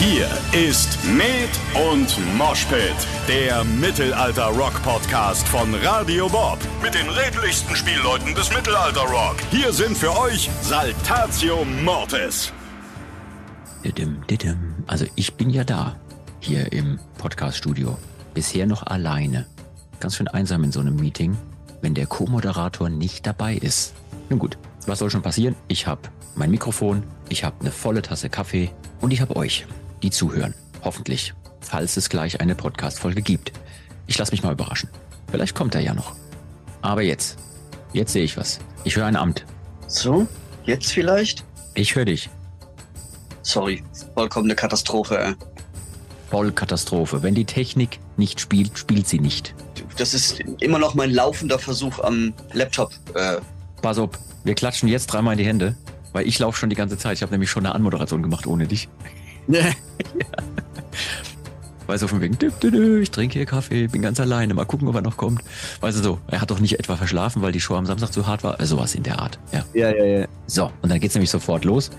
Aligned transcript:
Hier 0.00 0.30
ist 0.52 0.98
Med 1.04 1.50
und 1.92 2.16
Moshpit, 2.38 2.94
der 3.28 3.62
Mittelalter-Rock-Podcast 3.64 5.46
von 5.46 5.74
Radio 5.74 6.26
Bob. 6.26 6.58
Mit 6.82 6.94
den 6.94 7.06
redlichsten 7.06 7.76
Spielleuten 7.76 8.34
des 8.34 8.50
Mittelalter-Rock. 8.50 9.36
Hier 9.50 9.74
sind 9.74 9.94
für 9.94 10.18
euch 10.18 10.48
Saltatio 10.62 11.66
Mortis. 11.84 12.50
Also 14.86 15.04
ich 15.16 15.34
bin 15.34 15.50
ja 15.50 15.64
da, 15.64 15.96
hier 16.40 16.72
im 16.72 16.98
Podcast-Studio. 17.18 17.98
Bisher 18.32 18.66
noch 18.66 18.86
alleine. 18.86 19.44
Ganz 20.00 20.16
schön 20.16 20.28
einsam 20.28 20.64
in 20.64 20.72
so 20.72 20.80
einem 20.80 20.96
Meeting, 20.96 21.36
wenn 21.82 21.92
der 21.92 22.06
Co-Moderator 22.06 22.88
nicht 22.88 23.26
dabei 23.26 23.56
ist. 23.56 23.92
Nun 24.30 24.38
gut, 24.38 24.56
was 24.86 25.00
soll 25.00 25.10
schon 25.10 25.20
passieren? 25.20 25.56
Ich 25.68 25.86
habe 25.86 26.00
mein 26.36 26.50
Mikrofon, 26.50 27.02
ich 27.28 27.44
habe 27.44 27.56
eine 27.60 27.70
volle 27.70 28.00
Tasse 28.00 28.30
Kaffee 28.30 28.70
und 29.02 29.12
ich 29.12 29.20
habe 29.20 29.36
euch, 29.36 29.66
die 30.02 30.10
zuhören. 30.10 30.54
Hoffentlich, 30.82 31.34
falls 31.60 31.96
es 31.96 32.08
gleich 32.08 32.40
eine 32.40 32.54
Podcast-Folge 32.54 33.22
gibt. 33.22 33.52
Ich 34.06 34.18
lasse 34.18 34.32
mich 34.32 34.42
mal 34.42 34.52
überraschen. 34.52 34.88
Vielleicht 35.30 35.54
kommt 35.54 35.74
er 35.74 35.80
ja 35.80 35.94
noch. 35.94 36.14
Aber 36.82 37.02
jetzt, 37.02 37.38
jetzt 37.92 38.12
sehe 38.12 38.24
ich 38.24 38.36
was. 38.36 38.58
Ich 38.84 38.96
höre 38.96 39.06
ein 39.06 39.16
Amt. 39.16 39.44
So, 39.86 40.26
jetzt 40.64 40.92
vielleicht? 40.92 41.44
Ich 41.74 41.94
höre 41.94 42.06
dich. 42.06 42.30
Sorry, 43.42 43.82
vollkommene 44.14 44.54
Katastrophe. 44.54 45.18
Ey. 45.18 45.34
Vollkatastrophe. 46.30 47.22
Wenn 47.22 47.34
die 47.34 47.44
Technik 47.44 47.98
nicht 48.16 48.40
spielt, 48.40 48.78
spielt 48.78 49.08
sie 49.08 49.18
nicht. 49.18 49.54
Das 49.96 50.14
ist 50.14 50.40
immer 50.60 50.78
noch 50.78 50.94
mein 50.94 51.10
laufender 51.10 51.58
Versuch 51.58 51.98
am 52.00 52.32
Laptop. 52.52 52.92
Äh, 53.14 53.38
Pass 53.82 53.98
auf, 53.98 54.10
wir 54.44 54.54
klatschen 54.54 54.88
jetzt 54.88 55.06
dreimal 55.06 55.32
in 55.34 55.38
die 55.38 55.46
Hände, 55.46 55.74
weil 56.12 56.26
ich 56.26 56.38
laufe 56.38 56.58
schon 56.58 56.70
die 56.70 56.76
ganze 56.76 56.96
Zeit. 56.98 57.16
Ich 57.16 57.22
habe 57.22 57.32
nämlich 57.32 57.50
schon 57.50 57.66
eine 57.66 57.74
Anmoderation 57.74 58.22
gemacht 58.22 58.46
ohne 58.46 58.66
dich. 58.66 58.88
Weil 61.86 61.98
so 61.98 62.06
von 62.06 62.20
wegen, 62.20 62.38
dü, 62.38 62.52
dü, 62.62 62.70
dü, 62.70 63.02
ich 63.02 63.10
trinke 63.10 63.38
hier 63.38 63.46
Kaffee, 63.46 63.88
bin 63.88 64.02
ganz 64.02 64.20
alleine, 64.20 64.54
mal 64.54 64.64
gucken, 64.64 64.86
ob 64.86 64.94
er 64.94 65.02
noch 65.02 65.16
kommt. 65.16 65.42
Weißt 65.80 65.98
du 65.98 66.02
so, 66.02 66.20
er 66.28 66.40
hat 66.40 66.52
doch 66.52 66.60
nicht 66.60 66.78
etwa 66.78 66.94
verschlafen, 66.96 67.42
weil 67.42 67.50
die 67.50 67.60
Show 67.60 67.74
am 67.74 67.86
Samstag 67.86 68.12
zu 68.12 68.28
hart 68.28 68.44
war. 68.44 68.60
Also 68.60 68.76
sowas 68.76 68.94
in 68.94 69.02
der 69.02 69.18
Art, 69.18 69.40
ja. 69.52 69.64
ja, 69.74 69.90
ja, 69.90 70.04
ja. 70.04 70.28
So, 70.46 70.70
und 70.82 70.90
dann 70.90 71.00
geht's 71.00 71.14
nämlich 71.14 71.30
sofort 71.30 71.64
los. 71.64 71.90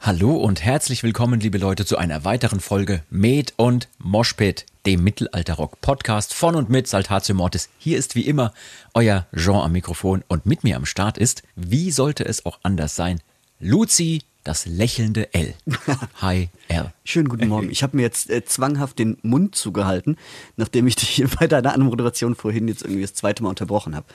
Hallo 0.00 0.36
und 0.36 0.62
herzlich 0.62 1.02
willkommen, 1.02 1.40
liebe 1.40 1.56
Leute, 1.58 1.86
zu 1.86 1.96
einer 1.96 2.24
weiteren 2.24 2.60
Folge 2.60 3.02
Med 3.08 3.54
und 3.56 3.88
Moshpit, 3.98 4.66
dem 4.84 5.02
Mittelalterrock-Podcast 5.04 6.34
von 6.34 6.56
und 6.56 6.68
mit 6.68 6.88
Saltatio 6.88 7.34
Mortis. 7.34 7.70
Hier 7.78 7.96
ist 7.96 8.16
wie 8.16 8.26
immer 8.26 8.52
euer 8.92 9.26
Jean 9.34 9.62
am 9.62 9.72
Mikrofon 9.72 10.22
und 10.28 10.44
mit 10.44 10.62
mir 10.64 10.76
am 10.76 10.84
Start 10.84 11.16
ist, 11.16 11.42
wie 11.54 11.90
sollte 11.90 12.24
es 12.24 12.44
auch 12.44 12.58
anders 12.64 12.96
sein, 12.96 13.20
Luzi, 13.64 14.22
das 14.42 14.66
lächelnde 14.66 15.32
L. 15.34 15.54
Hi, 16.20 16.48
L. 16.66 16.92
Schönen 17.04 17.28
guten 17.28 17.46
Morgen. 17.46 17.70
Ich 17.70 17.84
habe 17.84 17.96
mir 17.96 18.02
jetzt 18.02 18.28
äh, 18.28 18.44
zwanghaft 18.44 18.98
den 18.98 19.18
Mund 19.22 19.54
zugehalten, 19.54 20.16
nachdem 20.56 20.88
ich 20.88 20.96
dich 20.96 21.22
bei 21.38 21.46
deiner 21.46 21.72
Anmoderation 21.72 22.34
vorhin 22.34 22.66
jetzt 22.66 22.82
irgendwie 22.82 23.02
das 23.02 23.14
zweite 23.14 23.44
Mal 23.44 23.50
unterbrochen 23.50 23.94
habe. 23.94 24.06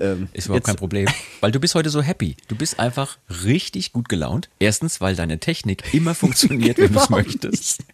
Ähm, 0.00 0.26
Ist 0.32 0.46
überhaupt 0.46 0.62
jetzt, 0.62 0.66
kein 0.66 0.76
Problem, 0.76 1.06
weil 1.38 1.52
du 1.52 1.60
bist 1.60 1.76
heute 1.76 1.90
so 1.90 2.02
happy. 2.02 2.34
Du 2.48 2.56
bist 2.56 2.80
einfach 2.80 3.18
richtig 3.44 3.92
gut 3.92 4.08
gelaunt. 4.08 4.48
Erstens, 4.58 5.00
weil 5.00 5.14
deine 5.14 5.38
Technik 5.38 5.94
immer 5.94 6.14
funktioniert, 6.16 6.78
wenn 6.78 6.92
du 6.92 6.98
es 6.98 7.08
möchtest. 7.08 7.84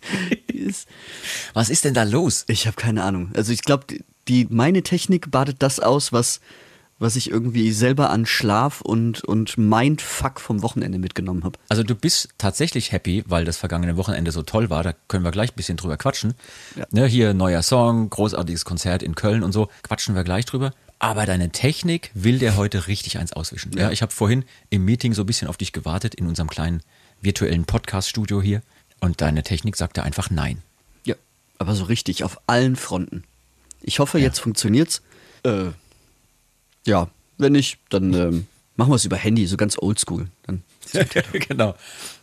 Was 1.52 1.68
ist 1.68 1.84
denn 1.84 1.92
da 1.92 2.04
los? 2.04 2.46
Ich 2.48 2.66
habe 2.66 2.76
keine 2.76 3.02
Ahnung. 3.02 3.30
Also 3.34 3.52
ich 3.52 3.60
glaube, 3.60 3.84
die 4.26 4.46
meine 4.48 4.82
Technik 4.82 5.30
badet 5.30 5.56
das 5.58 5.80
aus, 5.80 6.14
was 6.14 6.40
was 6.98 7.16
ich 7.16 7.30
irgendwie 7.30 7.72
selber 7.72 8.10
an 8.10 8.24
Schlaf 8.26 8.80
und 8.80 9.22
und 9.24 9.58
Mindfuck 9.58 10.40
vom 10.40 10.62
Wochenende 10.62 10.98
mitgenommen 10.98 11.44
habe. 11.44 11.58
Also 11.68 11.82
du 11.82 11.94
bist 11.94 12.28
tatsächlich 12.38 12.92
happy, 12.92 13.24
weil 13.26 13.44
das 13.44 13.56
vergangene 13.56 13.96
Wochenende 13.96 14.32
so 14.32 14.42
toll 14.42 14.70
war. 14.70 14.82
Da 14.82 14.94
können 15.08 15.24
wir 15.24 15.30
gleich 15.32 15.52
ein 15.52 15.56
bisschen 15.56 15.76
drüber 15.76 15.96
quatschen. 15.96 16.34
Ja. 16.76 16.86
Ne, 16.90 17.06
hier 17.06 17.34
neuer 17.34 17.62
Song, 17.62 18.08
großartiges 18.10 18.64
Konzert 18.64 19.02
in 19.02 19.14
Köln 19.14 19.42
und 19.42 19.52
so. 19.52 19.68
Quatschen 19.82 20.14
wir 20.14 20.24
gleich 20.24 20.44
drüber. 20.46 20.72
Aber 21.00 21.26
deine 21.26 21.50
Technik 21.50 22.10
will 22.14 22.38
dir 22.38 22.56
heute 22.56 22.86
richtig 22.86 23.18
eins 23.18 23.32
auswischen. 23.32 23.72
Ja, 23.76 23.84
Ja. 23.84 23.90
ich 23.90 24.00
habe 24.00 24.12
vorhin 24.12 24.44
im 24.70 24.84
Meeting 24.84 25.12
so 25.12 25.22
ein 25.24 25.26
bisschen 25.26 25.48
auf 25.48 25.56
dich 25.56 25.72
gewartet 25.72 26.14
in 26.14 26.26
unserem 26.26 26.48
kleinen 26.48 26.80
virtuellen 27.20 27.64
Podcast-Studio 27.64 28.40
hier. 28.40 28.62
Und 29.00 29.20
deine 29.20 29.42
Technik 29.42 29.76
sagte 29.76 30.02
einfach 30.04 30.30
nein. 30.30 30.62
Ja, 31.04 31.16
aber 31.58 31.74
so 31.74 31.84
richtig 31.84 32.24
auf 32.24 32.40
allen 32.46 32.76
Fronten. 32.76 33.24
Ich 33.82 33.98
hoffe, 33.98 34.18
jetzt 34.18 34.38
funktioniert's. 34.38 35.02
Äh, 35.42 35.66
ja, 36.86 37.08
wenn 37.38 37.52
nicht, 37.52 37.78
dann 37.88 38.12
ähm, 38.14 38.46
machen 38.76 38.90
wir 38.90 38.96
es 38.96 39.04
über 39.04 39.16
Handy, 39.16 39.46
so 39.46 39.56
ganz 39.56 39.76
oldschool. 39.78 40.28
Dann 40.46 40.62
genau, 41.48 41.74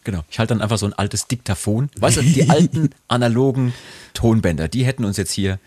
genau. 0.04 0.24
Ich 0.30 0.40
halte 0.40 0.54
dann 0.54 0.62
einfach 0.62 0.78
so 0.78 0.86
ein 0.86 0.94
altes 0.94 1.28
Diktaphon. 1.28 1.90
Weißt 1.98 2.18
du, 2.18 2.22
die 2.22 2.50
alten 2.50 2.92
analogen 3.08 3.74
Tonbänder, 4.14 4.68
die 4.68 4.86
hätten 4.86 5.06
uns 5.06 5.18
jetzt 5.18 5.32
hier 5.32 5.60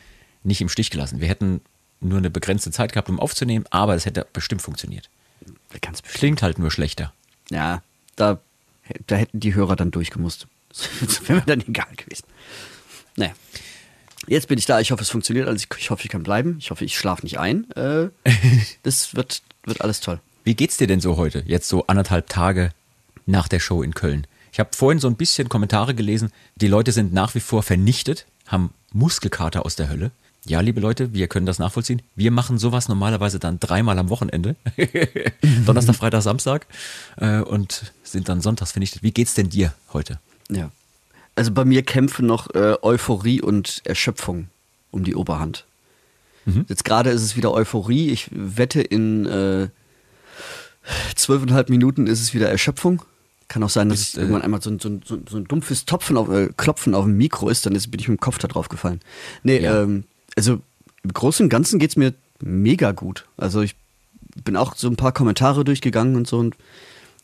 nicht 0.42 0.60
im 0.60 0.68
Stich 0.68 0.90
gelassen. 0.90 1.20
Wir 1.20 1.28
hätten 1.28 1.60
nur 2.00 2.18
eine 2.18 2.30
begrenzte 2.30 2.70
Zeit 2.70 2.92
gehabt, 2.92 3.08
um 3.08 3.18
aufzunehmen, 3.18 3.64
aber 3.70 3.94
es 3.94 4.06
hätte 4.06 4.26
bestimmt 4.32 4.62
funktioniert. 4.62 5.08
ganz 5.80 6.02
bestimmt. 6.02 6.18
Klingt 6.18 6.42
halt 6.42 6.58
nur 6.58 6.70
schlechter. 6.70 7.12
Ja, 7.50 7.82
da, 8.16 8.40
da 9.06 9.16
hätten 9.16 9.40
die 9.40 9.54
Hörer 9.54 9.76
dann 9.76 9.90
durchgemusst. 9.90 10.46
Das 11.00 11.28
wäre 11.28 11.38
mir 11.38 11.46
dann 11.46 11.60
egal 11.60 11.94
gewesen. 11.96 12.26
Naja. 13.16 13.32
Jetzt 14.26 14.48
bin 14.48 14.58
ich 14.58 14.66
da. 14.66 14.80
Ich 14.80 14.90
hoffe, 14.90 15.02
es 15.02 15.10
funktioniert. 15.10 15.48
Also 15.48 15.56
ich, 15.56 15.78
ich 15.78 15.90
hoffe, 15.90 16.02
ich 16.04 16.10
kann 16.10 16.22
bleiben. 16.22 16.56
Ich 16.58 16.70
hoffe, 16.70 16.84
ich 16.84 16.96
schlafe 16.96 17.22
nicht 17.22 17.38
ein. 17.38 17.70
Äh, 17.72 18.08
das 18.82 19.14
wird, 19.14 19.42
wird 19.64 19.80
alles 19.80 20.00
toll. 20.00 20.20
Wie 20.44 20.54
geht's 20.54 20.76
dir 20.76 20.86
denn 20.86 21.00
so 21.00 21.16
heute? 21.16 21.42
Jetzt 21.46 21.68
so 21.68 21.86
anderthalb 21.86 22.28
Tage 22.28 22.70
nach 23.26 23.48
der 23.48 23.60
Show 23.60 23.82
in 23.82 23.94
Köln. 23.94 24.26
Ich 24.52 24.60
habe 24.60 24.70
vorhin 24.74 25.00
so 25.00 25.08
ein 25.08 25.16
bisschen 25.16 25.48
Kommentare 25.48 25.94
gelesen. 25.94 26.30
Die 26.56 26.68
Leute 26.68 26.92
sind 26.92 27.12
nach 27.12 27.34
wie 27.34 27.40
vor 27.40 27.62
vernichtet, 27.62 28.26
haben 28.46 28.70
Muskelkater 28.92 29.64
aus 29.64 29.74
der 29.74 29.88
Hölle. 29.88 30.10
Ja, 30.46 30.60
liebe 30.60 30.80
Leute, 30.80 31.14
wir 31.14 31.26
können 31.26 31.46
das 31.46 31.58
nachvollziehen. 31.58 32.02
Wir 32.14 32.30
machen 32.30 32.58
sowas 32.58 32.88
normalerweise 32.88 33.38
dann 33.38 33.58
dreimal 33.58 33.98
am 33.98 34.10
Wochenende. 34.10 34.56
Donnerstag, 35.66 35.96
Freitag, 35.96 36.22
Samstag. 36.22 36.66
Äh, 37.16 37.38
und 37.40 37.92
sind 38.02 38.28
dann 38.28 38.42
sonntags 38.42 38.72
vernichtet. 38.72 39.02
Wie 39.02 39.12
geht's 39.12 39.32
denn 39.32 39.48
dir 39.48 39.72
heute? 39.92 40.20
Ja. 40.50 40.70
Also 41.36 41.50
bei 41.52 41.64
mir 41.64 41.82
kämpfen 41.82 42.26
noch 42.26 42.54
äh, 42.54 42.76
Euphorie 42.82 43.40
und 43.42 43.80
Erschöpfung 43.84 44.48
um 44.90 45.04
die 45.04 45.14
Oberhand. 45.16 45.64
Jetzt 46.68 46.84
gerade 46.84 47.08
ist 47.10 47.22
es 47.22 47.36
wieder 47.36 47.52
Euphorie. 47.54 48.10
Ich 48.10 48.28
wette, 48.30 48.82
in 48.82 49.24
äh, 49.24 49.68
zwölfeinhalb 51.16 51.70
Minuten 51.70 52.06
ist 52.06 52.20
es 52.20 52.34
wieder 52.34 52.50
Erschöpfung. 52.50 53.02
Kann 53.48 53.62
auch 53.62 53.70
sein, 53.70 53.88
dass 53.88 54.00
es 54.00 54.14
äh, 54.14 54.20
irgendwann 54.20 54.42
einmal 54.42 54.60
so, 54.62 54.70
ein- 54.70 54.78
so, 54.78 54.88
ein- 54.90 55.02
so, 55.06 55.36
ein- 55.38 55.44
dumpfes 55.46 55.86
Topfen 55.86 56.16
auf, 56.16 56.28
äh, 56.30 56.50
Klopfen 56.56 56.94
auf 56.94 57.04
dem 57.04 57.16
Mikro 57.16 57.48
ist, 57.48 57.64
dann 57.66 57.74
ist, 57.74 57.90
bin 57.90 57.98
ich 58.00 58.08
mit 58.08 58.18
dem 58.18 58.20
Kopf 58.20 58.38
da 58.38 58.48
drauf 58.48 58.68
gefallen. 58.68 59.00
Nee, 59.42 59.60
Ja. 59.60 59.82
ähm, 59.82 60.04
also 60.36 60.60
im 61.02 61.12
Großen 61.12 61.44
und 61.44 61.50
Ganzen 61.50 61.78
geht's 61.78 61.96
mir 61.96 62.12
mega 62.40 62.92
gut. 62.92 63.26
Also 63.36 63.62
ich 63.62 63.74
bin 64.44 64.56
auch 64.56 64.76
so 64.76 64.88
ein 64.88 64.96
paar 64.96 65.12
Kommentare 65.12 65.64
durchgegangen 65.64 66.16
und 66.16 66.26
so 66.26 66.38
und 66.38 66.56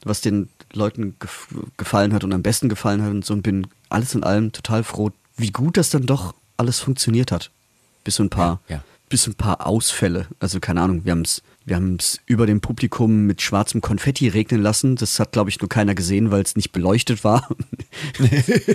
was 0.04 0.20
den 0.22 0.48
Leuten 0.72 1.16
gef 1.20 1.48
gefallen 1.76 2.12
hat 2.14 2.24
und 2.24 2.32
am 2.32 2.42
besten 2.42 2.68
gefallen 2.70 3.02
hat 3.02 3.10
und 3.10 3.24
so 3.24 3.34
und 3.34 3.42
bin 3.42 3.66
alles 3.90 4.14
in 4.14 4.22
allem 4.24 4.52
total 4.52 4.84
froh, 4.84 5.10
wie 5.36 5.50
gut 5.50 5.76
das 5.76 5.90
dann 5.90 6.06
doch 6.06 6.34
alles 6.56 6.80
funktioniert 6.80 7.32
hat. 7.32 7.50
Bis 8.04 8.16
so 8.16 8.22
ein 8.22 8.30
paar, 8.30 8.60
Ja, 8.68 8.76
ja. 8.76 8.82
bis 9.08 9.24
so 9.24 9.30
ein 9.30 9.34
paar 9.34 9.66
Ausfälle. 9.66 10.26
Also 10.38 10.60
keine 10.60 10.80
Ahnung, 10.80 11.04
wir 11.04 11.12
haben 11.12 11.22
es 11.22 11.42
wir 11.66 11.76
haben's 11.76 12.18
über 12.26 12.46
dem 12.46 12.60
Publikum 12.62 13.26
mit 13.26 13.42
schwarzem 13.42 13.80
Konfetti 13.82 14.26
regnen 14.28 14.62
lassen. 14.62 14.96
Das 14.96 15.20
hat, 15.20 15.32
glaube 15.32 15.50
ich, 15.50 15.60
nur 15.60 15.68
keiner 15.68 15.94
gesehen, 15.94 16.30
weil 16.30 16.42
es 16.42 16.56
nicht 16.56 16.72
beleuchtet 16.72 17.22
war. 17.22 17.48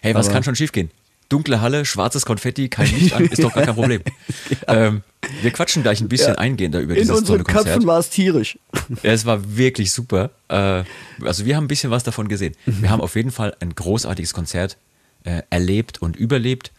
Hey, 0.00 0.14
was 0.14 0.26
Aber- 0.26 0.34
kann 0.34 0.44
schon 0.44 0.56
schiefgehen? 0.56 0.90
Dunkle 1.28 1.60
Halle, 1.60 1.84
schwarzes 1.84 2.24
Konfetti, 2.24 2.68
kein 2.68 2.90
Licht 2.90 3.12
an, 3.12 3.24
ist 3.26 3.42
doch 3.42 3.52
gar 3.52 3.64
kein 3.64 3.74
Problem. 3.74 4.02
ähm, 4.66 5.02
wir 5.42 5.50
quatschen 5.50 5.82
gleich 5.82 6.00
ein 6.00 6.08
bisschen 6.08 6.36
eingehender 6.36 6.80
über 6.80 6.94
In 6.94 7.00
dieses 7.02 7.16
unseren 7.18 7.34
tolle 7.38 7.44
Konzert. 7.44 7.74
Köpfen 7.74 7.86
war 7.86 7.98
es 7.98 8.08
tierisch. 8.10 8.58
Ja, 9.02 9.12
es 9.12 9.26
war 9.26 9.56
wirklich 9.56 9.92
super. 9.92 10.30
Äh, 10.48 10.84
also 11.22 11.44
wir 11.44 11.56
haben 11.56 11.64
ein 11.64 11.68
bisschen 11.68 11.90
was 11.90 12.02
davon 12.04 12.28
gesehen. 12.28 12.54
Wir 12.64 12.88
haben 12.90 13.00
auf 13.02 13.14
jeden 13.14 13.30
Fall 13.30 13.54
ein 13.60 13.74
großartiges 13.74 14.32
Konzert 14.32 14.78
äh, 15.24 15.42
erlebt 15.50 16.00
und 16.00 16.16
überlebt. 16.16 16.72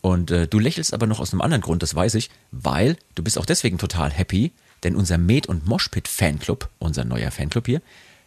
Und 0.00 0.32
äh, 0.32 0.48
du 0.48 0.58
lächelst 0.58 0.94
aber 0.94 1.06
noch 1.06 1.20
aus 1.20 1.32
einem 1.32 1.42
anderen 1.42 1.62
Grund, 1.62 1.82
das 1.84 1.94
weiß 1.94 2.16
ich, 2.16 2.28
weil 2.50 2.96
du 3.14 3.22
bist 3.22 3.38
auch 3.38 3.46
deswegen 3.46 3.78
total 3.78 4.10
happy, 4.10 4.50
denn 4.82 4.96
unser 4.96 5.16
Med- 5.16 5.46
und 5.46 5.64
Moshpit 5.68 6.08
Fanclub, 6.08 6.68
unser 6.80 7.04
neuer 7.04 7.30
Fanclub 7.30 7.66
hier, 7.66 7.80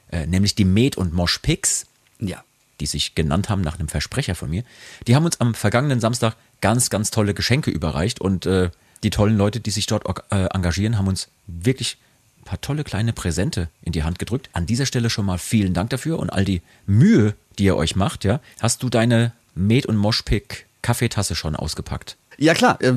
äh, 0.09 0.25
nämlich 0.25 0.55
die 0.55 0.63
Med- 0.63 0.95
und 0.95 1.13
Moshpix, 1.13 1.85
Ja. 2.19 2.45
Die 2.79 2.85
sich 2.85 3.15
genannt 3.15 3.49
haben 3.49 3.61
nach 3.61 3.79
einem 3.79 3.87
Versprecher 3.87 4.35
von 4.35 4.49
mir, 4.49 4.63
die 5.07 5.15
haben 5.15 5.25
uns 5.25 5.39
am 5.39 5.53
vergangenen 5.53 5.99
Samstag 5.99 6.35
ganz, 6.61 6.89
ganz 6.89 7.11
tolle 7.11 7.33
Geschenke 7.33 7.71
überreicht 7.71 8.21
und 8.21 8.45
äh, 8.45 8.69
die 9.03 9.09
tollen 9.09 9.37
Leute, 9.37 9.59
die 9.59 9.71
sich 9.71 9.85
dort 9.85 10.05
äh, 10.31 10.45
engagieren, 10.47 10.97
haben 10.97 11.07
uns 11.07 11.29
wirklich 11.47 11.97
ein 12.39 12.45
paar 12.45 12.61
tolle 12.61 12.83
kleine 12.83 13.13
Präsente 13.13 13.69
in 13.83 13.91
die 13.91 14.03
Hand 14.03 14.19
gedrückt. 14.19 14.49
An 14.53 14.65
dieser 14.65 14.85
Stelle 14.85 15.09
schon 15.09 15.25
mal 15.25 15.37
vielen 15.37 15.73
Dank 15.73 15.89
dafür 15.89 16.19
und 16.19 16.31
all 16.31 16.45
die 16.45 16.61
Mühe, 16.85 17.35
die 17.59 17.65
ihr 17.65 17.75
euch 17.75 17.95
macht, 17.95 18.23
ja. 18.23 18.39
Hast 18.59 18.83
du 18.83 18.89
deine 18.89 19.33
Med- 19.53 19.85
und 19.85 19.97
Moshpick 19.97 20.65
Kaffeetasse 20.81 21.35
schon 21.35 21.55
ausgepackt? 21.55 22.17
Ja, 22.37 22.53
klar, 22.53 22.81
äh, 22.81 22.93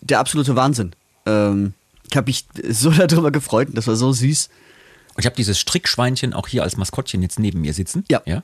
der 0.00 0.20
absolute 0.20 0.56
Wahnsinn. 0.56 0.92
Ähm, 1.26 1.74
ich 2.10 2.16
habe 2.16 2.26
mich 2.26 2.46
so 2.68 2.90
darüber 3.06 3.30
gefreut 3.30 3.68
und 3.68 3.76
das 3.76 3.86
war 3.86 3.96
so 3.96 4.12
süß. 4.12 4.48
Und 5.14 5.20
ich 5.20 5.26
habe 5.26 5.36
dieses 5.36 5.58
Strickschweinchen 5.58 6.32
auch 6.32 6.48
hier 6.48 6.62
als 6.62 6.76
Maskottchen 6.76 7.22
jetzt 7.22 7.38
neben 7.38 7.60
mir 7.60 7.74
sitzen. 7.74 8.04
Ja. 8.10 8.22
ja? 8.24 8.42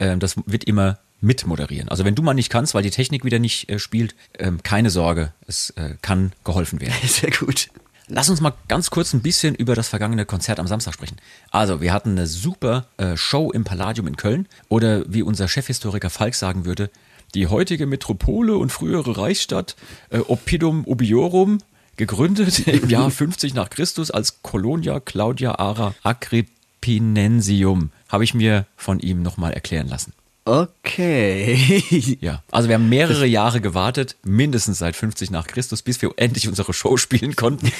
Ähm, 0.00 0.20
das 0.20 0.36
wird 0.46 0.64
immer 0.64 0.98
mitmoderieren. 1.20 1.88
Also 1.88 2.04
wenn 2.04 2.14
du 2.14 2.22
mal 2.22 2.34
nicht 2.34 2.50
kannst, 2.50 2.74
weil 2.74 2.82
die 2.82 2.90
Technik 2.90 3.24
wieder 3.24 3.38
nicht 3.38 3.68
äh, 3.68 3.78
spielt, 3.78 4.14
ähm, 4.38 4.62
keine 4.62 4.90
Sorge, 4.90 5.32
es 5.46 5.70
äh, 5.70 5.94
kann 6.02 6.32
geholfen 6.44 6.80
werden. 6.80 6.94
Sehr 7.04 7.30
gut. 7.30 7.68
Lass 8.10 8.30
uns 8.30 8.40
mal 8.40 8.54
ganz 8.68 8.90
kurz 8.90 9.12
ein 9.12 9.20
bisschen 9.20 9.54
über 9.54 9.74
das 9.74 9.88
vergangene 9.88 10.24
Konzert 10.24 10.60
am 10.60 10.66
Samstag 10.66 10.94
sprechen. 10.94 11.16
Also, 11.50 11.82
wir 11.82 11.92
hatten 11.92 12.12
eine 12.12 12.26
super 12.26 12.86
äh, 12.96 13.18
Show 13.18 13.50
im 13.50 13.64
Palladium 13.64 14.06
in 14.06 14.16
Köln 14.16 14.48
oder 14.68 15.04
wie 15.12 15.22
unser 15.22 15.46
Chefhistoriker 15.46 16.08
Falk 16.08 16.34
sagen 16.34 16.64
würde, 16.64 16.90
die 17.34 17.48
heutige 17.48 17.86
Metropole 17.86 18.56
und 18.56 18.72
frühere 18.72 19.18
Reichsstadt 19.18 19.76
äh, 20.08 20.20
Oppidum 20.20 20.86
Ubiorum, 20.86 21.58
gegründet 21.98 22.60
im 22.66 22.88
Jahr 22.88 23.10
50 23.10 23.52
nach 23.52 23.68
Christus 23.68 24.10
als 24.10 24.42
Colonia 24.42 25.00
Claudia 25.00 25.58
Ara 25.58 25.94
Agrippinensium, 26.02 27.90
habe 28.08 28.24
ich 28.24 28.32
mir 28.32 28.64
von 28.76 29.00
ihm 29.00 29.20
nochmal 29.22 29.52
erklären 29.52 29.88
lassen. 29.88 30.14
Okay. 30.46 32.16
Ja, 32.20 32.42
also 32.50 32.68
wir 32.68 32.76
haben 32.76 32.88
mehrere 32.88 33.26
Jahre 33.26 33.60
gewartet, 33.60 34.16
mindestens 34.24 34.78
seit 34.78 34.96
50 34.96 35.30
nach 35.30 35.46
Christus, 35.46 35.82
bis 35.82 36.00
wir 36.00 36.10
endlich 36.16 36.48
unsere 36.48 36.72
Show 36.72 36.96
spielen 36.96 37.36
konnten. 37.36 37.70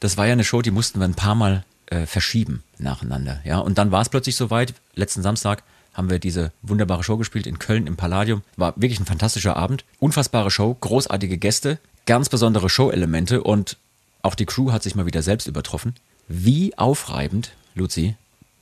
Das 0.00 0.16
war 0.16 0.26
ja 0.26 0.32
eine 0.32 0.44
Show, 0.44 0.62
die 0.62 0.70
mussten 0.70 0.98
wir 1.00 1.04
ein 1.04 1.14
paar 1.14 1.34
Mal 1.34 1.64
äh, 1.86 2.06
verschieben 2.06 2.62
nacheinander. 2.78 3.40
Ja, 3.44 3.58
und 3.58 3.78
dann 3.78 3.90
war 3.92 4.00
es 4.00 4.08
plötzlich 4.08 4.36
soweit. 4.36 4.74
Letzten 4.94 5.22
Samstag 5.22 5.62
haben 5.92 6.10
wir 6.10 6.18
diese 6.18 6.52
wunderbare 6.62 7.04
Show 7.04 7.18
gespielt 7.18 7.46
in 7.46 7.58
Köln 7.58 7.86
im 7.86 7.96
Palladium. 7.96 8.42
War 8.56 8.72
wirklich 8.76 8.98
ein 8.98 9.06
fantastischer 9.06 9.56
Abend. 9.56 9.84
Unfassbare 9.98 10.50
Show, 10.50 10.74
großartige 10.80 11.38
Gäste, 11.38 11.78
ganz 12.06 12.28
besondere 12.28 12.68
Show-Elemente 12.68 13.42
und 13.42 13.76
auch 14.22 14.34
die 14.34 14.46
Crew 14.46 14.72
hat 14.72 14.82
sich 14.82 14.94
mal 14.94 15.06
wieder 15.06 15.22
selbst 15.22 15.46
übertroffen. 15.46 15.94
Wie 16.28 16.76
aufreibend, 16.78 17.52
Luzi, 17.74 18.16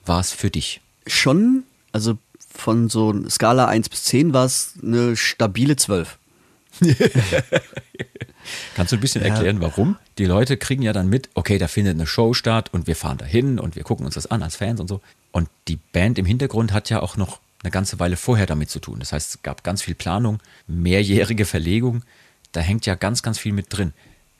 war 0.04 0.20
es 0.20 0.32
für 0.32 0.50
dich? 0.50 0.81
Schon, 1.06 1.64
also 1.92 2.19
von 2.52 2.88
so 2.88 3.10
einer 3.10 3.31
Skala 3.31 3.66
1 3.66 3.88
bis 3.88 4.04
10 4.04 4.32
war 4.32 4.44
es 4.44 4.75
eine 4.82 5.16
stabile 5.16 5.76
12. 5.76 6.19
Kannst 8.75 8.92
du 8.92 8.96
ein 8.96 9.00
bisschen 9.00 9.22
erklären, 9.22 9.60
warum? 9.60 9.96
Die 10.19 10.25
Leute 10.25 10.56
kriegen 10.56 10.82
ja 10.82 10.92
dann 10.92 11.08
mit, 11.08 11.28
okay, 11.34 11.58
da 11.58 11.69
findet 11.69 11.94
eine 11.94 12.06
Show 12.06 12.34
statt 12.34 12.70
und 12.72 12.87
wir 12.87 12.96
fahren 12.96 13.19
dahin 13.19 13.58
und 13.58 13.76
wir 13.76 13.82
gucken 13.82 14.06
uns 14.06 14.14
das 14.14 14.26
an 14.26 14.42
als 14.42 14.56
Fans 14.56 14.81
und 14.81 14.88
so. 14.88 15.00
Und 15.32 15.48
die 15.69 15.76
Band 15.76 16.19
im 16.19 16.26
Hintergrund 16.26 16.72
hat 16.72 16.90
ja 16.90 17.00
auch 17.02 17.16
noch 17.16 17.40
eine 17.62 17.70
ganze 17.70 17.98
Weile 17.98 18.16
vorher 18.16 18.46
damit 18.46 18.70
zu 18.70 18.81
tun. 18.81 19.00
Das 19.00 19.12
heißt, 19.12 19.34
es 19.34 19.42
gab 19.42 19.62
ganz 19.62 19.82
viel 19.82 19.94
Planung, 19.94 20.40
mehrjährige 20.66 21.44
Verlegung. 21.44 22.02
Da 22.52 22.61
hängt 22.61 22.87
ja 22.87 22.94
ganz, 22.94 23.23
ganz 23.23 23.38
viel 23.38 23.52
mit 23.52 23.67
drin. 23.70 23.93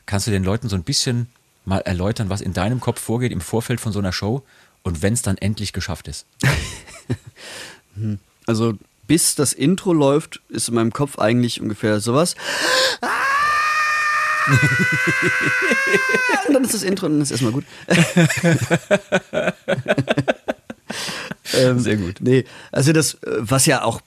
Kannst 0.05 0.27
du 0.27 0.31
den 0.31 0.43
Leuten 0.43 0.69
so 0.69 0.75
ein 0.75 0.83
bisschen 0.83 1.27
mal 1.65 1.79
erläutern, 1.79 2.29
was 2.29 2.41
in 2.41 2.53
deinem 2.53 2.79
Kopf 2.79 2.99
vorgeht 2.99 3.31
im 3.31 3.41
Vorfeld 3.41 3.79
von 3.79 3.91
so 3.91 3.99
einer 3.99 4.11
Show 4.11 4.43
und 4.83 5.01
wenn 5.01 5.13
es 5.13 5.21
dann 5.21 5.37
endlich 5.37 5.73
geschafft 5.73 6.07
ist? 6.07 6.25
Also 8.47 8.73
bis 9.07 9.35
das 9.35 9.53
Intro 9.53 9.93
läuft, 9.93 10.41
ist 10.49 10.69
in 10.69 10.75
meinem 10.75 10.93
Kopf 10.93 11.19
eigentlich 11.19 11.61
ungefähr 11.61 11.99
sowas. 11.99 12.35
und 16.47 16.53
dann 16.53 16.63
ist 16.63 16.73
das 16.73 16.83
Intro 16.83 17.07
und 17.07 17.13
dann 17.13 17.21
ist 17.21 17.31
erstmal 17.31 17.51
gut. 17.51 17.65
ähm, 21.53 21.79
Sehr 21.79 21.97
gut. 21.97 22.15
Nee, 22.19 22.45
also 22.71 22.93
das, 22.93 23.17
was 23.23 23.65
ja 23.65 23.83
auch 23.83 24.01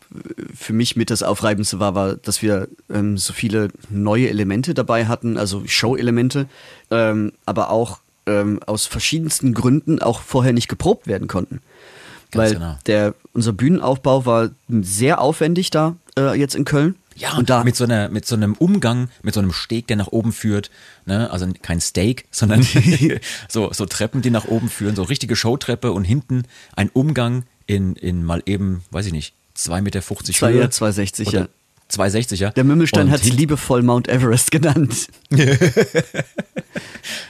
für 0.54 0.72
mich 0.72 0.96
mit 0.96 1.10
das 1.10 1.22
Aufreibendste 1.22 1.81
war, 1.81 1.94
war, 1.94 2.16
dass 2.16 2.42
wir 2.42 2.69
ähm, 2.90 3.19
so 3.19 3.32
viele 3.32 3.69
neue 3.90 4.28
Elemente 4.28 4.75
dabei 4.75 5.06
hatten, 5.06 5.36
also 5.36 5.62
Show-Elemente, 5.66 6.46
ähm, 6.90 7.32
aber 7.46 7.70
auch 7.70 8.00
ähm, 8.26 8.60
aus 8.66 8.86
verschiedensten 8.86 9.54
Gründen 9.54 10.00
auch 10.00 10.20
vorher 10.20 10.52
nicht 10.52 10.69
geprobt 10.69 11.06
werden 11.06 11.28
konnten. 11.28 11.60
Ganz 12.31 12.50
Weil 12.50 12.54
genau. 12.54 12.78
der, 12.86 13.14
unser 13.32 13.52
Bühnenaufbau 13.52 14.26
war 14.26 14.50
sehr 14.69 15.20
aufwendig 15.20 15.70
da 15.70 15.96
äh, 16.19 16.38
jetzt 16.38 16.54
in 16.54 16.64
Köln. 16.64 16.96
Ja, 17.16 17.37
und 17.37 17.49
da 17.50 17.62
mit 17.64 17.76
so, 17.76 17.84
einer, 17.84 18.08
mit 18.08 18.26
so 18.26 18.34
einem 18.34 18.55
Umgang, 18.55 19.08
mit 19.22 19.34
so 19.34 19.40
einem 19.40 19.52
Steg, 19.52 19.87
der 19.87 19.96
nach 19.96 20.08
oben 20.08 20.32
führt. 20.32 20.70
Ne? 21.06 21.31
Also 21.31 21.46
kein 21.62 21.81
Steak, 21.81 22.25
sondern 22.31 22.66
so, 23.49 23.72
so 23.72 23.87
Treppen, 23.87 24.20
die 24.22 24.31
nach 24.31 24.46
oben 24.46 24.69
führen, 24.69 24.96
so 24.96 25.02
richtige 25.05 25.37
Showtreppe 25.37 25.93
und 25.93 26.05
hinten 26.05 26.43
ein 26.75 26.90
Umgang 26.93 27.44
in, 27.66 27.94
in 27.96 28.25
mal 28.25 28.43
eben, 28.46 28.82
weiß 28.90 29.06
ich 29.06 29.12
nicht, 29.12 29.34
2,50 29.56 29.81
Meter 29.82 30.02
Zwei- 30.02 30.52
Höhe. 30.52 30.61
ja, 30.62 30.66
2,60, 30.66 31.28
Oder 31.28 31.40
ja. 31.40 31.46
2,60, 31.90 32.34
ja. 32.37 32.50
der 32.50 32.64
Mümmelstein 32.64 33.06
Und 33.06 33.11
hat 33.12 33.20
es 33.20 33.25
hinten- 33.26 33.38
liebevoll 33.38 33.82
Mount 33.82 34.08
Everest 34.08 34.50
genannt. 34.50 35.06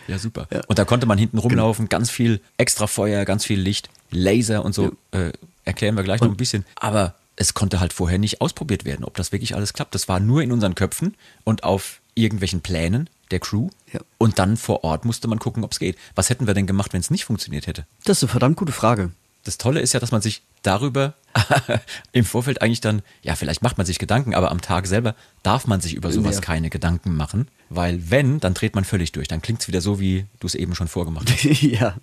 Ja, 0.07 0.19
super. 0.19 0.47
Und 0.69 0.79
da 0.79 0.85
konnte 0.85 1.07
man 1.07 1.17
hinten 1.19 1.39
rumlaufen, 1.39 1.89
ganz 1.89 2.11
viel 2.11 2.41
extra 2.59 2.87
Feuer, 2.87 3.25
ganz 3.25 3.45
viel 3.45 3.59
Licht, 3.59 3.89
Laser 4.11 4.65
und 4.65 4.75
so. 4.75 4.93
Äh, 5.13 5.33
erklären 5.65 5.97
wir 5.97 6.03
gleich 6.05 6.21
noch 6.21 6.29
ein 6.29 6.37
bisschen. 6.37 6.65
Aber 6.77 7.15
es 7.37 7.55
konnte 7.55 7.81
halt 7.81 7.93
vorher 7.93 8.19
nicht 8.19 8.41
ausprobiert 8.41 8.85
werden, 8.85 9.05
ob 9.05 9.17
das 9.17 9.33
wirklich 9.33 9.55
alles 9.55 9.73
klappt. 9.73 9.95
Das 9.95 10.09
war 10.09 10.21
nur 10.21 10.43
in 10.43 10.53
unseren 10.53 10.75
Köpfen 10.75 11.17
und 11.45 11.65
auf 11.65 12.01
irgendwelchen 12.15 12.61
Plänen 12.61 13.11
der 13.31 13.41
Crew. 13.41 13.71
Ja. 13.93 14.01
Und 14.19 14.39
dann 14.39 14.57
vor 14.57 14.85
Ort 14.85 15.05
musste 15.05 15.27
man 15.29 15.39
gucken, 15.39 15.65
ob 15.65 15.73
es 15.73 15.79
geht. 15.79 15.97
Was 16.15 16.31
hätten 16.31 16.47
wir 16.47 16.55
denn 16.55 16.67
gemacht, 16.67 16.93
wenn 16.93 17.01
es 17.01 17.11
nicht 17.11 17.25
funktioniert 17.25 17.67
hätte? 17.67 17.87
Das 18.05 18.19
ist 18.19 18.25
eine 18.25 18.31
verdammt 18.31 18.57
gute 18.57 18.73
Frage. 18.73 19.11
Das 19.43 19.59
Tolle 19.59 19.81
ist 19.81 19.93
ja, 19.93 20.01
dass 20.01 20.11
man 20.13 20.23
sich 20.23 20.43
darüber 20.63 21.15
im 22.13 22.25
Vorfeld 22.25 22.63
eigentlich 22.63 22.81
dann, 22.81 23.03
ja, 23.23 23.35
vielleicht 23.35 23.63
macht 23.63 23.77
man 23.77 23.87
sich 23.87 23.99
Gedanken, 23.99 24.35
aber 24.35 24.51
am 24.51 24.61
Tag 24.63 24.87
selber 24.87 25.15
darf 25.43 25.67
man 25.67 25.81
sich 25.83 25.95
über 25.95 26.11
sowas 26.13 26.37
Ja. 26.37 26.41
keine 26.41 26.71
Gedanken 26.71 27.15
machen, 27.15 27.49
weil 27.69 28.11
wenn, 28.11 28.41
dann 28.41 28.55
dreht 28.55 28.75
man 28.75 28.85
völlig 28.85 29.13
durch. 29.13 29.29
Dann 29.29 29.43
klingt 29.43 29.61
es 29.61 29.69
wieder 29.69 29.83
so, 29.83 30.01
wie 30.01 30.25
du 30.41 30.47
es 30.47 30.55
eben 30.55 30.75
schon 30.75 30.89
vorgemacht 30.89 31.31
hast. 31.31 31.45
ja. 31.63 31.97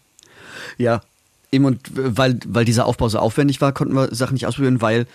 Ja. 0.77 1.01
Eben 1.51 1.65
und 1.65 1.79
weil, 1.93 2.39
weil 2.47 2.65
dieser 2.65 2.85
Aufbau 2.85 3.09
so 3.09 3.19
aufwendig 3.19 3.61
war, 3.61 3.73
konnten 3.73 3.93
wir 3.93 4.13
Sachen 4.15 4.33
nicht 4.33 4.47
ausprobieren, 4.47 4.81
weil 4.81 5.05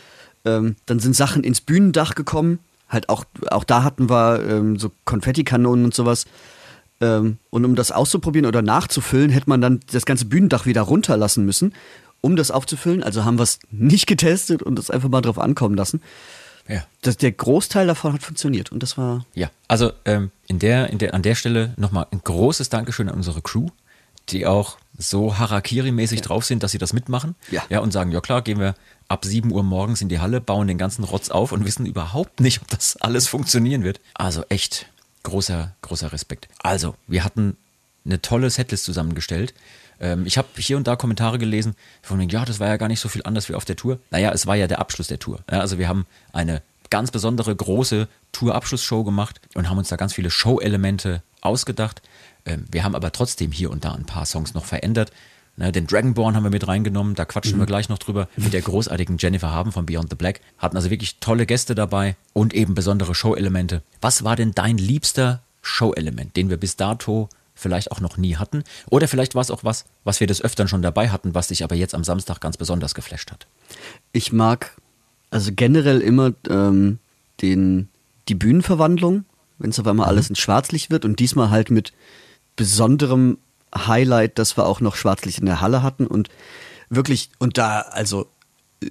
ähm, 0.45 0.77
dann 0.87 1.01
sind 1.01 1.17
Sachen 1.17 1.45
ins 1.45 1.61
Bühnendach 1.61 2.15
gekommen. 2.15 2.59
Halt 2.89 3.09
auch, 3.09 3.25
auch 3.51 3.65
da 3.65 3.83
hatten 3.83 4.09
wir 4.11 4.43
ähm, 4.49 4.79
so 4.79 4.93
Konfettikanonen 5.05 5.85
und 5.85 5.95
sowas. 5.95 6.27
Ähm, 7.01 7.39
und 7.51 7.65
um 7.65 7.75
das 7.75 7.93
auszuprobieren 7.93 8.47
oder 8.47 8.63
nachzufüllen, 8.63 9.31
hätte 9.31 9.49
man 9.49 9.61
dann 9.61 9.81
das 9.93 10.07
ganze 10.07 10.27
Bühnendach 10.27 10.67
wieder 10.67 10.83
runterlassen 10.83 11.45
müssen, 11.45 11.75
um 12.21 12.37
das 12.37 12.51
aufzufüllen. 12.51 13.03
Also 13.03 13.25
haben 13.25 13.39
wir 13.39 13.43
es 13.43 13.59
nicht 13.71 14.07
getestet 14.07 14.63
und 14.63 14.79
es 14.79 14.91
einfach 14.91 15.09
mal 15.09 15.21
drauf 15.21 15.39
ankommen 15.39 15.75
lassen. 15.75 16.01
Ja. 16.69 16.85
Das, 17.03 17.17
der 17.17 17.33
Großteil 17.33 17.87
davon 17.87 18.13
hat 18.13 18.23
funktioniert 18.23 18.73
und 18.73 18.83
das 18.83 18.99
war 18.99 19.25
Ja, 19.35 19.51
also 19.69 19.93
ähm, 20.05 20.31
in 20.47 20.59
der, 20.59 20.91
in 20.91 20.99
der, 20.99 21.15
an 21.15 21.23
der 21.23 21.35
Stelle 21.35 21.75
nochmal 21.77 22.07
ein 22.11 22.21
großes 22.23 22.69
Dankeschön 22.71 23.09
an 23.09 23.17
unsere 23.17 23.41
Crew, 23.41 23.69
die 24.29 24.47
auch 24.47 24.79
so 24.99 25.35
Harakiri-mäßig 25.37 26.23
drauf 26.23 26.45
sind, 26.45 26.63
dass 26.63 26.73
sie 26.73 26.79
das 26.79 26.93
mitmachen. 26.93 27.35
Ja. 27.51 27.63
ja. 27.69 27.81
Und 27.81 27.93
sagen, 27.93 28.13
ja 28.13 28.21
klar, 28.21 28.43
gehen 28.43 28.59
wir 28.59 28.75
ab 29.09 29.25
7 29.25 29.53
Uhr 29.53 29.63
morgens 29.63 30.01
in 30.01 30.09
die 30.09 30.21
Halle, 30.21 30.41
bauen 30.41 30.67
den 30.67 30.79
ganzen 30.79 31.05
Rotz 31.05 31.31
auf 31.31 31.53
und 31.53 31.65
wissen 31.65 31.87
überhaupt 31.87 32.41
nicht, 32.41 32.63
ob 32.63 32.69
das 32.69 32.97
alles 32.97 33.29
funktionieren 33.29 33.85
wird. 33.85 34.01
Also 34.15 34.45
echt 34.49 34.87
großer, 35.23 35.75
großer 35.83 36.13
Respekt. 36.13 36.49
Also, 36.63 36.95
wir 37.07 37.25
hatten 37.25 37.57
eine 38.05 38.23
tolle 38.23 38.51
Setlist 38.51 38.85
zusammengestellt. 38.85 39.55
Ähm, 40.01 40.27
ich 40.27 40.39
habe 40.39 40.49
hier 40.57 40.77
und 40.77 40.87
da 40.87 40.97
Kommentare 40.97 41.39
gelesen 41.39 41.75
von 42.03 42.19
wegen, 42.19 42.31
ja, 42.31 42.45
das 42.45 42.61
war 42.61 42.69
ja 42.69 42.77
gar 42.77 42.89
nicht 42.89 43.01
so 43.01 43.09
viel 43.09 43.23
anders 43.25 43.49
wie 43.49 43.55
auf 43.55 43.65
der 43.65 43.77
Tour. 43.77 43.99
Naja, 44.11 44.31
es 44.33 44.47
war 44.47 44.57
ja 44.57 44.67
der 44.67 44.79
Abschluss 44.79 45.09
der 45.09 45.19
Tour. 45.19 45.41
Ja, 45.51 45.61
also 45.61 45.79
wir 45.79 45.89
haben 45.89 46.07
eine 46.33 46.63
ganz 46.91 47.11
besondere 47.11 47.55
große 47.55 48.09
Tour-Abschlussshow 48.33 49.03
gemacht 49.05 49.41
und 49.55 49.69
haben 49.69 49.79
uns 49.79 49.89
da 49.89 49.97
ganz 49.97 50.15
viele 50.15 50.31
Show-Elemente 50.31 51.23
ausgedacht. 51.41 52.03
Ähm, 52.47 52.65
wir 52.71 52.85
haben 52.85 52.95
aber 52.95 53.13
trotzdem 53.13 53.53
hier 53.53 53.71
und 53.71 53.85
da 53.85 53.93
ein 53.93 54.07
paar 54.07 54.25
Songs 54.25 54.55
noch 54.55 54.65
verändert. 54.65 55.13
Ne, 55.59 55.73
den 55.73 55.87
Dragonborn 55.87 56.37
haben 56.37 56.45
wir 56.45 56.51
mit 56.51 56.69
reingenommen, 56.69 57.15
da 57.15 57.25
quatschen 57.25 57.59
wir 57.59 57.65
gleich 57.67 57.89
noch 57.89 57.99
drüber. 57.99 58.29
Mit 58.37 58.53
der 58.53 58.61
großartigen 58.61 59.17
Jennifer 59.19 59.51
Haben 59.51 59.73
von 59.73 59.87
Beyond 59.87 60.11
the 60.11 60.17
Black. 60.17 60.41
Hatten 60.59 60.77
also 60.77 60.91
wirklich 60.91 61.19
tolle 61.19 61.47
Gäste 61.47 61.75
dabei 61.75 62.17
und 62.35 62.53
eben 62.53 62.75
besondere 62.75 63.15
Show-Elemente. 63.15 63.83
Was 64.03 64.23
war 64.23 64.37
denn 64.37 64.53
dein 64.53 64.77
liebster 64.77 65.43
Show-Element, 65.63 66.37
den 66.37 66.51
wir 66.51 66.59
bis 66.59 66.77
dato 66.77 67.31
vielleicht 67.55 67.91
auch 67.91 68.01
noch 68.01 68.19
nie 68.19 68.37
hatten? 68.37 68.65
Oder 68.91 69.09
vielleicht 69.09 69.35
war 69.35 69.41
es 69.41 69.51
auch 69.51 69.65
was, 69.65 69.87
was 70.05 70.21
wir 70.21 70.27
des 70.27 70.43
Öfteren 70.43 70.69
schon 70.69 70.83
dabei 70.83 71.09
hatten, 71.09 71.35
was 71.35 71.49
dich 71.49 71.65
aber 71.65 71.75
jetzt 71.75 71.95
am 71.95 72.05
Samstag 72.05 72.41
ganz 72.41 72.59
besonders 72.59 72.95
geflasht 72.95 73.33
hat. 73.33 73.47
Ich 74.13 74.33
mag 74.33 74.77
also 75.31 75.53
generell 75.57 76.03
immer 76.03 76.33
ähm, 76.51 76.99
den, 77.41 77.89
die 78.29 78.35
Bühnenverwandlung, 78.35 79.25
wenn 79.59 79.71
es 79.71 79.81
auf 79.81 79.87
einmal 79.87 80.07
alles 80.07 80.29
in 80.29 80.37
Schwarzlicht 80.37 80.91
wird 80.91 81.07
und 81.07 81.19
diesmal 81.19 81.49
halt 81.49 81.71
mit 81.71 81.95
besonderem 82.57 83.39
Highlight, 83.75 84.39
dass 84.39 84.57
wir 84.57 84.67
auch 84.67 84.81
noch 84.81 84.97
Schwarzlicht 84.97 85.39
in 85.39 85.47
der 85.47 85.61
Halle 85.61 85.83
hatten 85.83 86.07
und 86.07 86.29
wirklich, 86.89 87.31
und 87.39 87.59
da 87.59 87.81
also 87.81 88.27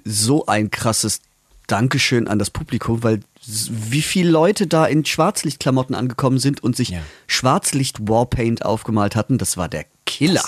so 0.04 0.46
ein 0.46 0.70
krasses 0.70 1.20
Dankeschön 1.66 2.28
an 2.28 2.38
das 2.38 2.50
Publikum, 2.50 3.02
weil 3.02 3.20
wie 3.44 4.02
viele 4.02 4.30
Leute 4.30 4.66
da 4.66 4.86
in 4.86 5.04
Schwarzlichtklamotten 5.04 5.96
angekommen 5.96 6.38
sind 6.38 6.62
und 6.62 6.76
sich 6.76 6.90
Ja. 6.90 7.00
Schwarzlicht-Warpaint 7.26 8.64
aufgemalt 8.64 9.16
hatten, 9.16 9.38
das 9.38 9.56
war 9.56 9.68
der 9.68 9.84
Killer. 10.04 10.44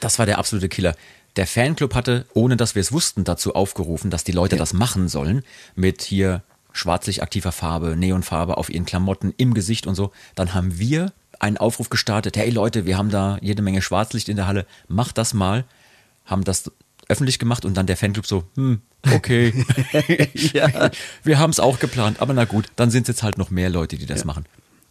Das 0.00 0.18
war 0.18 0.26
der 0.26 0.38
absolute 0.38 0.68
Killer. 0.68 0.94
Der 1.36 1.46
Fanclub 1.46 1.94
hatte, 1.94 2.26
ohne 2.34 2.56
dass 2.56 2.74
wir 2.74 2.80
es 2.80 2.90
wussten, 2.90 3.22
dazu 3.22 3.54
aufgerufen, 3.54 4.10
dass 4.10 4.24
die 4.24 4.32
Leute 4.32 4.56
das 4.56 4.72
machen 4.72 5.08
sollen. 5.08 5.44
Mit 5.76 6.02
hier 6.02 6.42
schwarzlich 6.72 7.22
aktiver 7.22 7.52
Farbe, 7.52 7.96
Neonfarbe 7.96 8.56
auf 8.56 8.70
ihren 8.70 8.84
Klamotten, 8.84 9.34
im 9.36 9.54
Gesicht 9.54 9.86
und 9.86 9.94
so. 9.94 10.10
Dann 10.34 10.54
haben 10.54 10.78
wir 10.78 11.12
einen 11.38 11.56
Aufruf 11.56 11.88
gestartet. 11.90 12.36
Hey 12.36 12.50
Leute, 12.50 12.84
wir 12.86 12.96
haben 12.98 13.10
da 13.10 13.38
jede 13.40 13.62
Menge 13.62 13.82
Schwarzlicht 13.82 14.28
in 14.28 14.36
der 14.36 14.46
Halle. 14.46 14.66
Macht 14.88 15.18
das 15.18 15.34
mal. 15.34 15.64
haben 16.24 16.44
das 16.44 16.70
öffentlich 17.08 17.38
gemacht 17.38 17.64
und 17.64 17.74
dann 17.74 17.86
der 17.86 17.96
Fanclub 17.96 18.26
so, 18.26 18.44
hm, 18.54 18.82
okay. 19.14 19.64
Ja. 20.34 20.90
Wir 21.24 21.38
haben 21.38 21.48
es 21.50 21.58
auch 21.58 21.78
geplant, 21.78 22.20
aber 22.20 22.34
na 22.34 22.44
gut, 22.44 22.66
dann 22.76 22.90
sind 22.90 23.02
es 23.04 23.08
jetzt 23.08 23.22
halt 23.22 23.38
noch 23.38 23.50
mehr 23.50 23.70
Leute, 23.70 23.96
die 23.96 24.04
das 24.04 24.26
machen. 24.26 24.44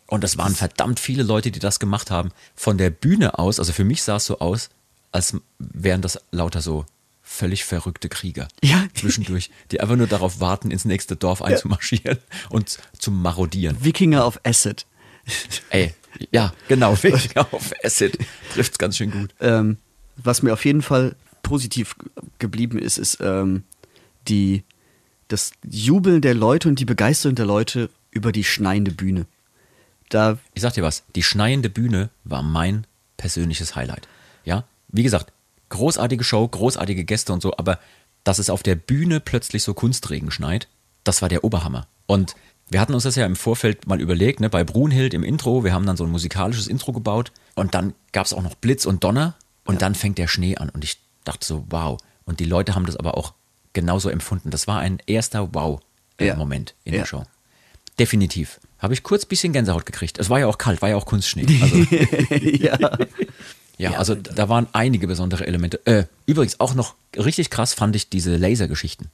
Und 0.07 0.23
es 0.23 0.35
waren 0.37 0.55
verdammt 0.55 0.99
viele 0.99 1.21
Leute, 1.21 1.51
die 1.51 1.59
das 1.59 1.79
gemacht 1.79 2.09
haben. 2.09 2.31
Von 2.55 2.77
der 2.79 2.89
Bühne 2.89 3.37
aus, 3.37 3.59
also 3.59 3.71
für 3.71 3.83
mich 3.83 4.01
sah 4.01 4.15
es 4.15 4.25
so 4.25 4.39
aus, 4.39 4.69
als 5.11 5.35
wären 5.59 6.01
das 6.01 6.19
lauter 6.31 6.61
so 6.61 6.85
völlig 7.21 7.65
verrückte 7.65 8.07
Krieger 8.09 8.47
Ja. 8.63 8.85
zwischendurch, 8.95 9.51
die 9.69 9.79
einfach 9.81 9.97
nur 9.97 10.07
darauf 10.07 10.39
warten, 10.39 10.71
ins 10.71 10.85
nächste 10.85 11.17
Dorf 11.17 11.41
einzumarschieren 11.43 12.17
und 12.49 12.79
zu 12.97 13.11
marodieren. 13.11 13.77
Wikinger 13.83 14.23
auf 14.25 14.39
Acid. 14.43 14.85
Ey, 15.69 15.93
ja, 16.31 16.53
genau, 16.67 16.95
Wikinger 17.03 17.47
auf 17.51 17.71
Acid 17.83 18.17
trifft's 18.53 18.77
ganz 18.77 18.97
schön 18.97 19.11
gut. 19.11 19.33
Ähm, 19.39 19.77
was 20.15 20.41
mir 20.41 20.53
auf 20.53 20.65
jeden 20.65 20.81
Fall 20.81 21.15
positiv 21.43 21.95
geblieben 22.39 22.79
ist, 22.79 22.97
ist 22.97 23.19
ähm, 23.21 23.63
die, 24.27 24.63
das 25.27 25.51
Jubeln 25.69 26.21
der 26.21 26.33
Leute 26.33 26.67
und 26.67 26.79
die 26.79 26.85
Begeisterung 26.85 27.35
der 27.35 27.45
Leute 27.45 27.89
über 28.11 28.31
die 28.31 28.43
schneidende 28.43 28.91
Bühne. 28.91 29.25
Da, 30.09 30.37
Ich 30.53 30.61
sag 30.61 30.73
dir 30.73 30.83
was, 30.83 31.03
die 31.15 31.23
schneidende 31.23 31.69
Bühne 31.69 32.09
war 32.23 32.41
mein 32.41 32.87
persönliches 33.17 33.75
Highlight. 33.75 34.07
Ja, 34.45 34.63
wie 34.87 35.03
gesagt, 35.03 35.33
großartige 35.69 36.23
Show, 36.23 36.47
großartige 36.47 37.03
Gäste 37.03 37.33
und 37.33 37.41
so, 37.41 37.55
aber 37.57 37.79
dass 38.23 38.39
es 38.39 38.49
auf 38.49 38.63
der 38.63 38.75
Bühne 38.75 39.19
plötzlich 39.19 39.63
so 39.63 39.73
Kunstregen 39.73 40.31
schneit, 40.31 40.67
das 41.03 41.21
war 41.21 41.29
der 41.29 41.43
Oberhammer. 41.43 41.87
Und 42.05 42.35
wir 42.69 42.79
hatten 42.81 42.93
uns 42.93 43.03
das 43.03 43.15
ja 43.15 43.25
im 43.25 43.35
Vorfeld 43.35 43.87
mal 43.87 44.01
überlegt, 44.01 44.39
ne, 44.39 44.49
bei 44.49 44.63
Brunhild 44.63 45.13
im 45.13 45.23
Intro, 45.23 45.63
wir 45.63 45.73
haben 45.73 45.85
dann 45.85 45.97
so 45.97 46.03
ein 46.03 46.09
musikalisches 46.11 46.67
Intro 46.67 46.91
gebaut 46.93 47.31
und 47.55 47.73
dann 47.73 47.93
gab 48.11 48.25
es 48.25 48.33
auch 48.33 48.41
noch 48.43 48.55
Blitz 48.55 48.85
und 48.85 49.03
Donner 49.03 49.35
und 49.65 49.81
dann 49.81 49.95
fängt 49.95 50.17
der 50.17 50.27
Schnee 50.27 50.57
an 50.57 50.69
und 50.69 50.83
ich 50.83 50.97
dachte 51.23 51.45
so, 51.45 51.65
wow. 51.69 51.97
Und 52.25 52.39
die 52.39 52.45
Leute 52.45 52.75
haben 52.75 52.85
das 52.85 52.97
aber 52.97 53.17
auch 53.17 53.33
genauso 53.73 54.09
empfunden. 54.09 54.49
Das 54.49 54.67
war 54.67 54.79
ein 54.79 54.97
erster 55.07 55.53
Wow-Moment 55.53 56.69
Ja. 56.69 56.75
in 56.85 56.93
Ja. 56.93 56.99
der 57.01 57.05
Show. 57.05 57.23
Definitiv. 57.99 58.59
Habe 58.79 58.93
ich 58.93 59.01
kurz 59.03 59.23
ein 59.25 59.29
bisschen 59.29 59.53
Gänsehaut 59.53 59.85
gekriegt. 59.85 60.19
Es 60.19 60.29
war 60.29 60.39
ja 60.39 60.47
auch 60.47 60.57
kalt, 60.57 60.81
war 60.81 60.89
ja 60.89 60.95
auch 60.97 61.05
Kunstschnee. 61.05 61.45
Also, 62.69 63.05
ja, 63.79 63.91
ja, 63.91 63.97
also 63.99 64.15
da 64.15 64.49
waren 64.49 64.67
einige 64.73 65.05
besondere 65.07 65.45
Elemente. 65.45 65.79
Äh, 65.85 66.05
übrigens 66.25 66.59
auch 66.59 66.73
noch 66.73 66.95
richtig 67.15 67.49
krass 67.51 67.73
fand 67.75 67.95
ich 67.95 68.09
diese 68.09 68.35
Lasergeschichten. 68.35 69.09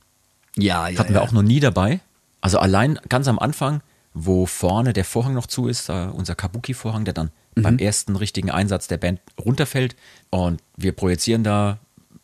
ja, 0.56 0.88
ja, 0.88 0.98
Hatten 1.00 1.14
ja. 1.14 1.20
wir 1.20 1.22
auch 1.24 1.32
noch 1.34 1.42
nie 1.42 1.60
dabei. 1.60 2.00
Also 2.44 2.60
allein 2.60 3.00
ganz 3.08 3.30
am 3.30 3.40
Anfang, 3.40 3.82
wo 4.14 4.46
vorne 4.46 4.92
der 4.92 5.06
Vorhang 5.06 5.34
noch 5.34 5.48
zu 5.48 5.70
ist, 5.70 5.88
äh, 5.88 6.10
unser 6.12 6.36
Kabuki-Vorhang, 6.36 7.06
der 7.06 7.14
dann 7.14 7.32
beim 7.56 7.78
ersten 7.78 8.18
richtigen 8.18 8.52
Einsatz 8.52 8.88
der 8.88 8.98
Band 8.98 9.22
runterfällt 9.40 9.96
und 10.30 10.62
wir 10.76 10.92
projizieren 10.92 11.46
da 11.46 11.80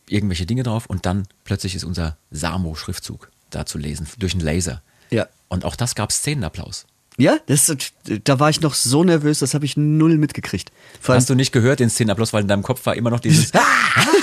irgendwelche 0.07 0.45
Dinge 0.45 0.63
drauf 0.63 0.87
und 0.87 1.05
dann 1.05 1.25
plötzlich 1.45 1.73
ist 1.73 1.85
unser 1.85 2.17
Samo-Schriftzug 2.31 3.31
da 3.49 3.65
zu 3.65 3.77
lesen, 3.77 4.07
durch 4.17 4.33
einen 4.33 4.43
Laser. 4.43 4.81
Ja. 5.09 5.27
Und 5.47 5.63
auch 5.63 5.77
das 5.77 5.95
gab 5.95 6.11
Szenenapplaus. 6.11 6.85
Ja, 7.19 7.37
das, 7.47 7.75
da 8.23 8.39
war 8.39 8.49
ich 8.49 8.61
noch 8.61 8.73
so 8.73 9.03
nervös, 9.03 9.39
das 9.39 9.53
habe 9.53 9.65
ich 9.65 9.75
null 9.77 10.17
mitgekriegt. 10.17 10.71
Vor 11.01 11.15
Hast 11.15 11.29
du 11.29 11.35
nicht 11.35 11.51
gehört, 11.51 11.79
den 11.81 11.89
Szenenapplaus, 11.89 12.31
weil 12.33 12.41
in 12.43 12.47
deinem 12.47 12.63
Kopf 12.63 12.85
war 12.85 12.95
immer 12.95 13.09
noch 13.11 13.19
dieses 13.19 13.51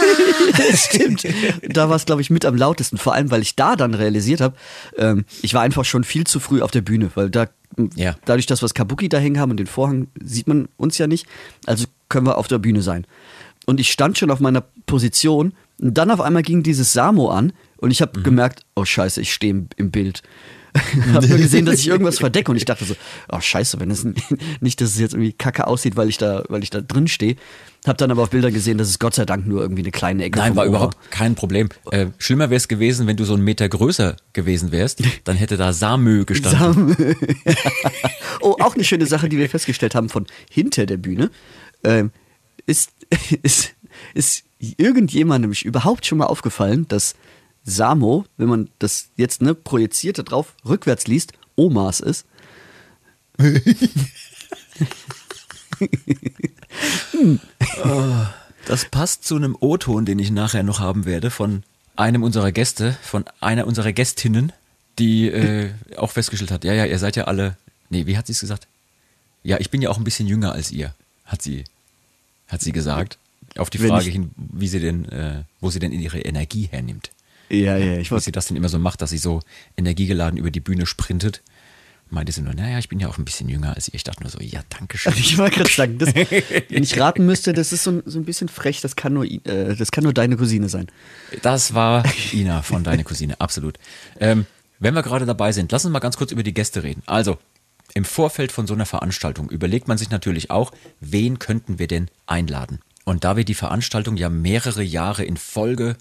Stimmt. 0.74 1.24
Da 1.68 1.88
war 1.88 1.96
es, 1.96 2.06
glaube 2.06 2.22
ich, 2.22 2.30
mit 2.30 2.44
am 2.44 2.56
lautesten. 2.56 2.96
Vor 2.98 3.14
allem, 3.14 3.30
weil 3.30 3.42
ich 3.42 3.56
da 3.56 3.76
dann 3.76 3.94
realisiert 3.94 4.40
habe, 4.40 4.56
ähm, 4.96 5.24
ich 5.42 5.54
war 5.54 5.62
einfach 5.62 5.84
schon 5.84 6.04
viel 6.04 6.24
zu 6.24 6.40
früh 6.40 6.62
auf 6.62 6.70
der 6.70 6.80
Bühne, 6.80 7.10
weil 7.14 7.30
da, 7.30 7.48
Ja. 7.94 8.16
dadurch, 8.24 8.46
dass 8.46 8.60
wir 8.62 8.66
das 8.66 8.74
Kabuki 8.74 9.08
da 9.08 9.18
hängen 9.18 9.38
haben 9.38 9.50
und 9.50 9.58
den 9.58 9.66
Vorhang, 9.66 10.08
sieht 10.22 10.46
man 10.48 10.68
uns 10.76 10.98
ja 10.98 11.06
nicht. 11.06 11.26
Also 11.66 11.86
können 12.08 12.26
wir 12.26 12.38
auf 12.38 12.48
der 12.48 12.58
Bühne 12.58 12.82
sein. 12.82 13.06
Und 13.66 13.80
ich 13.80 13.90
stand 13.90 14.16
schon 14.16 14.30
auf 14.30 14.40
meiner 14.40 14.62
Position 14.86 15.52
und 15.80 15.94
dann 15.98 16.10
auf 16.10 16.20
einmal 16.20 16.42
ging 16.42 16.62
dieses 16.62 16.92
Samo 16.92 17.28
an 17.30 17.52
und 17.78 17.90
ich 17.90 18.00
Mhm. 18.00 18.04
habe 18.04 18.22
gemerkt, 18.22 18.64
oh 18.76 18.84
Scheiße, 18.84 19.20
ich 19.20 19.32
stehe 19.32 19.50
im, 19.52 19.68
im 19.76 19.90
Bild. 19.90 20.22
habe 21.12 21.26
nur 21.26 21.38
gesehen, 21.38 21.66
dass 21.66 21.80
ich 21.80 21.88
irgendwas 21.88 22.18
verdecke 22.18 22.50
und 22.50 22.56
ich 22.56 22.64
dachte 22.64 22.84
so, 22.84 22.94
oh 23.30 23.40
Scheiße, 23.40 23.80
wenn 23.80 23.90
es 23.90 24.06
nicht, 24.60 24.80
dass 24.80 24.90
es 24.90 24.98
jetzt 24.98 25.14
irgendwie 25.14 25.32
kacke 25.32 25.66
aussieht, 25.66 25.96
weil 25.96 26.08
ich 26.08 26.18
da, 26.18 26.44
weil 26.48 26.62
ich 26.62 26.70
da 26.70 26.80
drin 26.80 27.08
stehe. 27.08 27.36
Habe 27.86 27.98
dann 27.98 28.10
aber 28.10 28.22
auf 28.22 28.30
Bildern 28.30 28.52
gesehen, 28.52 28.78
dass 28.78 28.88
es 28.88 28.98
Gott 28.98 29.14
sei 29.14 29.24
Dank 29.24 29.46
nur 29.46 29.60
irgendwie 29.60 29.82
eine 29.82 29.92
kleine 29.92 30.24
Ecke 30.24 30.40
Nein, 30.40 30.56
war 30.56 30.64
Ohr 30.64 30.70
überhaupt 30.70 31.10
kein 31.12 31.36
Problem. 31.36 31.68
Äh, 31.92 32.06
schlimmer 32.18 32.50
wäre 32.50 32.56
es 32.56 32.66
gewesen, 32.66 33.06
wenn 33.06 33.16
du 33.16 33.24
so 33.24 33.34
einen 33.34 33.44
Meter 33.44 33.68
größer 33.68 34.16
gewesen 34.32 34.72
wärst. 34.72 35.02
Dann 35.22 35.36
hätte 35.36 35.56
da 35.56 35.72
Samö 35.72 36.24
gestanden. 36.24 36.96
Sam. 36.96 37.16
oh, 38.40 38.56
auch 38.58 38.74
eine 38.74 38.82
schöne 38.82 39.06
Sache, 39.06 39.28
die 39.28 39.38
wir 39.38 39.48
festgestellt 39.48 39.94
haben 39.94 40.08
von 40.08 40.26
hinter 40.50 40.84
der 40.86 40.96
Bühne. 40.96 41.30
Ähm, 41.84 42.10
ist, 42.66 42.90
ist, 43.42 43.74
ist 44.14 44.44
irgendjemandem 44.58 45.52
überhaupt 45.52 46.06
schon 46.06 46.18
mal 46.18 46.26
aufgefallen, 46.26 46.86
dass 46.88 47.14
Samo, 47.66 48.24
wenn 48.36 48.48
man 48.48 48.70
das 48.78 49.08
jetzt 49.16 49.42
ne, 49.42 49.54
projiziert 49.54 50.18
da 50.18 50.22
drauf, 50.22 50.54
rückwärts 50.64 51.06
liest, 51.06 51.32
Omas 51.56 52.00
ist? 52.00 52.24
Das 58.66 58.84
passt 58.86 59.24
zu 59.24 59.36
einem 59.36 59.56
O-Ton, 59.60 60.04
den 60.04 60.18
ich 60.18 60.30
nachher 60.30 60.64
noch 60.64 60.80
haben 60.80 61.04
werde 61.04 61.30
von 61.30 61.62
einem 61.94 62.22
unserer 62.22 62.50
Gäste, 62.50 62.98
von 63.02 63.24
einer 63.40 63.66
unserer 63.66 63.92
Gästinnen, 63.92 64.52
die 64.98 65.28
äh, 65.28 65.70
auch 65.96 66.10
festgestellt 66.10 66.50
hat, 66.50 66.64
ja, 66.64 66.72
ja, 66.72 66.84
ihr 66.84 66.98
seid 66.98 67.16
ja 67.16 67.24
alle, 67.24 67.56
nee, 67.90 68.06
wie 68.06 68.18
hat 68.18 68.26
sie 68.26 68.32
es 68.32 68.40
gesagt? 68.40 68.66
Ja, 69.44 69.58
ich 69.60 69.70
bin 69.70 69.82
ja 69.82 69.90
auch 69.90 69.98
ein 69.98 70.04
bisschen 70.04 70.26
jünger 70.26 70.52
als 70.52 70.72
ihr, 70.72 70.94
hat 71.26 71.42
sie, 71.42 71.64
hat 72.48 72.60
sie 72.60 72.72
gesagt. 72.72 73.18
Auf 73.56 73.70
die 73.70 73.78
Frage 73.78 74.10
hin, 74.10 74.32
wie 74.36 74.68
sie 74.68 74.80
denn, 74.80 75.08
äh, 75.10 75.44
wo 75.60 75.70
sie 75.70 75.78
denn 75.78 75.92
ihre 75.92 76.20
Energie 76.20 76.68
hernimmt. 76.70 77.10
Ja, 77.48 77.76
ja, 77.76 77.98
ich 77.98 78.10
Was 78.10 78.24
sie 78.24 78.32
das 78.32 78.46
denn 78.46 78.56
immer 78.56 78.68
so 78.68 78.78
macht, 78.78 79.02
dass 79.02 79.10
sie 79.10 79.18
so 79.18 79.40
energiegeladen 79.76 80.38
über 80.38 80.50
die 80.50 80.60
Bühne 80.60 80.86
sprintet. 80.86 81.42
Meinte 82.08 82.30
sie 82.30 82.40
nur, 82.42 82.54
naja, 82.54 82.78
ich 82.78 82.88
bin 82.88 83.00
ja 83.00 83.08
auch 83.08 83.18
ein 83.18 83.24
bisschen 83.24 83.48
jünger 83.48 83.74
als 83.74 83.88
ihr. 83.88 83.94
Ich 83.94 84.04
dachte 84.04 84.22
nur 84.22 84.30
so, 84.30 84.38
ja, 84.40 84.60
danke 84.68 84.96
schön. 84.96 85.12
Ich 85.16 85.38
wollte 85.38 85.56
gerade 85.56 85.70
sagen, 85.70 85.98
das, 85.98 86.14
wenn 86.14 86.82
ich 86.82 86.98
raten 87.00 87.26
müsste, 87.26 87.52
das 87.52 87.72
ist 87.72 87.82
so, 87.82 87.90
ein- 87.90 88.02
so 88.06 88.18
ein 88.20 88.24
bisschen 88.24 88.48
frech, 88.48 88.80
das 88.80 88.94
kann 88.94 89.12
nur, 89.12 89.24
äh, 89.24 89.74
das 89.74 89.90
kann 89.90 90.04
nur 90.04 90.12
deine 90.12 90.36
Cousine 90.36 90.68
sein. 90.68 90.86
Das 91.42 91.74
war 91.74 92.04
Ina 92.32 92.62
von 92.62 92.84
Deine 92.84 93.02
Cousine, 93.02 93.40
absolut. 93.40 93.78
Ähm, 94.20 94.46
wenn 94.78 94.94
wir 94.94 95.02
gerade 95.02 95.26
dabei 95.26 95.50
sind, 95.52 95.72
lass 95.72 95.84
uns 95.84 95.92
mal 95.92 95.98
ganz 95.98 96.16
kurz 96.16 96.30
über 96.30 96.44
die 96.44 96.54
Gäste 96.54 96.84
reden. 96.84 97.02
Also, 97.06 97.38
im 97.94 98.04
Vorfeld 98.04 98.52
von 98.52 98.66
so 98.68 98.74
einer 98.74 98.86
Veranstaltung 98.86 99.48
überlegt 99.50 99.88
man 99.88 99.98
sich 99.98 100.10
natürlich 100.10 100.50
auch, 100.50 100.70
wen 101.00 101.38
könnten 101.40 101.78
wir 101.80 101.86
denn 101.88 102.08
einladen? 102.26 102.80
Und 103.04 103.24
da 103.24 103.36
wir 103.36 103.44
die 103.44 103.54
Veranstaltung 103.54 104.16
ja 104.16 104.28
mehrere 104.28 104.82
Jahre 104.82 105.24
in 105.24 105.36
Folge 105.36 105.96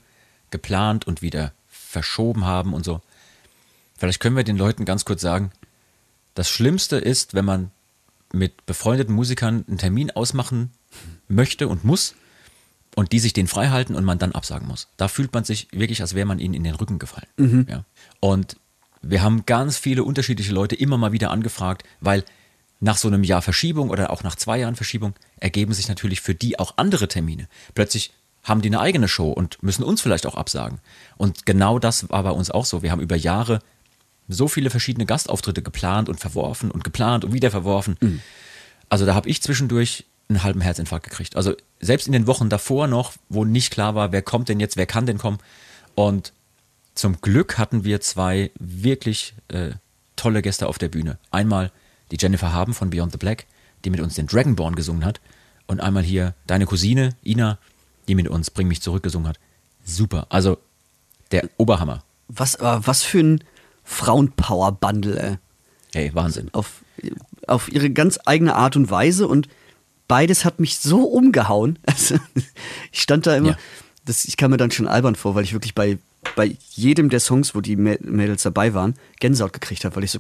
geplant 0.56 1.06
und 1.06 1.22
wieder 1.22 1.52
verschoben 1.68 2.46
haben 2.46 2.74
und 2.74 2.86
so, 2.86 3.02
vielleicht 3.98 4.22
können 4.22 4.38
wir 4.38 4.46
den 4.46 4.58
Leuten 4.58 4.86
ganz 4.86 5.04
kurz 5.04 5.22
sagen, 5.22 5.52
das 6.34 6.50
Schlimmste 6.50 6.98
ist, 6.98 7.34
wenn 7.34 7.46
man 7.46 7.72
mit 8.34 8.66
befreundeten 8.66 9.14
Musikern 9.14 9.66
einen 9.68 9.78
Termin 9.78 10.12
ausmachen 10.12 10.72
möchte 11.28 11.68
und 11.68 11.84
muss 11.84 12.16
und 12.96 13.12
die 13.12 13.20
sich 13.20 13.34
den 13.34 13.48
frei 13.48 13.70
halten 13.70 13.96
und 13.96 14.06
man 14.06 14.18
dann 14.18 14.32
absagen 14.32 14.68
muss. 14.68 14.88
Da 14.98 15.08
fühlt 15.08 15.34
man 15.34 15.44
sich 15.44 15.68
wirklich, 15.72 16.02
als 16.02 16.16
wäre 16.16 16.26
man 16.26 16.40
ihnen 16.40 16.54
in 16.54 16.64
den 16.64 16.76
Rücken 16.76 17.00
gefallen. 17.00 17.28
Ja. 17.70 17.84
Und 18.20 18.58
wir 19.02 19.22
haben 19.22 19.46
ganz 19.46 19.78
viele 19.78 20.04
unterschiedliche 20.04 20.54
Leute 20.54 20.76
immer 20.76 20.98
mal 20.98 21.12
wieder 21.12 21.32
angefragt, 21.32 21.84
weil 22.00 22.24
nach 22.80 22.98
so 22.98 23.08
einem 23.08 23.24
Jahr 23.24 23.42
Verschiebung 23.42 23.90
oder 23.90 24.10
auch 24.10 24.24
nach 24.24 24.36
zwei 24.36 24.60
Jahren 24.60 24.76
Verschiebung 24.76 25.14
ergeben 25.38 25.74
sich 25.74 25.88
natürlich 25.88 26.22
für 26.22 26.36
die 26.36 26.60
auch 26.60 26.74
andere 26.78 27.08
Termine. 27.08 27.48
Plötzlich 27.74 28.12
haben 28.46 28.62
die 28.62 28.70
eine 28.70 28.80
eigene 28.80 29.08
Show 29.08 29.32
und 29.32 29.62
müssen 29.62 29.84
uns 29.84 30.02
vielleicht 30.02 30.26
auch 30.26 30.36
absagen. 30.36 30.80
Und 31.18 31.46
genau 31.46 31.80
das 31.80 32.10
war 32.10 32.24
bei 32.24 32.32
uns 32.32 32.52
auch 32.52 32.66
so. 32.66 32.82
Wir 32.84 32.92
haben 32.92 33.02
über 33.02 33.16
Jahre 33.16 33.60
so 34.28 34.48
viele 34.48 34.70
verschiedene 34.70 35.06
Gastauftritte 35.06 35.62
geplant 35.62 36.10
und 36.10 36.20
verworfen 36.20 36.72
und 36.72 36.84
geplant 36.84 37.26
und 37.26 37.34
wieder 37.34 37.52
verworfen. 37.52 37.98
Also 38.88 39.06
da 39.06 39.16
habe 39.16 39.30
ich 39.30 39.42
zwischendurch 39.42 40.06
einen 40.30 40.44
halben 40.44 40.62
Herzinfarkt 40.62 41.10
gekriegt. 41.10 41.36
Also 41.36 41.54
selbst 41.80 42.08
in 42.08 42.14
den 42.14 42.28
Wochen 42.28 42.50
davor 42.50 42.88
noch, 42.88 43.14
wo 43.30 43.46
nicht 43.46 43.72
klar 43.72 43.96
war, 43.96 44.12
wer 44.12 44.22
kommt 44.22 44.48
denn 44.50 44.60
jetzt, 44.60 44.78
wer 44.78 44.86
kann 44.86 45.06
denn 45.06 45.18
kommen. 45.18 45.40
Und 45.96 46.34
zum 46.94 47.22
Glück 47.22 47.58
hatten 47.58 47.84
wir 47.84 48.00
zwei 48.02 48.52
wirklich 48.60 49.34
äh, 49.50 49.72
tolle 50.16 50.42
Gäste 50.42 50.68
auf 50.68 50.78
der 50.78 50.90
Bühne. 50.90 51.18
Einmal 51.32 51.72
die 52.12 52.18
Jennifer 52.20 52.54
Haben 52.54 52.74
von 52.74 52.90
Beyond 52.90 53.12
the 53.12 53.18
Black, 53.18 53.46
die 53.84 53.90
mit 53.90 54.00
uns 54.00 54.16
den 54.16 54.28
Dragonborn 54.28 54.76
gesungen 54.76 55.04
hat. 55.04 55.20
Und 55.68 55.82
einmal 55.82 56.04
hier 56.04 56.36
deine 56.48 56.66
Cousine, 56.66 57.16
Ina, 57.24 57.58
die 58.08 58.16
mit 58.16 58.28
uns 58.28 58.50
Bring 58.52 58.68
mich 58.68 58.82
zurück 58.82 59.04
gesungen 59.04 59.28
hat. 59.28 59.40
Super. 59.84 60.28
Also 60.30 60.58
der 61.32 61.50
Oberhammer. 61.58 62.04
Was, 62.28 62.56
äh, 62.56 62.80
was 62.82 63.04
für 63.04 63.20
ein 63.20 63.44
Frauenpower-Bundle, 63.84 65.20
ey. 65.20 65.38
Hey, 65.94 66.12
Wahnsinn. 66.14 66.50
auf, 66.54 66.82
auf 67.48 67.72
ihre 67.72 67.90
ganz 67.90 68.20
eigene 68.26 68.56
Art 68.56 68.76
und 68.76 68.90
Weise 68.90 69.28
und 69.28 69.48
beides 70.08 70.46
hat 70.46 70.60
mich 70.60 70.78
so 70.80 71.04
umgehauen. 71.04 71.80
Also, 71.86 72.16
ich 72.92 73.02
stand 73.02 73.26
da 73.28 73.36
immer, 73.36 73.50
Ja. 73.52 73.58
das, 74.06 74.26
ich 74.26 74.38
kam 74.38 74.52
mir 74.52 74.58
dann 74.58 74.72
schon 74.72 74.88
albern 74.88 75.16
vor, 75.16 75.36
weil 75.36 75.44
ich 75.44 75.54
wirklich 75.54 75.74
bei, 75.76 75.98
bei 76.36 76.58
jedem 76.72 77.10
der 77.10 77.20
Songs, 77.20 77.56
wo 77.56 77.62
die 77.62 77.78
Mä- 77.78 78.04
Mädels 78.06 78.44
dabei 78.44 78.74
waren, 78.74 78.96
Gänsehaut 79.20 79.54
gekriegt 79.54 79.86
habe, 79.86 79.96
weil 79.96 80.04
ich 80.04 80.12
so, 80.12 80.20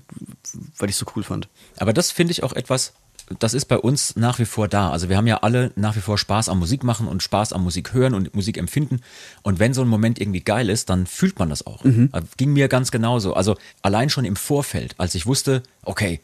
weil 0.77 0.89
ich 0.89 0.95
so 0.95 1.05
cool 1.15 1.23
fand. 1.23 1.47
Aber 1.77 1.91
das 1.93 2.11
finde 2.11 2.31
ich 2.31 2.43
auch 2.43 2.53
etwas, 2.53 2.93
das 3.39 3.53
ist 3.53 3.65
bei 3.65 3.77
uns 3.77 4.15
nach 4.15 4.39
wie 4.39 4.45
vor 4.45 4.67
da. 4.67 4.91
Also 4.91 5.09
wir 5.09 5.17
haben 5.17 5.27
ja 5.27 5.37
alle 5.37 5.71
nach 5.75 5.95
wie 5.95 6.01
vor 6.01 6.17
Spaß 6.17 6.49
am 6.49 6.59
Musik 6.59 6.83
machen 6.83 7.07
und 7.07 7.23
Spaß 7.23 7.53
am 7.53 7.63
Musik 7.63 7.93
hören 7.93 8.13
und 8.13 8.35
Musik 8.35 8.57
empfinden. 8.57 9.01
Und 9.41 9.59
wenn 9.59 9.73
so 9.73 9.81
ein 9.81 9.87
Moment 9.87 10.19
irgendwie 10.19 10.41
geil 10.41 10.69
ist, 10.69 10.89
dann 10.89 11.07
fühlt 11.07 11.39
man 11.39 11.49
das 11.49 11.65
auch. 11.65 11.83
Ging 12.37 12.53
mir 12.53 12.67
ganz 12.67 12.91
genauso. 12.91 13.33
Also 13.33 13.57
allein 13.81 14.09
schon 14.09 14.25
im 14.25 14.35
Vorfeld, 14.35 14.95
als 14.97 15.15
ich 15.15 15.25
wusste, 15.25 15.63
okay, 15.83 16.19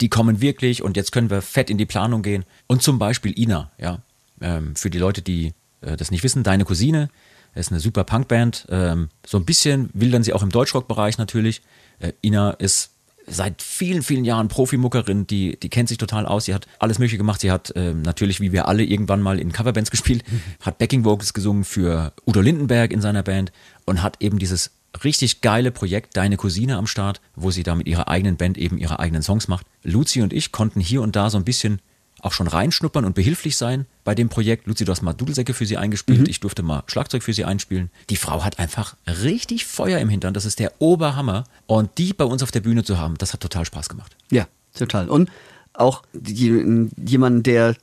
die 0.00 0.08
kommen 0.08 0.40
wirklich 0.40 0.82
und 0.82 0.96
jetzt 0.96 1.12
können 1.12 1.30
wir 1.30 1.42
fett 1.42 1.70
in 1.70 1.78
die 1.78 1.86
Planung 1.86 2.22
gehen. 2.22 2.44
Und 2.66 2.82
zum 2.82 2.98
Beispiel 2.98 3.38
Ina, 3.38 3.70
ja. 3.78 4.00
Ähm, 4.40 4.76
für 4.76 4.88
die 4.88 4.98
Leute, 4.98 5.20
die 5.20 5.52
äh, 5.80 5.96
das 5.96 6.10
nicht 6.12 6.22
wissen, 6.22 6.44
deine 6.44 6.64
Cousine 6.64 7.10
ist 7.54 7.72
eine 7.72 7.80
super 7.80 8.04
Punkband. 8.04 8.66
Ähm, 8.70 9.08
so 9.26 9.36
ein 9.36 9.44
bisschen 9.44 9.90
wildern 9.94 10.22
sie 10.22 10.32
auch 10.32 10.42
im 10.42 10.50
Deutschrock-Bereich 10.50 11.18
natürlich. 11.18 11.62
Äh, 11.98 12.12
Ina 12.22 12.50
ist 12.52 12.92
seit 13.30 13.62
vielen, 13.62 14.02
vielen 14.02 14.24
Jahren 14.24 14.48
Profimuckerin, 14.48 15.26
die, 15.26 15.58
die 15.58 15.68
kennt 15.68 15.88
sich 15.88 15.98
total 15.98 16.26
aus. 16.26 16.46
Sie 16.46 16.54
hat 16.54 16.66
alles 16.78 16.98
Mögliche 16.98 17.18
gemacht. 17.18 17.40
Sie 17.40 17.50
hat 17.50 17.72
ähm, 17.76 18.02
natürlich, 18.02 18.40
wie 18.40 18.52
wir 18.52 18.68
alle, 18.68 18.84
irgendwann 18.84 19.22
mal 19.22 19.38
in 19.38 19.52
Coverbands 19.52 19.90
gespielt, 19.90 20.24
hat 20.60 20.78
Backing 20.78 21.04
Vocals 21.04 21.34
gesungen 21.34 21.64
für 21.64 22.12
Udo 22.26 22.40
Lindenberg 22.40 22.92
in 22.92 23.00
seiner 23.00 23.22
Band 23.22 23.52
und 23.84 24.02
hat 24.02 24.16
eben 24.20 24.38
dieses 24.38 24.70
richtig 25.04 25.40
geile 25.40 25.70
Projekt 25.70 26.16
Deine 26.16 26.36
Cousine 26.36 26.76
am 26.76 26.86
Start, 26.86 27.20
wo 27.36 27.50
sie 27.50 27.62
da 27.62 27.74
mit 27.74 27.86
ihrer 27.86 28.08
eigenen 28.08 28.36
Band 28.36 28.58
eben 28.58 28.78
ihre 28.78 28.98
eigenen 28.98 29.22
Songs 29.22 29.48
macht. 29.48 29.66
Luzi 29.82 30.22
und 30.22 30.32
ich 30.32 30.52
konnten 30.52 30.80
hier 30.80 31.02
und 31.02 31.14
da 31.16 31.30
so 31.30 31.38
ein 31.38 31.44
bisschen 31.44 31.80
auch 32.20 32.32
schon 32.32 32.46
reinschnuppern 32.46 33.04
und 33.04 33.14
behilflich 33.14 33.56
sein 33.56 33.86
bei 34.04 34.14
dem 34.14 34.28
Projekt. 34.28 34.66
Luzi, 34.66 34.84
du 34.84 34.92
hast 34.92 35.02
mal 35.02 35.12
Dudelsäcke 35.12 35.54
für 35.54 35.66
sie 35.66 35.76
eingespielt, 35.76 36.28
ich 36.28 36.40
durfte 36.40 36.62
mal 36.62 36.82
Schlagzeug 36.86 37.22
für 37.22 37.32
sie 37.32 37.44
einspielen. 37.44 37.90
Die 38.10 38.16
Frau 38.16 38.44
hat 38.44 38.58
einfach 38.58 38.96
richtig 39.06 39.66
Feuer 39.66 39.98
im 39.98 40.08
Hintern, 40.08 40.34
das 40.34 40.44
ist 40.44 40.58
der 40.58 40.72
Oberhammer. 40.80 41.44
Und 41.66 41.90
die 41.98 42.12
bei 42.12 42.24
uns 42.24 42.42
auf 42.42 42.50
der 42.50 42.60
Bühne 42.60 42.84
zu 42.84 42.98
haben, 42.98 43.16
das 43.18 43.32
hat 43.32 43.40
total 43.40 43.64
Spaß 43.64 43.88
gemacht. 43.88 44.16
Ja, 44.30 44.46
total. 44.74 45.08
Und 45.08 45.30
auch 45.74 46.02
jemand, 46.12 47.46
der 47.46 47.76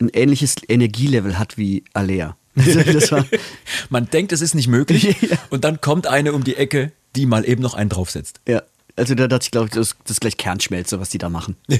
ein 0.00 0.10
ähnliches 0.12 0.56
Energielevel 0.68 1.38
hat 1.38 1.56
wie 1.56 1.84
Alea. 1.92 2.36
Also 2.56 3.24
Man 3.88 4.10
denkt, 4.10 4.32
es 4.32 4.40
ist 4.40 4.54
nicht 4.54 4.68
möglich 4.68 5.16
und 5.50 5.64
dann 5.64 5.80
kommt 5.80 6.06
eine 6.06 6.32
um 6.32 6.44
die 6.44 6.56
Ecke, 6.56 6.92
die 7.16 7.26
mal 7.26 7.48
eben 7.48 7.62
noch 7.62 7.74
einen 7.74 7.90
draufsetzt. 7.90 8.40
ja. 8.46 8.62
Also 8.98 9.14
da 9.14 9.28
dachte 9.28 9.44
ich, 9.44 9.50
glaube 9.50 9.66
ich, 9.66 9.72
das, 9.72 9.94
ist 10.08 10.20
gleich 10.20 10.36
Kernschmelze, 10.36 11.00
was 11.00 11.08
die 11.10 11.18
da 11.18 11.28
machen. 11.28 11.56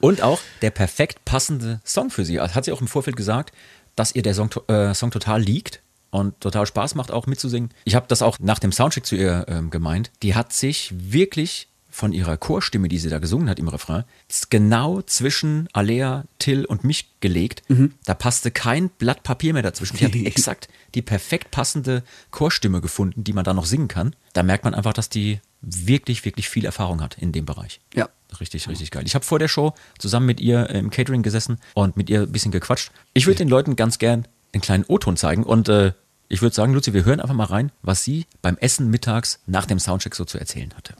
Und 0.00 0.22
auch 0.22 0.40
der 0.60 0.70
perfekt 0.70 1.24
passende 1.24 1.80
Song 1.84 2.10
für 2.10 2.24
sie. 2.24 2.40
Hat 2.40 2.64
sie 2.64 2.72
auch 2.72 2.80
im 2.80 2.88
Vorfeld 2.88 3.16
gesagt, 3.16 3.54
dass 3.96 4.14
ihr 4.14 4.22
der 4.22 4.34
Song, 4.34 4.50
äh, 4.68 4.94
Song 4.94 5.10
total 5.10 5.40
liegt 5.40 5.80
und 6.10 6.38
total 6.40 6.66
Spaß 6.66 6.94
macht, 6.94 7.10
auch 7.10 7.26
mitzusingen. 7.26 7.70
Ich 7.84 7.94
habe 7.94 8.06
das 8.08 8.20
auch 8.22 8.38
nach 8.38 8.58
dem 8.58 8.72
Soundcheck 8.72 9.06
zu 9.06 9.16
ihr 9.16 9.46
ähm, 9.48 9.70
gemeint. 9.70 10.10
Die 10.22 10.34
hat 10.34 10.52
sich 10.52 10.92
wirklich 10.94 11.68
von 11.92 12.12
ihrer 12.12 12.36
Chorstimme, 12.36 12.88
die 12.88 12.98
sie 12.98 13.10
da 13.10 13.18
gesungen 13.18 13.48
hat 13.48 13.58
im 13.58 13.68
Refrain, 13.68 14.04
genau 14.50 15.02
zwischen 15.02 15.68
Alea, 15.72 16.24
Till 16.38 16.64
und 16.64 16.84
mich 16.84 17.08
gelegt. 17.20 17.62
Da 18.04 18.14
passte 18.14 18.50
kein 18.50 18.88
Blatt 18.88 19.22
Papier 19.22 19.52
mehr 19.52 19.62
dazwischen. 19.62 19.98
Die 19.98 20.04
hat 20.06 20.14
exakt 20.26 20.68
die 20.94 21.02
perfekt 21.02 21.50
passende 21.50 22.02
Chorstimme 22.30 22.80
gefunden, 22.80 23.22
die 23.22 23.32
man 23.32 23.44
da 23.44 23.54
noch 23.54 23.66
singen 23.66 23.88
kann. 23.88 24.16
Da 24.32 24.42
merkt 24.42 24.64
man 24.64 24.74
einfach, 24.74 24.94
dass 24.94 25.08
die 25.08 25.40
wirklich, 25.60 26.24
wirklich 26.24 26.48
viel 26.48 26.64
Erfahrung 26.64 27.00
hat 27.00 27.18
in 27.18 27.30
dem 27.30 27.44
Bereich. 27.46 27.80
Ja. 27.94 28.08
Richtig, 28.40 28.66
richtig 28.66 28.90
geil. 28.90 29.02
Ich 29.04 29.14
habe 29.14 29.24
vor 29.26 29.38
der 29.38 29.48
Show 29.48 29.74
zusammen 29.98 30.24
mit 30.24 30.40
ihr 30.40 30.70
im 30.70 30.88
Catering 30.88 31.22
gesessen 31.22 31.58
und 31.74 31.98
mit 31.98 32.08
ihr 32.08 32.22
ein 32.22 32.32
bisschen 32.32 32.50
gequatscht. 32.50 32.90
Ich 33.12 33.26
würde 33.26 33.36
den 33.36 33.48
Leuten 33.48 33.76
ganz 33.76 33.98
gern 33.98 34.26
einen 34.54 34.62
kleinen 34.62 34.84
O-Ton 34.88 35.18
zeigen 35.18 35.44
und 35.44 35.68
äh, 35.68 35.92
ich 36.28 36.40
würde 36.40 36.54
sagen, 36.54 36.72
Luzi, 36.72 36.94
wir 36.94 37.04
hören 37.04 37.20
einfach 37.20 37.34
mal 37.34 37.44
rein, 37.44 37.72
was 37.82 38.04
sie 38.04 38.24
beim 38.40 38.56
Essen 38.56 38.88
mittags 38.88 39.40
nach 39.46 39.66
dem 39.66 39.78
Soundcheck 39.78 40.14
so 40.14 40.24
zu 40.24 40.38
erzählen 40.38 40.72
hatte. 40.74 40.94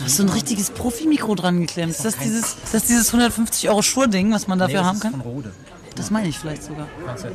Du 0.00 0.06
hast 0.06 0.16
so 0.16 0.22
ein 0.22 0.30
richtiges 0.30 0.70
Profimikro 0.70 1.34
dran 1.34 1.60
geklemmt. 1.60 1.92
Ist 1.92 2.06
das 2.06 2.16
dieses, 2.16 2.54
ist 2.54 2.72
das 2.72 2.84
dieses 2.84 3.08
150 3.08 3.68
Euro 3.68 3.82
Schuhe-Ding, 3.82 4.32
was 4.32 4.48
man 4.48 4.58
dafür 4.58 4.82
haben 4.82 4.98
kann? 4.98 5.20
Rode. 5.20 5.52
Das 5.94 6.10
meine 6.10 6.28
ich 6.28 6.38
vielleicht 6.38 6.62
sogar. 6.62 6.86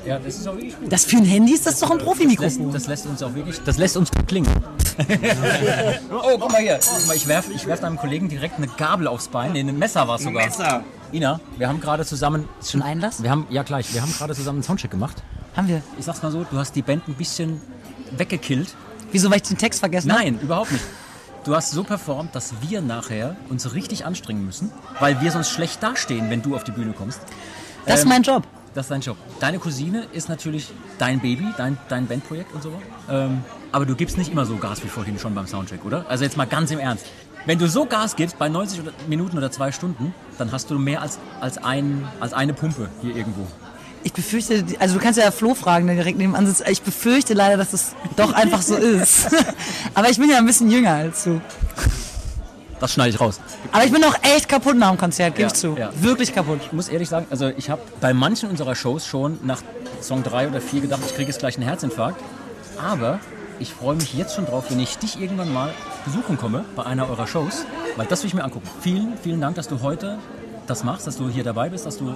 Ja, 0.03 0.17
das 0.17 0.37
ist 0.37 0.47
auch 0.47 0.55
wirklich 0.55 0.75
gut. 0.79 0.91
Das 0.91 1.05
für 1.05 1.17
ein 1.17 1.25
Handy 1.25 1.53
ist 1.53 1.67
das 1.67 1.79
doch 1.79 1.91
ein 1.91 1.99
Das, 1.99 2.07
Profimikrofon. 2.07 2.73
das 2.73 2.87
lässt 2.87 3.05
uns 3.05 3.21
auch 3.21 3.35
wirklich, 3.35 3.61
das 3.63 3.77
lässt 3.77 3.97
uns 3.97 4.09
gut 4.09 4.27
klingen. 4.27 4.49
oh, 6.11 6.37
guck 6.39 6.51
mal 6.51 6.61
hier. 6.61 6.79
Guck 6.81 7.07
mal, 7.07 7.15
ich 7.15 7.27
werfe 7.27 7.53
ich 7.53 7.67
werf 7.67 7.81
deinem 7.81 7.97
Kollegen 7.97 8.29
direkt 8.29 8.57
eine 8.57 8.67
Gabel 8.67 9.07
aufs 9.07 9.27
Bein. 9.27 9.51
Nee, 9.51 9.59
ein 9.59 9.77
Messer 9.77 10.07
war 10.07 10.15
es 10.15 10.23
sogar. 10.23 10.43
Messer. 10.43 10.83
Ina, 11.13 11.39
wir 11.59 11.67
haben 11.69 11.79
gerade 11.79 12.03
zusammen, 12.03 12.49
Ist 12.59 12.71
schon 12.71 12.81
Einlass? 12.81 13.21
wir 13.21 13.29
haben, 13.29 13.45
ja 13.51 13.61
gleich, 13.61 13.93
wir 13.93 14.01
haben 14.01 14.11
gerade 14.11 14.33
zusammen 14.33 14.57
einen 14.57 14.63
Soundcheck 14.63 14.89
gemacht. 14.89 15.21
Haben 15.55 15.67
wir. 15.67 15.83
Ich 15.99 16.05
sag's 16.05 16.23
mal 16.23 16.31
so, 16.31 16.43
du 16.49 16.57
hast 16.57 16.75
die 16.75 16.81
Band 16.81 17.07
ein 17.07 17.13
bisschen 17.13 17.61
weggekillt. 18.17 18.73
Wieso, 19.11 19.29
weil 19.29 19.37
ich 19.37 19.43
den 19.43 19.57
Text 19.59 19.81
vergessen 19.81 20.11
habe? 20.11 20.23
Nein, 20.23 20.39
überhaupt 20.41 20.71
nicht. 20.71 20.83
Du 21.45 21.55
hast 21.55 21.71
so 21.71 21.83
performt, 21.83 22.33
dass 22.35 22.53
wir 22.67 22.81
nachher 22.81 23.35
uns 23.49 23.73
richtig 23.73 24.05
anstrengen 24.05 24.43
müssen, 24.45 24.71
weil 24.99 25.21
wir 25.21 25.31
sonst 25.31 25.51
schlecht 25.51 25.81
dastehen, 25.83 26.29
wenn 26.29 26.41
du 26.41 26.55
auf 26.55 26.63
die 26.63 26.71
Bühne 26.71 26.93
kommst. 26.93 27.19
Das 27.85 27.99
ist 27.99 28.03
Ähm, 28.03 28.09
mein 28.09 28.23
Job. 28.23 28.43
Das 28.73 28.85
ist 28.87 28.91
dein 28.91 29.01
Job. 29.01 29.15
Deine 29.39 29.59
Cousine 29.59 30.05
ist 30.11 30.27
natürlich 30.27 30.73
dein 30.97 31.21
Baby, 31.21 31.45
dein, 31.55 31.77
dein 31.87 32.07
Bandprojekt 32.07 32.51
und 32.53 32.63
so. 32.63 32.73
Ähm, 33.09 33.43
aber 33.71 33.85
du 33.85 33.95
gibst 33.95 34.17
nicht 34.17 34.31
immer 34.31 34.45
so 34.45 34.57
Gas 34.57 34.83
wie 34.83 34.87
vorhin 34.89 35.17
schon 35.19 35.33
beim 35.35 35.47
Soundcheck, 35.47 35.85
oder? 35.85 36.05
Also 36.09 36.23
jetzt 36.25 36.35
mal 36.35 36.45
ganz 36.47 36.71
im 36.71 36.79
Ernst. 36.79 37.05
Wenn 37.45 37.59
du 37.59 37.69
so 37.69 37.85
Gas 37.85 38.15
gibst 38.15 38.37
bei 38.39 38.49
90 38.49 38.81
oder- 38.81 38.91
Minuten 39.07 39.37
oder 39.37 39.51
zwei 39.51 39.71
Stunden, 39.71 40.13
dann 40.39 40.51
hast 40.51 40.71
du 40.71 40.79
mehr 40.79 41.01
als, 41.03 41.19
als, 41.39 41.57
ein, 41.59 42.05
als 42.19 42.33
eine 42.33 42.53
Pumpe 42.53 42.89
hier 43.01 43.15
irgendwo. 43.15 43.45
Ich 44.05 44.13
befürchte, 44.13 44.63
also 44.77 44.93
du 44.93 45.01
kannst 45.03 45.17
ja 45.19 45.31
Flo 45.31 45.55
fragen, 45.55 45.87
der 45.87 45.95
direkt 45.95 46.19
nebenan 46.19 46.45
sitzt. 46.45 46.63
Ich 46.69 46.83
befürchte 46.83 47.33
leider, 47.33 47.57
dass 47.57 47.73
es 47.73 47.95
doch 48.15 48.33
einfach 48.33 48.61
so 48.61 48.75
ist. 48.75 49.27
Aber 49.95 50.11
ich 50.11 50.19
bin 50.19 50.29
ja 50.29 50.37
ein 50.37 50.45
bisschen 50.45 50.69
jünger 50.69 50.91
als 50.93 51.23
du. 51.23 51.41
Das 52.79 52.93
schneide 52.93 53.09
ich 53.09 53.19
raus. 53.19 53.39
Aber 53.71 53.83
ich 53.83 53.91
bin 53.91 54.03
auch 54.03 54.13
echt 54.21 54.47
kaputt 54.47 54.77
nach 54.77 54.89
dem 54.91 54.99
Konzert, 54.99 55.33
gebe 55.33 55.41
Ja, 55.41 55.47
ich 55.47 55.53
zu. 55.53 55.75
ja. 55.75 55.89
Wirklich 55.99 56.35
kaputt. 56.35 56.59
Ich 56.63 56.71
muss 56.71 56.87
ehrlich 56.87 57.09
sagen, 57.09 57.25
also 57.31 57.47
ich 57.57 57.71
habe 57.71 57.81
bei 57.99 58.13
manchen 58.13 58.47
unserer 58.51 58.75
Shows 58.75 59.07
schon 59.07 59.39
nach 59.41 59.63
Song 60.01 60.21
3 60.21 60.49
oder 60.49 60.61
4 60.61 60.81
gedacht, 60.81 61.01
ich 61.03 61.15
kriege 61.15 61.31
jetzt 61.31 61.39
gleich 61.39 61.55
einen 61.57 61.67
Herzinfarkt. 61.67 62.21
Aber 62.77 63.19
ich 63.57 63.73
freue 63.73 63.95
mich 63.95 64.13
jetzt 64.13 64.35
schon 64.35 64.45
drauf, 64.45 64.65
wenn 64.69 64.79
ich 64.79 64.99
dich 64.99 65.19
irgendwann 65.19 65.51
mal 65.51 65.73
besuchen 66.05 66.37
komme 66.37 66.63
bei 66.75 66.83
einer 66.83 67.09
eurer 67.09 67.25
Shows, 67.25 67.65
weil 67.95 68.05
das 68.05 68.21
will 68.21 68.27
ich 68.27 68.35
mir 68.35 68.43
angucken. 68.43 68.69
Vielen, 68.81 69.17
vielen 69.23 69.41
Dank, 69.41 69.55
dass 69.55 69.67
du 69.67 69.81
heute 69.81 70.19
das 70.67 70.83
machst, 70.83 71.07
dass 71.07 71.17
du 71.17 71.29
hier 71.29 71.43
dabei 71.43 71.69
bist, 71.69 71.85
dass 71.85 71.97
du, 71.97 72.13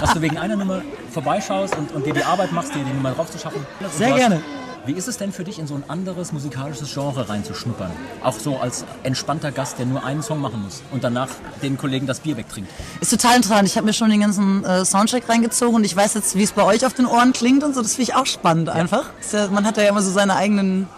dass 0.00 0.14
du 0.14 0.20
wegen 0.20 0.38
einer 0.38 0.56
Nummer 0.56 0.82
vorbeischaust 1.12 1.76
und, 1.76 1.92
und 1.92 2.06
dir 2.06 2.12
die 2.14 2.24
Arbeit 2.24 2.52
machst, 2.52 2.74
dir 2.74 2.84
die 2.84 2.92
Nummer 2.92 3.12
drauf 3.12 3.30
zu 3.30 3.38
schaffen. 3.38 3.64
Und 3.80 3.92
Sehr 3.92 4.10
hast- 4.10 4.16
gerne. 4.18 4.42
Wie 4.84 4.94
ist 4.94 5.06
es 5.06 5.16
denn 5.16 5.30
für 5.30 5.44
dich, 5.44 5.60
in 5.60 5.68
so 5.68 5.76
ein 5.76 5.84
anderes 5.86 6.32
musikalisches 6.32 6.92
Genre 6.92 7.28
reinzuschnuppern? 7.28 7.92
Auch 8.24 8.32
so 8.36 8.58
als 8.58 8.84
entspannter 9.04 9.52
Gast, 9.52 9.78
der 9.78 9.86
nur 9.86 10.02
einen 10.02 10.24
Song 10.24 10.40
machen 10.40 10.60
muss 10.60 10.82
und 10.90 11.04
danach 11.04 11.28
den 11.62 11.78
Kollegen 11.78 12.08
das 12.08 12.18
Bier 12.18 12.36
wegtrinkt. 12.36 12.68
Ist 13.00 13.10
total 13.10 13.36
interessant. 13.36 13.68
Ich 13.68 13.76
habe 13.76 13.86
mir 13.86 13.92
schon 13.92 14.10
den 14.10 14.22
ganzen 14.22 14.64
äh, 14.64 14.84
Soundcheck 14.84 15.28
reingezogen 15.28 15.76
und 15.76 15.84
ich 15.84 15.94
weiß 15.94 16.14
jetzt, 16.14 16.34
wie 16.34 16.42
es 16.42 16.50
bei 16.50 16.64
euch 16.64 16.84
auf 16.84 16.94
den 16.94 17.06
Ohren 17.06 17.32
klingt 17.32 17.62
und 17.62 17.76
so. 17.76 17.80
Das 17.82 17.94
finde 17.94 18.10
ich 18.10 18.16
auch 18.16 18.26
spannend 18.26 18.70
einfach. 18.70 19.04
Ja, 19.32 19.46
man 19.52 19.64
hat 19.66 19.76
ja 19.76 19.84
immer 19.84 20.02
so 20.02 20.10
seine 20.10 20.34
eigenen. 20.34 20.88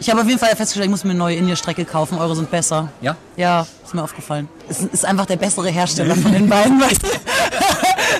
Ich 0.00 0.08
habe 0.10 0.20
auf 0.20 0.26
jeden 0.26 0.38
Fall 0.38 0.50
festgestellt, 0.50 0.84
ich 0.86 0.90
muss 0.90 1.04
mir 1.04 1.10
eine 1.10 1.18
neue 1.18 1.36
In-Ear-Strecke 1.36 1.84
kaufen. 1.84 2.18
Eure 2.18 2.36
sind 2.36 2.50
besser. 2.50 2.88
Ja? 3.00 3.16
Ja, 3.36 3.66
ist 3.84 3.94
mir 3.94 4.02
aufgefallen. 4.02 4.48
Es 4.68 4.80
ist 4.80 5.04
einfach 5.04 5.26
der 5.26 5.36
bessere 5.36 5.68
Hersteller 5.70 6.14
von 6.14 6.32
den 6.32 6.48
beiden, 6.48 6.80
weißt 6.80 7.02
du? 7.02 7.08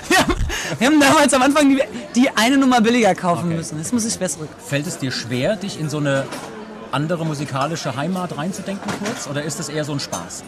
Wir 0.09 0.17
haben, 0.19 0.35
wir 0.77 0.87
haben 0.87 0.99
damals 0.99 1.33
am 1.33 1.41
Anfang 1.41 1.69
die, 1.69 1.81
die 2.15 2.29
eine 2.35 2.57
Nummer 2.57 2.81
billiger 2.81 3.15
kaufen 3.15 3.45
Okay. 3.47 3.55
müssen. 3.55 3.77
Jetzt 3.77 3.93
muss 3.93 4.05
ich 4.05 4.17
bessere. 4.19 4.47
Fällt 4.65 4.87
es 4.87 4.97
dir 4.97 5.11
schwer, 5.11 5.55
dich 5.55 5.79
in 5.79 5.89
so 5.89 5.97
eine 5.97 6.25
andere 6.91 7.25
musikalische 7.25 7.95
Heimat 7.95 8.37
reinzudenken 8.37 8.91
kurz? 9.03 9.27
Oder 9.27 9.43
ist 9.43 9.59
das 9.59 9.69
eher 9.69 9.85
so 9.85 9.93
ein 9.93 9.99
Spaß? 9.99 10.43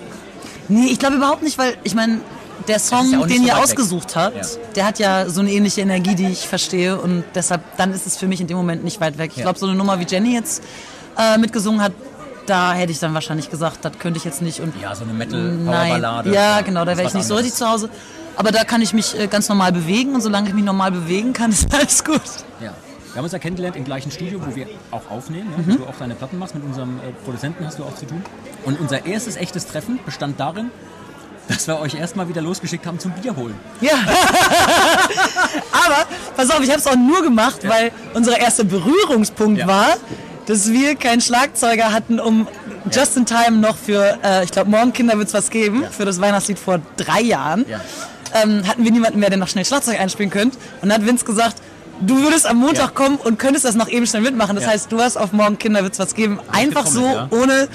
Nee, 0.68 0.88
ich 0.88 1.00
glaube 1.00 1.16
überhaupt 1.16 1.44
nicht, 1.44 1.58
weil 1.58 1.76
ich 1.84 1.96
meine, 1.96 2.20
der 2.68 2.80
Song, 2.80 3.12
ja 3.12 3.26
den 3.26 3.42
so 3.42 3.48
ihr 3.48 3.58
ausgesucht 3.58 4.16
habt, 4.16 4.36
Ja. 4.36 4.44
der 4.76 4.86
hat 4.86 5.00
ja 5.00 5.30
so 5.30 5.42
eine 5.42 5.52
ähnliche 5.52 5.82
Energie, 5.82 6.14
die 6.16 6.28
ich 6.28 6.48
verstehe 6.48 7.00
und 7.00 7.24
deshalb, 7.36 7.62
dann 7.78 7.92
ist 7.94 8.06
es 8.06 8.18
für 8.18 8.28
mich 8.28 8.40
in 8.42 8.48
dem 8.48 8.58
Moment 8.58 8.84
nicht 8.84 9.00
weit 9.02 9.18
weg. 9.18 9.32
Ich 9.32 9.38
Ja. 9.38 9.44
glaube, 9.46 9.60
so 9.60 9.66
eine 9.66 9.76
Nummer 9.76 10.00
wie 10.00 10.06
Jenny 10.06 10.34
jetzt 10.36 10.62
äh, 11.22 11.38
mitgesungen 11.38 11.82
hat, 11.82 11.92
da 12.48 12.74
hätte 12.74 12.92
ich 12.92 13.00
dann 13.00 13.14
wahrscheinlich 13.14 13.50
gesagt, 13.50 13.86
das 13.86 13.98
könnte 14.00 14.18
ich 14.18 14.26
jetzt 14.26 14.42
nicht 14.42 14.60
und 14.60 14.74
Ja, 14.82 14.96
so 14.96 15.04
eine 15.04 15.14
Nein, 15.14 15.30
Metal-Powerballade. 15.30 16.34
ja, 16.34 16.62
genau, 16.62 16.84
da 16.86 16.98
wäre 16.98 17.08
ich 17.08 17.14
nicht 17.14 17.28
so 17.28 17.36
richtig 17.36 17.54
zu 17.54 17.70
Hause. 17.70 17.90
Aber 18.36 18.52
da 18.52 18.64
kann 18.64 18.82
ich 18.82 18.94
mich 18.94 19.18
äh, 19.20 19.28
ganz 19.28 19.48
normal 19.50 19.72
bewegen 19.72 20.16
und 20.16 20.22
solange 20.22 20.48
ich 20.50 20.54
mich 20.56 20.64
normal 20.64 20.92
bewegen 20.92 21.34
kann, 21.34 21.52
ist 21.52 21.74
alles 21.74 22.04
gut. 22.04 22.22
Ja. 22.60 22.74
Wir 23.14 23.18
haben 23.18 23.24
uns 23.26 23.34
ja 23.34 23.40
kennengelernt 23.40 23.76
im 23.76 23.84
gleichen 23.84 24.10
Studio, 24.10 24.40
wo 24.46 24.56
wir 24.56 24.68
auch 24.90 25.12
aufnehmen, 25.12 25.52
ja, 25.52 25.58
Mhm. 25.64 25.74
wo 25.80 25.84
du 25.84 25.90
auch 25.90 25.96
deine 26.00 26.16
Platten 26.16 26.40
machst. 26.40 26.56
Mit 26.56 26.64
unserem 26.64 26.98
äh, 27.00 27.12
Produzenten 27.26 27.66
hast 27.66 27.78
du 27.78 27.84
auch 27.84 27.94
zu 27.96 28.06
tun. 28.06 28.24
Und 28.64 28.80
unser 28.80 29.06
erstes 29.06 29.36
echtes 29.36 29.68
Treffen 29.68 30.00
bestand 30.06 30.40
darin, 30.40 30.72
dass 31.50 31.68
wir 31.68 31.80
euch 31.80 31.94
erstmal 31.96 32.28
wieder 32.30 32.42
losgeschickt 32.42 32.86
haben 32.88 33.00
zum 33.00 33.12
Bier 33.12 33.36
holen. 33.36 33.56
Ja. 33.82 33.94
Aber 35.72 36.06
pass 36.36 36.50
auf, 36.52 36.62
ich 36.62 36.70
habe 36.70 36.80
es 36.80 36.88
auch 36.88 36.96
nur 36.96 37.22
gemacht, 37.22 37.68
weil 37.68 37.92
unser 38.14 38.38
erster 38.40 38.64
Berührungspunkt 38.64 39.60
Ja. 39.60 39.68
war, 39.68 39.94
dass 40.48 40.72
wir 40.72 40.96
keinen 40.96 41.22
Schlagzeuger 41.22 41.94
hatten, 41.94 42.20
um 42.20 42.48
just 42.92 43.16
in 43.18 43.26
time 43.26 43.58
noch 43.60 43.78
für, 43.78 44.18
äh, 44.24 44.44
ich 44.44 44.52
glaube, 44.52 44.70
morgen 44.70 44.94
Kinder 44.94 45.18
wird's 45.18 45.34
was 45.34 45.50
geben, 45.50 45.86
für 45.90 46.06
das 46.06 46.20
Weihnachtslied 46.20 46.60
vor 46.60 46.80
drei 46.98 47.22
Jahren. 47.22 47.66
Ja. 47.70 47.80
Ähm, 48.44 48.66
hatten 48.68 48.84
wir 48.84 48.92
niemanden 48.92 49.20
mehr, 49.20 49.30
der 49.30 49.38
noch 49.38 49.48
schnell 49.50 49.66
Schlagzeug 49.66 50.00
einspielen 50.00 50.30
könnte. 50.32 50.58
Und 50.82 50.90
dann 50.90 51.00
hat 51.02 51.06
Vince 51.08 51.26
gesagt, 51.26 51.58
du 52.00 52.22
würdest 52.24 52.46
am 52.48 52.58
Montag 52.58 52.86
Ja. 52.86 52.88
kommen 52.88 53.18
und 53.18 53.38
könntest 53.40 53.66
das 53.66 53.76
noch 53.76 53.90
eben 53.90 54.08
schnell 54.08 54.22
mitmachen. 54.22 54.56
Das 54.56 54.66
Ja. 54.66 54.72
heißt, 54.72 54.92
du 54.92 55.00
hast 55.02 55.18
auf 55.18 55.34
morgen 55.34 55.58
Kinder 55.58 55.84
wird's 55.84 56.00
was 56.00 56.16
geben. 56.16 56.40
Einfach 56.52 56.88
so, 56.88 57.04
ja. 57.06 57.28
ohne 57.30 57.68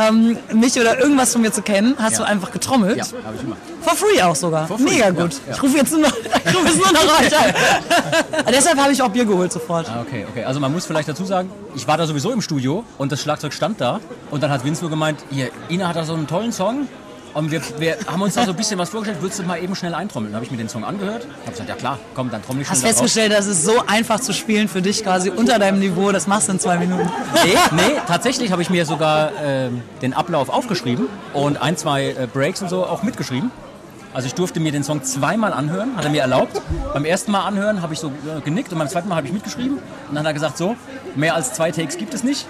ähm, 0.00 0.38
mich 0.52 0.78
oder 0.80 0.98
irgendwas 0.98 1.32
von 1.32 1.42
mir 1.42 1.52
zu 1.52 1.62
kennen, 1.62 1.94
hast 1.98 2.18
du 2.18 2.22
einfach 2.22 2.50
getrommelt. 2.52 2.96
Ja, 2.96 3.04
habe 3.24 3.36
ich 3.36 3.42
immer. 3.42 3.56
For 3.82 3.94
free 3.94 4.22
auch 4.22 4.34
sogar. 4.34 4.66
Free, 4.66 4.82
Mega 4.82 4.96
ja, 5.06 5.10
gut. 5.10 5.34
ja. 5.46 5.54
Ich 5.54 5.62
rufe 5.62 5.76
jetzt 5.76 5.92
nur 5.92 6.00
noch, 6.00 6.12
ich 6.44 6.54
rufe 6.54 6.66
jetzt 6.66 6.76
nur 6.76 6.92
noch 6.92 7.18
an. 7.20 8.44
Deshalb 8.52 8.78
habe 8.78 8.92
ich 8.92 9.02
auch 9.02 9.08
Bier 9.10 9.24
geholt 9.24 9.52
sofort. 9.52 9.88
Ah, 9.88 10.00
okay, 10.00 10.26
okay. 10.30 10.44
Also 10.44 10.60
man 10.60 10.72
muss 10.72 10.86
vielleicht 10.86 11.08
dazu 11.08 11.24
sagen, 11.24 11.50
ich 11.74 11.86
war 11.86 11.96
da 11.98 12.06
sowieso 12.06 12.32
im 12.32 12.40
Studio 12.40 12.84
und 12.98 13.12
das 13.12 13.20
Schlagzeug 13.22 13.52
stand 13.52 13.80
da. 13.80 14.00
Und 14.30 14.42
dann 14.42 14.50
hat 14.50 14.64
Vince 14.64 14.82
nur 14.82 14.90
gemeint, 14.90 15.18
hier, 15.30 15.50
Ina 15.68 15.88
hat 15.88 15.96
da 15.96 16.04
so 16.04 16.14
einen 16.14 16.26
tollen 16.26 16.52
Song. 16.52 16.88
Und 17.32 17.50
wir, 17.50 17.60
wir 17.78 17.96
haben 18.06 18.20
uns 18.22 18.34
da 18.34 18.44
so 18.44 18.50
ein 18.50 18.56
bisschen 18.56 18.78
was 18.78 18.90
vorgestellt, 18.90 19.22
würdest 19.22 19.38
du 19.38 19.44
mal 19.44 19.62
eben 19.62 19.74
schnell 19.76 19.94
eintrommeln? 19.94 20.32
Dann 20.32 20.36
habe 20.36 20.44
ich 20.44 20.50
mir 20.50 20.56
den 20.56 20.68
Song 20.68 20.84
angehört. 20.84 21.26
Habe 21.42 21.50
gesagt, 21.52 21.68
ja 21.68 21.74
klar, 21.76 21.98
komm, 22.14 22.30
dann 22.30 22.42
trommel 22.42 22.62
ich 22.62 22.68
Hast 22.70 22.80
schnell 22.80 22.92
da 22.92 22.96
drauf. 22.98 23.04
festgestellt, 23.04 23.32
das 23.32 23.46
ist 23.46 23.64
so 23.64 23.82
einfach 23.86 24.18
zu 24.20 24.32
spielen 24.32 24.66
für 24.68 24.82
dich 24.82 25.04
quasi 25.04 25.30
unter 25.30 25.58
deinem 25.58 25.78
Niveau. 25.78 26.10
Das 26.10 26.26
machst 26.26 26.48
du 26.48 26.52
in 26.52 26.60
zwei 26.60 26.78
Minuten. 26.78 27.08
Nee, 27.44 27.54
nee, 27.76 28.00
tatsächlich 28.06 28.50
habe 28.50 28.62
ich 28.62 28.70
mir 28.70 28.84
sogar 28.84 29.30
ähm, 29.42 29.82
den 30.02 30.12
Ablauf 30.12 30.48
aufgeschrieben 30.48 31.06
und 31.32 31.62
ein, 31.62 31.76
zwei 31.76 32.08
äh, 32.08 32.26
Breaks 32.32 32.62
und 32.62 32.68
so 32.68 32.84
auch 32.84 33.02
mitgeschrieben. 33.02 33.50
Also 34.12 34.26
ich 34.26 34.34
durfte 34.34 34.58
mir 34.58 34.72
den 34.72 34.82
Song 34.82 35.04
zweimal 35.04 35.52
anhören, 35.52 35.96
hat 35.96 36.04
er 36.04 36.10
mir 36.10 36.22
erlaubt. 36.22 36.60
Beim 36.92 37.04
ersten 37.04 37.30
Mal 37.30 37.44
anhören 37.44 37.80
habe 37.80 37.94
ich 37.94 38.00
so 38.00 38.08
äh, 38.08 38.40
genickt 38.44 38.72
und 38.72 38.78
beim 38.80 38.88
zweiten 38.88 39.08
Mal 39.08 39.14
habe 39.14 39.28
ich 39.28 39.32
mitgeschrieben. 39.32 39.74
Und 39.78 39.82
dann 40.14 40.18
hat 40.18 40.26
er 40.26 40.34
gesagt, 40.34 40.58
so, 40.58 40.74
mehr 41.14 41.36
als 41.36 41.54
zwei 41.54 41.70
Takes 41.70 41.96
gibt 41.96 42.12
es 42.12 42.24
nicht. 42.24 42.46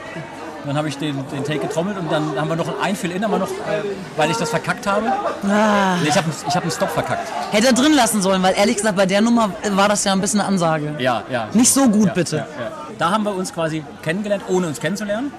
Und 0.62 0.68
dann 0.68 0.77
habe 0.77 0.88
ich 0.88 0.99
den, 0.99 1.16
den 1.31 1.42
Take 1.44 1.61
getrommelt 1.61 1.96
und 1.99 2.12
dann 2.12 2.38
haben 2.38 2.49
wir 2.49 2.57
noch 2.57 2.81
ein 2.83 2.94
Fill-In, 2.94 3.25
haben 3.25 3.31
wir 3.31 3.38
noch, 3.38 3.49
äh, 3.49 3.83
weil 4.16 4.31
ich 4.31 4.37
das 4.37 4.51
verkackt 4.51 4.87
habe. 4.87 5.07
Nee, 5.42 6.09
ich 6.09 6.16
habe 6.16 6.29
ich 6.46 6.55
hab 6.55 6.62
einen 6.62 6.70
Stop 6.70 6.90
verkackt. 6.90 7.27
Hätte 7.51 7.68
er 7.68 7.73
drin 7.73 7.94
lassen 7.94 8.20
sollen, 8.20 8.42
weil 8.42 8.55
ehrlich 8.57 8.77
gesagt, 8.77 8.96
bei 8.96 9.07
der 9.07 9.23
Nummer 9.23 9.51
war 9.70 9.88
das 9.88 10.05
ja 10.05 10.12
ein 10.12 10.20
bisschen 10.20 10.40
eine 10.40 10.49
Ansage. 10.49 10.94
Ja, 10.99 11.23
ja. 11.31 11.49
Nicht 11.55 11.73
so 11.73 11.88
gut, 11.88 12.09
Ja, 12.09 12.12
bitte. 12.12 12.37
Ja, 12.37 12.42
ja. 12.42 12.70
Da 12.99 13.11
haben 13.11 13.25
wir 13.25 13.35
uns 13.35 13.55
quasi 13.55 13.83
kennengelernt, 14.03 14.44
ohne 14.49 14.66
uns 14.66 14.81
kennenzulernen. 14.81 15.33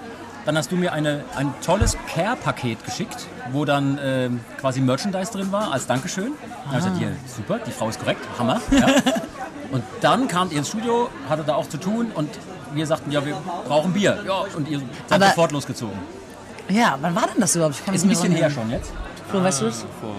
Dann 0.45 0.57
hast 0.57 0.71
du 0.71 0.75
mir 0.75 0.91
eine, 0.91 1.23
ein 1.35 1.53
tolles 1.63 1.95
Care-Paket 2.11 2.83
geschickt, 2.83 3.27
wo 3.51 3.63
dann 3.63 3.99
ähm, 4.03 4.39
quasi 4.59 4.81
Merchandise 4.81 5.31
drin 5.31 5.51
war, 5.51 5.71
als 5.71 5.85
Dankeschön. 5.85 6.31
Dann 6.41 6.65
habe 6.65 6.77
ich 6.79 6.83
gesagt, 6.83 6.97
hier, 6.97 7.11
super, 7.27 7.59
die 7.59 7.71
Frau 7.71 7.89
ist 7.89 7.99
korrekt, 7.99 8.21
Hammer. 8.39 8.59
Ja. 8.71 8.87
und 9.71 9.83
dann 10.01 10.27
kamt 10.27 10.51
ihr 10.51 10.57
ins 10.57 10.69
Studio, 10.69 11.09
hatte 11.29 11.43
da 11.43 11.53
auch 11.53 11.69
zu 11.69 11.77
tun 11.77 12.11
und 12.15 12.29
wir 12.73 12.85
sagten, 12.87 13.11
ja, 13.11 13.25
wir 13.25 13.35
brauchen 13.67 13.93
Bier. 13.93 14.23
Ja, 14.25 14.43
und 14.55 14.67
ihr 14.67 14.79
seid 15.07 15.21
Aber- 15.21 15.27
sofort 15.29 15.51
losgezogen. 15.51 15.97
Ja, 16.69 16.97
wann 17.01 17.15
war 17.15 17.23
denn 17.27 17.39
das 17.41 17.55
überhaupt? 17.55 17.75
Ich 17.75 17.85
kann 17.85 17.93
Ist 17.93 18.03
ein 18.03 18.09
bisschen 18.09 18.31
her 18.33 18.49
schon 18.49 18.69
jetzt. 18.69 18.91
Flo, 19.29 19.43
weißt 19.43 19.61
du 19.61 19.65
das? 19.65 19.79
Vor. 19.99 20.15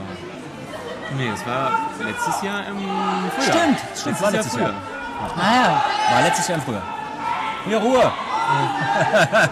Nee, 1.17 1.29
es 1.35 1.47
war 1.47 1.73
letztes 2.05 2.43
Jahr 2.43 2.67
im 2.67 2.79
Frühjahr. 2.79 3.59
Stimmt, 3.59 3.79
stimmt, 3.99 4.23
war 4.23 4.31
letztes 4.31 4.55
Jahr. 4.61 4.73
Ah 5.37 5.55
ja. 5.55 5.85
War 6.15 6.23
letztes 6.25 6.49
Jahr 6.49 6.59
im 6.59 6.65
Frühjahr. 6.65 6.83
Ja, 7.71 7.79
Ruhe. 7.79 8.12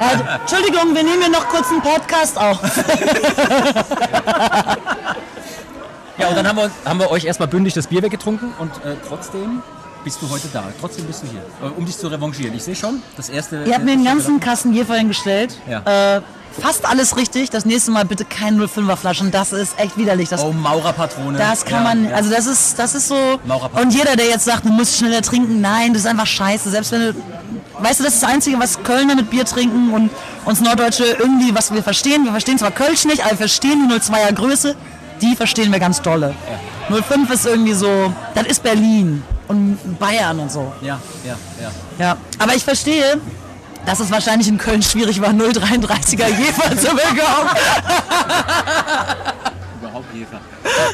Äh, 0.00 0.34
Entschuldigung, 0.40 0.94
wir 0.94 1.02
nehmen 1.04 1.20
hier 1.22 1.30
noch 1.30 1.46
kurz 1.48 1.70
einen 1.70 1.80
Podcast 1.82 2.38
auf. 2.38 2.58
Ja, 6.18 6.28
und 6.28 6.36
dann 6.36 6.46
haben 6.46 6.56
wir, 6.58 6.70
haben 6.84 7.00
wir 7.00 7.10
euch 7.10 7.24
erstmal 7.24 7.48
bündig 7.48 7.72
das 7.72 7.86
Bier 7.86 8.02
weggetrunken 8.02 8.52
und 8.58 8.70
äh, 8.84 8.94
trotzdem 9.08 9.62
bist 10.04 10.20
du 10.22 10.28
heute 10.30 10.48
da. 10.52 10.64
Trotzdem 10.80 11.06
bist 11.06 11.22
du 11.22 11.26
hier, 11.28 11.40
äh, 11.62 11.70
um 11.76 11.84
dich 11.86 11.96
zu 11.96 12.08
revanchieren. 12.08 12.54
Ich 12.54 12.62
sehe 12.64 12.74
schon, 12.76 13.02
das 13.16 13.28
erste... 13.28 13.64
Ihr 13.64 13.74
habt 13.74 13.84
mir 13.84 13.92
den 13.96 14.04
ganzen 14.04 14.40
Kasten 14.40 14.72
Bier 14.72 14.86
vorhin 14.86 15.08
gestellt. 15.08 15.56
Ja. 15.68 16.16
Äh, 16.16 16.22
fast 16.60 16.84
alles 16.86 17.16
richtig. 17.16 17.50
Das 17.50 17.64
nächste 17.64 17.90
Mal 17.90 18.04
bitte 18.04 18.24
keine 18.24 18.64
05er 18.64 18.96
Flaschen. 18.96 19.30
Das 19.30 19.52
ist 19.52 19.78
echt 19.78 19.96
widerlich. 19.96 20.28
Das, 20.28 20.42
Oh, 20.42 20.52
Maurerpatrone. 20.52 21.38
das 21.38 21.64
kann 21.64 21.84
Ja, 21.84 21.88
man, 21.94 22.08
ja. 22.10 22.16
also 22.16 22.30
das 22.30 22.46
ist, 22.46 22.78
das 22.78 22.94
ist 22.94 23.08
so. 23.08 23.16
Und 23.80 23.94
jeder, 23.94 24.16
der 24.16 24.26
jetzt 24.26 24.44
sagt, 24.44 24.64
du 24.64 24.70
musst 24.70 24.96
schneller 24.96 25.22
trinken, 25.22 25.60
nein, 25.60 25.92
das 25.92 26.02
ist 26.02 26.08
einfach 26.08 26.26
scheiße. 26.26 26.70
Selbst 26.70 26.92
wenn 26.92 27.00
du, 27.00 27.14
weißt 27.80 28.00
du, 28.00 28.04
das 28.04 28.14
ist 28.14 28.22
das 28.22 28.30
Einzige, 28.30 28.58
was 28.58 28.82
Kölner 28.82 29.14
mit 29.14 29.30
Bier 29.30 29.44
trinken 29.44 29.92
und 29.92 30.10
uns 30.44 30.60
Norddeutsche 30.60 31.04
irgendwie, 31.04 31.54
was 31.54 31.72
wir 31.72 31.82
verstehen. 31.82 32.24
Wir 32.24 32.30
verstehen 32.32 32.58
zwar 32.58 32.70
Kölsch 32.70 33.04
nicht, 33.04 33.20
aber 33.22 33.30
wir 33.32 33.38
verstehen 33.38 33.88
die 33.88 33.94
02er 33.94 34.32
Größe. 34.32 34.74
Die 35.20 35.36
verstehen 35.36 35.70
wir 35.70 35.78
ganz 35.78 36.00
dolle. 36.00 36.34
05 36.90 37.30
ist 37.30 37.46
irgendwie 37.46 37.74
so, 37.74 38.12
das 38.34 38.46
ist 38.46 38.62
Berlin 38.62 39.22
und 39.50 39.98
Bayern 39.98 40.38
und 40.38 40.52
so. 40.52 40.72
Ja, 40.80 41.00
ja, 41.24 41.36
ja. 41.60 41.70
Ja, 41.98 42.16
aber 42.38 42.54
ich 42.54 42.62
verstehe, 42.62 43.20
dass 43.84 43.98
es 43.98 44.10
wahrscheinlich 44.10 44.46
in 44.48 44.58
Köln 44.58 44.80
schwierig 44.82 45.20
war, 45.20 45.30
0,33er 45.30 46.28
Jefer 46.38 46.76
zu 46.76 46.90
bekommen. 46.94 47.50
Überhaupt 49.80 50.14
Jefer. 50.14 50.40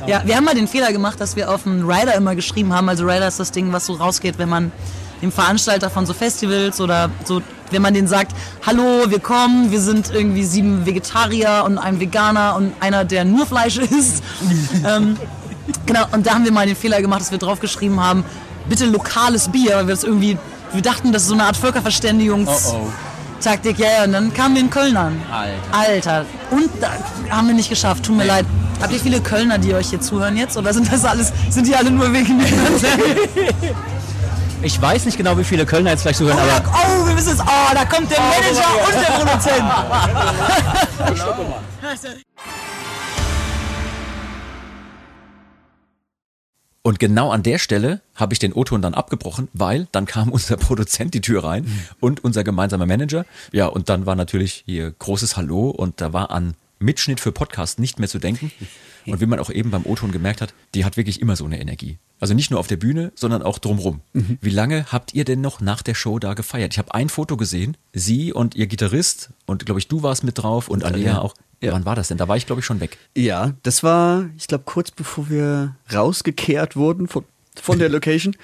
Ja, 0.06 0.22
wir 0.24 0.36
haben 0.36 0.44
mal 0.44 0.54
den 0.54 0.68
Fehler 0.68 0.92
gemacht, 0.92 1.20
dass 1.20 1.36
wir 1.36 1.50
auf 1.50 1.64
dem 1.64 1.86
Rider 1.88 2.14
immer 2.14 2.34
geschrieben 2.34 2.72
haben. 2.72 2.88
Also 2.88 3.04
Rider 3.04 3.28
ist 3.28 3.38
das 3.38 3.52
Ding, 3.52 3.72
was 3.72 3.84
so 3.84 3.92
rausgeht, 3.92 4.38
wenn 4.38 4.48
man 4.48 4.72
dem 5.20 5.32
Veranstalter 5.32 5.90
von 5.90 6.06
so 6.06 6.14
Festivals 6.14 6.80
oder 6.80 7.10
so, 7.24 7.42
wenn 7.70 7.82
man 7.82 7.92
denen 7.92 8.08
sagt, 8.08 8.32
hallo, 8.64 9.10
wir 9.10 9.20
kommen, 9.20 9.70
wir 9.70 9.80
sind 9.80 10.10
irgendwie 10.10 10.44
sieben 10.44 10.86
Vegetarier 10.86 11.64
und 11.66 11.76
ein 11.76 12.00
Veganer 12.00 12.56
und 12.56 12.72
einer, 12.80 13.04
der 13.04 13.26
nur 13.26 13.44
Fleisch 13.44 13.76
isst. 13.76 14.22
ähm, 14.86 15.18
genau, 15.84 16.06
und 16.12 16.26
da 16.26 16.34
haben 16.34 16.44
wir 16.44 16.52
mal 16.52 16.66
den 16.66 16.76
Fehler 16.76 17.02
gemacht, 17.02 17.20
dass 17.20 17.30
wir 17.30 17.38
draufgeschrieben 17.38 18.00
haben, 18.00 18.24
bitte 18.68 18.86
lokales 18.86 19.48
Bier, 19.48 19.76
weil 19.76 19.86
wir 19.86 19.94
das 19.94 20.04
irgendwie, 20.04 20.38
wir 20.72 20.82
dachten, 20.82 21.12
das 21.12 21.22
ist 21.22 21.28
so 21.28 21.34
eine 21.34 21.44
Art 21.44 21.56
Völkerverständigungs... 21.56 22.72
Oh, 22.72 22.76
oh. 22.84 22.92
Taktik, 23.38 23.78
ja, 23.78 23.86
ja, 23.98 24.04
und 24.04 24.12
dann 24.12 24.32
kamen 24.32 24.54
wir 24.54 24.62
in 24.62 24.70
Köln 24.70 24.96
an. 24.96 25.20
Alter. 25.30 25.60
Alter. 25.70 26.26
Und 26.50 26.70
da 26.80 26.90
haben 27.30 27.46
wir 27.48 27.54
nicht 27.54 27.68
geschafft, 27.68 28.04
tut 28.04 28.16
mir 28.16 28.24
leid. 28.24 28.46
Habt 28.80 28.92
ihr 28.92 28.98
viele 28.98 29.20
Kölner, 29.20 29.58
die 29.58 29.74
euch 29.74 29.90
hier 29.90 30.00
zuhören 30.00 30.36
jetzt? 30.36 30.56
Oder 30.56 30.72
sind 30.72 30.90
das 30.90 31.04
alles, 31.04 31.32
sind 31.50 31.66
die 31.66 31.76
alle 31.76 31.90
nur 31.90 32.12
wegen 32.12 32.38
mir? 32.38 32.46
Ich 34.62 34.80
weiß 34.80 35.04
nicht 35.04 35.18
genau, 35.18 35.36
wie 35.38 35.44
viele 35.44 35.66
Kölner 35.66 35.90
jetzt 35.90 36.02
gleich 36.02 36.16
zuhören, 36.16 36.38
aber 36.38 36.62
oh, 36.72 37.06
wir 37.06 37.14
müssen 37.14 37.28
jetzt, 37.28 37.42
oh, 37.42 37.74
da 37.74 37.84
kommt 37.84 38.10
der 38.10 38.20
Manager 38.20 38.64
und 38.84 38.94
der 38.94 39.12
Produzent. 41.92 42.16
Und 46.86 47.00
genau 47.00 47.32
an 47.32 47.42
der 47.42 47.58
Stelle 47.58 48.00
habe 48.14 48.32
ich 48.32 48.38
den 48.38 48.52
O-Ton 48.52 48.80
dann 48.80 48.94
abgebrochen, 48.94 49.48
weil 49.52 49.88
dann 49.90 50.06
kam 50.06 50.28
unser 50.30 50.56
Produzent 50.56 51.14
die 51.14 51.20
Tür 51.20 51.42
rein 51.42 51.66
und 51.98 52.22
unser 52.22 52.44
gemeinsamer 52.44 52.86
Manager. 52.86 53.26
Ja, 53.50 53.66
und 53.66 53.88
dann 53.88 54.06
war 54.06 54.14
natürlich 54.14 54.62
hier 54.66 54.92
großes 54.92 55.36
Hallo 55.36 55.70
und 55.70 56.00
da 56.00 56.12
war 56.12 56.30
an 56.30 56.54
Mitschnitt 56.78 57.18
für 57.18 57.32
Podcast 57.32 57.80
nicht 57.80 57.98
mehr 57.98 58.08
zu 58.08 58.20
denken. 58.20 58.52
Und 59.06 59.20
wie 59.20 59.26
man 59.26 59.38
auch 59.38 59.50
eben 59.50 59.70
beim 59.70 59.86
O-Ton 59.86 60.10
gemerkt 60.10 60.40
hat, 60.40 60.52
die 60.74 60.84
hat 60.84 60.96
wirklich 60.96 61.20
immer 61.20 61.36
so 61.36 61.44
eine 61.44 61.60
Energie. 61.60 61.98
Also 62.18 62.34
nicht 62.34 62.50
nur 62.50 62.58
auf 62.58 62.66
der 62.66 62.76
Bühne, 62.76 63.12
sondern 63.14 63.40
auch 63.40 63.60
drumrum. 63.60 64.00
Wie 64.12 64.50
lange 64.50 64.86
habt 64.90 65.14
ihr 65.14 65.24
denn 65.24 65.40
noch 65.40 65.60
nach 65.60 65.82
der 65.82 65.94
Show 65.94 66.18
da 66.18 66.34
gefeiert? 66.34 66.72
Ich 66.72 66.78
habe 66.78 66.92
ein 66.92 67.08
Foto 67.08 67.36
gesehen, 67.36 67.76
sie 67.92 68.32
und 68.32 68.56
ihr 68.56 68.66
Gitarrist 68.66 69.30
und 69.46 69.64
glaube 69.64 69.78
ich, 69.78 69.86
du 69.86 70.02
warst 70.02 70.24
mit 70.24 70.38
drauf 70.38 70.68
und 70.68 70.82
Alea 70.82 71.06
ja. 71.06 71.18
auch. 71.20 71.34
Ja. 71.62 71.72
Wann 71.72 71.84
war 71.84 71.94
das 71.94 72.08
denn? 72.08 72.18
Da 72.18 72.28
war 72.28 72.36
ich 72.36 72.46
glaube 72.46 72.60
ich 72.60 72.66
schon 72.66 72.80
weg. 72.80 72.98
Ja, 73.16 73.54
das 73.62 73.82
war, 73.82 74.28
ich 74.36 74.46
glaube, 74.46 74.64
kurz 74.66 74.90
bevor 74.90 75.30
wir 75.30 75.76
rausgekehrt 75.92 76.76
wurden 76.76 77.08
von, 77.08 77.24
von 77.54 77.78
der 77.78 77.88
Location. 77.90 78.36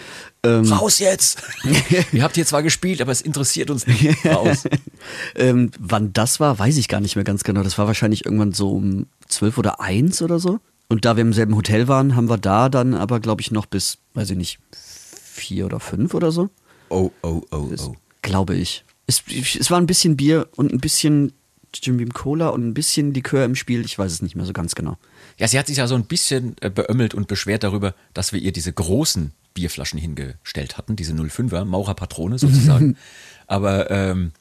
ähm, 0.44 0.64
Raus 0.72 0.98
jetzt! 0.98 1.42
Ihr 2.12 2.22
habt 2.22 2.34
hier 2.36 2.46
zwar 2.46 2.62
gespielt, 2.62 3.02
aber 3.02 3.12
es 3.12 3.20
interessiert 3.20 3.70
uns 3.70 3.86
nicht. 3.86 4.24
Raus. 4.24 4.64
ähm, 5.34 5.70
wann 5.78 6.12
das 6.12 6.40
war, 6.40 6.58
weiß 6.58 6.76
ich 6.78 6.88
gar 6.88 7.00
nicht 7.00 7.16
mehr 7.16 7.24
ganz 7.24 7.44
genau. 7.44 7.62
Das 7.62 7.76
war 7.78 7.86
wahrscheinlich 7.86 8.24
irgendwann 8.24 8.52
so 8.52 8.70
um 8.70 9.06
zwölf 9.28 9.58
oder 9.58 9.80
eins 9.80 10.22
oder 10.22 10.38
so. 10.38 10.58
Und 10.88 11.04
da 11.04 11.16
wir 11.16 11.22
im 11.22 11.32
selben 11.32 11.56
Hotel 11.56 11.88
waren, 11.88 12.16
haben 12.16 12.28
wir 12.28 12.38
da 12.38 12.68
dann 12.68 12.94
aber, 12.94 13.20
glaube 13.20 13.40
ich, 13.40 13.50
noch 13.50 13.66
bis, 13.66 13.98
weiß 14.14 14.30
ich 14.30 14.36
nicht, 14.36 14.58
vier 14.72 15.66
oder 15.66 15.80
fünf 15.80 16.12
oder 16.14 16.32
so. 16.32 16.50
Oh, 16.90 17.10
oh, 17.22 17.42
oh, 17.50 17.70
oh. 17.78 17.94
Glaube 18.20 18.54
ich. 18.54 18.84
Es, 19.06 19.22
es 19.28 19.70
war 19.70 19.78
ein 19.78 19.86
bisschen 19.86 20.16
Bier 20.16 20.48
und 20.54 20.70
ein 20.72 20.80
bisschen 20.80 21.32
Jim 21.82 21.96
Beam 21.96 22.12
Cola 22.12 22.48
und 22.48 22.66
ein 22.66 22.74
bisschen 22.74 23.14
Likör 23.14 23.44
im 23.44 23.54
Spiel. 23.54 23.84
Ich 23.84 23.98
weiß 23.98 24.12
es 24.12 24.22
nicht 24.22 24.36
mehr 24.36 24.44
so 24.44 24.52
ganz 24.52 24.74
genau. 24.74 24.98
Ja, 25.38 25.48
sie 25.48 25.58
hat 25.58 25.66
sich 25.66 25.78
ja 25.78 25.86
so 25.86 25.94
ein 25.94 26.04
bisschen 26.04 26.56
äh, 26.60 26.70
beömmelt 26.70 27.14
und 27.14 27.28
beschwert 27.28 27.62
darüber, 27.64 27.94
dass 28.14 28.32
wir 28.32 28.40
ihr 28.40 28.52
diese 28.52 28.72
großen 28.72 29.32
Bierflaschen 29.54 29.98
hingestellt 29.98 30.78
hatten, 30.78 30.96
diese 30.96 31.12
05er, 31.12 31.64
Maurerpatrone 31.64 32.38
sozusagen. 32.38 32.96
Aber 33.46 33.90
ähm, 33.90 34.32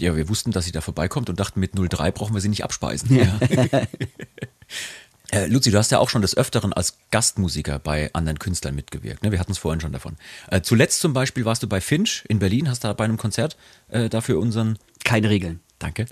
ja, 0.00 0.16
wir 0.16 0.28
wussten, 0.28 0.52
dass 0.52 0.64
sie 0.64 0.72
da 0.72 0.80
vorbeikommt 0.80 1.30
und 1.30 1.40
dachten, 1.40 1.60
mit 1.60 1.72
03 1.74 2.12
brauchen 2.12 2.34
wir 2.34 2.40
sie 2.40 2.48
nicht 2.48 2.64
abspeisen. 2.64 3.16
Ja. 3.16 3.38
Äh, 5.30 5.46
Luzi, 5.46 5.70
du 5.70 5.76
hast 5.76 5.90
ja 5.90 5.98
auch 5.98 6.08
schon 6.08 6.22
des 6.22 6.36
Öfteren 6.36 6.72
als 6.72 6.96
Gastmusiker 7.10 7.78
bei 7.78 8.10
anderen 8.14 8.38
Künstlern 8.38 8.74
mitgewirkt. 8.74 9.22
Ne? 9.22 9.30
Wir 9.30 9.38
hatten 9.38 9.52
es 9.52 9.58
vorhin 9.58 9.80
schon 9.80 9.92
davon. 9.92 10.16
Äh, 10.50 10.62
zuletzt 10.62 11.00
zum 11.00 11.12
Beispiel 11.12 11.44
warst 11.44 11.62
du 11.62 11.66
bei 11.66 11.82
Finch 11.82 12.24
in 12.28 12.38
Berlin, 12.38 12.68
hast 12.70 12.84
da 12.84 12.92
bei 12.94 13.04
einem 13.04 13.18
Konzert 13.18 13.56
äh, 13.88 14.08
dafür 14.08 14.38
unseren 14.38 14.78
Keine 15.04 15.28
Regeln. 15.28 15.60
Danke. 15.78 16.06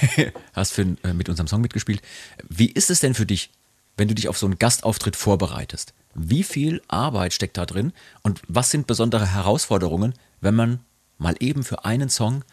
Hast 0.52 0.72
für, 0.72 0.96
äh, 1.04 1.12
mit 1.12 1.28
unserem 1.28 1.46
Song 1.46 1.60
mitgespielt. 1.60 2.02
Wie 2.48 2.70
ist 2.70 2.90
es 2.90 3.00
denn 3.00 3.14
für 3.14 3.26
dich, 3.26 3.50
wenn 3.96 4.08
du 4.08 4.14
dich 4.14 4.28
auf 4.28 4.38
so 4.38 4.46
einen 4.46 4.58
Gastauftritt 4.58 5.16
vorbereitest? 5.16 5.94
Wie 6.14 6.42
viel 6.42 6.82
Arbeit 6.88 7.32
steckt 7.32 7.56
da 7.56 7.64
drin 7.64 7.92
und 8.22 8.42
was 8.48 8.70
sind 8.70 8.86
besondere 8.86 9.32
Herausforderungen, 9.32 10.14
wenn 10.40 10.54
man 10.54 10.80
mal 11.18 11.36
eben 11.40 11.62
für 11.62 11.84
einen 11.84 12.10
Song 12.10 12.44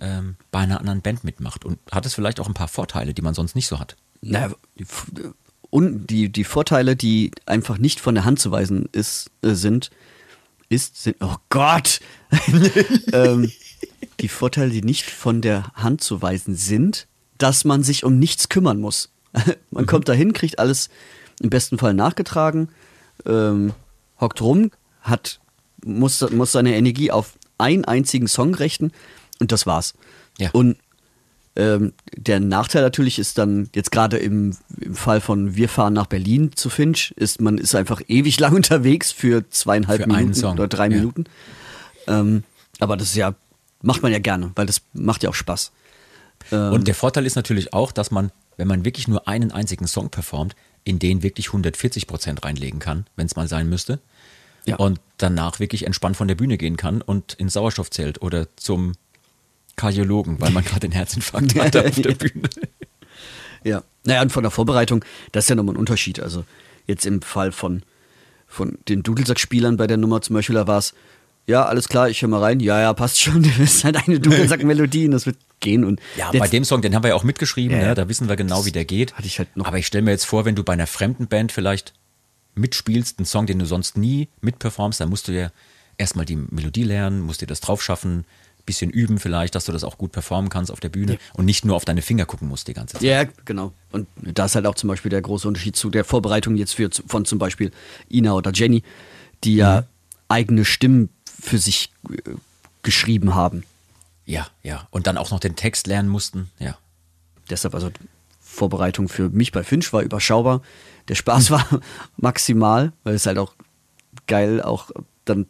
ähm, 0.00 0.36
bei 0.50 0.60
einer 0.60 0.80
anderen 0.80 1.02
Band 1.02 1.24
mitmacht? 1.24 1.64
Und 1.64 1.78
hat 1.90 2.04
es 2.04 2.14
vielleicht 2.14 2.40
auch 2.40 2.48
ein 2.48 2.54
paar 2.54 2.68
Vorteile, 2.68 3.14
die 3.14 3.22
man 3.22 3.34
sonst 3.34 3.54
nicht 3.54 3.68
so 3.68 3.78
hat? 3.78 3.96
Na, 4.20 4.50
die, 4.78 4.86
und 5.70 6.08
die, 6.08 6.30
die 6.30 6.44
Vorteile, 6.44 6.96
die 6.96 7.30
einfach 7.46 7.78
nicht 7.78 8.00
von 8.00 8.14
der 8.14 8.24
Hand 8.24 8.40
zu 8.40 8.50
weisen 8.50 8.88
ist, 8.92 9.30
äh, 9.42 9.54
sind, 9.54 9.90
ist, 10.68 11.02
sind, 11.02 11.16
oh 11.20 11.36
Gott! 11.48 12.00
ähm, 13.12 13.50
die 14.20 14.28
Vorteile, 14.28 14.70
die 14.70 14.82
nicht 14.82 15.10
von 15.10 15.40
der 15.40 15.72
Hand 15.74 16.02
zu 16.02 16.22
weisen 16.22 16.54
sind, 16.56 17.06
dass 17.38 17.64
man 17.64 17.82
sich 17.82 18.04
um 18.04 18.18
nichts 18.18 18.48
kümmern 18.48 18.80
muss. 18.80 19.10
man 19.70 19.86
kommt 19.86 20.08
dahin, 20.08 20.32
kriegt 20.32 20.58
alles 20.58 20.88
im 21.40 21.50
besten 21.50 21.78
Fall 21.78 21.94
nachgetragen, 21.94 22.68
ähm, 23.26 23.72
hockt 24.20 24.40
rum, 24.40 24.70
hat, 25.02 25.40
muss, 25.84 26.20
muss 26.30 26.52
seine 26.52 26.74
Energie 26.74 27.10
auf 27.10 27.38
einen 27.58 27.84
einzigen 27.84 28.28
Song 28.28 28.54
richten 28.54 28.92
und 29.38 29.52
das 29.52 29.66
war's. 29.66 29.94
Ja. 30.38 30.50
Und 30.52 30.78
ähm, 31.56 31.92
der 32.16 32.38
Nachteil 32.38 32.82
natürlich 32.82 33.18
ist 33.18 33.36
dann, 33.38 33.68
jetzt 33.74 33.90
gerade 33.90 34.16
im, 34.16 34.56
im 34.80 34.94
Fall 34.94 35.20
von 35.20 35.56
Wir 35.56 35.68
fahren 35.68 35.92
nach 35.92 36.06
Berlin 36.06 36.52
zu 36.54 36.70
Finch, 36.70 37.12
ist, 37.16 37.40
man 37.40 37.58
ist 37.58 37.74
einfach 37.74 38.00
ewig 38.06 38.38
lang 38.38 38.54
unterwegs 38.56 39.10
für 39.12 39.48
zweieinhalb 39.50 40.02
Für 40.02 40.08
Minuten 40.08 40.44
oder 40.46 40.68
drei 40.68 40.88
ja. 40.88 40.96
Minuten. 40.96 41.24
Ähm, 42.06 42.44
aber 42.78 42.96
das 42.96 43.08
ist 43.08 43.16
ja, 43.16 43.34
macht 43.82 44.02
man 44.02 44.12
ja 44.12 44.18
gerne, 44.18 44.52
weil 44.54 44.66
das 44.66 44.82
macht 44.92 45.22
ja 45.22 45.30
auch 45.30 45.34
Spaß. 45.34 45.72
Ähm, 46.52 46.72
Und 46.72 46.88
der 46.88 46.94
Vorteil 46.94 47.26
ist 47.26 47.36
natürlich 47.36 47.72
auch, 47.72 47.92
dass 47.92 48.10
man, 48.10 48.30
wenn 48.56 48.68
man 48.68 48.84
wirklich 48.84 49.08
nur 49.08 49.28
einen 49.28 49.52
einzigen 49.52 49.86
Song 49.86 50.10
performt, 50.10 50.54
in 50.84 50.98
den 50.98 51.22
wirklich 51.22 51.48
140 51.48 52.06
Prozent 52.06 52.44
reinlegen 52.44 52.80
kann, 52.80 53.06
wenn 53.16 53.26
es 53.26 53.36
mal 53.36 53.48
sein 53.48 53.68
müsste. 53.68 54.00
Ja. 54.64 54.76
Und 54.76 55.00
danach 55.16 55.60
wirklich 55.60 55.86
entspannt 55.86 56.16
von 56.16 56.28
der 56.28 56.34
Bühne 56.34 56.58
gehen 56.58 56.76
kann 56.76 57.02
und 57.02 57.34
ins 57.34 57.54
Sauerstoffzelt 57.54 58.22
oder 58.22 58.48
zum 58.56 58.92
Kardiologen, 59.76 60.40
weil 60.40 60.50
man 60.50 60.64
gerade 60.64 60.84
einen 60.86 60.92
Herzinfarkt 60.92 61.54
hatte 61.58 61.84
auf 61.88 61.94
der 61.94 62.14
Bühne. 62.14 62.48
Ja. 63.64 63.82
Naja, 64.04 64.22
und 64.22 64.32
von 64.32 64.42
der 64.42 64.50
Vorbereitung, 64.50 65.04
das 65.32 65.44
ist 65.44 65.50
ja 65.50 65.56
nochmal 65.56 65.74
ein 65.74 65.78
Unterschied. 65.78 66.20
Also 66.20 66.44
jetzt 66.86 67.06
im 67.06 67.22
Fall 67.22 67.52
von, 67.52 67.82
von 68.46 68.78
den 68.88 69.02
Dudelsackspielern 69.02 69.76
bei 69.76 69.86
der 69.86 69.96
Nummer 69.96 70.20
zum 70.20 70.34
Beispiel, 70.34 70.54
da 70.54 70.66
war 70.66 70.78
es, 70.78 70.94
ja, 71.48 71.64
alles 71.64 71.88
klar, 71.88 72.08
ich 72.08 72.22
höre 72.22 72.28
mal 72.28 72.40
rein, 72.40 72.60
ja, 72.60 72.80
ja, 72.80 72.92
passt 72.92 73.20
schon, 73.20 73.42
das 73.58 73.58
ist 73.58 73.84
halt 73.84 73.96
eine 74.06 74.20
Dudelsack-Melodie 74.20 75.04
und 75.06 75.10
das 75.12 75.26
wird 75.26 75.36
gehen. 75.60 75.84
Und 75.84 76.00
Ja, 76.16 76.30
bei 76.30 76.46
dem 76.46 76.62
Song, 76.64 76.82
den 76.82 76.94
haben 76.94 77.02
wir 77.02 77.08
ja 77.08 77.14
auch 77.16 77.24
mitgeschrieben, 77.24 77.76
Ja, 77.76 77.82
ja. 77.82 77.88
ne? 77.88 77.94
da 77.96 78.08
wissen 78.08 78.28
wir 78.28 78.36
genau, 78.36 78.64
wie 78.66 78.70
der 78.72 78.84
geht. 78.84 79.14
hatte 79.14 79.26
ich 79.26 79.38
halt 79.40 79.56
noch- 79.56 79.66
Aber 79.66 79.78
ich 79.78 79.86
stelle 79.88 80.02
mir 80.04 80.12
jetzt 80.12 80.24
vor, 80.26 80.44
wenn 80.44 80.54
du 80.54 80.62
bei 80.62 80.74
einer 80.74 80.86
fremden 80.86 81.26
Band 81.26 81.50
vielleicht 81.50 81.94
mitspielst, 82.54 83.18
einen 83.18 83.26
Song, 83.26 83.46
den 83.46 83.58
du 83.58 83.64
sonst 83.66 83.96
nie 83.96 84.28
mitperformst, 84.40 85.00
dann 85.00 85.08
musst 85.08 85.28
du 85.28 85.32
ja 85.32 85.50
erstmal 85.96 86.24
die 86.24 86.36
Melodie 86.36 86.84
lernen, 86.84 87.20
musst 87.20 87.40
dir 87.40 87.46
das 87.46 87.60
drauf 87.60 87.82
schaffen, 87.82 88.24
bisschen 88.66 88.90
üben 88.90 89.18
vielleicht, 89.18 89.54
dass 89.54 89.64
du 89.64 89.72
das 89.72 89.82
auch 89.82 89.96
gut 89.96 90.12
performen 90.12 90.50
kannst 90.50 90.70
auf 90.70 90.78
der 90.80 90.90
Bühne 90.90 91.16
und 91.32 91.46
nicht 91.46 91.64
nur 91.64 91.74
auf 91.74 91.86
deine 91.86 92.02
Finger 92.02 92.26
gucken 92.26 92.48
musst 92.48 92.68
die 92.68 92.74
ganze 92.74 92.94
Zeit. 92.98 93.02
Ja, 93.02 93.24
genau. 93.46 93.72
Und 93.92 94.06
da 94.20 94.44
ist 94.44 94.56
halt 94.56 94.66
auch 94.66 94.74
zum 94.74 94.88
Beispiel 94.88 95.08
der 95.10 95.22
große 95.22 95.48
Unterschied 95.48 95.74
zu 95.74 95.88
der 95.88 96.04
Vorbereitung 96.04 96.54
jetzt 96.54 96.74
für, 96.74 96.90
von 97.06 97.24
zum 97.24 97.38
Beispiel 97.38 97.70
Ina 98.12 98.34
oder 98.34 98.52
Jenny, 98.52 98.82
die 99.42 99.56
ja 99.56 99.84
eigene 100.28 100.66
Stimmen 100.66 101.08
für 101.40 101.58
sich 101.58 101.92
äh, 102.10 102.34
geschrieben 102.82 103.34
haben. 103.34 103.64
Ja, 104.24 104.46
ja. 104.62 104.86
Und 104.90 105.06
dann 105.06 105.16
auch 105.16 105.30
noch 105.30 105.40
den 105.40 105.56
Text 105.56 105.86
lernen 105.86 106.08
mussten, 106.08 106.50
ja. 106.58 106.76
Deshalb 107.50 107.74
also 107.74 107.90
Vorbereitung 108.40 109.08
für 109.08 109.30
mich 109.30 109.52
bei 109.52 109.62
Finch 109.62 109.92
war 109.92 110.02
überschaubar. 110.02 110.62
Der 111.08 111.14
Spaß 111.14 111.50
war 111.52 111.66
maximal, 112.16 112.92
weil 113.04 113.14
es 113.14 113.26
halt 113.26 113.38
auch 113.38 113.54
geil 114.26 114.60
auch 114.60 114.90
dann, 115.24 115.46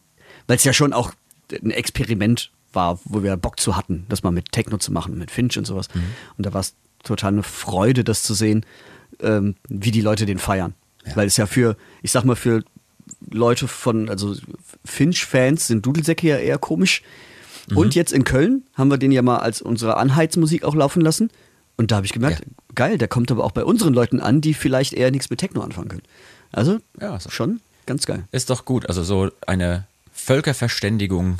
weil 0.46 0.56
es 0.56 0.64
ja 0.64 0.72
schon 0.72 0.92
auch 0.92 1.12
ein 1.50 1.70
Experiment 1.70 2.50
war, 2.72 3.00
wo 3.04 3.22
wir 3.22 3.36
Bock 3.36 3.58
zu 3.58 3.76
hatten, 3.76 4.04
das 4.08 4.22
mal 4.22 4.30
mit 4.30 4.52
Techno 4.52 4.76
zu 4.78 4.92
machen, 4.92 5.18
mit 5.18 5.30
Finch 5.30 5.56
und 5.58 5.66
sowas. 5.66 5.88
Und 6.36 6.46
da 6.46 6.52
war 6.52 6.60
es 6.60 6.74
total 7.02 7.32
eine 7.32 7.42
Freude, 7.42 8.04
das 8.04 8.22
zu 8.22 8.34
sehen, 8.34 8.64
ähm, 9.20 9.56
wie 9.68 9.90
die 9.90 10.02
Leute 10.02 10.26
den 10.26 10.38
feiern. 10.38 10.74
Weil 11.14 11.26
es 11.26 11.38
ja 11.38 11.46
für, 11.46 11.76
ich 12.02 12.10
sag 12.10 12.24
mal, 12.24 12.36
für 12.36 12.62
Leute 13.30 13.68
von, 13.68 14.08
also 14.08 14.34
Finch-Fans 14.84 15.66
sind 15.66 15.84
Dudelsäcke 15.86 16.26
ja 16.28 16.36
eher 16.38 16.58
komisch. 16.58 17.02
Und 17.74 17.94
jetzt 17.94 18.12
in 18.12 18.24
Köln 18.24 18.62
haben 18.74 18.90
wir 18.90 18.96
den 18.96 19.12
ja 19.12 19.20
mal 19.20 19.38
als 19.38 19.60
unsere 19.60 19.98
Anheizmusik 19.98 20.64
auch 20.64 20.74
laufen 20.74 21.02
lassen. 21.02 21.30
Und 21.76 21.90
da 21.90 21.96
habe 21.96 22.06
ich 22.06 22.12
gemerkt, 22.12 22.40
Ja. 22.40 22.46
geil, 22.74 22.96
der 22.98 23.08
kommt 23.08 23.30
aber 23.30 23.44
auch 23.44 23.52
bei 23.52 23.62
unseren 23.64 23.92
Leuten 23.92 24.20
an, 24.20 24.40
die 24.40 24.54
vielleicht 24.54 24.94
eher 24.94 25.10
nichts 25.10 25.28
mit 25.28 25.38
Techno 25.40 25.60
anfangen 25.60 25.88
können. 25.88 26.02
Also 26.50 26.78
Ja, 26.98 27.20
so. 27.20 27.28
schon 27.28 27.60
ganz 27.84 28.06
geil. 28.06 28.24
Ist 28.32 28.48
doch 28.48 28.64
gut. 28.64 28.86
Also 28.88 29.02
so 29.02 29.30
eine 29.46 29.84
Völkerverständigung 30.12 31.38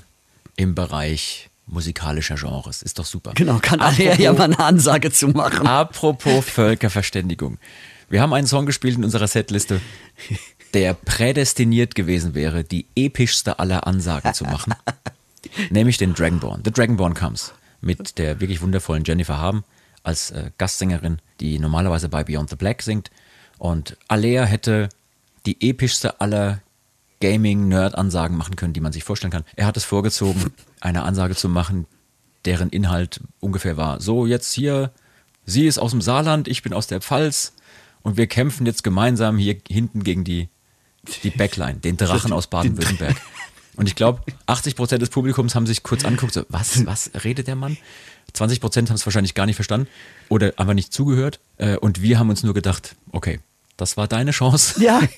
im 0.56 0.74
Bereich 0.74 1.48
musikalischer 1.66 2.34
Genres. 2.36 2.82
Ist 2.82 2.98
doch 2.98 3.06
super. 3.06 3.32
Genau, 3.34 3.58
kann 3.62 3.80
Apropos- 3.80 4.06
alle 4.10 4.20
ja 4.22 4.32
mal 4.34 4.44
eine 4.44 4.58
Ansage 4.58 5.10
zu 5.10 5.28
machen. 5.28 5.66
Apropos 5.66 6.44
Völkerverständigung. 6.44 7.56
Wir 8.10 8.20
haben 8.20 8.32
einen 8.34 8.46
Song 8.46 8.66
gespielt 8.66 8.96
in 8.98 9.04
unserer 9.04 9.28
Setliste, 9.28 9.80
der 10.74 10.94
prädestiniert 10.94 11.94
gewesen 11.94 12.34
wäre, 12.34 12.64
die 12.64 12.86
epischste 12.94 13.58
aller 13.58 13.86
Ansagen 13.86 14.34
zu 14.34 14.44
machen. 14.44 14.74
nämlich 15.70 15.98
den 15.98 16.14
Dragonborn. 16.14 16.62
The 16.64 16.72
Dragonborn 16.72 17.14
Comes. 17.14 17.52
Mit 17.80 18.18
der 18.18 18.40
wirklich 18.40 18.60
wundervollen 18.60 19.04
Jennifer 19.04 19.38
Haben 19.38 19.64
als 20.02 20.30
äh, 20.30 20.50
Gastsängerin, 20.58 21.18
die 21.40 21.58
normalerweise 21.58 22.08
bei 22.08 22.24
Beyond 22.24 22.50
the 22.50 22.56
Black 22.56 22.82
singt. 22.82 23.10
Und 23.58 23.96
Alea 24.08 24.44
hätte 24.44 24.88
die 25.46 25.68
epischste 25.68 26.20
aller 26.20 26.60
Gaming-Nerd-Ansagen 27.20 28.36
machen 28.36 28.56
können, 28.56 28.72
die 28.72 28.80
man 28.80 28.92
sich 28.92 29.04
vorstellen 29.04 29.32
kann. 29.32 29.44
Er 29.56 29.66
hat 29.66 29.76
es 29.76 29.84
vorgezogen, 29.84 30.52
eine 30.80 31.02
Ansage 31.02 31.34
zu 31.34 31.48
machen, 31.48 31.86
deren 32.44 32.70
Inhalt 32.70 33.20
ungefähr 33.40 33.76
war. 33.76 34.00
So, 34.00 34.26
jetzt 34.26 34.52
hier, 34.52 34.92
sie 35.44 35.66
ist 35.66 35.78
aus 35.78 35.90
dem 35.90 36.00
Saarland, 36.00 36.48
ich 36.48 36.62
bin 36.62 36.72
aus 36.72 36.86
der 36.86 37.00
Pfalz 37.00 37.54
und 38.02 38.16
wir 38.16 38.26
kämpfen 38.26 38.66
jetzt 38.66 38.84
gemeinsam 38.84 39.38
hier 39.38 39.56
hinten 39.68 40.04
gegen 40.04 40.24
die, 40.24 40.48
die 41.22 41.30
Backline, 41.30 41.78
den 41.78 41.96
Drachen 41.96 42.32
aus 42.32 42.46
Baden-Württemberg. 42.46 43.16
Und 43.76 43.86
ich 43.86 43.94
glaube, 43.94 44.22
80 44.46 44.74
Prozent 44.76 45.02
des 45.02 45.10
Publikums 45.10 45.54
haben 45.54 45.66
sich 45.66 45.82
kurz 45.82 46.04
angeguckt, 46.04 46.32
so, 46.32 46.44
was, 46.48 46.84
was 46.86 47.10
redet 47.24 47.46
der 47.46 47.56
Mann? 47.56 47.76
20 48.32 48.60
Prozent 48.60 48.90
haben 48.90 48.96
es 48.96 49.06
wahrscheinlich 49.06 49.34
gar 49.34 49.46
nicht 49.46 49.56
verstanden 49.56 49.88
oder 50.28 50.52
einfach 50.56 50.74
nicht 50.74 50.92
zugehört. 50.92 51.40
Äh, 51.56 51.76
Und 51.76 52.02
wir 52.02 52.18
haben 52.18 52.28
uns 52.28 52.42
nur 52.42 52.54
gedacht, 52.54 52.96
okay, 53.12 53.40
das 53.76 53.96
war 53.96 54.08
deine 54.08 54.32
Chance. 54.32 54.82
Ja, 54.82 55.00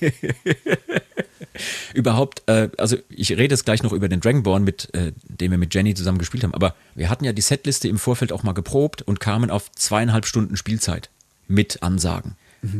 Überhaupt, 1.93 2.43
äh, 2.47 2.69
also 2.77 2.97
ich 3.09 3.31
rede 3.31 3.53
jetzt 3.53 3.65
gleich 3.65 3.83
noch 3.83 3.91
über 3.91 4.07
den 4.07 4.21
Dragonborn, 4.21 4.63
mit 4.63 4.93
äh, 4.93 5.11
dem 5.23 5.51
wir 5.51 5.57
mit 5.57 5.73
Jenny 5.73 5.93
zusammen 5.93 6.17
gespielt 6.17 6.43
haben, 6.43 6.53
aber 6.53 6.75
wir 6.95 7.09
hatten 7.09 7.25
ja 7.25 7.33
die 7.33 7.41
Setliste 7.41 7.87
im 7.87 7.97
Vorfeld 7.97 8.31
auch 8.31 8.43
mal 8.43 8.53
geprobt 8.53 9.01
und 9.01 9.19
kamen 9.19 9.49
auf 9.49 9.71
zweieinhalb 9.71 10.25
Stunden 10.25 10.55
Spielzeit 10.55 11.09
mit 11.47 11.83
Ansagen. 11.83 12.35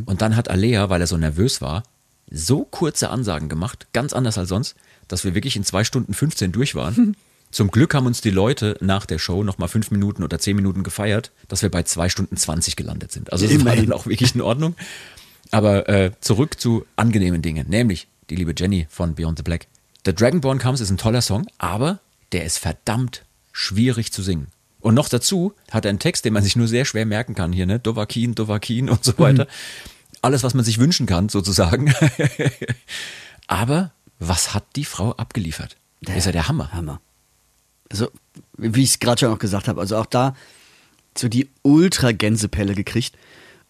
Und 0.06 0.22
dann 0.22 0.36
hat 0.36 0.48
Alea, 0.48 0.90
weil 0.90 1.00
er 1.00 1.08
so 1.08 1.16
nervös 1.16 1.60
war, 1.60 1.82
so 2.32 2.64
kurze 2.64 3.10
Ansagen 3.10 3.48
gemacht, 3.48 3.86
ganz 3.92 4.12
anders 4.12 4.38
als 4.38 4.48
sonst, 4.48 4.74
dass 5.08 5.24
wir 5.24 5.34
wirklich 5.34 5.56
in 5.56 5.64
zwei 5.64 5.84
Stunden 5.84 6.14
15 6.14 6.52
durch 6.52 6.74
waren. 6.74 7.16
Zum 7.50 7.70
Glück 7.70 7.94
haben 7.94 8.06
uns 8.06 8.22
die 8.22 8.30
Leute 8.30 8.78
nach 8.80 9.04
der 9.04 9.18
Show 9.18 9.44
nochmal 9.44 9.68
fünf 9.68 9.90
Minuten 9.90 10.22
oder 10.22 10.38
zehn 10.38 10.56
Minuten 10.56 10.82
gefeiert, 10.82 11.32
dass 11.48 11.60
wir 11.60 11.70
bei 11.70 11.82
zwei 11.82 12.08
Stunden 12.08 12.38
20 12.38 12.76
gelandet 12.76 13.12
sind. 13.12 13.30
Also 13.30 13.46
das 13.46 13.62
war 13.66 13.76
dann 13.76 13.92
auch 13.92 14.06
wirklich 14.06 14.34
in 14.34 14.40
Ordnung. 14.40 14.74
Aber 15.50 15.86
äh, 15.86 16.12
zurück 16.20 16.58
zu 16.58 16.86
angenehmen 16.96 17.42
Dingen, 17.42 17.68
nämlich 17.68 18.08
die 18.30 18.36
liebe 18.36 18.54
Jenny 18.56 18.86
von 18.88 19.14
Beyond 19.14 19.38
the 19.38 19.42
Black. 19.42 19.66
The 20.06 20.14
Dragonborn 20.14 20.58
Comes 20.58 20.80
ist 20.80 20.88
ein 20.88 20.96
toller 20.96 21.20
Song, 21.20 21.46
aber 21.58 22.00
der 22.32 22.46
ist 22.46 22.56
verdammt 22.56 23.22
schwierig 23.52 24.12
zu 24.12 24.22
singen. 24.22 24.46
Und 24.80 24.94
noch 24.94 25.10
dazu 25.10 25.52
hat 25.70 25.84
er 25.84 25.90
einen 25.90 25.98
Text, 25.98 26.24
den 26.24 26.32
man 26.32 26.42
sich 26.42 26.56
nur 26.56 26.68
sehr 26.68 26.86
schwer 26.86 27.06
merken 27.06 27.34
kann 27.34 27.52
hier, 27.52 27.66
ne? 27.66 27.78
Dovakin, 27.78 28.34
Dovakin 28.34 28.88
und 28.88 29.04
so 29.04 29.16
weiter. 29.18 29.46
Alles, 30.22 30.42
was 30.42 30.54
man 30.54 30.64
sich 30.64 30.78
wünschen 30.78 31.06
kann, 31.06 31.28
sozusagen. 31.28 31.92
aber 33.46 33.92
was 34.18 34.54
hat 34.54 34.64
die 34.76 34.84
Frau 34.84 35.12
abgeliefert? 35.12 35.76
ist 36.00 36.26
ja 36.26 36.32
der 36.32 36.48
Hammer. 36.48 36.72
Hammer. 36.72 37.00
Also, 37.90 38.08
wie 38.56 38.82
ich 38.82 38.90
es 38.90 38.98
gerade 38.98 39.20
schon 39.20 39.32
auch 39.32 39.38
gesagt 39.38 39.68
habe, 39.68 39.80
also 39.80 39.96
auch 39.96 40.06
da 40.06 40.34
so 41.16 41.28
die 41.28 41.50
Ultra-Gänsepelle 41.62 42.74
gekriegt. 42.74 43.16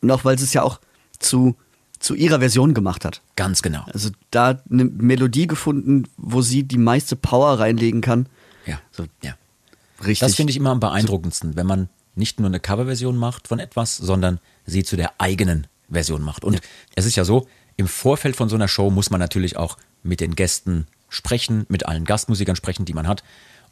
Und 0.01 0.11
auch 0.11 0.25
weil 0.25 0.39
sie 0.39 0.45
es 0.45 0.53
ja 0.53 0.63
auch 0.63 0.81
zu, 1.19 1.57
zu 1.99 2.15
ihrer 2.15 2.41
Version 2.41 2.75
gemacht 2.75 3.05
hat. 3.05 3.23
Ganz 3.37 3.63
genau. 3.63 3.85
Also 3.93 4.11
da 4.31 4.61
eine 4.71 4.85
Melodie 4.85 5.47
gefunden, 5.47 6.05
wo 6.17 6.43
sie 6.43 6.65
die 6.65 6.79
meiste 6.79 7.17
Power 7.17 7.59
reinlegen 7.59 8.01
kann. 8.01 8.27
Ja. 8.67 8.81
So 8.91 9.07
ja. 9.23 9.35
richtig. 10.01 10.21
Das 10.21 10.35
finde 10.35 10.51
ich 10.51 10.57
immer 10.57 10.71
am 10.71 10.81
beeindruckendsten, 10.81 11.57
wenn 11.57 11.67
man 11.67 11.89
nicht 12.15 12.41
nur 12.41 12.49
eine 12.49 12.61
Coverversion 12.61 13.17
macht 13.17 13.49
von 13.49 13.59
etwas, 13.59 13.97
sondern 13.97 14.39
sie 14.67 14.85
zu 14.85 14.97
der 14.97 15.15
eigenen 15.19 15.67
Version 15.93 16.23
macht. 16.23 16.45
Und 16.45 16.61
es 16.95 17.07
ist 17.07 17.17
ja 17.17 17.25
so, 17.25 17.47
im 17.77 17.89
Vorfeld 17.89 18.37
von 18.37 18.49
so 18.49 18.57
einer 18.57 18.69
Show 18.69 18.91
muss 18.91 19.11
man 19.11 19.21
natürlich 19.21 19.57
auch 19.57 19.79
mit 20.03 20.21
den 20.21 20.35
Gästen 20.35 20.87
sprechen, 21.09 21.67
mit 21.69 21.87
allen 21.87 22.05
Gastmusikern 22.05 22.57
sprechen, 22.57 22.85
die 22.85 22.95
man 22.95 23.09
hat. 23.09 23.23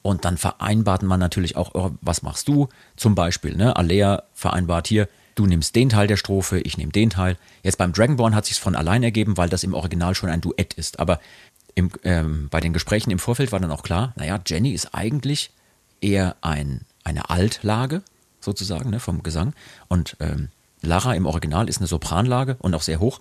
Und 0.02 0.24
dann 0.24 0.38
vereinbart 0.38 1.02
man 1.02 1.20
natürlich 1.20 1.56
auch, 1.56 1.74
oh, 1.74 1.92
was 2.00 2.22
machst 2.22 2.48
du? 2.48 2.68
Zum 2.96 3.14
Beispiel, 3.14 3.56
ne? 3.56 3.76
Alea 3.76 4.22
vereinbart 4.32 4.88
hier, 4.88 5.08
du 5.34 5.46
nimmst 5.46 5.74
den 5.74 5.90
Teil 5.90 6.06
der 6.06 6.16
Strophe, 6.16 6.60
ich 6.60 6.78
nehme 6.78 6.92
den 6.92 7.10
Teil. 7.10 7.36
Jetzt 7.62 7.76
beim 7.76 7.92
Dragonborn 7.92 8.34
hat 8.34 8.46
sich 8.46 8.58
von 8.58 8.76
allein 8.76 9.02
ergeben, 9.02 9.36
weil 9.36 9.48
das 9.48 9.62
im 9.62 9.74
Original 9.74 10.14
schon 10.14 10.30
ein 10.30 10.40
Duett 10.40 10.74
ist. 10.74 10.98
Aber 10.98 11.20
im, 11.74 11.90
ähm, 12.02 12.48
bei 12.50 12.60
den 12.60 12.72
Gesprächen 12.72 13.10
im 13.10 13.18
Vorfeld 13.18 13.52
war 13.52 13.60
dann 13.60 13.70
auch 13.70 13.82
klar, 13.82 14.12
naja, 14.16 14.40
Jenny 14.46 14.72
ist 14.72 14.94
eigentlich 14.94 15.50
eher 16.00 16.36
ein, 16.40 16.86
eine 17.04 17.28
Altlage, 17.28 18.02
sozusagen, 18.40 18.90
ne, 18.90 19.00
vom 19.00 19.22
Gesang. 19.22 19.52
Und 19.88 20.16
ähm, 20.20 20.48
Lara 20.82 21.14
im 21.14 21.26
Original 21.26 21.68
ist 21.68 21.78
eine 21.78 21.86
Sopranlage 21.86 22.56
und 22.60 22.74
auch 22.74 22.82
sehr 22.82 23.00
hoch. 23.00 23.20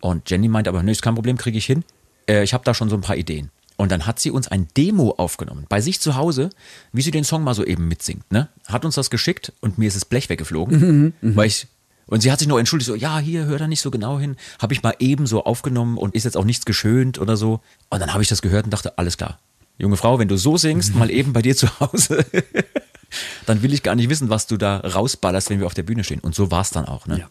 Und 0.00 0.28
Jenny 0.30 0.48
meint 0.48 0.68
aber, 0.68 0.82
nö, 0.82 0.90
ist 0.90 1.02
kein 1.02 1.14
Problem, 1.14 1.36
kriege 1.36 1.58
ich 1.58 1.66
hin. 1.66 1.84
Äh, 2.28 2.42
ich 2.42 2.54
habe 2.54 2.64
da 2.64 2.74
schon 2.74 2.88
so 2.88 2.96
ein 2.96 3.02
paar 3.02 3.16
Ideen. 3.16 3.50
Und 3.76 3.90
dann 3.90 4.06
hat 4.06 4.20
sie 4.20 4.30
uns 4.30 4.48
ein 4.48 4.68
Demo 4.76 5.14
aufgenommen, 5.16 5.66
bei 5.68 5.80
sich 5.80 6.00
zu 6.00 6.16
Hause, 6.16 6.50
wie 6.92 7.02
sie 7.02 7.10
den 7.10 7.24
Song 7.24 7.42
mal 7.42 7.54
so 7.54 7.64
eben 7.64 7.88
mitsingt. 7.88 8.30
Ne? 8.30 8.48
Hat 8.66 8.84
uns 8.84 8.94
das 8.94 9.10
geschickt 9.10 9.52
und 9.60 9.78
mir 9.78 9.88
ist 9.88 9.96
das 9.96 10.04
Blech 10.04 10.28
weggeflogen, 10.28 11.14
weil 11.20 11.46
ich 11.46 11.66
und 12.06 12.20
sie 12.20 12.30
hat 12.30 12.40
sich 12.40 12.48
noch 12.48 12.58
entschuldigt, 12.58 12.88
so, 12.88 12.94
ja, 12.94 13.18
hier, 13.18 13.46
hör 13.46 13.58
da 13.58 13.66
nicht 13.66 13.80
so 13.80 13.90
genau 13.90 14.18
hin. 14.18 14.36
Habe 14.60 14.74
ich 14.74 14.82
mal 14.82 14.94
eben 14.98 15.26
so 15.26 15.44
aufgenommen 15.44 15.96
und 15.96 16.14
ist 16.14 16.24
jetzt 16.24 16.36
auch 16.36 16.44
nichts 16.44 16.66
geschönt 16.66 17.18
oder 17.18 17.36
so. 17.36 17.60
Und 17.90 18.00
dann 18.00 18.12
habe 18.12 18.22
ich 18.22 18.28
das 18.28 18.42
gehört 18.42 18.64
und 18.64 18.70
dachte, 18.70 18.98
alles 18.98 19.16
klar. 19.16 19.38
Junge 19.78 19.96
Frau, 19.96 20.18
wenn 20.18 20.28
du 20.28 20.36
so 20.36 20.56
singst, 20.58 20.94
mal 20.94 21.10
eben 21.10 21.32
bei 21.32 21.42
dir 21.42 21.56
zu 21.56 21.68
Hause, 21.80 22.26
dann 23.46 23.62
will 23.62 23.72
ich 23.72 23.82
gar 23.82 23.94
nicht 23.94 24.08
wissen, 24.08 24.28
was 24.28 24.46
du 24.46 24.56
da 24.56 24.78
rausballerst, 24.78 25.50
wenn 25.50 25.60
wir 25.60 25.66
auf 25.66 25.74
der 25.74 25.82
Bühne 25.82 26.04
stehen. 26.04 26.20
Und 26.20 26.34
so 26.34 26.50
war 26.50 26.62
es 26.62 26.70
dann 26.70 26.86
auch. 26.86 27.06
Ne? 27.06 27.18
Ja. 27.20 27.28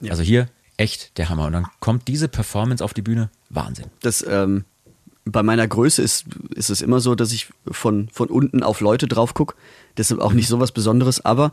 Ja. 0.00 0.10
Also 0.10 0.22
hier 0.22 0.48
echt 0.76 1.16
der 1.18 1.28
Hammer. 1.28 1.46
Und 1.46 1.52
dann 1.52 1.66
kommt 1.80 2.08
diese 2.08 2.28
Performance 2.28 2.84
auf 2.84 2.94
die 2.94 3.02
Bühne. 3.02 3.30
Wahnsinn. 3.50 3.86
Das, 4.00 4.24
ähm, 4.28 4.64
bei 5.24 5.42
meiner 5.42 5.66
Größe 5.66 6.02
ist, 6.02 6.26
ist 6.54 6.70
es 6.70 6.82
immer 6.82 7.00
so, 7.00 7.14
dass 7.14 7.32
ich 7.32 7.48
von, 7.70 8.08
von 8.12 8.28
unten 8.28 8.62
auf 8.62 8.80
Leute 8.80 9.08
drauf 9.08 9.34
gucke. 9.34 9.54
Deshalb 9.96 10.20
auch 10.20 10.32
nicht 10.32 10.48
so 10.48 10.60
was 10.60 10.72
Besonderes. 10.72 11.24
Aber 11.24 11.52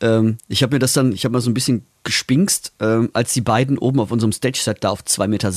ähm, 0.00 0.38
ich 0.48 0.62
habe 0.62 0.76
mir 0.76 0.78
das 0.78 0.94
dann, 0.94 1.12
ich 1.12 1.24
habe 1.24 1.32
mal 1.32 1.40
so 1.40 1.50
ein 1.50 1.54
bisschen 1.54 1.84
gespinkst, 2.04 2.72
ähm, 2.80 3.10
als 3.12 3.32
die 3.34 3.40
beiden 3.42 3.78
oben 3.78 4.00
auf 4.00 4.10
unserem 4.10 4.32
Stage-Set 4.32 4.82
da 4.82 4.90
auf 4.90 5.02
2,60 5.02 5.28
Meter 5.28 5.50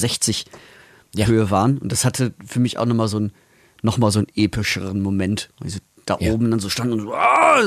Ja. 1.15 1.25
Höhe 1.27 1.49
waren. 1.49 1.77
Und 1.77 1.91
das 1.91 2.03
hatte 2.03 2.33
für 2.45 2.59
mich 2.59 2.77
auch 2.77 2.85
nochmal 2.85 3.07
so, 3.07 3.19
ein, 3.19 3.31
noch 3.81 3.97
mal 3.97 4.11
so 4.11 4.19
einen 4.19 4.27
epischeren 4.35 5.01
Moment. 5.01 5.49
Weil 5.59 5.69
sie 5.69 5.79
da 6.07 6.17
Ja. 6.19 6.31
oben 6.33 6.49
dann 6.49 6.59
so 6.59 6.69
standen 6.69 6.93
und 6.93 7.01
so, 7.01 7.13
ah, 7.13 7.61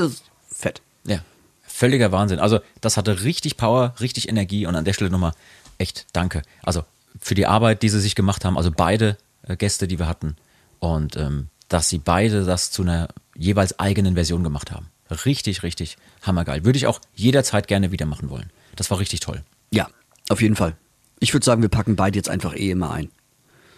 fett. 0.49 0.81
Ja, 1.05 1.19
völliger 1.65 2.11
Wahnsinn. 2.11 2.39
Also 2.39 2.59
das 2.81 2.97
hatte 2.97 3.23
richtig 3.23 3.55
Power, 3.55 3.95
richtig 4.01 4.27
Energie 4.27 4.65
und 4.65 4.75
an 4.75 4.83
der 4.85 4.93
Stelle 4.93 5.09
nochmal 5.09 5.31
echt 5.77 6.05
danke. 6.13 6.41
Also 6.61 6.83
für 7.19 7.35
die 7.35 7.47
Arbeit, 7.47 7.81
die 7.83 7.89
sie 7.89 7.99
sich 8.01 8.15
gemacht 8.15 8.43
haben, 8.45 8.57
also 8.57 8.71
beide 8.75 9.17
äh, 9.47 9.55
Gäste, 9.55 9.87
die 9.87 9.97
wir 9.99 10.07
hatten 10.07 10.35
und 10.79 11.15
ähm, 11.15 11.47
dass 11.69 11.87
sie 11.89 11.99
beide 11.99 12.43
das 12.43 12.71
zu 12.71 12.81
einer 12.81 13.07
jeweils 13.35 13.79
eigenen 13.79 14.15
Version 14.15 14.43
gemacht 14.43 14.71
haben. 14.71 14.87
Richtig, 15.25 15.63
richtig 15.63 15.97
hammergeil. 16.21 16.63
Würde 16.65 16.77
ich 16.77 16.87
auch 16.87 16.99
jederzeit 17.15 17.67
gerne 17.67 17.91
wieder 17.91 18.05
machen 18.05 18.29
wollen. 18.29 18.49
Das 18.75 18.91
war 18.91 18.99
richtig 18.99 19.19
toll. 19.21 19.41
Ja, 19.71 19.89
auf 20.29 20.41
jeden 20.41 20.55
Fall. 20.55 20.75
Ich 21.19 21.33
würde 21.33 21.45
sagen, 21.45 21.61
wir 21.61 21.69
packen 21.69 21.95
beide 21.95 22.17
jetzt 22.17 22.29
einfach 22.29 22.55
eh 22.55 22.71
immer 22.71 22.91
ein. 22.91 23.09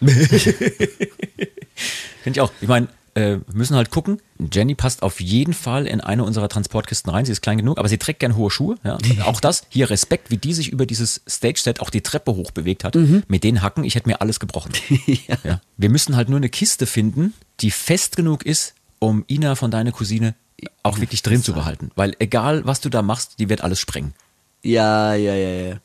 Finde 0.00 0.88
ich 2.26 2.40
auch. 2.40 2.52
Ich 2.60 2.68
meine, 2.68 2.88
äh, 3.14 3.38
wir 3.46 3.52
müssen 3.52 3.76
halt 3.76 3.90
gucken. 3.90 4.20
Jenny 4.52 4.74
passt 4.74 5.02
auf 5.02 5.20
jeden 5.20 5.54
Fall 5.54 5.86
in 5.86 6.00
eine 6.00 6.24
unserer 6.24 6.48
Transportkisten 6.48 7.10
rein. 7.10 7.24
Sie 7.24 7.32
ist 7.32 7.40
klein 7.42 7.58
genug, 7.58 7.78
aber 7.78 7.88
sie 7.88 7.98
trägt 7.98 8.20
gern 8.20 8.36
hohe 8.36 8.50
Schuhe. 8.50 8.76
Ja. 8.84 8.98
Auch 9.24 9.40
das, 9.40 9.62
hier 9.68 9.90
Respekt, 9.90 10.30
wie 10.30 10.36
die 10.36 10.54
sich 10.54 10.68
über 10.70 10.86
dieses 10.86 11.22
Stage-Set 11.28 11.80
auch 11.80 11.90
die 11.90 12.00
Treppe 12.00 12.34
hoch 12.34 12.50
bewegt 12.50 12.84
hat. 12.84 12.94
Mit 13.28 13.44
den 13.44 13.62
Hacken, 13.62 13.84
ich 13.84 13.94
hätte 13.94 14.08
mir 14.08 14.20
alles 14.20 14.40
gebrochen. 14.40 14.72
ja. 15.44 15.60
Wir 15.76 15.88
müssen 15.90 16.16
halt 16.16 16.28
nur 16.28 16.38
eine 16.38 16.48
Kiste 16.48 16.86
finden, 16.86 17.34
die 17.60 17.70
fest 17.70 18.16
genug 18.16 18.44
ist, 18.44 18.74
um 18.98 19.24
Ina 19.28 19.54
von 19.54 19.70
deiner 19.70 19.92
Cousine 19.92 20.34
auch 20.82 21.00
wirklich 21.00 21.22
drin 21.22 21.42
zu 21.42 21.52
behalten. 21.52 21.90
Weil 21.94 22.14
egal, 22.18 22.64
was 22.64 22.80
du 22.80 22.88
da 22.88 23.02
machst, 23.02 23.38
die 23.38 23.48
wird 23.48 23.62
alles 23.62 23.80
sprengen 23.80 24.14
Ja, 24.62 25.14
ja, 25.14 25.34
ja, 25.34 25.68
ja. 25.68 25.76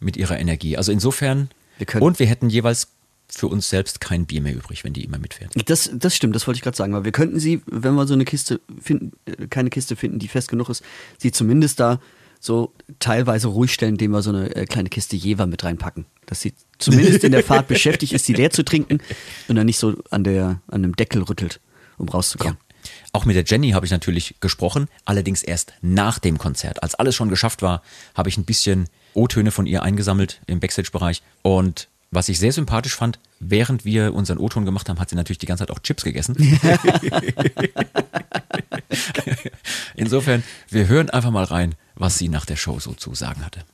mit 0.00 0.16
ihrer 0.16 0.38
Energie. 0.38 0.76
Also 0.76 0.92
insofern, 0.92 1.50
Wir 1.78 2.00
und 2.00 2.18
wir 2.18 2.26
hätten 2.26 2.48
jeweils 2.48 2.88
für 3.34 3.46
uns 3.48 3.68
selbst 3.70 4.00
kein 4.00 4.26
Bier 4.26 4.42
mehr 4.42 4.54
übrig, 4.54 4.84
wenn 4.84 4.92
die 4.92 5.04
immer 5.04 5.18
mitfährt. 5.18 5.52
Das, 5.68 5.90
das 5.92 6.14
stimmt, 6.14 6.36
das 6.36 6.46
wollte 6.46 6.58
ich 6.58 6.62
gerade 6.62 6.76
sagen. 6.76 6.92
Weil 6.92 7.04
wir 7.04 7.12
könnten 7.12 7.40
sie, 7.40 7.62
wenn 7.66 7.94
wir 7.94 8.06
so 8.06 8.14
eine 8.14 8.24
Kiste 8.24 8.60
finden, 8.80 9.12
äh, 9.24 9.46
keine 9.46 9.70
Kiste 9.70 9.96
finden, 9.96 10.18
die 10.18 10.28
fest 10.28 10.48
genug 10.48 10.68
ist, 10.68 10.82
sie 11.18 11.32
zumindest 11.32 11.80
da 11.80 11.98
so 12.40 12.72
teilweise 12.98 13.48
ruhig 13.48 13.72
stellen, 13.72 13.94
indem 13.94 14.10
wir 14.10 14.22
so 14.22 14.30
eine 14.30 14.54
äh, 14.54 14.66
kleine 14.66 14.90
Kiste 14.90 15.16
Jever 15.16 15.46
mit 15.46 15.64
reinpacken. 15.64 16.04
Dass 16.26 16.40
sie 16.40 16.52
zumindest 16.78 17.24
in 17.24 17.32
der 17.32 17.42
Fahrt 17.42 17.68
beschäftigt 17.68 18.12
ist, 18.12 18.28
die 18.28 18.34
leer 18.34 18.50
zu 18.50 18.64
trinken 18.64 18.98
und 19.48 19.56
dann 19.56 19.66
nicht 19.66 19.78
so 19.78 19.94
an, 20.10 20.24
der, 20.24 20.60
an 20.68 20.82
dem 20.82 20.94
Deckel 20.94 21.22
rüttelt, 21.22 21.60
um 21.96 22.08
rauszukommen. 22.08 22.58
Auch 23.12 23.24
mit 23.24 23.36
der 23.36 23.44
Jenny 23.44 23.70
habe 23.70 23.86
ich 23.86 23.92
natürlich 23.92 24.34
gesprochen, 24.40 24.88
allerdings 25.04 25.42
erst 25.42 25.72
nach 25.82 26.18
dem 26.18 26.36
Konzert. 26.36 26.82
Als 26.82 26.94
alles 26.96 27.14
schon 27.14 27.28
geschafft 27.28 27.62
war, 27.62 27.82
habe 28.14 28.28
ich 28.28 28.36
ein 28.36 28.44
bisschen 28.44 28.88
O-Töne 29.14 29.52
von 29.52 29.66
ihr 29.66 29.82
eingesammelt 29.82 30.40
im 30.46 30.60
Backstage-Bereich. 30.60 31.22
Und 31.42 31.88
was 32.12 32.28
ich 32.28 32.38
sehr 32.38 32.52
sympathisch 32.52 32.94
fand, 32.94 33.18
während 33.40 33.84
wir 33.84 34.14
unseren 34.14 34.38
O-Ton 34.38 34.64
gemacht 34.66 34.88
haben, 34.88 35.00
hat 35.00 35.08
sie 35.08 35.16
natürlich 35.16 35.38
die 35.38 35.46
ganze 35.46 35.62
Zeit 35.66 35.74
auch 35.74 35.80
Chips 35.80 36.04
gegessen. 36.04 36.36
Insofern, 39.96 40.44
wir 40.68 40.86
hören 40.88 41.08
einfach 41.10 41.30
mal 41.30 41.44
rein, 41.44 41.74
was 41.94 42.18
sie 42.18 42.28
nach 42.28 42.44
der 42.44 42.56
Show 42.56 42.78
so 42.78 42.92
zu 42.92 43.14
sagen 43.14 43.44
hatte. 43.44 43.64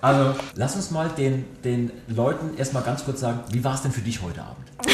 Also, 0.00 0.34
lass 0.54 0.74
uns 0.74 0.90
mal 0.90 1.10
den, 1.10 1.44
den 1.62 1.90
Leuten 2.08 2.56
erstmal 2.56 2.82
ganz 2.82 3.04
kurz 3.04 3.20
sagen, 3.20 3.40
wie 3.50 3.62
war 3.62 3.74
es 3.74 3.82
denn 3.82 3.92
für 3.92 4.00
dich 4.00 4.22
heute 4.22 4.42
Abend? 4.42 4.66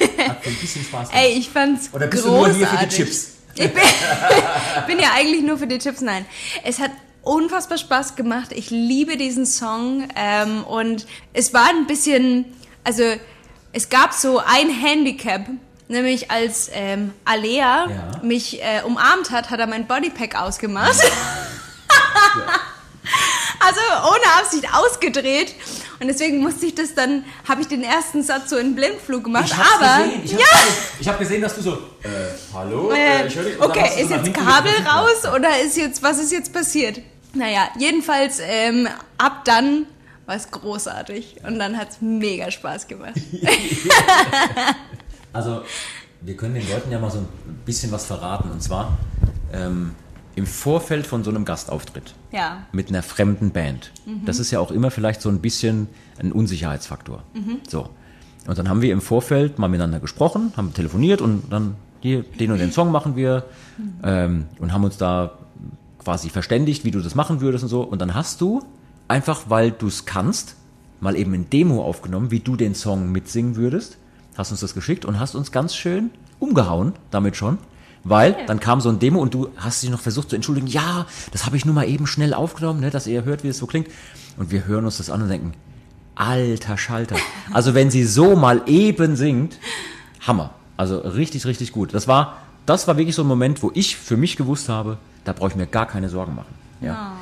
Hat 0.00 0.42
dir 0.46 0.48
ein 0.48 0.56
bisschen 0.56 0.82
Spaß 0.82 1.10
gemacht? 1.10 1.22
Ey, 1.22 1.38
ich 1.38 1.50
fand's 1.50 1.90
Oder 1.92 2.06
bist 2.06 2.24
du 2.24 2.30
großartig. 2.30 2.58
nur 2.58 2.68
hier 2.68 2.78
für 2.78 2.86
die 2.86 2.96
Chips? 2.96 3.34
Ich 3.56 3.70
bin, 3.70 3.82
bin 4.86 4.98
ja 4.98 5.10
eigentlich 5.14 5.42
nur 5.44 5.58
für 5.58 5.66
die 5.66 5.78
Chips. 5.78 6.00
Nein, 6.00 6.24
es 6.64 6.78
hat 6.80 6.90
unfassbar 7.24 7.78
Spaß 7.78 8.16
gemacht. 8.16 8.50
Ich 8.52 8.70
liebe 8.70 9.16
diesen 9.16 9.46
Song 9.46 10.08
ähm, 10.16 10.64
und 10.64 11.06
es 11.32 11.52
war 11.54 11.68
ein 11.68 11.86
bisschen, 11.86 12.44
also 12.84 13.02
es 13.72 13.88
gab 13.88 14.12
so 14.12 14.38
ein 14.38 14.70
Handicap. 14.70 15.46
Nämlich 15.86 16.30
als 16.30 16.70
ähm, 16.72 17.12
Alea 17.26 17.86
Ja. 17.90 18.10
mich 18.22 18.62
äh, 18.62 18.80
umarmt 18.86 19.30
hat, 19.30 19.50
hat 19.50 19.60
er 19.60 19.66
mein 19.66 19.86
Bodypack 19.86 20.34
ausgemacht. 20.34 20.98
also 23.60 23.80
ohne 24.08 24.40
Absicht 24.40 24.64
ausgedreht. 24.72 25.54
Und 26.00 26.08
deswegen 26.08 26.38
musste 26.40 26.66
ich 26.66 26.74
das 26.74 26.94
dann, 26.94 27.24
habe 27.46 27.60
ich 27.60 27.68
den 27.68 27.82
ersten 27.84 28.22
Satz 28.22 28.48
so 28.50 28.56
in 28.56 28.74
Blindflug 28.74 29.24
gemacht. 29.24 29.52
Aber 29.52 30.04
Ich 30.24 30.32
ja, 30.32 30.38
habe 30.38 30.68
ich 31.00 31.08
hab 31.08 31.18
gesehen, 31.18 31.42
dass 31.42 31.54
du 31.54 31.60
so, 31.62 31.72
äh, 32.02 32.08
hallo? 32.54 32.90
äh, 32.90 33.26
ich 33.26 33.36
höre 33.36 33.44
dich. 33.44 33.60
Okay, 33.60 34.02
ist 34.02 34.10
jetzt 34.10 34.32
Kabel 34.34 34.72
raus 34.86 35.24
oder 35.34 35.60
ist 35.60 35.76
jetzt, 35.76 36.02
was 36.02 36.18
ist 36.18 36.32
jetzt 36.32 36.52
passiert? 36.52 37.00
Naja, 37.34 37.68
jedenfalls 37.78 38.40
ähm, 38.42 38.86
ab 39.18 39.44
dann 39.44 39.86
war 40.26 40.36
es 40.36 40.50
großartig 40.50 41.36
und 41.46 41.58
dann 41.58 41.76
hat 41.76 41.90
es 41.90 42.00
mega 42.00 42.50
Spaß 42.50 42.86
gemacht. 42.88 43.14
Also, 45.32 45.62
wir 46.20 46.36
können 46.36 46.54
den 46.54 46.68
Leuten 46.70 46.92
ja 46.92 46.98
mal 47.00 47.10
so 47.10 47.18
ein 47.18 47.26
bisschen 47.64 47.90
was 47.90 48.06
verraten. 48.06 48.50
Und 48.52 48.62
zwar 48.62 48.96
ähm, 49.52 49.90
im 50.36 50.46
Vorfeld 50.46 51.06
von 51.08 51.24
so 51.24 51.30
einem 51.30 51.44
Gastauftritt 51.44 52.14
Ja. 52.30 52.64
mit 52.70 52.88
einer 52.88 53.02
fremden 53.02 53.50
Band. 53.50 53.90
Das 54.24 54.38
ist 54.38 54.52
ja 54.52 54.60
auch 54.60 54.70
immer 54.70 54.92
vielleicht 54.92 55.20
so 55.22 55.28
ein 55.28 55.40
bisschen 55.40 55.88
ein 56.20 56.30
Unsicherheitsfaktor. 56.30 57.24
So. 57.68 57.90
Und 58.46 58.58
dann 58.58 58.68
haben 58.68 58.80
wir 58.80 58.92
im 58.92 59.00
Vorfeld 59.00 59.58
mal 59.58 59.66
miteinander 59.68 59.98
gesprochen, 60.00 60.52
haben 60.56 60.72
telefoniert 60.72 61.20
und 61.20 61.50
dann 61.52 61.74
hier, 62.00 62.22
den 62.22 62.52
und 62.52 62.58
den 62.58 62.70
Song 62.70 62.92
machen 62.92 63.16
wir 63.16 63.44
ähm, 64.04 64.46
und 64.60 64.72
haben 64.72 64.84
uns 64.84 64.98
da 64.98 65.32
quasi 66.04 66.28
verständigt, 66.28 66.84
wie 66.84 66.90
du 66.90 67.00
das 67.00 67.14
machen 67.14 67.40
würdest 67.40 67.64
und 67.64 67.70
so. 67.70 67.82
Und 67.82 68.00
dann 68.00 68.14
hast 68.14 68.40
du, 68.40 68.62
einfach 69.08 69.44
weil 69.48 69.70
du 69.70 69.88
es 69.88 70.04
kannst, 70.04 70.56
mal 71.00 71.16
eben 71.16 71.34
ein 71.34 71.50
Demo 71.50 71.82
aufgenommen, 71.82 72.30
wie 72.30 72.40
du 72.40 72.56
den 72.56 72.74
Song 72.74 73.10
mitsingen 73.10 73.56
würdest, 73.56 73.96
hast 74.36 74.50
uns 74.50 74.60
das 74.60 74.74
geschickt 74.74 75.04
und 75.04 75.18
hast 75.18 75.34
uns 75.34 75.52
ganz 75.52 75.74
schön 75.74 76.10
umgehauen 76.38 76.92
damit 77.10 77.36
schon. 77.36 77.58
Weil 78.06 78.36
dann 78.46 78.60
kam 78.60 78.82
so 78.82 78.90
ein 78.90 78.98
Demo 78.98 79.18
und 79.20 79.32
du 79.32 79.48
hast 79.56 79.82
dich 79.82 79.88
noch 79.88 80.00
versucht 80.00 80.28
zu 80.28 80.36
entschuldigen, 80.36 80.66
ja, 80.66 81.06
das 81.32 81.46
habe 81.46 81.56
ich 81.56 81.64
nur 81.64 81.74
mal 81.74 81.88
eben 81.88 82.06
schnell 82.06 82.34
aufgenommen, 82.34 82.80
ne, 82.80 82.90
dass 82.90 83.06
ihr 83.06 83.24
hört, 83.24 83.44
wie 83.44 83.48
es 83.48 83.56
so 83.56 83.66
klingt. 83.66 83.88
Und 84.36 84.50
wir 84.50 84.66
hören 84.66 84.84
uns 84.84 84.98
das 84.98 85.08
an 85.08 85.22
und 85.22 85.28
denken, 85.28 85.54
alter 86.14 86.76
Schalter. 86.76 87.16
Also 87.52 87.74
wenn 87.74 87.90
sie 87.90 88.04
so 88.04 88.36
mal 88.36 88.62
eben 88.66 89.16
singt, 89.16 89.58
Hammer. 90.20 90.50
Also 90.76 90.98
richtig, 90.98 91.46
richtig 91.46 91.72
gut. 91.72 91.94
Das 91.94 92.08
war, 92.08 92.38
das 92.66 92.88
war 92.88 92.96
wirklich 92.96 93.14
so 93.14 93.22
ein 93.22 93.28
Moment, 93.28 93.62
wo 93.62 93.70
ich 93.74 93.96
für 93.96 94.16
mich 94.16 94.36
gewusst 94.36 94.68
habe, 94.68 94.98
da 95.24 95.32
brauche 95.32 95.50
ich 95.50 95.56
mir 95.56 95.66
gar 95.66 95.86
keine 95.86 96.08
Sorgen 96.08 96.34
machen. 96.34 96.54
Ja. 96.80 97.12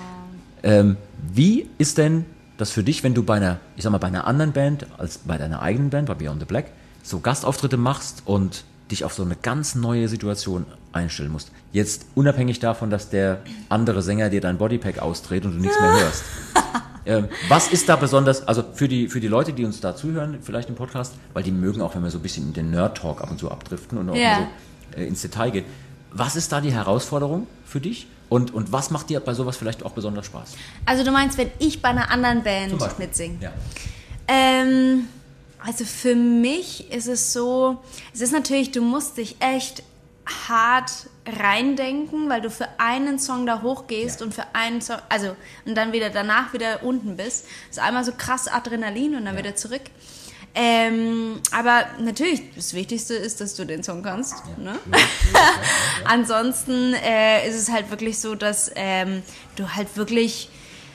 Ähm, 0.62 0.96
wie 1.32 1.68
ist 1.78 1.98
denn 1.98 2.24
das 2.56 2.70
für 2.70 2.84
dich, 2.84 3.02
wenn 3.02 3.14
du 3.14 3.22
bei 3.22 3.36
einer, 3.36 3.58
ich 3.76 3.82
sag 3.82 3.90
mal, 3.90 3.98
bei 3.98 4.06
einer 4.06 4.26
anderen 4.26 4.52
Band 4.52 4.86
als 4.98 5.18
bei 5.18 5.38
deiner 5.38 5.62
eigenen 5.62 5.90
Band, 5.90 6.06
bei 6.06 6.14
Beyond 6.14 6.40
the 6.40 6.46
Black, 6.46 6.66
so 7.02 7.20
Gastauftritte 7.20 7.76
machst 7.76 8.22
und 8.24 8.64
dich 8.90 9.04
auf 9.04 9.14
so 9.14 9.24
eine 9.24 9.36
ganz 9.36 9.74
neue 9.74 10.08
Situation 10.08 10.66
einstellen 10.92 11.32
musst? 11.32 11.50
Jetzt 11.72 12.06
unabhängig 12.14 12.60
davon, 12.60 12.90
dass 12.90 13.10
der 13.10 13.40
andere 13.68 14.02
Sänger 14.02 14.30
dir 14.30 14.40
dein 14.40 14.58
Bodypack 14.58 15.00
ausdreht 15.00 15.44
und 15.44 15.52
du 15.52 15.58
nichts 15.58 15.80
mehr 15.80 15.92
hörst. 16.00 16.24
Ähm, 17.04 17.28
was 17.48 17.66
ist 17.72 17.88
da 17.88 17.96
besonders, 17.96 18.46
also 18.46 18.62
für 18.74 18.86
die, 18.86 19.08
für 19.08 19.18
die 19.18 19.26
Leute, 19.26 19.52
die 19.52 19.64
uns 19.64 19.80
da 19.80 19.96
zuhören, 19.96 20.38
vielleicht 20.40 20.68
im 20.68 20.76
Podcast, 20.76 21.14
weil 21.32 21.42
die 21.42 21.50
mögen 21.50 21.82
auch, 21.82 21.96
wenn 21.96 22.04
wir 22.04 22.10
so 22.10 22.18
ein 22.18 22.22
bisschen 22.22 22.48
in 22.48 22.52
den 22.52 22.70
Nerd-Talk 22.70 23.22
ab 23.22 23.30
und 23.30 23.38
zu 23.38 23.50
abdriften 23.50 23.98
und 23.98 24.08
auch 24.08 24.14
mal 24.14 24.36
so 24.36 24.46
ins 24.96 25.22
Detail 25.22 25.50
gehen. 25.50 25.64
Was 26.10 26.36
ist 26.36 26.52
da 26.52 26.60
die 26.60 26.72
Herausforderung 26.72 27.46
für 27.64 27.80
dich? 27.80 28.06
Und, 28.28 28.54
und 28.54 28.72
was 28.72 28.90
macht 28.90 29.10
dir 29.10 29.20
bei 29.20 29.34
sowas 29.34 29.56
vielleicht 29.56 29.82
auch 29.82 29.92
besonders 29.92 30.26
Spaß? 30.26 30.54
Also 30.86 31.04
du 31.04 31.10
meinst, 31.10 31.36
wenn 31.36 31.50
ich 31.58 31.82
bei 31.82 31.88
einer 31.88 32.10
anderen 32.10 32.42
Band 32.42 32.98
mitsinge? 32.98 33.36
Ja. 33.40 33.52
Ähm, 34.26 35.06
also 35.58 35.84
für 35.84 36.14
mich 36.14 36.90
ist 36.90 37.08
es 37.08 37.32
so, 37.32 37.82
es 38.14 38.20
ist 38.20 38.32
natürlich, 38.32 38.70
du 38.70 38.82
musst 38.82 39.18
dich 39.18 39.36
echt 39.40 39.82
hart 40.48 40.90
reindenken, 41.26 42.28
weil 42.28 42.40
du 42.40 42.50
für 42.50 42.68
einen 42.78 43.18
Song 43.18 43.46
da 43.46 43.62
hochgehst 43.62 44.22
und 44.22 44.34
für 44.34 44.44
einen 44.54 44.80
Song, 44.80 44.98
also 45.08 45.36
und 45.66 45.76
dann 45.76 45.92
wieder 45.92 46.10
danach 46.10 46.52
wieder 46.52 46.82
unten 46.82 47.16
bist. 47.16 47.44
Das 47.68 47.76
ist 47.76 47.82
einmal 47.82 48.04
so 48.04 48.12
krass 48.16 48.48
Adrenalin 48.48 49.14
und 49.14 49.24
dann 49.24 49.36
wieder 49.36 49.54
zurück. 49.54 49.82
Ähm, 50.54 51.40
aber 51.50 51.84
natürlich, 51.98 52.42
das 52.54 52.74
Wichtigste 52.74 53.14
ist, 53.14 53.40
dass 53.40 53.54
du 53.54 53.64
den 53.64 53.82
Song 53.82 54.02
kannst. 54.02 54.34
Ne? 54.58 54.74
Ansonsten 56.04 56.94
äh, 56.94 57.48
ist 57.48 57.56
es 57.56 57.70
halt 57.70 57.90
wirklich 57.90 58.18
so, 58.20 58.34
dass 58.34 58.70
ähm, 58.74 59.22
du 59.56 59.68
halt 59.68 59.96
wirklich 59.96 60.48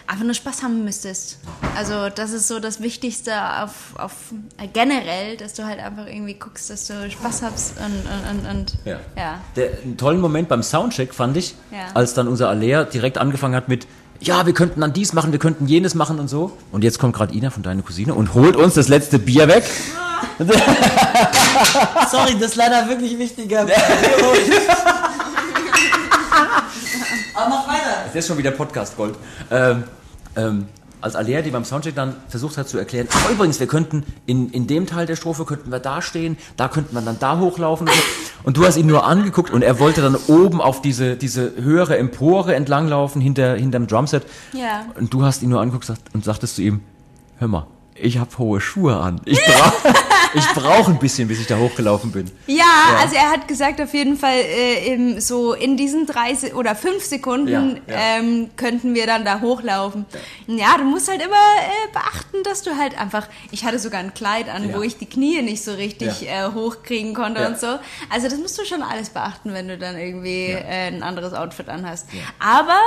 einfach 0.05 0.23
nur 0.23 0.33
Spaß 0.35 0.63
haben 0.63 0.85
müsstest. 0.85 1.37
Also 1.75 2.07
das 2.09 2.31
ist 2.31 2.47
so 2.47 2.59
das 2.59 2.81
Wichtigste 2.81 3.33
auf, 3.61 3.71
auf 3.97 4.13
äh, 4.57 4.67
generell, 4.71 5.35
dass 5.35 5.53
du 5.53 5.65
halt 5.65 5.79
einfach 5.79 6.05
irgendwie 6.07 6.35
guckst, 6.35 6.69
dass 6.69 6.87
du 6.87 7.11
Spaß 7.11 7.41
hast 7.41 7.73
und, 7.77 7.85
und, 8.05 8.39
und, 8.45 8.49
und 8.49 8.73
Ja. 8.85 8.99
ja. 9.17 9.41
Der, 9.57 9.71
einen 9.83 9.97
tollen 9.97 10.21
Moment 10.21 10.47
beim 10.47 10.63
Soundcheck 10.63 11.13
fand 11.13 11.35
ich, 11.35 11.55
Ja. 11.71 11.87
als 11.93 12.13
dann 12.13 12.27
unser 12.29 12.47
Alea 12.47 12.85
direkt 12.85 13.17
angefangen 13.17 13.55
hat 13.55 13.67
mit, 13.67 13.85
ja, 14.19 14.45
wir 14.45 14.53
könnten 14.53 14.81
dann 14.81 14.93
dies 14.93 15.13
machen, 15.13 15.31
wir 15.31 15.39
könnten 15.39 15.67
jenes 15.67 15.95
machen 15.95 16.19
und 16.19 16.27
so. 16.27 16.51
Und 16.71 16.83
jetzt 16.83 16.99
kommt 16.99 17.15
gerade 17.15 17.33
Ina 17.33 17.49
von 17.49 17.63
deiner 17.63 17.81
Cousine 17.81 18.13
und 18.13 18.33
holt 18.33 18.55
uns 18.55 18.73
das 18.73 18.87
letzte 18.87 19.19
Bier 19.19 19.47
weg. 19.47 19.63
Sorry, 22.11 22.33
das 22.39 22.51
ist 22.51 22.55
leider 22.55 22.87
wirklich 22.87 23.17
wichtiger. 23.17 23.61
Aber 27.33 27.49
mach 27.49 27.67
weiter. 27.67 28.05
Das 28.05 28.15
ist 28.15 28.27
schon 28.27 28.37
wieder 28.37 28.51
Podcast 28.51 28.95
Gold. 28.97 29.15
Ähm, 29.51 29.83
ähm, 30.35 30.67
als 31.01 31.15
Alea, 31.15 31.41
die 31.41 31.51
beim 31.51 31.63
Soundcheck 31.63 31.95
dann 31.95 32.15
versucht 32.27 32.57
hat 32.57 32.67
zu 32.67 32.77
erklären, 32.77 33.07
oh, 33.11 33.31
übrigens, 33.31 33.59
wir 33.59 33.67
könnten 33.67 34.03
in, 34.25 34.49
in 34.49 34.67
dem 34.67 34.87
Teil 34.87 35.05
der 35.05 35.15
Strophe 35.15 35.45
könnten 35.45 35.71
wir 35.71 35.79
da 35.79 36.01
stehen, 36.01 36.37
da 36.55 36.67
könnten 36.67 36.95
wir 36.95 37.01
dann 37.01 37.19
da 37.19 37.39
hochlaufen. 37.39 37.87
Und, 38.43 38.57
du 38.57 38.65
hast 38.65 38.77
ihn 38.77 38.87
nur 38.87 39.05
angeguckt 39.05 39.51
und 39.51 39.61
er 39.61 39.79
wollte 39.79 40.01
dann 40.01 40.15
oben 40.27 40.61
auf 40.61 40.81
diese, 40.81 41.15
diese 41.15 41.53
höhere 41.55 41.97
Empore 41.97 42.55
entlanglaufen 42.55 43.21
hinter, 43.21 43.55
hinterm 43.55 43.87
Drumset. 43.87 44.25
Ja. 44.53 44.85
Und 44.99 45.13
du 45.13 45.23
hast 45.23 45.43
ihn 45.43 45.49
nur 45.49 45.61
angeguckt 45.61 45.91
und 46.13 46.23
sagtest 46.23 46.55
zu 46.55 46.61
ihm, 46.61 46.81
hör 47.37 47.47
mal, 47.47 47.67
ich 48.01 48.17
habe 48.17 48.37
hohe 48.37 48.61
Schuhe 48.61 48.95
an. 48.97 49.21
Ich 49.25 49.39
brauche 49.43 49.93
ich 50.33 50.45
brauch 50.53 50.87
ein 50.87 50.99
bisschen, 50.99 51.27
bis 51.27 51.39
ich 51.39 51.47
da 51.47 51.57
hochgelaufen 51.57 52.11
bin. 52.11 52.29
Ja, 52.47 52.63
also 52.99 53.15
er 53.15 53.31
hat 53.31 53.47
gesagt, 53.47 53.79
auf 53.81 53.93
jeden 53.93 54.17
Fall 54.17 54.35
äh, 54.37 54.93
im, 54.93 55.19
so 55.19 55.53
in 55.53 55.77
diesen 55.77 56.05
drei 56.05 56.33
Se 56.35 56.53
oder 56.53 56.75
fünf 56.75 57.03
Sekunden 57.03 57.47
Ja, 57.87 57.93
ja. 57.93 57.99
Ähm, 58.19 58.49
könnten 58.57 58.93
wir 58.93 59.05
dann 59.07 59.25
da 59.25 59.41
hochlaufen. 59.41 60.05
Ja, 60.47 60.77
du 60.77 60.83
musst 60.83 61.09
halt 61.09 61.21
immer 61.21 61.35
äh, 61.35 61.91
beachten, 61.93 62.43
dass 62.43 62.61
du 62.63 62.77
halt 62.77 62.99
einfach. 62.99 63.27
Ich 63.51 63.63
hatte 63.65 63.79
sogar 63.79 63.99
ein 64.01 64.13
Kleid 64.13 64.49
an, 64.49 64.69
Ja. 64.69 64.77
wo 64.77 64.81
ich 64.81 64.97
die 64.97 65.05
Knie 65.07 65.41
nicht 65.41 65.63
so 65.63 65.73
richtig 65.73 66.21
Ja. 66.21 66.47
äh, 66.49 66.53
hochkriegen 66.53 67.13
konnte 67.13 67.41
Ja. 67.41 67.47
und 67.47 67.59
so. 67.59 67.67
Also 68.09 68.29
das 68.29 68.37
musst 68.37 68.57
du 68.59 68.65
schon 68.65 68.83
alles 68.83 69.09
beachten, 69.09 69.53
wenn 69.53 69.67
du 69.67 69.77
dann 69.77 69.97
irgendwie 69.97 70.47
äh, 70.51 70.87
ein 70.87 71.03
anderes 71.03 71.33
Outfit 71.33 71.69
anhast. 71.69 72.07
Aber 72.39 72.77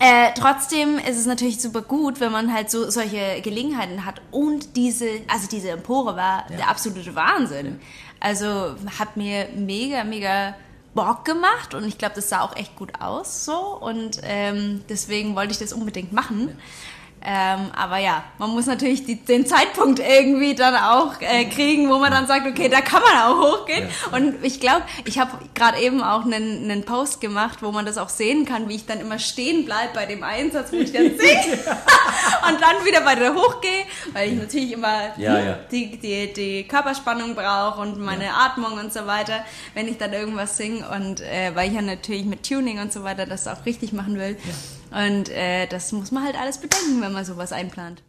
äh, 0.00 0.32
trotzdem 0.34 0.98
ist 0.98 1.18
es 1.18 1.26
natürlich 1.26 1.60
super 1.60 1.82
gut, 1.82 2.20
wenn 2.20 2.32
man 2.32 2.52
halt 2.52 2.70
so 2.70 2.90
solche 2.90 3.40
Gelegenheiten 3.42 4.04
hat. 4.04 4.20
Und 4.30 4.76
diese, 4.76 5.06
also 5.28 5.48
diese 5.48 5.70
Empore 5.70 6.16
war 6.16 6.46
der 6.48 6.68
absolute 6.68 7.14
Wahnsinn. 7.14 7.80
Also 8.20 8.74
hat 8.98 9.16
mir 9.16 9.48
mega, 9.56 10.04
mega 10.04 10.54
Bock 10.94 11.24
gemacht 11.24 11.74
und 11.74 11.84
ich 11.84 11.96
glaube, 11.96 12.16
das 12.16 12.28
sah 12.28 12.40
auch 12.40 12.56
echt 12.56 12.74
gut 12.74 13.00
aus 13.00 13.44
so. 13.44 13.78
Und 13.80 14.20
ähm, 14.24 14.82
deswegen 14.88 15.36
wollte 15.36 15.52
ich 15.52 15.58
das 15.58 15.72
unbedingt 15.72 16.12
machen. 16.12 16.56
Ähm, 17.30 17.70
aber 17.76 17.98
ja, 17.98 18.24
man 18.38 18.52
muss 18.52 18.64
natürlich 18.64 19.04
die, 19.04 19.16
den 19.16 19.44
Zeitpunkt 19.44 19.98
irgendwie 19.98 20.54
dann 20.54 20.74
auch 20.74 21.20
äh, 21.20 21.44
kriegen, 21.44 21.90
wo 21.90 21.98
man 21.98 22.10
dann 22.10 22.26
sagt, 22.26 22.46
okay, 22.46 22.70
da 22.70 22.80
kann 22.80 23.02
man 23.02 23.18
auch 23.18 23.58
hochgehen. 23.60 23.86
Und 24.12 24.42
ich 24.42 24.60
glaube, 24.60 24.84
ich 25.04 25.18
habe 25.18 25.32
gerade 25.54 25.78
eben 25.78 26.02
auch 26.02 26.24
einen, 26.24 26.70
einen 26.70 26.84
Post 26.86 27.20
gemacht, 27.20 27.58
wo 27.60 27.70
man 27.70 27.84
das 27.84 27.98
auch 27.98 28.08
sehen 28.08 28.46
kann, 28.46 28.70
wie 28.70 28.76
ich 28.76 28.86
dann 28.86 28.98
immer 28.98 29.18
stehen 29.18 29.66
bleibe 29.66 29.92
bei 29.92 30.06
dem 30.06 30.22
Einsatz, 30.22 30.72
wo 30.72 30.76
ich 30.76 30.90
dann 30.90 31.02
singe 31.18 31.18
und 32.48 32.62
dann 32.62 32.86
wieder 32.86 33.04
weiter 33.04 33.34
hochgehe, 33.34 33.84
weil 34.14 34.32
ich 34.32 34.38
natürlich 34.38 34.72
immer 34.72 35.14
Ja, 35.18 35.36
hm, 35.36 35.46
ja. 35.46 35.58
Die, 35.70 35.98
die, 35.98 36.32
die 36.32 36.66
Körperspannung 36.66 37.34
brauche 37.34 37.82
und 37.82 37.98
meine 37.98 38.32
Atmung 38.32 38.72
und 38.78 38.90
so 38.90 39.06
weiter, 39.06 39.44
wenn 39.74 39.86
ich 39.86 39.98
dann 39.98 40.14
irgendwas 40.14 40.56
singe. 40.56 40.88
Und 40.88 41.20
äh, 41.20 41.54
weil 41.54 41.68
ich 41.68 41.74
ja 41.74 41.82
natürlich 41.82 42.24
mit 42.24 42.48
Tuning 42.48 42.78
und 42.78 42.90
so 42.90 43.04
weiter 43.04 43.26
das 43.26 43.46
auch 43.46 43.66
richtig 43.66 43.92
machen 43.92 44.18
will. 44.18 44.38
Und 44.90 45.28
äh, 45.28 45.66
das 45.66 45.92
muss 45.92 46.10
man 46.10 46.24
halt 46.24 46.36
alles 46.36 46.58
bedenken, 46.58 47.00
wenn 47.00 47.12
man 47.12 47.24
sowas 47.24 47.52
einplant. 47.52 48.02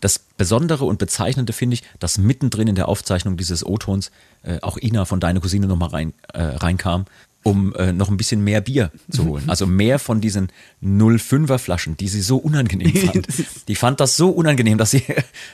Das 0.00 0.18
Besondere 0.18 0.84
und 0.84 0.98
Bezeichnende 0.98 1.52
finde 1.52 1.74
ich, 1.74 1.82
dass 1.98 2.18
mittendrin 2.18 2.68
in 2.68 2.74
der 2.74 2.88
Aufzeichnung 2.88 3.36
dieses 3.36 3.64
O-Tons 3.64 4.10
äh, 4.42 4.60
auch 4.60 4.76
Ina 4.76 5.06
von 5.06 5.20
deiner 5.20 5.40
Cousine 5.40 5.66
nochmal 5.66 5.88
rein, 5.88 6.12
äh, 6.34 6.42
reinkam, 6.42 7.06
um 7.42 7.74
äh, 7.74 7.92
noch 7.92 8.10
ein 8.10 8.16
bisschen 8.16 8.44
mehr 8.44 8.60
Bier 8.60 8.90
zu 9.10 9.24
holen. 9.24 9.44
Also 9.48 9.66
mehr 9.66 9.98
von 9.98 10.20
diesen 10.20 10.52
05er 10.82 11.58
Flaschen, 11.58 11.96
die 11.96 12.08
sie 12.08 12.20
so 12.20 12.36
unangenehm 12.36 12.94
fand. 13.12 13.26
Die 13.68 13.74
fand 13.74 14.00
das 14.00 14.16
so 14.16 14.30
unangenehm, 14.30 14.76
dass 14.76 14.90
sie 14.90 15.02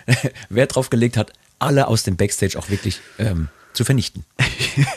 Wert 0.48 0.74
drauf 0.74 0.90
gelegt 0.90 1.16
hat, 1.16 1.32
alle 1.58 1.86
aus 1.86 2.02
dem 2.02 2.16
Backstage 2.16 2.58
auch 2.58 2.68
wirklich 2.68 3.00
ähm, 3.18 3.48
zu 3.72 3.84
vernichten. 3.84 4.24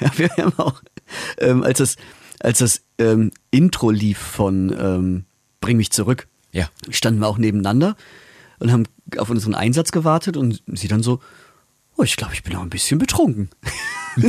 Ja, 0.02 0.18
wir 0.18 0.30
haben 0.38 0.54
auch, 0.58 0.82
ähm, 1.40 1.64
als 1.64 1.80
das, 1.80 1.96
als 2.40 2.60
das 2.60 2.82
ähm, 2.98 3.32
Intro 3.52 3.90
lief 3.92 4.18
von 4.18 4.76
ähm, 4.78 5.26
Bring 5.62 5.78
mich 5.78 5.92
zurück, 5.92 6.28
Ja. 6.52 6.70
standen 6.90 7.20
wir 7.20 7.28
auch 7.28 7.38
nebeneinander 7.38 7.96
und 8.60 8.72
haben 8.72 8.84
auf 9.18 9.30
unseren 9.30 9.56
Einsatz 9.56 9.92
gewartet 9.92 10.38
und 10.38 10.62
sie 10.68 10.88
dann 10.88 11.04
so, 11.04 11.20
oh, 11.98 12.04
ich 12.04 12.16
glaube, 12.18 12.34
ich 12.34 12.44
bin 12.44 12.56
auch 12.56 12.62
ein 12.62 12.70
bisschen 12.70 13.00
betrunken. 13.00 13.50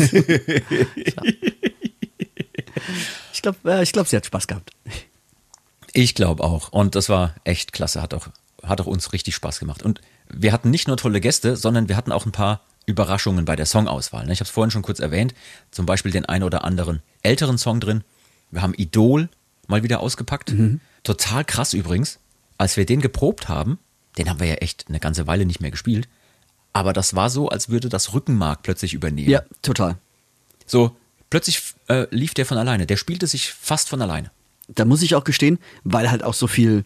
ich 3.33 3.43
glaube, 3.43 3.59
äh, 3.64 3.83
ich 3.83 3.93
glaub, 3.93 4.07
sie 4.09 4.16
hat 4.16 4.27
Spaß 4.27 4.47
gehabt. 4.47 4.70
Ich 5.93 6.14
glaube 6.14 6.43
auch. 6.45 6.70
Und 6.72 6.95
das 6.95 7.09
war 7.09 7.35
echt 7.45 7.72
klasse. 7.72 8.03
Hat 8.03 8.14
auch, 8.14 8.29
hat 8.62 8.81
auch 8.81 8.87
uns 8.87 9.12
richtig 9.12 9.35
Spaß 9.35 9.59
gemacht. 9.61 9.83
Und 9.83 10.01
wir 10.29 10.53
hatten 10.53 10.70
nicht 10.70 10.89
nur 10.89 10.97
tolle 10.97 11.20
Gäste, 11.20 11.57
sondern 11.57 11.89
wir 11.89 11.97
hatten 11.97 12.12
auch 12.12 12.27
ein 12.27 12.33
paar 12.33 12.62
Überraschungen 12.87 13.45
bei 13.45 13.57
der 13.57 13.66
Songauswahl. 13.66 14.26
ne? 14.26 14.32
Ich 14.32 14.41
habe 14.41 14.47
es 14.47 14.51
vorhin 14.51 14.70
schon 14.70 14.82
kurz 14.82 15.01
erwähnt. 15.01 15.34
Zum 15.70 15.87
Beispiel 15.87 16.12
den 16.12 16.24
einen 16.24 16.45
oder 16.45 16.64
anderen 16.64 17.03
älteren 17.22 17.59
Song 17.59 17.80
drin. 17.80 18.05
Wir 18.51 18.62
haben 18.62 18.74
Idol 18.74 19.28
mal 19.66 19.82
wieder 19.82 20.01
ausgepackt. 20.01 20.55
Total 21.03 21.45
krass 21.45 21.72
übrigens. 21.72 22.18
Als 22.59 22.76
wir 22.76 22.87
den 22.87 23.01
geprobt 23.01 23.49
haben, 23.49 23.78
den 24.18 24.30
haben 24.30 24.41
wir 24.41 24.47
ja 24.47 24.55
echt 24.55 24.87
eine 24.89 25.01
ganze 25.01 25.26
Weile 25.26 25.45
nicht 25.45 25.61
mehr 25.61 25.70
gespielt. 25.70 26.09
Aber 26.72 26.93
das 26.93 27.14
war 27.14 27.30
so, 27.30 27.49
als 27.49 27.68
würde 27.68 27.89
das 27.89 28.12
Rückenmark 28.12 28.62
plötzlich 28.62 28.95
übernehmen. 28.95 29.30
Ja, 29.30 29.43
total. 29.62 29.97
So, 30.66 30.97
plötzlich 31.30 31.74
äh, 31.89 32.07
lief 32.11 32.34
der 32.34 32.47
von 32.47 32.59
alleine. 32.59 32.87
Der 32.87 32.97
spielte 32.97 33.26
sich 33.26 33.51
fast 33.53 33.89
von 33.89 34.01
alleine. 34.03 34.30
Da 34.68 34.84
muss 34.84 35.03
ich 35.03 35.14
auch 35.14 35.24
gestehen, 35.24 35.59
weil 35.84 36.11
halt 36.11 36.22
auch 36.22 36.34
so 36.34 36.47
viel, 36.47 36.84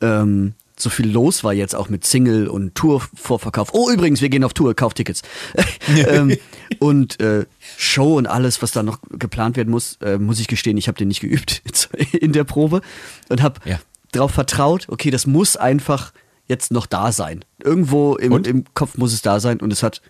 ähm, 0.00 0.54
so 0.78 0.90
viel 0.90 1.10
los 1.10 1.42
war 1.44 1.52
jetzt 1.52 1.74
auch 1.74 1.88
mit 1.88 2.04
Single 2.06 2.48
und 2.48 2.74
Tour-Vorverkauf. 2.74 3.70
Oh, 3.72 3.90
übrigens, 3.90 4.20
wir 4.20 4.28
gehen 4.28 4.44
auf 4.44 4.52
Tour, 4.52 4.74
kauft 4.74 4.96
Tickets. 4.98 5.22
ähm, 6.08 6.36
und 6.78 7.20
äh, 7.20 7.46
Show 7.76 8.16
und 8.16 8.26
alles, 8.26 8.60
was 8.62 8.72
da 8.72 8.82
noch 8.82 8.98
geplant 9.10 9.56
werden 9.56 9.70
muss, 9.70 9.96
äh, 10.02 10.18
muss 10.18 10.38
ich 10.40 10.48
gestehen, 10.48 10.76
ich 10.76 10.88
habe 10.88 10.98
den 10.98 11.08
nicht 11.08 11.20
geübt 11.20 11.62
in 12.12 12.32
der 12.32 12.44
Probe 12.44 12.80
und 13.28 13.42
habe 13.42 13.60
Ja. 13.64 13.80
darauf 14.12 14.32
vertraut, 14.32 14.86
okay, 14.88 15.10
das 15.10 15.26
muss 15.26 15.56
einfach 15.56 16.12
jetzt 16.46 16.70
noch 16.70 16.86
da 16.86 17.10
sein. 17.10 17.44
Irgendwo 17.62 18.16
im, 18.16 18.44
im 18.44 18.64
Kopf 18.74 18.96
muss 18.98 19.12
es 19.12 19.22
da 19.22 19.40
sein 19.40 19.60
und 19.60 19.72
es 19.72 19.82
hat 19.82 20.02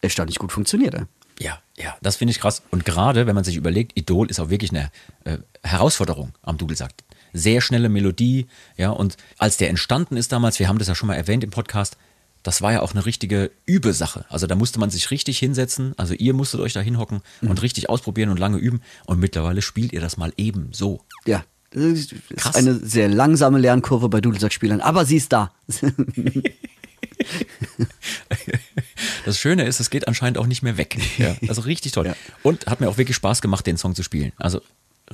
erstaunlich 0.00 0.38
gut 0.38 0.52
funktioniert. 0.52 0.94
Ey. 0.94 1.02
Ja, 1.40 1.58
ja, 1.76 1.96
das 2.02 2.16
finde 2.16 2.32
ich 2.32 2.40
krass. 2.40 2.62
Und 2.70 2.84
gerade, 2.84 3.26
wenn 3.26 3.34
man 3.34 3.44
sich 3.44 3.56
überlegt, 3.56 3.92
Idol 3.96 4.28
ist 4.30 4.40
auch 4.40 4.50
wirklich 4.50 4.70
eine 4.70 4.90
äh, 5.24 5.38
Herausforderung 5.62 6.32
am 6.42 6.56
Dudelsack. 6.58 6.92
Sehr 7.38 7.60
schnelle 7.60 7.88
Melodie, 7.88 8.46
ja, 8.76 8.90
und 8.90 9.16
als 9.38 9.56
der 9.56 9.70
entstanden 9.70 10.16
ist 10.16 10.32
damals, 10.32 10.58
wir 10.58 10.68
haben 10.68 10.78
das 10.78 10.88
ja 10.88 10.94
schon 10.94 11.06
mal 11.06 11.14
erwähnt 11.14 11.44
im 11.44 11.50
Podcast, 11.50 11.96
das 12.42 12.62
war 12.62 12.72
ja 12.72 12.82
auch 12.82 12.92
eine 12.92 13.04
richtige 13.04 13.50
Übesache. 13.66 14.24
Also 14.28 14.46
da 14.46 14.54
musste 14.54 14.78
man 14.78 14.90
sich 14.90 15.10
richtig 15.10 15.38
hinsetzen, 15.38 15.94
also 15.96 16.14
ihr 16.14 16.34
musstet 16.34 16.60
euch 16.60 16.72
da 16.72 16.80
hinhocken 16.80 17.20
und 17.42 17.62
richtig 17.62 17.88
ausprobieren 17.88 18.30
und 18.30 18.38
lange 18.38 18.58
üben. 18.58 18.80
Und 19.06 19.18
mittlerweile 19.18 19.60
spielt 19.60 19.92
ihr 19.92 20.00
das 20.00 20.16
mal 20.16 20.32
eben 20.36 20.68
so. 20.72 21.00
Ja, 21.26 21.44
das 21.70 21.82
ist 21.82 22.14
Krass. 22.36 22.54
eine 22.54 22.74
sehr 22.74 23.08
langsame 23.08 23.58
Lernkurve 23.58 24.08
bei 24.08 24.20
Dudelsackspielern, 24.20 24.80
aber 24.80 25.04
sie 25.04 25.16
ist 25.16 25.32
da. 25.32 25.52
Das 29.24 29.38
Schöne 29.38 29.64
ist, 29.64 29.80
es 29.80 29.90
geht 29.90 30.08
anscheinend 30.08 30.38
auch 30.38 30.46
nicht 30.46 30.62
mehr 30.62 30.78
weg. 30.78 30.98
Ja, 31.18 31.36
also 31.48 31.62
richtig 31.62 31.92
toll. 31.92 32.06
Ja. 32.08 32.14
Und 32.42 32.66
hat 32.66 32.80
mir 32.80 32.88
auch 32.88 32.96
wirklich 32.96 33.16
Spaß 33.16 33.42
gemacht, 33.42 33.66
den 33.66 33.76
Song 33.76 33.94
zu 33.94 34.02
spielen. 34.02 34.32
Also 34.36 34.62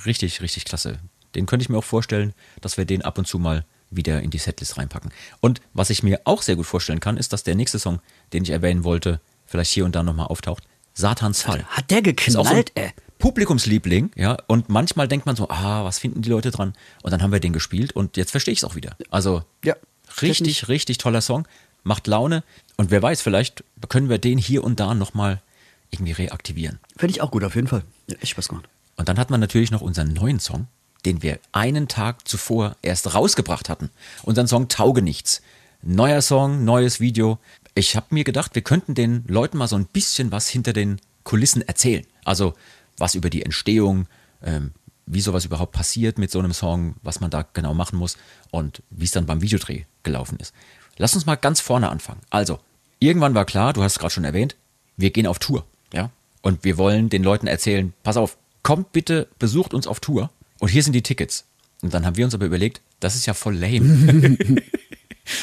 richtig, 0.06 0.40
richtig 0.42 0.64
klasse. 0.64 0.98
Den 1.34 1.46
könnte 1.46 1.62
ich 1.62 1.68
mir 1.68 1.78
auch 1.78 1.84
vorstellen, 1.84 2.32
dass 2.60 2.76
wir 2.76 2.84
den 2.84 3.02
ab 3.02 3.18
und 3.18 3.26
zu 3.26 3.38
mal 3.38 3.64
wieder 3.90 4.22
in 4.22 4.30
die 4.30 4.38
Setlist 4.38 4.76
reinpacken. 4.78 5.12
Und 5.40 5.60
was 5.72 5.90
ich 5.90 6.02
mir 6.02 6.20
auch 6.24 6.42
sehr 6.42 6.56
gut 6.56 6.66
vorstellen 6.66 7.00
kann, 7.00 7.16
ist, 7.16 7.32
dass 7.32 7.44
der 7.44 7.54
nächste 7.54 7.78
Song, 7.78 8.00
den 8.32 8.42
ich 8.42 8.50
erwähnen 8.50 8.84
wollte, 8.84 9.20
vielleicht 9.46 9.70
hier 9.72 9.84
und 9.84 9.94
da 9.94 10.02
nochmal 10.02 10.26
auftaucht. 10.26 10.64
Satans 10.94 11.42
Fall. 11.42 11.64
Hat 11.64 11.90
der 11.90 11.98
so 11.98 12.02
geknallt, 12.04 12.72
ey. 12.74 12.90
Publikumsliebling, 13.18 14.10
ja. 14.16 14.36
Und 14.46 14.68
manchmal 14.68 15.08
denkt 15.08 15.26
man 15.26 15.34
so, 15.34 15.48
ah, 15.48 15.84
was 15.84 15.98
finden 15.98 16.22
die 16.22 16.28
Leute 16.28 16.50
dran? 16.50 16.74
Und 17.02 17.10
dann 17.10 17.22
haben 17.22 17.32
wir 17.32 17.40
den 17.40 17.52
gespielt 17.52 17.92
und 17.92 18.16
jetzt 18.16 18.30
verstehe 18.30 18.52
ich 18.52 18.58
es 18.58 18.64
auch 18.64 18.74
wieder. 18.74 18.96
Also 19.10 19.42
Ja. 19.64 19.74
richtig, 20.22 20.68
richtig 20.68 20.98
toller 20.98 21.20
Song. 21.20 21.46
macht 21.86 22.06
Laune 22.06 22.42
und 22.78 22.90
wer 22.90 23.02
weiß, 23.02 23.20
vielleicht 23.20 23.62
können 23.90 24.08
wir 24.08 24.16
den 24.18 24.38
hier 24.38 24.64
und 24.64 24.80
da 24.80 24.94
nochmal 24.94 25.42
irgendwie 25.90 26.12
reaktivieren. 26.12 26.78
Fände 26.96 27.12
ich 27.12 27.20
auch 27.20 27.30
gut, 27.30 27.44
auf 27.44 27.54
jeden 27.54 27.66
Fall. 27.68 27.82
Ja, 28.08 28.16
echt 28.20 28.30
Spaß 28.30 28.48
gemacht. 28.48 28.68
Und 28.96 29.08
dann 29.08 29.18
hat 29.18 29.28
man 29.30 29.40
natürlich 29.40 29.70
noch 29.70 29.82
unseren 29.82 30.12
neuen 30.14 30.40
Song, 30.40 30.66
den 31.04 31.22
wir 31.22 31.38
einen 31.52 31.88
Tag 31.88 32.26
zuvor 32.26 32.76
erst 32.82 33.14
rausgebracht 33.14 33.68
hatten. 33.68 33.90
Unseren 34.22 34.48
Song 34.48 34.68
Tauge 34.68 35.02
nichts. 35.02 35.42
Neuer 35.82 36.22
Song, 36.22 36.64
neues 36.64 37.00
Video. 37.00 37.38
Ich 37.74 37.96
habe 37.96 38.06
mir 38.10 38.24
gedacht, 38.24 38.54
wir 38.54 38.62
könnten 38.62 38.94
den 38.94 39.24
Leuten 39.26 39.58
mal 39.58 39.68
so 39.68 39.76
ein 39.76 39.86
bisschen 39.86 40.32
was 40.32 40.48
hinter 40.48 40.72
den 40.72 41.00
Kulissen 41.24 41.62
erzählen. 41.62 42.06
Also 42.24 42.54
was 42.96 43.14
über 43.14 43.30
die 43.30 43.42
Entstehung, 43.42 44.06
ähm, 44.42 44.72
wie 45.06 45.20
sowas 45.20 45.44
überhaupt 45.44 45.72
passiert 45.72 46.18
mit 46.18 46.30
so 46.30 46.38
einem 46.38 46.52
Song, 46.52 46.94
was 47.02 47.20
man 47.20 47.30
da 47.30 47.44
genau 47.52 47.74
machen 47.74 47.98
muss 47.98 48.16
und 48.50 48.82
wie 48.90 49.04
es 49.04 49.10
dann 49.10 49.26
beim 49.26 49.42
Videodreh 49.42 49.84
gelaufen 50.02 50.38
ist. 50.40 50.54
Lass 50.96 51.14
uns 51.14 51.26
mal 51.26 51.34
ganz 51.34 51.60
vorne 51.60 51.90
anfangen. 51.90 52.20
Also, 52.30 52.60
irgendwann 53.00 53.34
war 53.34 53.44
klar, 53.44 53.72
du 53.72 53.82
hast 53.82 53.92
es 53.92 53.98
gerade 53.98 54.14
schon 54.14 54.24
erwähnt, 54.24 54.56
wir 54.96 55.10
gehen 55.10 55.26
auf 55.26 55.38
Tour, 55.38 55.64
ja? 55.92 56.10
Und 56.40 56.62
wir 56.64 56.78
wollen 56.78 57.08
den 57.08 57.24
Leuten 57.24 57.46
erzählen, 57.46 57.92
pass 58.02 58.16
auf, 58.16 58.36
kommt 58.62 58.92
bitte, 58.92 59.28
besucht 59.38 59.74
uns 59.74 59.86
auf 59.86 60.00
Tour 60.00 60.30
und 60.58 60.68
hier 60.68 60.82
sind 60.82 60.92
die 60.92 61.02
Tickets. 61.02 61.44
Und 61.82 61.92
dann 61.92 62.06
haben 62.06 62.16
wir 62.16 62.24
uns 62.24 62.34
aber 62.34 62.46
überlegt, 62.46 62.80
das 63.00 63.14
ist 63.14 63.26
ja 63.26 63.34
voll 63.34 63.56
lame. 63.56 64.38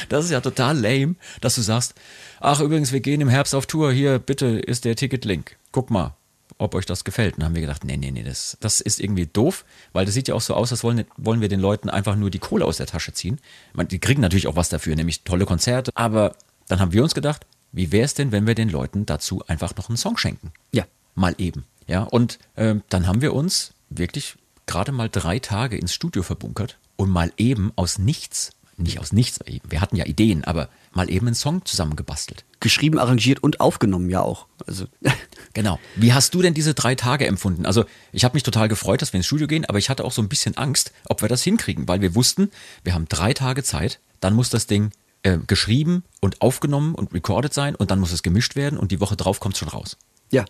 das 0.10 0.26
ist 0.26 0.32
ja 0.32 0.42
total 0.42 0.80
lame, 0.80 1.16
dass 1.40 1.56
du 1.56 1.62
sagst, 1.62 1.94
ach 2.40 2.60
übrigens, 2.60 2.92
wir 2.92 3.00
gehen 3.00 3.22
im 3.22 3.30
Herbst 3.30 3.54
auf 3.54 3.68
Tour, 3.68 3.92
hier 3.92 4.20
bitte 4.20 4.46
ist 4.48 4.86
der 4.86 4.96
Ticketlink. 4.96 5.58
Guck 5.72 5.92
mal, 5.92 6.16
ob 6.58 6.76
euch 6.76 6.86
das 6.86 7.04
gefällt. 7.04 7.36
Und 7.36 7.42
dann 7.42 7.50
haben 7.50 7.56
wir 7.56 7.62
gedacht, 7.62 7.84
nee, 7.84 7.98
nee, 7.98 8.12
nee, 8.12 8.24
das, 8.24 8.58
das 8.60 8.82
ist 8.82 9.00
irgendwie 9.00 9.28
doof, 9.28 9.66
weil 9.94 10.06
das 10.06 10.14
sieht 10.14 10.28
ja 10.28 10.36
auch 10.36 10.42
so 10.42 10.54
aus, 10.54 10.72
als 10.72 10.84
wollen, 10.84 11.06
wollen 11.18 11.42
wir 11.42 11.50
den 11.50 11.60
Leuten 11.60 11.90
einfach 11.90 12.16
nur 12.16 12.30
die 12.30 12.40
Kohle 12.40 12.66
aus 12.66 12.78
der 12.78 12.88
Tasche 12.88 13.14
ziehen. 13.14 13.40
Meine, 13.74 13.90
die 13.90 14.00
kriegen 14.00 14.22
natürlich 14.22 14.48
auch 14.48 14.56
was 14.56 14.70
dafür, 14.70 14.96
nämlich 14.96 15.24
tolle 15.24 15.46
Konzerte. 15.46 15.92
Aber 15.96 16.36
dann 16.68 16.80
haben 16.80 16.94
wir 16.94 17.04
uns 17.04 17.14
gedacht, 17.14 17.46
wie 17.72 17.92
wäre 17.92 18.06
es 18.06 18.14
denn, 18.14 18.32
wenn 18.32 18.48
wir 18.48 18.56
den 18.56 18.70
Leuten 18.70 19.06
dazu 19.06 19.44
einfach 19.48 19.76
noch 19.76 19.90
einen 19.90 19.98
Song 19.98 20.18
schenken? 20.18 20.52
Ja. 20.72 20.86
Mal 21.16 21.36
eben. 21.38 21.66
Ja, 21.88 22.04
und 22.04 22.40
ähm, 22.56 22.84
dann 22.90 23.06
haben 23.06 23.22
wir 23.22 23.34
uns 23.34 23.74
wirklich 23.90 24.36
gerade 24.66 24.92
mal 24.92 25.10
drei 25.10 25.40
Tage 25.40 25.78
ins 25.78 25.94
Studio 25.94 26.24
verbunkert 26.24 26.78
und 26.96 27.10
mal 27.10 27.32
eben 27.38 27.72
aus 27.76 27.98
nichts, 27.98 28.52
nicht 28.78 29.00
aus 29.00 29.12
nichts, 29.12 29.40
wir 29.46 29.82
hatten 29.82 29.96
ja 29.96 30.06
Ideen, 30.06 30.44
aber 30.44 30.70
mal 30.94 31.10
eben 31.10 31.28
einen 31.28 31.36
Song 31.36 31.66
zusammengebastelt. 31.66 32.46
Geschrieben, 32.60 33.00
arrangiert 33.00 33.42
und 33.42 33.60
aufgenommen, 33.60 34.10
ja 34.10 34.22
auch. 34.22 34.48
Also. 34.68 34.86
Genau. 35.54 35.82
Wie 35.98 36.14
hast 36.14 36.34
du 36.34 36.42
denn 36.42 36.54
diese 36.54 36.74
drei 36.74 36.96
Tage 36.96 37.28
empfunden? 37.28 37.66
Also 37.66 37.84
ich 38.14 38.24
habe 38.24 38.36
mich 38.36 38.44
total 38.44 38.70
gefreut, 38.70 39.02
dass 39.02 39.12
wir 39.12 39.18
ins 39.18 39.26
Studio 39.26 39.48
gehen, 39.48 39.66
aber 39.66 39.80
ich 39.80 39.90
hatte 39.90 40.06
auch 40.06 40.14
so 40.14 40.22
ein 40.22 40.30
bisschen 40.30 40.56
Angst, 40.56 40.94
ob 41.10 41.22
wir 41.22 41.28
das 41.28 41.44
hinkriegen, 41.44 41.90
weil 41.90 42.00
wir 42.00 42.16
wussten, 42.16 42.52
wir 42.86 42.94
haben 42.94 43.06
drei 43.10 43.34
Tage 43.34 43.62
Zeit, 43.62 44.00
dann 44.22 44.34
muss 44.34 44.50
das 44.50 44.66
Ding 44.66 44.92
äh, 45.24 45.40
geschrieben 45.48 46.04
und 46.22 46.42
aufgenommen 46.42 46.96
und 46.96 47.14
recorded 47.14 47.54
sein 47.54 47.76
und 47.76 47.92
dann 47.92 48.00
muss 48.00 48.14
es 48.14 48.24
gemischt 48.24 48.56
werden 48.56 48.80
und 48.80 48.94
die 48.94 49.02
Woche 49.02 49.18
drauf 49.18 49.42
kommt 49.42 49.56
es 49.56 49.60
schon 49.60 49.68
raus. 49.68 49.98
Ja. 50.32 50.46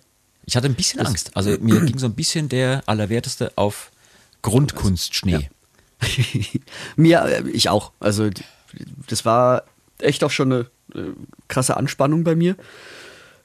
Ich 0.46 0.56
hatte 0.56 0.68
ein 0.68 0.76
bisschen 0.76 1.00
das 1.00 1.08
Angst. 1.08 1.36
Also 1.36 1.58
mir 1.60 1.82
ging 1.86 1.98
so 1.98 2.06
ein 2.06 2.14
bisschen 2.14 2.48
der 2.48 2.84
Allerwerteste 2.86 3.54
auf 3.56 3.92
Grundkunstschnee. 4.42 5.50
Ja. 6.02 6.08
mir, 6.96 7.26
äh, 7.26 7.50
ich 7.50 7.70
auch. 7.70 7.92
Also 8.00 8.30
das 9.08 9.26
war 9.26 9.64
echt 10.00 10.24
auch 10.24 10.32
schon 10.32 10.52
eine 10.52 10.62
äh, 10.96 11.12
krasse 11.48 11.78
Anspannung 11.78 12.24
bei 12.24 12.36
mir. 12.36 12.56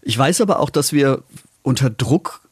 Ich 0.03 0.16
weiß 0.16 0.40
aber 0.40 0.61
auch, 0.61 0.70
dass 0.70 0.92
wir 0.92 1.22
unter 1.62 1.90
Druck 1.90 2.42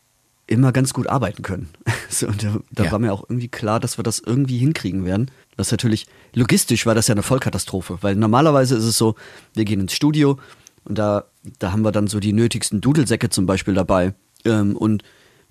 immer 0.47 0.73
ganz 0.73 0.93
gut 0.93 1.07
arbeiten 1.07 1.43
können. 1.43 1.71
so, 2.09 2.27
und 2.27 2.43
da, 2.43 2.57
da 2.73 2.85
ja. 2.85 2.93
war 2.93 2.99
mir 2.99 3.13
auch 3.13 3.25
irgendwie 3.29 3.49
klar, 3.49 3.81
dass 3.81 3.99
wir 3.99 4.03
das 4.03 4.19
irgendwie 4.19 4.59
hinkriegen 4.59 5.05
werden. 5.05 5.31
Das 5.57 5.71
natürlich, 5.71 6.07
logistisch 6.35 6.85
war 6.85 6.95
das 6.95 7.09
ja 7.09 7.15
eine 7.15 7.23
Vollkatastrophe, 7.23 7.99
weil 8.03 8.17
normalerweise 8.17 8.77
ist 8.77 8.85
es 8.85 8.99
so, 8.99 9.15
wir 9.55 9.65
gehen 9.65 9.81
ins 9.81 9.95
Studio 9.95 10.39
und 10.85 10.99
da, 10.99 11.25
da 11.59 11.73
haben 11.73 11.83
wir 11.83 11.93
dann 11.93 12.09
so 12.09 12.21
die 12.21 12.33
nötigsten 12.33 12.81
Dudelsäcke 12.81 13.31
zum 13.31 13.47
Beispiel 13.47 13.75
dabei 13.75 14.15
ähm, 14.45 14.77
und 14.77 15.03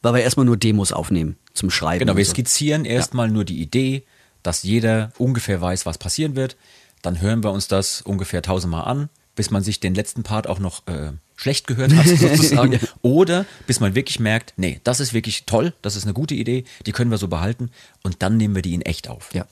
weil 0.01 0.13
wir 0.13 0.21
erstmal 0.21 0.45
nur 0.45 0.57
Demos 0.57 0.91
aufnehmen 0.91 1.37
zum 1.53 1.69
Schreiben. 1.69 1.99
Genau, 1.99 2.17
wir 2.17 2.25
so. 2.25 2.31
skizzieren 2.31 2.85
erstmal 2.85 3.27
ja. 3.27 3.33
nur 3.33 3.45
die 3.45 3.61
Idee, 3.61 4.03
dass 4.41 4.63
jeder 4.63 5.11
ungefähr 5.17 5.61
weiß, 5.61 5.85
was 5.85 5.97
passieren 5.97 6.35
wird. 6.35 6.57
Dann 7.01 7.21
hören 7.21 7.43
wir 7.43 7.51
uns 7.51 7.67
das 7.67 8.01
ungefähr 8.01 8.41
tausendmal 8.41 8.85
an, 8.85 9.09
bis 9.35 9.51
man 9.51 9.63
sich 9.63 9.79
den 9.79 9.95
letzten 9.95 10.23
Part 10.23 10.47
auch 10.47 10.59
noch 10.59 10.85
äh, 10.87 11.11
schlecht 11.35 11.67
gehört 11.67 11.93
hat, 11.93 12.07
sozusagen. 12.17 12.79
Oder 13.01 13.45
bis 13.67 13.79
man 13.79 13.95
wirklich 13.95 14.19
merkt, 14.19 14.53
nee, 14.57 14.79
das 14.83 14.99
ist 14.99 15.13
wirklich 15.13 15.45
toll, 15.45 15.73
das 15.81 15.95
ist 15.95 16.03
eine 16.03 16.13
gute 16.13 16.35
Idee, 16.35 16.63
die 16.85 16.91
können 16.91 17.11
wir 17.11 17.17
so 17.17 17.27
behalten 17.27 17.71
und 18.03 18.21
dann 18.21 18.37
nehmen 18.37 18.55
wir 18.55 18.61
die 18.61 18.73
in 18.73 18.81
echt 18.81 19.09
auf. 19.09 19.33
Ja. 19.33 19.45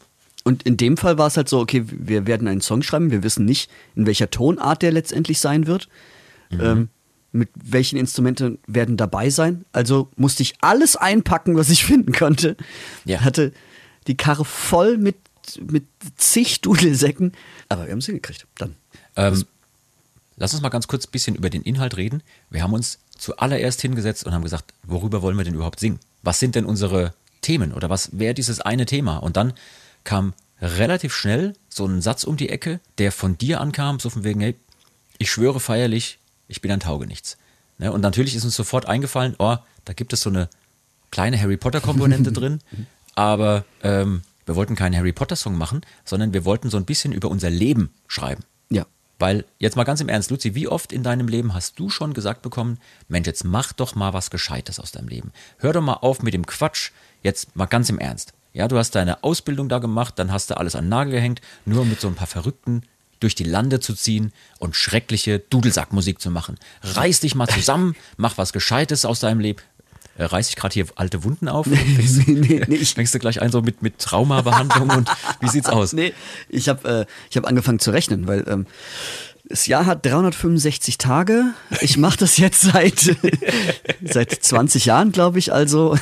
Und 0.43 0.63
in 0.63 0.77
dem 0.77 0.97
Fall 0.97 1.17
war 1.17 1.27
es 1.27 1.37
halt 1.37 1.49
so, 1.49 1.59
okay, 1.59 1.83
wir 1.87 2.25
werden 2.25 2.47
einen 2.47 2.61
Song 2.61 2.81
schreiben, 2.81 3.11
wir 3.11 3.23
wissen 3.23 3.45
nicht, 3.45 3.69
in 3.95 4.07
welcher 4.07 4.31
Tonart 4.31 4.81
der 4.81 4.91
letztendlich 4.91 5.39
sein 5.39 5.67
wird. 5.67 5.87
Mhm. 6.49 6.61
Ähm, 6.61 6.89
mit 7.31 7.49
welchen 7.55 7.97
Instrumenten 7.97 8.59
werden 8.67 8.97
dabei 8.97 9.29
sein. 9.29 9.65
Also 9.71 10.09
musste 10.15 10.43
ich 10.43 10.55
alles 10.61 10.95
einpacken, 10.95 11.55
was 11.55 11.69
ich 11.69 11.85
finden 11.85 12.11
konnte. 12.11 12.57
Ja. 13.05 13.21
Hatte 13.21 13.53
die 14.07 14.17
Karre 14.17 14.45
voll 14.45 14.97
mit, 14.97 15.17
mit 15.59 15.85
zig 16.17 16.61
Dudelsäcken. 16.61 17.33
Aber 17.69 17.85
wir 17.85 17.91
haben 17.91 17.99
es 17.99 18.05
hingekriegt. 18.05 18.47
Dann. 18.57 18.75
Ähm, 19.15 19.45
Lass 20.41 20.53
uns 20.53 20.63
mal 20.63 20.69
ganz 20.69 20.87
kurz 20.87 21.05
ein 21.05 21.11
bisschen 21.11 21.35
über 21.35 21.51
den 21.51 21.61
Inhalt 21.61 21.97
reden. 21.97 22.23
Wir 22.49 22.63
haben 22.63 22.73
uns 22.73 22.97
zuallererst 23.15 23.79
hingesetzt 23.79 24.25
und 24.25 24.33
haben 24.33 24.41
gesagt, 24.41 24.73
worüber 24.81 25.21
wollen 25.21 25.37
wir 25.37 25.43
denn 25.43 25.53
überhaupt 25.53 25.79
singen? 25.79 25.99
Was 26.23 26.39
sind 26.39 26.55
denn 26.55 26.65
unsere 26.65 27.13
Themen 27.41 27.73
oder 27.73 27.91
was 27.91 28.17
wäre 28.17 28.33
dieses 28.33 28.59
eine 28.59 28.87
Thema? 28.87 29.17
Und 29.17 29.37
dann 29.37 29.53
kam 30.03 30.33
relativ 30.59 31.13
schnell 31.13 31.53
so 31.69 31.85
ein 31.85 32.01
Satz 32.01 32.23
um 32.23 32.37
die 32.37 32.49
Ecke, 32.49 32.79
der 32.97 33.11
von 33.11 33.37
dir 33.37 33.61
ankam, 33.61 33.99
so 33.99 34.09
von 34.09 34.23
wegen, 34.23 34.41
hey, 34.41 34.55
ich 35.19 35.29
schwöre 35.29 35.59
feierlich, 35.59 36.17
ich 36.51 36.61
bin 36.61 36.71
ein 36.71 36.79
Taugenichts. 36.79 37.37
Ne? 37.77 37.91
Und 37.91 38.01
natürlich 38.01 38.35
ist 38.35 38.43
uns 38.43 38.55
sofort 38.55 38.87
eingefallen, 38.87 39.35
oh, 39.39 39.57
da 39.85 39.93
gibt 39.93 40.13
es 40.13 40.21
so 40.21 40.29
eine 40.29 40.49
kleine 41.09 41.39
Harry 41.39 41.57
Potter-Komponente 41.57 42.31
drin, 42.33 42.59
aber 43.15 43.65
ähm, 43.83 44.21
wir 44.45 44.55
wollten 44.55 44.75
keinen 44.75 44.95
Harry 44.95 45.13
Potter-Song 45.13 45.57
machen, 45.57 45.81
sondern 46.05 46.33
wir 46.33 46.45
wollten 46.45 46.69
so 46.69 46.77
ein 46.77 46.85
bisschen 46.85 47.13
über 47.13 47.29
unser 47.29 47.49
Leben 47.49 47.91
schreiben. 48.07 48.43
Weil, 49.21 49.45
jetzt 49.59 49.75
mal 49.75 49.83
ganz 49.83 50.01
im 50.01 50.09
Ernst, 50.09 50.31
Luzi, 50.31 50.55
wie 50.55 50.67
oft 50.67 50.91
in 50.91 51.03
deinem 51.03 51.27
Leben 51.27 51.53
hast 51.53 51.77
du 51.77 51.89
schon 51.91 52.15
gesagt 52.15 52.41
bekommen, 52.41 52.79
Mensch, 53.07 53.27
jetzt 53.27 53.43
mach 53.43 53.71
doch 53.71 53.93
mal 53.93 54.13
was 54.13 54.31
Gescheites 54.31 54.79
aus 54.79 54.91
deinem 54.91 55.09
Leben. 55.09 55.31
Hör 55.59 55.73
doch 55.73 55.81
mal 55.81 55.93
auf 55.93 56.23
mit 56.23 56.33
dem 56.33 56.47
Quatsch, 56.47 56.89
jetzt 57.21 57.55
mal 57.55 57.67
ganz 57.67 57.89
im 57.89 57.99
Ernst. 57.99 58.33
Ja, 58.51 58.67
du 58.67 58.79
hast 58.79 58.95
deine 58.95 59.23
Ausbildung 59.23 59.69
da 59.69 59.77
gemacht, 59.77 60.17
dann 60.17 60.31
hast 60.31 60.49
du 60.49 60.57
alles 60.57 60.75
an 60.75 60.85
den 60.85 60.89
Nagel 60.89 61.13
gehängt, 61.13 61.39
nur 61.65 61.85
mit 61.85 62.01
so 62.01 62.07
ein 62.07 62.15
paar 62.15 62.25
Verrückten 62.25 62.81
durch 63.21 63.35
die 63.35 63.45
Lande 63.45 63.79
zu 63.79 63.93
ziehen 63.93 64.33
und 64.59 64.75
schreckliche 64.75 65.39
Dudelsackmusik 65.39 66.19
zu 66.19 66.29
machen. 66.29 66.57
Reiß 66.83 67.21
dich 67.21 67.35
mal 67.35 67.47
zusammen, 67.47 67.95
mach 68.17 68.37
was 68.37 68.51
Gescheites 68.51 69.05
aus 69.05 69.21
deinem 69.21 69.39
Leben. 69.39 69.61
Äh, 70.17 70.25
reiß 70.25 70.49
ich 70.49 70.55
gerade 70.57 70.73
hier 70.73 70.85
alte 70.95 71.23
Wunden 71.23 71.47
auf? 71.47 71.67
Fängst, 71.95 72.27
nee, 72.27 72.61
nee, 72.67 72.77
fängst 72.77 73.15
du 73.15 73.19
gleich 73.19 73.41
ein 73.41 73.51
so 73.51 73.61
mit, 73.61 73.81
mit 73.81 73.99
Traumabehandlung 73.99 74.89
und 74.89 75.09
wie 75.39 75.47
sieht's 75.47 75.69
aus? 75.69 75.93
Nee, 75.93 76.13
ich 76.49 76.67
habe 76.67 77.07
äh, 77.07 77.35
hab 77.37 77.47
angefangen 77.47 77.79
zu 77.79 77.91
rechnen, 77.91 78.27
weil 78.27 78.43
ähm, 78.47 78.65
das 79.47 79.67
Jahr 79.67 79.85
hat 79.85 80.05
365 80.05 80.97
Tage. 80.97 81.53
Ich 81.81 81.97
mache 81.97 82.17
das 82.17 82.37
jetzt 82.37 82.61
seit, 82.61 83.17
seit 84.03 84.31
20 84.31 84.85
Jahren, 84.85 85.11
glaube 85.11 85.39
ich, 85.39 85.51
also. 85.51 85.97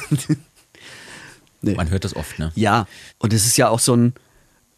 nee. 1.61 1.73
Man 1.73 1.89
hört 1.89 2.03
das 2.03 2.15
oft, 2.15 2.37
ne? 2.37 2.51
Ja, 2.55 2.87
und 3.17 3.33
es 3.33 3.47
ist 3.47 3.57
ja 3.57 3.69
auch 3.69 3.79
so 3.79 3.95
ein, 3.95 4.13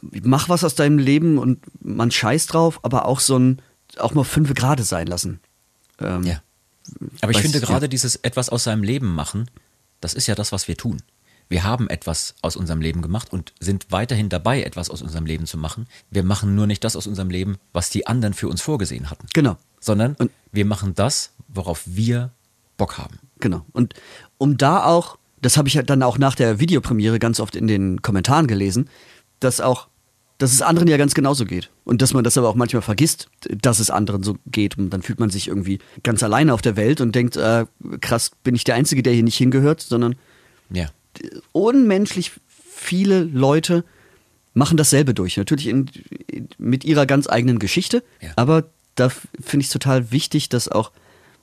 mach 0.02 0.50
was 0.50 0.64
aus 0.64 0.76
deinem 0.76 0.98
Leben 0.98 1.38
und 1.38 1.60
man 1.82 2.12
scheißt 2.12 2.54
drauf, 2.54 2.80
aber 2.84 3.06
auch 3.06 3.20
so 3.20 3.38
ein, 3.38 3.62
auch 3.98 4.14
mal 4.14 4.24
fünf 4.24 4.54
Grade 4.54 4.84
sein 4.84 5.08
lassen. 5.08 5.40
Ähm, 6.00 6.24
ja. 6.24 6.42
Aber 7.22 7.32
ich 7.32 7.38
finde 7.38 7.62
gerade 7.62 7.86
ja. 7.86 7.90
dieses 7.90 8.16
etwas 8.18 8.50
aus 8.50 8.64
seinem 8.64 8.84
Leben 8.84 9.14
machen, 9.14 9.50
das 10.00 10.14
ist 10.14 10.28
ja 10.28 10.36
das, 10.36 10.52
was 10.52 10.68
wir 10.68 10.78
tun. 10.78 11.02
Wir 11.48 11.64
haben 11.64 11.90
etwas 11.90 12.36
aus 12.42 12.56
unserem 12.56 12.80
Leben 12.80 13.02
gemacht 13.02 13.32
und 13.32 13.54
sind 13.60 13.88
weiterhin 13.90 14.30
dabei, 14.30 14.64
etwas 14.64 14.90
aus 14.90 15.02
unserem 15.02 15.26
Leben 15.26 15.46
zu 15.46 15.58
machen. 15.58 15.86
Wir 16.10 16.24
machen 16.24 16.56
nur 16.56 16.66
nicht 16.66 16.84
das 16.84 16.96
aus 16.96 17.08
unserem 17.08 17.30
Leben, 17.30 17.58
was 17.74 17.90
die 17.90 18.08
anderen 18.08 18.34
für 18.34 18.48
uns 18.48 18.62
vorgesehen 18.62 19.10
hatten. 19.10 19.28
Genau. 19.34 19.58
Sondern 19.80 20.16
und 20.16 20.32
wir 20.54 20.66
machen 20.66 20.96
das, 20.96 21.34
worauf 21.50 21.84
wir 21.86 22.32
Bock 22.78 22.98
haben. 22.98 23.20
Genau. 23.42 23.66
Und 23.74 23.96
um 24.38 24.58
da 24.58 24.86
auch, 24.86 25.18
das 25.42 25.58
habe 25.58 25.68
ich 25.68 25.74
ja 25.74 25.84
dann 25.84 26.04
auch 26.04 26.18
nach 26.18 26.36
der 26.36 26.60
Videopremiere 26.60 27.20
ganz 27.20 27.42
oft 27.42 27.58
in 27.58 27.68
den 27.68 28.02
Kommentaren 28.02 28.48
gelesen, 28.48 28.90
dass 29.42 29.60
auch 29.60 29.88
dass 30.42 30.54
es 30.54 30.64
anderen 30.64 30.88
ja 30.88 30.98
ganz 30.98 31.14
genauso 31.14 31.46
geht. 31.46 31.70
Und 31.84 32.02
dass 32.02 32.14
man 32.14 32.24
das 32.24 32.36
aber 32.36 32.50
auch 32.50 32.56
manchmal 32.56 32.82
vergisst, 32.82 33.30
dass 33.62 33.80
es 33.80 33.92
anderen 33.92 34.24
so 34.24 34.38
geht. 34.48 34.76
Und 34.76 34.90
dann 34.90 35.04
fühlt 35.04 35.20
man 35.20 35.30
sich 35.30 35.48
irgendwie 35.48 35.78
ganz 36.02 36.24
alleine 36.24 36.52
auf 36.56 36.64
der 36.64 36.76
Welt 36.76 37.00
und 37.00 37.14
denkt, 37.14 37.36
äh, 37.36 37.66
krass, 38.00 38.32
bin 38.44 38.56
ich 38.56 38.64
der 38.64 38.74
Einzige, 38.74 39.04
der 39.04 39.14
hier 39.14 39.22
nicht 39.22 39.38
hingehört, 39.38 39.82
sondern 39.82 40.16
ja. 40.72 40.88
unmenschlich 41.52 42.32
viele 42.48 43.24
Leute 43.24 43.84
machen 44.56 44.78
dasselbe 44.78 45.14
durch. 45.14 45.38
Natürlich 45.38 45.68
in, 45.68 45.92
in, 46.26 46.48
mit 46.58 46.86
ihrer 46.86 47.06
ganz 47.06 47.30
eigenen 47.30 47.60
Geschichte. 47.60 48.04
Ja. 48.20 48.32
Aber 48.36 48.64
da 48.96 49.10
finde 49.10 49.62
ich 49.62 49.68
es 49.68 49.74
total 49.74 50.12
wichtig, 50.12 50.50
dass 50.50 50.70
auch 50.70 50.92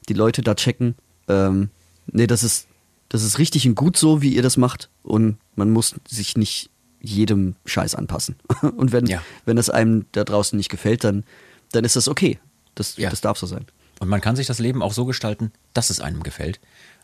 die 0.08 0.14
Leute 0.14 0.42
da 0.42 0.56
checken, 0.56 0.96
ähm, 1.28 1.70
nee, 2.08 2.26
das 2.26 2.42
ist, 2.42 2.66
das 3.10 3.22
ist 3.22 3.38
richtig 3.38 3.64
und 3.68 3.76
gut 3.76 3.96
so, 3.96 4.22
wie 4.22 4.34
ihr 4.34 4.42
das 4.42 4.56
macht. 4.56 4.90
Und 5.04 5.38
man 5.54 5.70
muss 5.70 5.94
sich 6.08 6.36
nicht 6.36 6.70
jedem 7.00 7.56
Scheiß 7.64 7.94
anpassen. 7.94 8.36
Und 8.76 8.92
wenn, 8.92 9.06
ja. 9.06 9.22
wenn 9.44 9.58
es 9.58 9.70
einem 9.70 10.06
da 10.12 10.24
draußen 10.24 10.56
nicht 10.56 10.68
gefällt, 10.68 11.04
dann, 11.04 11.24
dann 11.72 11.84
ist 11.84 11.96
das 11.96 12.08
okay. 12.08 12.38
Das, 12.74 12.96
Ja. 12.96 13.10
das 13.10 13.20
darf 13.20 13.38
so 13.38 13.46
sein. 13.46 13.66
Und 14.00 14.08
man 14.08 14.20
kann 14.20 14.36
sich 14.36 14.46
das 14.46 14.58
Leben 14.58 14.82
auch 14.82 14.92
so 14.92 15.04
gestalten, 15.04 15.52
dass 15.74 15.90
es 15.90 16.00
einem 16.00 16.22
gefällt. 16.22 16.60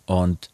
Und 0.07 0.51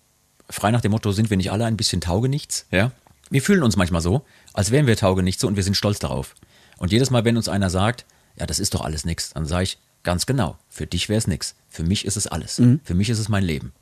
frei 0.49 0.71
nach 0.71 0.81
dem 0.81 0.93
Motto, 0.93 1.13
sind 1.13 1.31
wir 1.31 1.37
nicht 1.37 1.53
alle 1.53 1.67
ein 1.67 1.77
bisschen 1.77 2.01
Taugenichts? 2.01 2.67
Ja. 2.71 2.93
Wir 3.31 3.43
fühlen 3.43 3.63
uns 3.63 3.77
manchmal 3.77 4.01
so, 4.01 4.25
als 4.53 4.71
wären 4.71 4.87
wir 4.87 4.97
Taugenichtse 4.97 5.47
und 5.47 5.57
wir 5.57 5.63
sind 5.63 5.77
stolz 5.77 5.99
darauf. 5.99 6.35
Und 6.79 6.93
jedes 6.93 7.11
Mal, 7.11 7.25
wenn 7.25 7.37
uns 7.37 7.49
einer 7.49 7.71
sagt, 7.71 8.07
ja, 8.37 8.47
das 8.47 8.59
ist 8.59 8.75
doch 8.75 8.81
alles 8.81 9.05
nix, 9.05 9.31
dann 9.31 9.45
sage 9.45 9.65
ich, 9.65 9.79
ganz 10.03 10.25
genau, 10.27 10.57
für 10.69 10.87
dich 10.87 11.09
wäre 11.09 11.19
es 11.19 11.27
nix. 11.27 11.55
Für 11.69 11.83
mich 11.85 12.05
ist 12.07 12.17
es 12.17 12.27
alles. 12.27 12.61
Für 12.85 12.95
mich 12.95 13.11
ist 13.11 13.19
es 13.19 13.29
mein 13.29 13.45
Leben. 13.45 13.73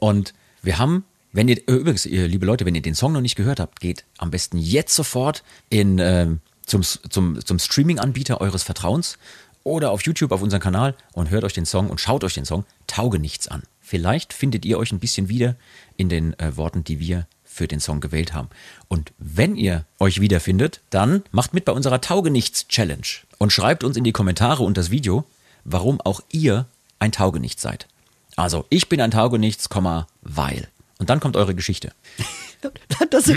Und 0.00 0.34
wir 0.62 0.78
haben, 0.78 1.04
wenn 1.32 1.48
ihr, 1.48 1.56
äh, 1.68 1.72
übrigens, 1.72 2.04
liebe 2.04 2.46
Leute, 2.46 2.64
wenn 2.64 2.74
ihr 2.74 2.82
den 2.82 2.94
Song 2.94 3.12
noch 3.12 3.20
nicht 3.20 3.36
gehört 3.36 3.60
habt, 3.60 3.80
geht 3.80 4.04
am 4.18 4.30
besten 4.30 4.58
jetzt 4.58 4.94
sofort 4.94 5.42
in, 5.68 5.98
ähm, 5.98 6.40
zum, 6.66 6.82
zum, 6.82 7.44
zum 7.44 7.58
Streaming-Anbieter 7.58 8.40
eures 8.40 8.62
Vertrauens 8.62 9.18
oder 9.64 9.90
auf 9.90 10.02
YouTube 10.02 10.32
auf 10.32 10.42
unseren 10.42 10.60
Kanal 10.60 10.94
und 11.12 11.30
hört 11.30 11.44
euch 11.44 11.52
den 11.52 11.66
Song 11.66 11.90
und 11.90 12.00
schaut 12.00 12.24
euch 12.24 12.34
den 12.34 12.44
Song 12.44 12.64
Tauge 12.86 13.18
nichts 13.18 13.48
an. 13.48 13.62
Vielleicht 13.80 14.32
findet 14.32 14.64
ihr 14.64 14.78
euch 14.78 14.92
ein 14.92 15.00
bisschen 15.00 15.28
wieder 15.28 15.56
in 15.96 16.08
den 16.08 16.38
äh, 16.38 16.56
Worten, 16.56 16.84
die 16.84 17.00
wir 17.00 17.26
für 17.44 17.66
den 17.66 17.80
Song 17.80 18.00
gewählt 18.00 18.34
haben. 18.34 18.48
Und 18.86 19.12
wenn 19.18 19.56
ihr 19.56 19.84
euch 19.98 20.20
wiederfindet, 20.20 20.80
dann 20.90 21.24
macht 21.32 21.54
mit 21.54 21.64
bei 21.64 21.72
unserer 21.72 22.00
Taugenichts-Challenge 22.00 23.06
und 23.38 23.52
schreibt 23.52 23.84
uns 23.84 23.96
in 23.96 24.04
die 24.04 24.12
Kommentare 24.12 24.62
und 24.62 24.76
das 24.76 24.90
Video, 24.90 25.24
warum 25.64 26.00
auch 26.00 26.20
ihr 26.30 26.66
ein 26.98 27.12
Taugenichts 27.12 27.62
seid. 27.62 27.88
Also, 28.36 28.66
ich 28.70 28.88
bin 28.88 29.00
ein 29.00 29.10
Taugenichts, 29.10 29.68
weil. 30.22 30.68
Und 30.98 31.10
dann 31.10 31.20
kommt 31.20 31.36
eure 31.36 31.54
Geschichte. 31.54 31.92
Das 33.10 33.30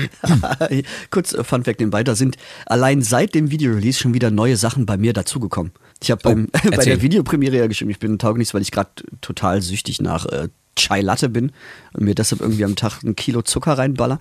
kurz 1.12 1.34
äh, 1.34 1.44
Fun 1.44 1.64
Fact 1.64 1.80
nebenbei, 1.80 2.04
da 2.04 2.16
sind 2.16 2.38
allein 2.66 3.04
seit 3.04 3.36
dem 3.36 3.52
Video-Release 3.52 4.00
schon 4.00 4.16
wieder 4.16 4.32
neue 4.32 4.58
Sachen 4.58 4.88
bei 4.88 4.98
mir 4.98 5.14
dazugekommen. 5.14 5.72
Ich 6.02 6.10
habe 6.10 6.22
beim 6.24 6.48
bei 6.72 6.84
der 6.84 7.04
Videopremiere 7.04 7.58
ja 7.58 7.68
geschrieben, 7.68 7.92
ich 7.92 8.00
bin 8.00 8.18
taugenichts, 8.18 8.56
weil 8.56 8.64
ich 8.64 8.72
gerade 8.72 8.90
total 9.22 9.62
süchtig 9.62 10.02
nach 10.02 10.26
äh, 10.26 10.50
Chai 10.76 11.02
Latte 11.02 11.30
bin 11.30 11.52
und 11.94 12.06
mir 12.06 12.16
deshalb 12.16 12.42
irgendwie 12.42 12.66
am 12.66 12.76
Tag 12.76 13.04
ein 13.04 13.16
Kilo 13.16 13.44
Zucker 13.44 13.74
reinballer. 13.74 14.20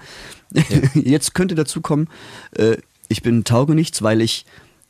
Jetzt 0.95 1.33
könnte 1.35 1.55
dazu 1.55 1.81
kommen, 1.81 2.09
äh, 2.53 2.77
ich 3.09 3.23
bin 3.23 3.45
taugenichts, 3.45 4.03
weil 4.03 4.21
ich 4.21 4.45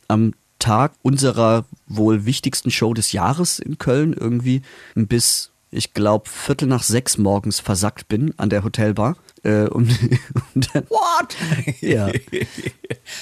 am 0.08 0.34
Tag 0.58 0.92
unserer 1.02 1.64
wohl 1.86 2.26
wichtigsten 2.26 2.70
Show 2.70 2.94
des 2.94 3.12
Jahres 3.12 3.58
in 3.58 3.78
Köln 3.78 4.12
irgendwie 4.12 4.62
bis, 4.94 5.50
ich 5.70 5.94
glaube, 5.94 6.28
Viertel 6.28 6.66
nach 6.68 6.82
sechs 6.82 7.16
morgens 7.16 7.60
versackt 7.60 8.08
bin 8.08 8.34
an 8.38 8.50
der 8.50 8.64
Hotelbar. 8.64 9.16
Äh, 9.42 9.64
um, 9.64 9.84
um 10.54 10.60
dann, 10.72 10.84
What? 10.88 11.36
Ja. 11.80 12.10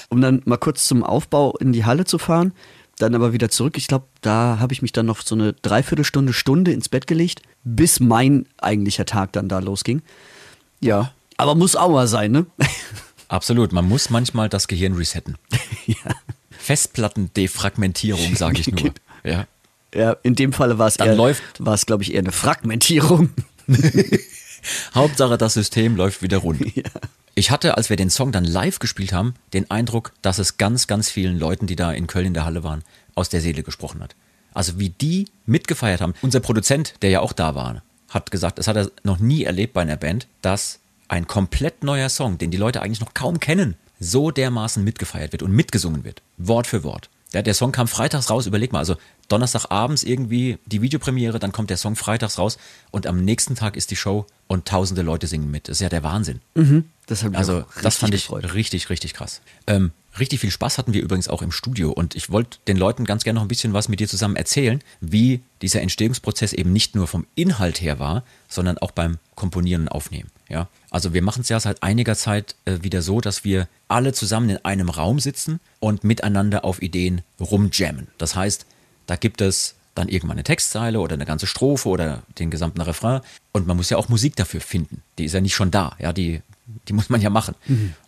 Um 0.09 0.21
dann 0.21 0.43
mal 0.45 0.57
kurz 0.57 0.87
zum 0.87 1.05
Aufbau 1.05 1.57
in 1.59 1.73
die 1.73 1.85
Halle 1.85 2.05
zu 2.05 2.19
fahren, 2.19 2.53
dann 2.99 3.15
aber 3.15 3.33
wieder 3.33 3.51
zurück. 3.51 3.77
Ich 3.77 3.87
glaube, 3.87 4.07
da 4.23 4.59
habe 4.59 4.73
ich 4.73 4.83
mich 4.83 4.93
dann 4.93 5.07
noch 5.07 5.21
so 5.23 5.35
eine 5.35 5.53
Dreiviertelstunde, 5.53 6.33
Stunde 6.33 6.73
ins 6.73 6.89
Bett 6.89 7.07
gelegt, 7.07 7.43
bis 7.65 8.01
mein 8.01 8.47
eigentlicher 8.59 9.05
Tag 9.05 9.33
dann 9.33 9.49
da 9.49 9.59
losging. 9.59 10.03
Ja. 10.81 11.13
Aber 11.37 11.55
muss 11.55 11.77
auch 11.77 11.91
mal 11.91 12.09
sein, 12.09 12.33
ne? 12.33 12.47
Absolut, 13.29 13.73
man 13.73 13.87
muss 13.87 14.11
manchmal 14.11 14.49
das 14.49 14.69
Gehirn 14.69 14.95
resetten. 14.95 15.37
ja. 15.87 15.97
Festplattendefragmentierung, 16.51 18.35
sage 18.37 18.61
ich 18.61 18.73
nur. 18.73 18.93
ja. 19.23 19.47
Ja, 19.95 20.17
in 20.23 20.35
dem 20.35 20.53
Falle 20.53 20.79
war 20.79 20.87
es 20.89 20.95
Dann 20.99 21.09
eher, 21.09 21.15
läuft- 21.17 21.43
war 21.65 21.75
es, 21.75 21.87
glaube 21.87 22.03
ich, 22.03 22.13
eher 22.13 22.21
eine 22.21 22.33
Fragmentierung. 22.33 23.31
Hauptsache, 24.95 25.39
das 25.39 25.55
System 25.55 25.97
läuft 25.97 26.23
wieder 26.23 26.39
rund. 26.39 26.61
Ich 27.35 27.51
hatte, 27.51 27.77
als 27.77 27.91
wir 27.91 27.97
den 27.97 28.11
Song 28.11 28.33
dann 28.33 28.45
live 28.45 28.79
gespielt 28.79 29.13
haben, 29.13 29.35
den 29.53 29.71
Eindruck, 29.71 30.13
dass 30.23 30.39
es 30.39 30.57
ganz, 30.57 30.87
ganz 30.87 31.11
vielen 31.11 31.39
Leuten, 31.39 31.67
die 31.67 31.77
da 31.77 31.93
in 31.93 32.07
Köln 32.07 32.27
in 32.27 32.35
der 32.35 32.45
Halle 32.45 32.65
waren, 32.65 32.83
aus 33.15 33.29
der 33.29 33.41
Seele 33.41 33.63
gesprochen 33.63 34.03
hat. 34.03 34.15
Also 34.55 34.79
wie 34.79 34.89
die 34.91 35.27
mitgefeiert 35.47 36.01
haben. 36.01 36.15
Unser 36.23 36.41
Produzent, 36.41 36.95
der 37.03 37.11
ja 37.11 37.21
auch 37.21 37.33
da 37.33 37.55
war, 37.55 37.83
hat 38.09 38.31
gesagt, 38.31 38.59
es 38.59 38.67
hat 38.67 38.77
er 38.77 38.91
noch 39.05 39.19
nie 39.19 39.45
erlebt 39.45 39.75
bei 39.75 39.83
einer 39.83 39.97
Band, 39.97 40.27
dass 40.43 40.81
ein 41.07 41.27
komplett 41.27 41.85
neuer 41.85 42.09
Song, 42.09 42.39
den 42.39 42.51
die 42.51 42.57
Leute 42.57 42.83
eigentlich 42.83 43.01
noch 43.01 43.15
kaum 43.15 43.39
kennen, 43.41 43.77
so 44.01 44.31
dermaßen 44.31 44.83
mitgefeiert 44.83 45.33
wird 45.33 45.43
und 45.43 45.53
mitgesungen 45.53 46.05
wird. 46.05 46.23
Wort 46.39 46.67
für 46.67 46.83
Wort. 46.85 47.09
Der, 47.33 47.43
der 47.43 47.55
Song 47.55 47.73
kam 47.73 47.89
freitags 47.89 48.31
raus, 48.31 48.47
überleg 48.47 48.73
mal, 48.73 48.79
also 48.81 48.97
Donnerstagabends 49.29 50.03
irgendwie 50.03 50.59
die 50.67 50.83
Videopremiere, 50.83 51.39
dann 51.39 51.53
kommt 51.53 51.71
der 51.71 51.77
Song 51.77 51.97
freitags 51.97 52.39
raus 52.39 52.59
und 52.91 53.07
am 53.07 53.25
nächsten 53.25 53.55
Tag 53.55 53.77
ist 53.77 53.91
die 53.91 53.97
Show 53.97 54.27
und 54.47 54.67
tausende 54.67 55.03
Leute 55.03 55.27
singen 55.27 55.51
mit. 55.51 55.69
Das 55.69 55.77
ist 55.77 55.81
ja 55.83 55.89
der 55.89 56.03
Wahnsinn. 56.03 56.41
Das 57.07 57.23
hat 57.23 57.31
mich 57.31 57.39
Also 57.39 57.65
das 57.83 57.97
fand 57.97 58.15
ich 58.15 58.23
gefreut. 58.23 58.55
richtig, 58.55 58.91
richtig 58.91 59.15
krass. 59.15 59.41
Ähm, 59.67 59.93
richtig 60.19 60.41
viel 60.41 60.51
Spaß 60.51 60.79
hatten 60.79 60.93
wir 60.95 61.03
übrigens 61.03 61.29
auch 61.29 61.43
im 61.43 61.53
Studio 61.53 61.91
und 61.91 62.15
ich 62.15 62.31
wollte 62.31 62.59
den 62.67 62.77
Leuten 62.77 63.05
ganz 63.05 63.25
gerne 63.25 63.37
noch 63.39 63.45
ein 63.45 63.49
bisschen 63.49 63.73
was 63.73 63.89
mit 63.89 64.01
dir 64.01 64.09
zusammen 64.09 64.37
erzählen, 64.37 64.83
wie 65.01 65.43
dieser 65.63 65.83
Entstehungsprozess 65.83 66.53
eben 66.53 66.73
nicht 66.73 66.95
nur 66.95 67.07
vom 67.07 67.27
Inhalt 67.35 67.81
her 67.81 67.99
war, 67.99 68.25
sondern 68.49 68.79
auch 68.79 68.91
beim 68.91 69.19
Komponieren 69.35 69.83
und 69.83 69.89
Aufnehmen. 69.89 70.31
Ja? 70.49 70.69
Also 70.91 71.13
wir 71.13 71.23
machen 71.23 71.43
es 71.43 71.49
ja 71.49 71.61
seit 71.61 71.83
einiger 71.83 72.17
Zeit 72.17 72.57
äh, 72.65 72.79
wieder 72.83 73.03
so, 73.03 73.21
dass 73.21 73.45
wir 73.45 73.69
alle 73.89 74.13
zusammen 74.13 74.49
in 74.51 74.65
einem 74.65 74.89
Raum 74.89 75.21
sitzen 75.21 75.61
und 75.81 76.05
miteinander 76.05 76.65
auf 76.65 76.83
Ideen 76.83 77.23
rumjammen. 77.41 78.09
Das 78.19 78.35
heißt, 78.35 78.67
da 79.09 79.17
gibt 79.17 79.41
es 79.41 79.75
dann 79.95 80.09
irgendwann 80.09 80.37
eine 80.37 80.45
Textzeile 80.45 81.01
oder 81.01 81.15
eine 81.15 81.27
ganze 81.27 81.49
Strophe 81.49 81.89
oder 81.89 82.23
den 82.39 82.51
gesamten 82.51 82.81
Refrain. 82.81 83.21
Und 83.51 83.67
man 83.67 83.77
muss 83.77 83.91
ja 83.91 83.97
auch 83.97 84.09
Musik 84.09 84.37
dafür 84.37 84.61
finden. 84.61 85.03
Die 85.19 85.25
ist 85.25 85.33
ja 85.33 85.41
nicht 85.41 85.57
schon 85.57 85.73
da. 85.73 85.97
Ja, 85.99 86.13
die, 86.13 86.43
die 86.87 86.93
muss 86.93 87.09
man 87.09 87.21
ja 87.21 87.31
machen. 87.31 87.57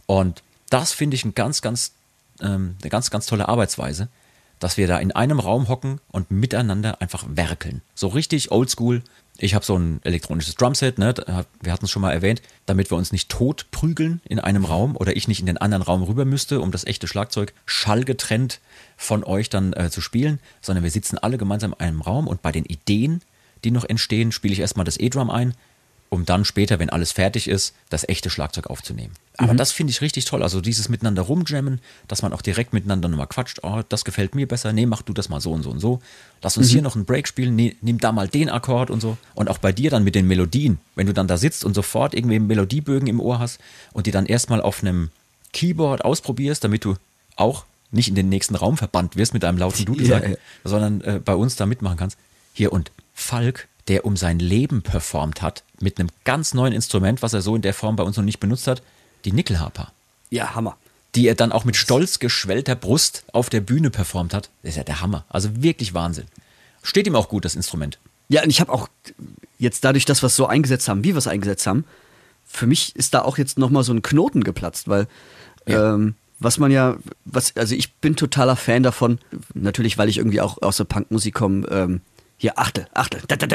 Und 0.06 0.42
das 0.68 0.92
finde 0.92 1.16
ich 1.16 1.24
ein 1.24 1.34
ganz, 1.34 1.62
ganz, 1.62 1.92
ähm, 2.40 2.76
eine 2.80 2.90
ganz, 2.90 3.10
ganz 3.10 3.26
tolle 3.26 3.48
Arbeitsweise, 3.48 4.08
dass 4.60 4.76
wir 4.76 4.86
da 4.86 4.98
in 4.98 5.10
einem 5.10 5.40
Raum 5.40 5.68
hocken 5.68 6.00
und 6.12 6.30
miteinander 6.30 7.00
einfach 7.00 7.24
werkeln. 7.28 7.82
So 7.94 8.08
richtig 8.08 8.52
oldschool. 8.52 9.02
Ich 9.42 9.54
habe 9.54 9.64
so 9.64 9.74
ein 9.74 10.00
elektronisches 10.04 10.54
Drumset, 10.54 10.98
ne? 10.98 11.14
wir 11.62 11.72
hatten 11.72 11.86
es 11.86 11.90
schon 11.90 12.02
mal 12.02 12.12
erwähnt, 12.12 12.42
damit 12.66 12.90
wir 12.90 12.98
uns 12.98 13.10
nicht 13.10 13.30
tot 13.30 13.66
prügeln 13.70 14.20
in 14.24 14.38
einem 14.38 14.66
Raum 14.66 14.96
oder 14.96 15.16
ich 15.16 15.28
nicht 15.28 15.40
in 15.40 15.46
den 15.46 15.56
anderen 15.56 15.82
Raum 15.82 16.02
rüber 16.02 16.26
müsste, 16.26 16.60
um 16.60 16.70
das 16.72 16.84
echte 16.84 17.06
Schlagzeug 17.06 17.54
schallgetrennt 17.64 18.60
von 18.98 19.24
euch 19.24 19.48
dann 19.48 19.72
äh, 19.72 19.90
zu 19.90 20.02
spielen, 20.02 20.40
sondern 20.60 20.84
wir 20.84 20.90
sitzen 20.90 21.16
alle 21.16 21.38
gemeinsam 21.38 21.72
in 21.72 21.80
einem 21.80 22.02
Raum 22.02 22.28
und 22.28 22.42
bei 22.42 22.52
den 22.52 22.66
Ideen, 22.66 23.22
die 23.64 23.70
noch 23.70 23.84
entstehen, 23.88 24.30
spiele 24.30 24.52
ich 24.52 24.60
erstmal 24.60 24.84
das 24.84 25.00
E-Drum 25.00 25.30
ein, 25.30 25.54
um 26.10 26.26
dann 26.26 26.44
später, 26.44 26.78
wenn 26.78 26.90
alles 26.90 27.12
fertig 27.12 27.48
ist, 27.48 27.72
das 27.88 28.06
echte 28.08 28.28
Schlagzeug 28.30 28.66
aufzunehmen. 28.66 29.14
Aber 29.38 29.54
das 29.54 29.72
finde 29.72 29.92
ich 29.92 30.02
richtig 30.02 30.26
toll. 30.26 30.42
Also 30.42 30.60
dieses 30.60 30.90
miteinander 30.90 31.22
rumjammen, 31.22 31.80
dass 32.08 32.20
man 32.20 32.34
auch 32.34 32.42
direkt 32.42 32.74
miteinander 32.74 33.08
nochmal 33.08 33.28
quatscht. 33.28 33.60
Oh, 33.62 33.80
das 33.88 34.04
gefällt 34.04 34.34
mir 34.34 34.46
besser. 34.46 34.72
Nee, 34.74 34.84
mach 34.84 35.00
du 35.00 35.14
das 35.14 35.28
mal 35.30 35.40
so 35.40 35.52
und 35.52 35.62
so 35.62 35.70
und 35.70 35.80
so. 35.80 36.00
Lass 36.42 36.58
uns 36.58 36.68
hier 36.68 36.82
noch 36.82 36.94
einen 36.94 37.06
Break 37.06 37.26
spielen. 37.26 37.56
Nee, 37.56 37.76
nimm 37.80 37.98
da 37.98 38.12
mal 38.12 38.28
den 38.28 38.50
Akkord 38.50 38.90
und 38.90 39.00
so. 39.00 39.16
Und 39.34 39.48
auch 39.48 39.56
bei 39.58 39.72
dir 39.72 39.88
dann 39.90 40.04
mit 40.04 40.14
den 40.14 40.26
Melodien. 40.26 40.78
Wenn 40.94 41.06
du 41.06 41.14
dann 41.14 41.26
da 41.28 41.38
sitzt 41.38 41.64
und 41.64 41.72
sofort 41.74 42.12
irgendwie 42.12 42.38
Melodiebögen 42.38 43.08
im 43.08 43.20
Ohr 43.20 43.38
hast 43.38 43.58
und 43.92 44.06
die 44.06 44.10
dann 44.10 44.26
erstmal 44.26 44.60
auf 44.60 44.82
einem 44.82 45.10
Keyboard 45.54 46.04
ausprobierst, 46.04 46.62
damit 46.62 46.84
du 46.84 46.96
auch 47.36 47.64
nicht 47.92 48.08
in 48.08 48.14
den 48.14 48.28
nächsten 48.28 48.56
Raum 48.56 48.76
verbannt 48.76 49.16
wirst 49.16 49.32
mit 49.32 49.44
einem 49.44 49.58
lauten 49.58 49.84
Dudelsack, 49.86 50.24
Ja, 50.24 50.30
ja. 50.30 50.36
sondern 50.64 51.00
äh, 51.00 51.20
bei 51.24 51.34
uns 51.34 51.56
da 51.56 51.66
mitmachen 51.66 51.96
kannst. 51.96 52.18
Hier 52.52 52.72
und 52.72 52.90
Falk, 53.14 53.68
der 53.90 54.06
um 54.06 54.16
sein 54.16 54.38
Leben 54.38 54.80
performt 54.82 55.42
hat, 55.42 55.64
mit 55.80 55.98
einem 55.98 56.08
ganz 56.24 56.54
neuen 56.54 56.72
Instrument, 56.72 57.20
was 57.22 57.32
er 57.34 57.42
so 57.42 57.54
in 57.56 57.62
der 57.62 57.74
Form 57.74 57.96
bei 57.96 58.04
uns 58.04 58.16
noch 58.16 58.24
nicht 58.24 58.40
benutzt 58.40 58.66
hat, 58.68 58.82
die 59.26 59.32
Nickelharper, 59.32 59.92
Ja, 60.30 60.54
Hammer. 60.54 60.76
die 61.16 61.26
er 61.26 61.34
dann 61.34 61.50
auch 61.52 61.64
mit 61.64 61.76
stolz 61.76 62.20
geschwellter 62.20 62.76
Brust 62.76 63.24
auf 63.32 63.50
der 63.50 63.60
Bühne 63.60 63.90
performt 63.90 64.32
hat. 64.32 64.48
Das 64.62 64.70
ist 64.70 64.76
ja 64.76 64.84
der 64.84 65.00
Hammer. 65.00 65.24
Also 65.28 65.62
wirklich 65.62 65.92
Wahnsinn. 65.92 66.26
Steht 66.82 67.06
ihm 67.08 67.16
auch 67.16 67.28
gut, 67.28 67.44
das 67.44 67.56
Instrument. 67.56 67.98
Ja, 68.28 68.42
und 68.44 68.50
ich 68.50 68.60
habe 68.60 68.72
auch 68.72 68.88
jetzt 69.58 69.84
dadurch, 69.84 70.04
dass 70.04 70.22
wir 70.22 70.28
es 70.28 70.36
so 70.36 70.46
eingesetzt 70.46 70.88
haben, 70.88 71.02
wie 71.04 71.12
wir 71.12 71.18
es 71.18 71.26
eingesetzt 71.26 71.66
haben, 71.66 71.84
für 72.46 72.66
mich 72.68 72.94
ist 72.96 73.12
da 73.12 73.22
auch 73.22 73.38
jetzt 73.38 73.58
nochmal 73.58 73.82
so 73.82 73.92
ein 73.92 74.02
Knoten 74.02 74.44
geplatzt, 74.44 74.86
weil 74.88 75.08
Ja. 75.66 75.94
ähm, 75.94 76.14
was 76.38 76.56
man 76.58 76.70
ja, 76.70 76.96
was, 77.26 77.54
also 77.56 77.74
ich 77.74 77.92
bin 77.94 78.16
totaler 78.16 78.56
Fan 78.56 78.82
davon, 78.82 79.18
natürlich, 79.52 79.98
weil 79.98 80.08
ich 80.08 80.16
irgendwie 80.16 80.40
auch 80.40 80.62
aus 80.62 80.78
der 80.78 80.84
Punkmusik 80.84 81.34
komme, 81.34 81.66
ähm, 81.68 82.00
hier 82.40 82.58
Achtel, 82.58 82.86
Achtel, 82.94 83.20
dat, 83.28 83.42
dat, 83.42 83.50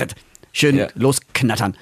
dat, 0.00 0.14
schön 0.52 0.76
Ja. 0.76 0.88
losknattern. 0.94 1.76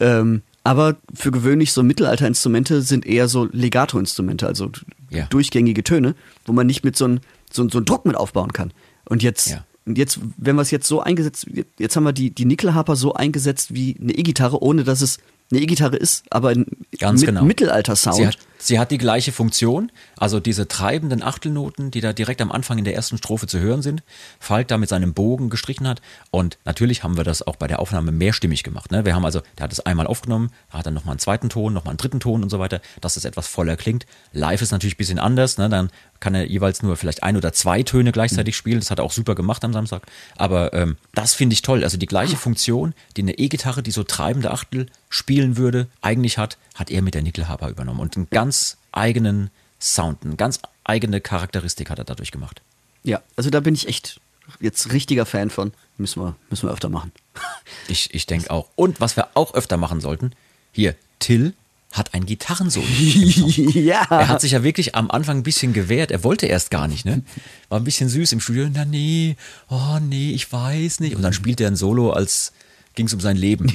Ähm, 0.00 0.42
aber 0.64 0.96
für 1.14 1.30
gewöhnlich 1.30 1.72
so 1.72 1.82
Mittelalterinstrumente 1.84 2.82
sind 2.82 3.06
eher 3.06 3.28
so 3.28 3.48
Legato-Instrumente, 3.52 4.46
also 4.46 4.70
Ja. 5.10 5.26
durchgängige 5.26 5.84
Töne, 5.84 6.16
wo 6.46 6.52
man 6.52 6.66
nicht 6.66 6.84
mit 6.84 6.96
so 6.96 7.04
einem 7.04 7.20
so, 7.52 7.68
so 7.68 7.80
Druck 7.80 8.06
mit 8.06 8.16
aufbauen 8.16 8.52
kann. 8.52 8.72
Und 9.08 9.22
jetzt 9.22 9.50
Ja. 9.50 9.64
und 9.86 9.96
jetzt, 9.98 10.18
wenn 10.36 10.56
wir 10.56 10.62
es 10.62 10.72
jetzt 10.72 10.88
so 10.88 11.00
eingesetzt, 11.00 11.46
jetzt 11.78 11.94
haben 11.94 12.04
wir 12.04 12.12
die, 12.12 12.30
die 12.30 12.44
Nickelharper 12.46 12.96
so 12.96 13.14
eingesetzt 13.14 13.72
wie 13.74 13.96
eine 14.00 14.12
E-Gitarre, 14.14 14.60
ohne 14.62 14.82
dass 14.82 15.00
es 15.00 15.18
eine 15.50 15.60
E-Gitarre 15.60 15.96
ist, 15.96 16.24
aber 16.30 16.50
ein 16.50 16.66
Ganz 16.98 17.20
mit 17.20 17.28
genau. 17.28 17.44
Mittelalter-Sound. 17.44 18.16
Sie 18.16 18.26
hat, 18.26 18.38
sie 18.58 18.78
hat 18.78 18.90
die 18.90 18.98
gleiche 18.98 19.30
Funktion, 19.30 19.92
also 20.16 20.40
diese 20.40 20.68
treibenden 20.68 21.22
Achtelnoten, 21.22 21.90
die 21.90 22.00
da 22.00 22.12
direkt 22.12 22.40
am 22.40 22.50
Anfang 22.50 22.78
in 22.78 22.84
der 22.84 22.94
ersten 22.94 23.18
Strophe 23.18 23.46
zu 23.46 23.58
hören 23.58 23.82
sind, 23.82 24.02
Falk 24.38 24.68
da 24.68 24.78
mit 24.78 24.88
seinem 24.88 25.12
Bogen 25.12 25.50
gestrichen 25.50 25.86
hat. 25.86 26.00
Und 26.30 26.58
natürlich 26.64 27.02
haben 27.02 27.16
wir 27.16 27.24
das 27.24 27.46
auch 27.46 27.56
bei 27.56 27.66
der 27.66 27.80
Aufnahme 27.80 28.10
mehrstimmig 28.10 28.62
gemacht. 28.62 28.90
Ne? 28.90 29.04
Wir 29.04 29.14
haben 29.14 29.24
also, 29.24 29.42
der 29.58 29.64
hat 29.64 29.72
es 29.72 29.80
einmal 29.80 30.06
aufgenommen, 30.06 30.50
hat 30.70 30.86
dann 30.86 30.94
nochmal 30.94 31.12
einen 31.12 31.20
zweiten 31.20 31.48
Ton, 31.50 31.72
nochmal 31.72 31.92
einen 31.92 31.98
dritten 31.98 32.20
Ton 32.20 32.42
und 32.42 32.50
so 32.50 32.58
weiter, 32.58 32.80
dass 33.00 33.16
es 33.16 33.24
etwas 33.24 33.46
voller 33.46 33.76
klingt. 33.76 34.06
Live 34.32 34.62
ist 34.62 34.72
natürlich 34.72 34.94
ein 34.94 34.98
bisschen 34.98 35.18
anders, 35.18 35.58
ne? 35.58 35.68
dann 35.68 35.90
kann 36.20 36.34
er 36.34 36.46
jeweils 36.46 36.82
nur 36.82 36.96
vielleicht 36.96 37.22
ein 37.22 37.36
oder 37.36 37.52
zwei 37.52 37.82
Töne 37.82 38.12
gleichzeitig 38.12 38.56
spielen. 38.56 38.80
Das 38.80 38.90
hat 38.90 38.98
er 38.98 39.04
auch 39.04 39.12
super 39.12 39.34
gemacht 39.34 39.62
am 39.64 39.72
Samstag. 39.72 40.06
Aber 40.36 40.72
ähm, 40.72 40.96
das 41.14 41.34
finde 41.34 41.52
ich 41.52 41.62
toll. 41.62 41.84
Also 41.84 41.98
die 41.98 42.06
gleiche 42.06 42.36
Funktion, 42.36 42.94
die 43.16 43.22
eine 43.22 43.36
E-Gitarre, 43.38 43.82
die 43.82 43.90
so 43.90 44.04
treibende 44.04 44.50
Achtel 44.50 44.86
spielen 45.14 45.56
würde, 45.56 45.86
eigentlich 46.02 46.38
hat, 46.38 46.58
hat 46.74 46.90
er 46.90 47.00
mit 47.00 47.14
der 47.14 47.22
Nickelharper 47.22 47.68
übernommen. 47.68 48.00
Und 48.00 48.16
einen 48.16 48.28
ganz 48.30 48.78
eigenen 48.90 49.50
Sound, 49.80 50.24
eine 50.24 50.34
ganz 50.34 50.58
eigene 50.82 51.20
Charakteristik 51.20 51.88
hat 51.88 52.00
er 52.00 52.04
dadurch 52.04 52.32
gemacht. 52.32 52.62
Ja, 53.04 53.22
also 53.36 53.48
da 53.48 53.60
bin 53.60 53.74
ich 53.74 53.86
echt 53.86 54.20
jetzt 54.58 54.92
richtiger 54.92 55.24
Fan 55.24 55.50
von. 55.50 55.72
Müssen 55.98 56.20
wir, 56.20 56.34
müssen 56.50 56.68
wir 56.68 56.72
öfter 56.72 56.88
machen. 56.88 57.12
Ich, 57.88 58.14
ich 58.14 58.26
denke 58.26 58.50
auch. 58.50 58.68
Und 58.76 59.00
was 59.00 59.16
wir 59.16 59.28
auch 59.34 59.54
öfter 59.54 59.76
machen 59.76 60.00
sollten, 60.00 60.32
hier, 60.72 60.94
Till 61.18 61.54
hat 61.92 62.14
ein 62.14 62.26
Gitarrensolo. 62.26 62.86
ja. 62.88 64.06
Er 64.10 64.28
hat 64.28 64.40
sich 64.40 64.52
ja 64.52 64.62
wirklich 64.62 64.94
am 64.94 65.10
Anfang 65.10 65.38
ein 65.38 65.42
bisschen 65.42 65.72
gewehrt. 65.72 66.10
Er 66.10 66.24
wollte 66.24 66.46
erst 66.46 66.70
gar 66.70 66.88
nicht, 66.88 67.04
ne? 67.04 67.22
War 67.68 67.78
ein 67.78 67.84
bisschen 67.84 68.08
süß 68.08 68.32
im 68.32 68.40
Studio. 68.40 68.68
Na 68.72 68.84
nee, 68.84 69.36
oh 69.68 69.98
nee, 70.00 70.32
ich 70.32 70.50
weiß 70.50 71.00
nicht. 71.00 71.14
Und 71.14 71.22
dann 71.22 71.32
spielt 71.32 71.60
er 71.60 71.68
ein 71.68 71.76
Solo, 71.76 72.10
als 72.10 72.52
ging 72.94 73.06
es 73.06 73.14
um 73.14 73.20
sein 73.20 73.36
Leben. 73.36 73.70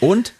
Und 0.00 0.32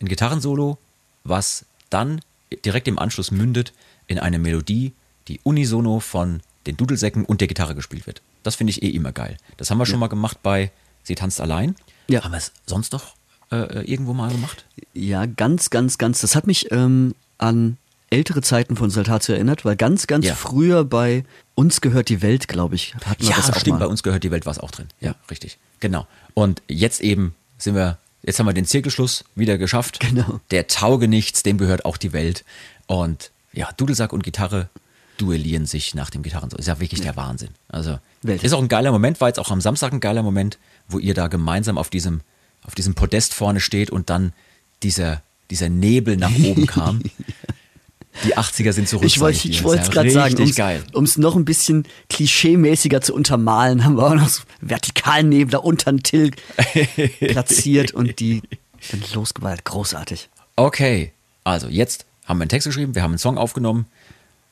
ein 0.00 0.08
Gitarrensolo, 0.08 0.78
was 1.24 1.64
dann 1.90 2.20
direkt 2.64 2.88
im 2.88 2.98
Anschluss 2.98 3.30
mündet 3.30 3.72
in 4.06 4.18
eine 4.18 4.38
Melodie, 4.38 4.92
die 5.28 5.40
unisono 5.42 6.00
von 6.00 6.40
den 6.66 6.76
Dudelsäcken 6.76 7.24
und 7.24 7.40
der 7.40 7.48
Gitarre 7.48 7.74
gespielt 7.74 8.06
wird. 8.06 8.22
Das 8.42 8.54
finde 8.56 8.70
ich 8.72 8.82
eh 8.82 8.88
immer 8.90 9.12
geil. 9.12 9.36
Das 9.56 9.70
haben 9.70 9.78
wir 9.78 9.86
schon 9.86 9.98
mal 9.98 10.08
gemacht 10.08 10.38
bei 10.42 10.70
Sie 11.02 11.14
tanzt 11.14 11.40
allein. 11.40 11.76
Ja. 12.08 12.24
Haben 12.24 12.32
wir 12.32 12.38
es 12.38 12.52
sonst 12.66 12.92
doch 12.92 13.14
äh, 13.52 13.84
irgendwo 13.84 14.12
mal 14.12 14.30
gemacht? 14.30 14.64
Ja, 14.92 15.26
ganz, 15.26 15.70
ganz, 15.70 15.98
ganz. 15.98 16.20
Das 16.20 16.34
hat 16.34 16.46
mich 16.48 16.70
ähm, 16.72 17.14
an 17.38 17.76
ältere 18.10 18.42
Zeiten 18.42 18.76
von 18.76 18.90
Saltatio 18.90 19.34
erinnert, 19.34 19.64
weil 19.64 19.76
ganz, 19.76 20.06
ganz 20.08 20.26
Ja. 20.26 20.34
früher 20.34 20.84
bei 20.84 21.24
uns 21.54 21.80
gehört 21.80 22.08
die 22.08 22.22
Welt, 22.22 22.48
glaube 22.48 22.74
ich, 22.76 22.94
hatten 23.04 23.22
wir 23.22 23.30
Ja, 23.30 23.36
das 23.36 23.50
auch 23.50 23.58
stimmt, 23.60 23.78
mal. 23.78 23.86
bei 23.86 23.90
uns 23.90 24.02
gehört 24.02 24.22
die 24.24 24.30
Welt 24.30 24.46
war 24.46 24.52
es 24.52 24.58
auch 24.58 24.70
drin. 24.70 24.86
Ja, 25.00 25.14
richtig. 25.30 25.58
Genau. 25.80 26.06
Und 26.34 26.62
jetzt 26.68 27.00
eben 27.00 27.34
sind 27.58 27.74
wir, 27.76 27.98
jetzt 28.26 28.38
haben 28.38 28.46
wir 28.46 28.52
den 28.52 28.66
Zirkelschluss 28.66 29.24
wieder 29.34 29.56
geschafft. 29.56 30.00
Genau. 30.00 30.40
Der 30.50 30.66
tauge 30.66 31.08
nichts, 31.08 31.42
dem 31.42 31.58
gehört 31.58 31.84
auch 31.84 31.96
die 31.96 32.12
Welt. 32.12 32.44
Und 32.86 33.30
ja, 33.52 33.70
Dudelsack 33.76 34.12
und 34.12 34.22
Gitarre 34.22 34.68
duellieren 35.16 35.66
sich 35.66 35.94
nach 35.94 36.10
dem 36.10 36.22
Gitarrensolo. 36.22 36.60
Ist 36.60 36.66
ja 36.66 36.78
wirklich 36.80 37.00
der 37.00 37.16
Wahnsinn. 37.16 37.50
Also, 37.68 37.98
Welt. 38.22 38.42
ist 38.42 38.52
auch 38.52 38.60
ein 38.60 38.68
geiler 38.68 38.92
Moment, 38.92 39.20
war 39.20 39.28
jetzt 39.28 39.38
auch 39.38 39.50
am 39.50 39.60
Samstag 39.60 39.92
ein 39.92 40.00
geiler 40.00 40.22
Moment, 40.22 40.58
wo 40.88 40.98
ihr 40.98 41.14
da 41.14 41.28
gemeinsam 41.28 41.78
auf 41.78 41.88
diesem, 41.88 42.20
auf 42.64 42.74
diesem 42.74 42.94
Podest 42.94 43.32
vorne 43.32 43.60
steht 43.60 43.90
und 43.90 44.10
dann 44.10 44.32
dieser, 44.82 45.22
dieser 45.50 45.68
Nebel 45.68 46.16
nach 46.16 46.34
oben 46.44 46.66
kam. 46.66 47.02
Die 48.24 48.36
80er 48.36 48.72
sind 48.72 48.88
zurück. 48.88 49.04
Ich 49.04 49.20
wollte 49.20 49.48
es 49.48 49.60
ja 49.62 49.92
gerade 49.92 50.10
sagen, 50.10 50.82
um 50.92 51.04
es 51.04 51.18
noch 51.18 51.36
ein 51.36 51.44
bisschen 51.44 51.86
klischeemäßiger 52.08 53.00
zu 53.00 53.14
untermalen, 53.14 53.84
haben 53.84 53.96
wir 53.96 54.06
auch 54.06 54.14
noch 54.14 54.28
so 54.28 54.42
vertikalen 54.60 55.28
Nebel 55.28 55.52
da 55.52 55.58
unter 55.58 55.92
den 55.92 56.02
Till 56.02 56.30
platziert 57.20 57.92
und 57.92 58.18
die 58.20 58.42
dann 58.90 59.02
losgeballert. 59.12 59.64
Großartig. 59.64 60.28
Okay, 60.56 61.12
also 61.44 61.68
jetzt 61.68 62.06
haben 62.24 62.38
wir 62.38 62.42
einen 62.42 62.48
Text 62.48 62.66
geschrieben, 62.66 62.94
wir 62.94 63.02
haben 63.02 63.12
einen 63.12 63.18
Song 63.18 63.38
aufgenommen, 63.38 63.86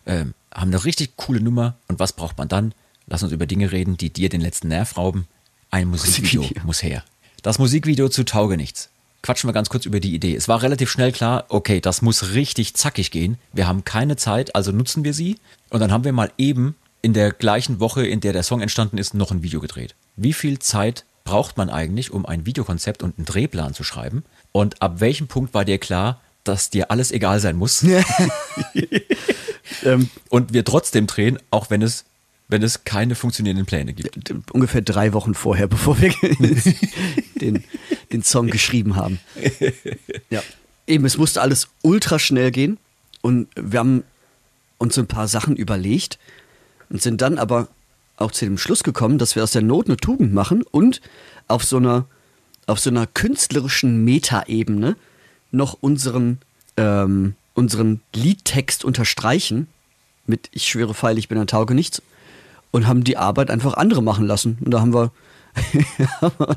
ähm, 0.06 0.34
haben 0.52 0.68
eine 0.68 0.84
richtig 0.84 1.16
coole 1.16 1.40
Nummer. 1.40 1.76
Und 1.88 1.98
was 1.98 2.12
braucht 2.12 2.38
man 2.38 2.48
dann? 2.48 2.74
Lass 3.06 3.22
uns 3.22 3.32
über 3.32 3.46
Dinge 3.46 3.72
reden, 3.72 3.96
die 3.96 4.10
dir 4.10 4.28
den 4.28 4.40
letzten 4.40 4.68
Nerv 4.68 4.96
rauben. 4.96 5.26
Ein 5.70 5.88
Musikvideo, 5.88 6.42
Musikvideo. 6.42 6.66
muss 6.66 6.82
her. 6.82 7.04
Das 7.42 7.58
Musikvideo 7.58 8.08
zu 8.08 8.24
Tauge 8.24 8.56
nichts. 8.56 8.90
Quatschen 9.24 9.48
wir 9.48 9.54
ganz 9.54 9.70
kurz 9.70 9.86
über 9.86 10.00
die 10.00 10.14
Idee. 10.14 10.36
Es 10.36 10.48
war 10.48 10.60
relativ 10.60 10.90
schnell 10.90 11.10
klar, 11.10 11.46
okay, 11.48 11.80
das 11.80 12.02
muss 12.02 12.34
richtig 12.34 12.74
zackig 12.74 13.10
gehen. 13.10 13.38
Wir 13.54 13.66
haben 13.66 13.82
keine 13.82 14.16
Zeit, 14.16 14.54
also 14.54 14.70
nutzen 14.70 15.02
wir 15.02 15.14
sie. 15.14 15.38
Und 15.70 15.80
dann 15.80 15.90
haben 15.90 16.04
wir 16.04 16.12
mal 16.12 16.30
eben 16.36 16.74
in 17.00 17.14
der 17.14 17.32
gleichen 17.32 17.80
Woche, 17.80 18.06
in 18.06 18.20
der 18.20 18.34
der 18.34 18.42
Song 18.42 18.60
entstanden 18.60 18.98
ist, 18.98 19.14
noch 19.14 19.30
ein 19.30 19.42
Video 19.42 19.60
gedreht. 19.60 19.94
Wie 20.16 20.34
viel 20.34 20.58
Zeit 20.58 21.06
braucht 21.24 21.56
man 21.56 21.70
eigentlich, 21.70 22.10
um 22.10 22.26
ein 22.26 22.44
Videokonzept 22.44 23.02
und 23.02 23.16
einen 23.16 23.24
Drehplan 23.24 23.72
zu 23.72 23.82
schreiben? 23.82 24.24
Und 24.52 24.82
ab 24.82 25.00
welchem 25.00 25.26
Punkt 25.26 25.54
war 25.54 25.64
dir 25.64 25.78
klar, 25.78 26.20
dass 26.44 26.68
dir 26.68 26.90
alles 26.90 27.10
egal 27.10 27.40
sein 27.40 27.56
muss? 27.56 27.82
Ähm, 29.82 30.10
und 30.28 30.52
wir 30.52 30.64
trotzdem 30.64 31.06
drehen, 31.06 31.38
auch 31.50 31.70
wenn 31.70 31.82
es, 31.82 32.04
wenn 32.48 32.62
es 32.62 32.84
keine 32.84 33.14
funktionierenden 33.14 33.66
Pläne 33.66 33.94
gibt. 33.94 34.30
ungefähr 34.52 34.82
drei 34.82 35.12
Wochen 35.12 35.34
vorher, 35.34 35.66
bevor 35.68 36.00
wir 36.00 36.12
den, 37.40 37.64
den 38.12 38.22
Song 38.22 38.48
geschrieben 38.48 38.96
haben. 38.96 39.18
Ja. 40.30 40.42
Eben, 40.86 41.04
es 41.04 41.16
musste 41.16 41.40
alles 41.40 41.68
ultra 41.82 42.18
schnell 42.18 42.50
gehen 42.50 42.78
und 43.22 43.48
wir 43.56 43.78
haben 43.78 44.04
uns 44.76 44.98
ein 44.98 45.06
paar 45.06 45.28
Sachen 45.28 45.56
überlegt 45.56 46.18
und 46.90 47.00
sind 47.00 47.22
dann 47.22 47.38
aber 47.38 47.68
auch 48.16 48.30
zu 48.30 48.44
dem 48.44 48.58
Schluss 48.58 48.84
gekommen, 48.84 49.18
dass 49.18 49.34
wir 49.34 49.42
aus 49.42 49.52
der 49.52 49.62
Not 49.62 49.86
eine 49.86 49.96
Tugend 49.96 50.34
machen 50.34 50.62
und 50.62 51.00
auf 51.48 51.64
so 51.64 51.78
einer, 51.78 52.06
auf 52.66 52.78
so 52.78 52.90
einer 52.90 53.06
künstlerischen 53.06 54.04
Metaebene 54.04 54.96
noch 55.50 55.78
unseren, 55.80 56.38
ähm, 56.76 57.34
unseren 57.54 58.02
Liedtext 58.14 58.84
unterstreichen 58.84 59.68
mit 60.26 60.48
Ich 60.52 60.68
schwöre 60.68 60.94
feil, 60.94 61.18
ich 61.18 61.28
bin 61.28 61.38
ein 61.38 61.46
Tauge 61.46 61.74
nichts 61.74 62.02
und 62.74 62.88
haben 62.88 63.04
die 63.04 63.16
Arbeit 63.16 63.50
einfach 63.50 63.74
andere 63.74 64.02
machen 64.02 64.26
lassen. 64.26 64.58
Und 64.60 64.72
da 64.72 64.80
haben 64.80 64.92
wir 64.92 65.12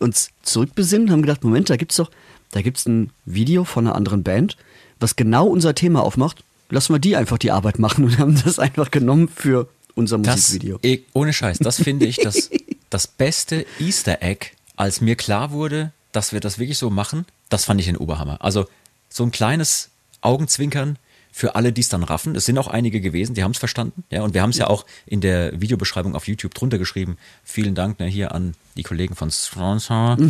uns 0.00 0.30
zurückbesinnen, 0.42 1.12
haben 1.12 1.22
gedacht, 1.22 1.44
Moment, 1.44 1.70
da 1.70 1.76
gibt's 1.76 1.94
doch, 1.94 2.10
da 2.50 2.60
gibt's 2.60 2.86
ein 2.86 3.10
Video 3.24 3.62
von 3.64 3.86
einer 3.86 3.94
anderen 3.94 4.24
Band, 4.24 4.56
was 4.98 5.14
genau 5.14 5.46
unser 5.46 5.76
Thema 5.76 6.02
aufmacht. 6.02 6.42
Lassen 6.70 6.92
wir 6.92 6.98
die 6.98 7.14
einfach 7.14 7.38
die 7.38 7.52
Arbeit 7.52 7.78
machen 7.78 8.04
und 8.04 8.18
haben 8.18 8.40
das 8.44 8.58
einfach 8.58 8.90
genommen 8.90 9.28
für 9.28 9.68
unser 9.94 10.18
Das, 10.18 10.48
Musikvideo. 10.48 10.80
eh, 10.82 11.02
ohne 11.12 11.32
Scheiß, 11.32 11.58
das 11.58 11.80
finde 11.80 12.06
ich 12.06 12.16
das, 12.16 12.50
das 12.90 13.06
beste 13.06 13.64
Easter 13.78 14.20
Egg, 14.20 14.48
als 14.74 15.00
mir 15.00 15.14
klar 15.14 15.52
wurde, 15.52 15.92
dass 16.10 16.32
wir 16.32 16.40
das 16.40 16.58
wirklich 16.58 16.78
so 16.78 16.90
machen. 16.90 17.26
Das 17.48 17.64
fand 17.64 17.78
ich 17.78 17.86
den 17.86 17.96
Oberhammer. 17.96 18.38
Also 18.42 18.66
so 19.08 19.22
ein 19.22 19.30
kleines 19.30 19.90
Augenzwinkern 20.20 20.98
für 21.38 21.54
alle, 21.54 21.72
die 21.72 21.82
es 21.82 21.88
dann 21.88 22.02
raffen. 22.02 22.34
Es 22.34 22.46
sind 22.46 22.58
auch 22.58 22.66
einige 22.66 23.00
gewesen, 23.00 23.34
die 23.34 23.44
haben 23.44 23.52
es 23.52 23.58
verstanden. 23.58 24.02
Ja, 24.10 24.22
und 24.22 24.34
wir 24.34 24.42
haben 24.42 24.50
es 24.50 24.58
ja 24.58 24.66
auch 24.66 24.84
in 25.06 25.20
der 25.20 25.60
Videobeschreibung 25.60 26.16
auf 26.16 26.26
YouTube 26.26 26.52
drunter 26.52 26.78
geschrieben. 26.78 27.16
Vielen 27.44 27.76
Dank 27.76 28.00
ne, 28.00 28.06
hier 28.06 28.34
an 28.34 28.54
die 28.76 28.82
Kollegen 28.82 29.14
von 29.14 29.30
Sponsor, 29.30 30.16
die 30.20 30.26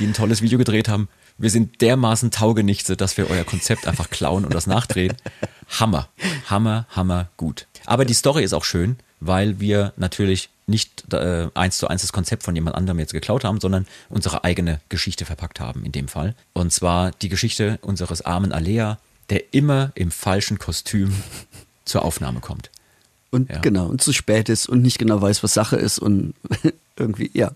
ein 0.00 0.14
tolles 0.14 0.40
Video 0.40 0.56
gedreht 0.56 0.88
haben. 0.88 1.08
Wir 1.36 1.50
sind 1.50 1.80
dermaßen 1.80 2.30
Taugenichte, 2.30 2.96
dass 2.96 3.16
wir 3.16 3.28
euer 3.28 3.42
Konzept 3.42 3.88
einfach 3.88 4.08
klauen 4.08 4.44
und 4.44 4.54
das 4.54 4.68
nachdrehen. 4.68 5.16
Hammer, 5.68 6.08
Hammer, 6.48 6.86
Hammer, 6.90 7.28
gut. 7.36 7.66
Aber 7.86 8.04
die 8.04 8.14
Story 8.14 8.44
ist 8.44 8.52
auch 8.52 8.62
schön, 8.62 8.98
weil 9.18 9.58
wir 9.58 9.94
natürlich 9.96 10.48
nicht 10.66 11.12
äh, 11.12 11.48
eins 11.54 11.78
zu 11.78 11.88
eins 11.88 12.02
das 12.02 12.12
Konzept 12.12 12.42
von 12.42 12.54
jemand 12.54 12.76
anderem 12.76 12.98
jetzt 12.98 13.12
geklaut 13.12 13.44
haben, 13.44 13.60
sondern 13.60 13.86
unsere 14.08 14.44
eigene 14.44 14.80
Geschichte 14.88 15.24
verpackt 15.24 15.60
haben 15.60 15.84
in 15.84 15.92
dem 15.92 16.08
Fall. 16.08 16.34
Und 16.52 16.72
zwar 16.72 17.12
die 17.12 17.28
Geschichte 17.28 17.78
unseres 17.82 18.22
armen 18.22 18.52
Alea, 18.52 18.98
der 19.30 19.54
immer 19.54 19.92
im 19.94 20.10
falschen 20.10 20.58
Kostüm 20.58 21.14
zur 21.84 22.04
Aufnahme 22.04 22.40
kommt. 22.40 22.70
Und 23.30 23.50
Ja. 23.50 23.60
genau, 23.60 23.86
und 23.86 24.00
zu 24.02 24.12
spät 24.12 24.48
ist 24.48 24.68
und 24.68 24.82
nicht 24.82 24.98
genau 24.98 25.20
weiß, 25.20 25.42
was 25.42 25.54
Sache 25.54 25.76
ist 25.76 25.98
und 25.98 26.34
irgendwie, 26.96 27.30
ja. 27.32 27.52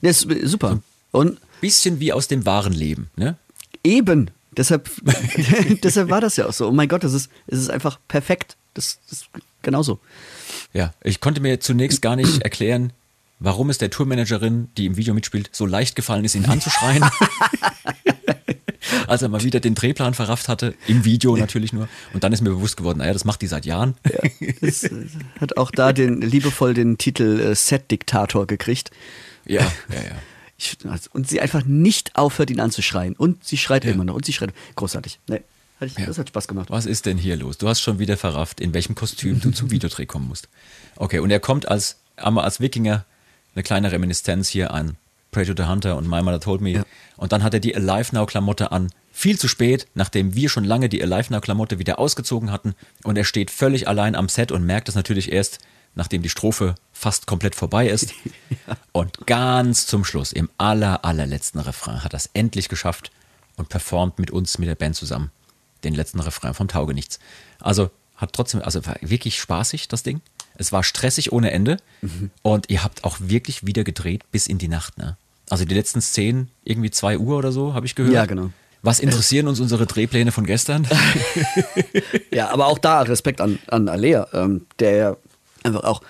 Das 0.00 0.22
ist 0.24 0.50
super. 0.50 0.80
Und 1.10 1.38
Bisschen 1.60 1.98
wie 1.98 2.12
aus 2.12 2.28
dem 2.28 2.46
wahren 2.46 2.72
Leben, 2.72 3.10
ne? 3.16 3.36
eben, 3.82 4.30
deshalb, 4.52 4.88
deshalb 5.82 6.08
war 6.10 6.20
das 6.20 6.36
ja 6.36 6.46
auch 6.46 6.52
so. 6.52 6.68
Oh 6.68 6.72
mein 6.72 6.88
Gott, 6.88 7.02
das 7.02 7.12
ist, 7.14 7.30
es 7.48 7.58
ist 7.58 7.70
einfach 7.70 7.98
perfekt. 8.06 8.56
Das 8.74 8.98
ist 9.10 9.28
genauso. 9.62 9.98
Ja, 10.72 10.92
ich 11.02 11.20
konnte 11.20 11.40
mir 11.40 11.60
zunächst 11.60 12.02
gar 12.02 12.16
nicht 12.16 12.42
erklären, 12.42 12.92
warum 13.38 13.70
es 13.70 13.78
der 13.78 13.90
Tourmanagerin, 13.90 14.68
die 14.76 14.86
im 14.86 14.96
Video 14.96 15.14
mitspielt, 15.14 15.50
so 15.52 15.66
leicht 15.66 15.96
gefallen 15.96 16.24
ist, 16.24 16.34
ihn 16.34 16.46
anzuschreien. 16.46 17.04
Als 19.06 19.22
er 19.22 19.28
mal 19.28 19.42
wieder 19.42 19.60
den 19.60 19.74
Drehplan 19.74 20.14
verrafft 20.14 20.48
hatte, 20.48 20.74
im 20.86 21.04
Video 21.04 21.36
natürlich 21.36 21.72
nur. 21.72 21.88
Und 22.12 22.24
dann 22.24 22.32
ist 22.32 22.42
mir 22.42 22.50
bewusst 22.50 22.76
geworden, 22.76 22.98
naja, 22.98 23.12
das 23.12 23.24
macht 23.24 23.42
die 23.42 23.46
seit 23.46 23.64
Jahren. 23.66 23.94
Das 24.60 24.82
äh, 24.84 25.06
hat 25.40 25.56
auch 25.56 25.70
da 25.70 25.92
den 25.92 26.20
liebevoll 26.20 26.74
den 26.74 26.98
Titel 26.98 27.40
äh, 27.40 27.54
Set-Diktator 27.54 28.46
gekriegt. 28.46 28.90
Ja, 29.46 29.62
ja, 29.62 30.02
ja. 30.02 30.16
Ich, 30.58 30.76
also, 30.88 31.10
und 31.12 31.28
sie 31.28 31.40
einfach 31.40 31.64
nicht 31.64 32.16
aufhört, 32.16 32.50
ihn 32.50 32.60
anzuschreien. 32.60 33.14
Und 33.14 33.44
sie 33.44 33.56
schreit 33.56 33.84
immer 33.84 34.04
noch. 34.04 34.14
Und 34.14 34.26
sie 34.26 34.32
schreit. 34.32 34.52
Großartig. 34.74 35.20
Nee, 35.28 35.42
ich, 35.80 35.98
Ja. 35.98 36.06
Das 36.06 36.18
hat 36.18 36.28
Spaß 36.28 36.48
gemacht. 36.48 36.70
Was 36.70 36.86
ist 36.86 37.06
denn 37.06 37.18
hier 37.18 37.36
los? 37.36 37.58
Du 37.58 37.68
hast 37.68 37.80
schon 37.80 37.98
wieder 37.98 38.16
verrafft, 38.16 38.60
in 38.60 38.74
welchem 38.74 38.94
Kostüm 38.94 39.40
du 39.40 39.50
zum 39.50 39.70
Videodreh 39.70 40.06
kommen 40.06 40.28
musst. 40.28 40.48
Okay, 40.96 41.18
und 41.20 41.30
er 41.30 41.40
kommt 41.40 41.68
als, 41.68 41.96
als 42.16 42.60
Wikinger, 42.60 43.04
eine 43.54 43.62
kleine 43.62 43.92
Reminiszenz 43.92 44.48
hier 44.48 44.72
an 44.72 44.96
Prey 45.30 45.44
to 45.44 45.52
the 45.56 45.68
Hunter 45.68 45.96
und 45.96 46.08
My 46.08 46.22
Mother 46.22 46.40
Told 46.40 46.60
Me. 46.60 46.70
Ja. 46.70 46.84
Und 47.16 47.32
dann 47.32 47.42
hat 47.42 47.54
er 47.54 47.60
die 47.60 47.76
Alive 47.76 48.14
Now 48.14 48.26
Klamotte 48.26 48.72
an. 48.72 48.90
Viel 49.12 49.38
zu 49.38 49.48
spät, 49.48 49.86
nachdem 49.94 50.34
wir 50.34 50.48
schon 50.48 50.64
lange 50.64 50.88
die 50.88 51.02
Alive 51.02 51.32
Now 51.32 51.40
Klamotte 51.40 51.78
wieder 51.78 51.98
ausgezogen 51.98 52.50
hatten. 52.50 52.74
Und 53.02 53.18
er 53.18 53.24
steht 53.24 53.50
völlig 53.50 53.88
allein 53.88 54.14
am 54.14 54.28
Set 54.28 54.52
und 54.52 54.64
merkt 54.64 54.88
es 54.88 54.94
natürlich 54.94 55.32
erst, 55.32 55.58
nachdem 55.94 56.22
die 56.22 56.28
Strophe 56.28 56.76
fast 56.92 57.26
komplett 57.26 57.54
vorbei 57.54 57.88
ist. 57.88 58.14
Und 58.92 59.26
ganz 59.26 59.86
zum 59.86 60.04
Schluss, 60.04 60.32
im 60.32 60.48
aller, 60.58 61.04
allerletzten 61.04 61.60
Refrain, 61.60 62.04
hat 62.04 62.12
er 62.12 62.18
es 62.18 62.30
endlich 62.34 62.68
geschafft 62.68 63.10
und 63.56 63.68
performt 63.68 64.18
mit 64.18 64.30
uns, 64.30 64.58
mit 64.58 64.68
der 64.68 64.74
Band 64.74 64.94
zusammen, 64.96 65.30
den 65.84 65.94
letzten 65.94 66.20
Refrain 66.20 66.54
vom 66.54 66.68
Taugenichts. 66.68 67.18
Also 67.60 67.90
hat 68.16 68.32
trotzdem, 68.32 68.62
also 68.62 68.84
war 68.86 68.96
wirklich 69.00 69.38
spaßig, 69.40 69.88
das 69.88 70.02
Ding. 70.02 70.20
Es 70.56 70.72
war 70.72 70.82
stressig 70.82 71.32
ohne 71.32 71.52
Ende 71.52 71.76
und 72.42 72.68
ihr 72.68 72.82
habt 72.82 73.04
auch 73.04 73.18
wirklich 73.20 73.64
wieder 73.64 73.84
gedreht 73.84 74.24
bis 74.32 74.48
in 74.48 74.58
die 74.58 74.68
Nacht, 74.68 74.98
ne? 74.98 75.16
Also 75.50 75.64
die 75.64 75.74
letzten 75.74 76.00
Szenen, 76.02 76.50
irgendwie 76.64 76.90
zwei 76.90 77.16
Uhr 77.16 77.38
oder 77.38 77.52
so, 77.52 77.72
habe 77.72 77.86
ich 77.86 77.94
gehört. 77.94 78.12
Ja, 78.12 78.26
genau. 78.26 78.50
Was 78.82 79.00
interessieren 79.00 79.48
uns 79.48 79.60
unsere 79.60 79.86
Drehpläne 79.86 80.32
von 80.32 80.46
gestern? 80.46 80.86
Ja, 82.30 82.50
aber 82.50 82.66
auch 82.66 82.78
da 82.78 83.02
Respekt 83.02 83.40
an, 83.40 83.58
an 83.66 83.88
Alea, 83.88 84.28
ähm, 84.32 84.66
der 84.78 84.92
ja 84.92 85.16
einfach 85.64 85.82
auch 85.82 86.02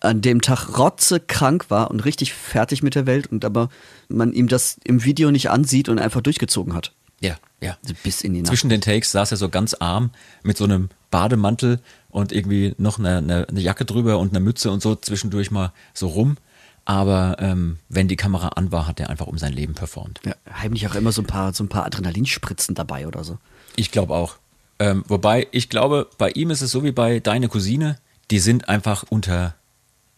an 0.00 0.20
dem 0.22 0.40
Tag 0.40 0.76
rotzekrank 0.78 1.70
war 1.70 1.90
und 1.90 2.04
richtig 2.04 2.32
fertig 2.32 2.82
mit 2.82 2.94
der 2.94 3.06
Welt 3.06 3.28
und 3.28 3.44
aber 3.44 3.68
man 4.08 4.32
ihm 4.32 4.48
das 4.48 4.78
im 4.84 5.04
Video 5.04 5.30
nicht 5.30 5.50
ansieht 5.50 5.88
und 5.88 5.98
einfach 5.98 6.20
durchgezogen 6.20 6.74
hat. 6.74 6.92
Ja, 7.20 7.36
ja. 7.60 7.76
Bis 8.02 8.22
in 8.22 8.34
die 8.34 8.42
Nacht. 8.42 8.48
Zwischen 8.48 8.68
den 8.68 8.80
Takes 8.80 9.12
saß 9.12 9.32
er 9.32 9.36
so 9.36 9.48
ganz 9.48 9.74
arm 9.74 10.10
mit 10.42 10.56
so 10.56 10.64
einem 10.64 10.88
Bademantel 11.10 11.80
und 12.10 12.32
irgendwie 12.32 12.74
noch 12.78 12.98
eine, 12.98 13.18
eine, 13.18 13.48
eine 13.48 13.60
Jacke 13.60 13.84
drüber 13.84 14.18
und 14.18 14.30
eine 14.30 14.40
Mütze 14.40 14.70
und 14.70 14.82
so 14.82 14.94
zwischendurch 14.94 15.50
mal 15.50 15.72
so 15.94 16.08
rum. 16.08 16.36
Aber 16.84 17.36
ähm, 17.38 17.78
wenn 17.90 18.08
die 18.08 18.16
Kamera 18.16 18.48
an 18.48 18.72
war, 18.72 18.86
hat 18.86 18.98
er 18.98 19.10
einfach 19.10 19.26
um 19.26 19.36
sein 19.36 19.52
Leben 19.52 19.74
performt. 19.74 20.20
ja, 20.24 20.34
heimlich 20.50 20.86
auch 20.88 20.94
immer 20.94 21.12
so 21.12 21.20
ein 21.20 21.26
paar, 21.26 21.52
so 21.52 21.62
ein 21.62 21.68
paar 21.68 21.84
Adrenalinspritzen 21.84 22.74
dabei 22.74 23.06
oder 23.06 23.24
so. 23.24 23.36
Ich 23.76 23.90
glaube 23.90 24.14
auch. 24.14 24.36
Ähm, 24.78 25.04
wobei, 25.06 25.48
ich 25.50 25.68
glaube, 25.68 26.08
bei 26.16 26.30
ihm 26.30 26.50
ist 26.50 26.62
es 26.62 26.70
so 26.70 26.84
wie 26.84 26.92
bei 26.92 27.20
deine 27.20 27.48
Cousine, 27.48 27.98
die 28.30 28.38
sind 28.38 28.68
einfach 28.68 29.04
unter 29.10 29.54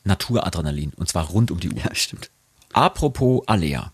Naturadrenalin 0.04 0.92
und 0.96 1.08
zwar 1.08 1.26
rund 1.26 1.50
um 1.50 1.58
die 1.58 1.70
Uhr. 1.70 1.78
Ja, 1.78 1.94
stimmt. 1.94 2.30
Apropos 2.72 3.42
Alea. 3.46 3.92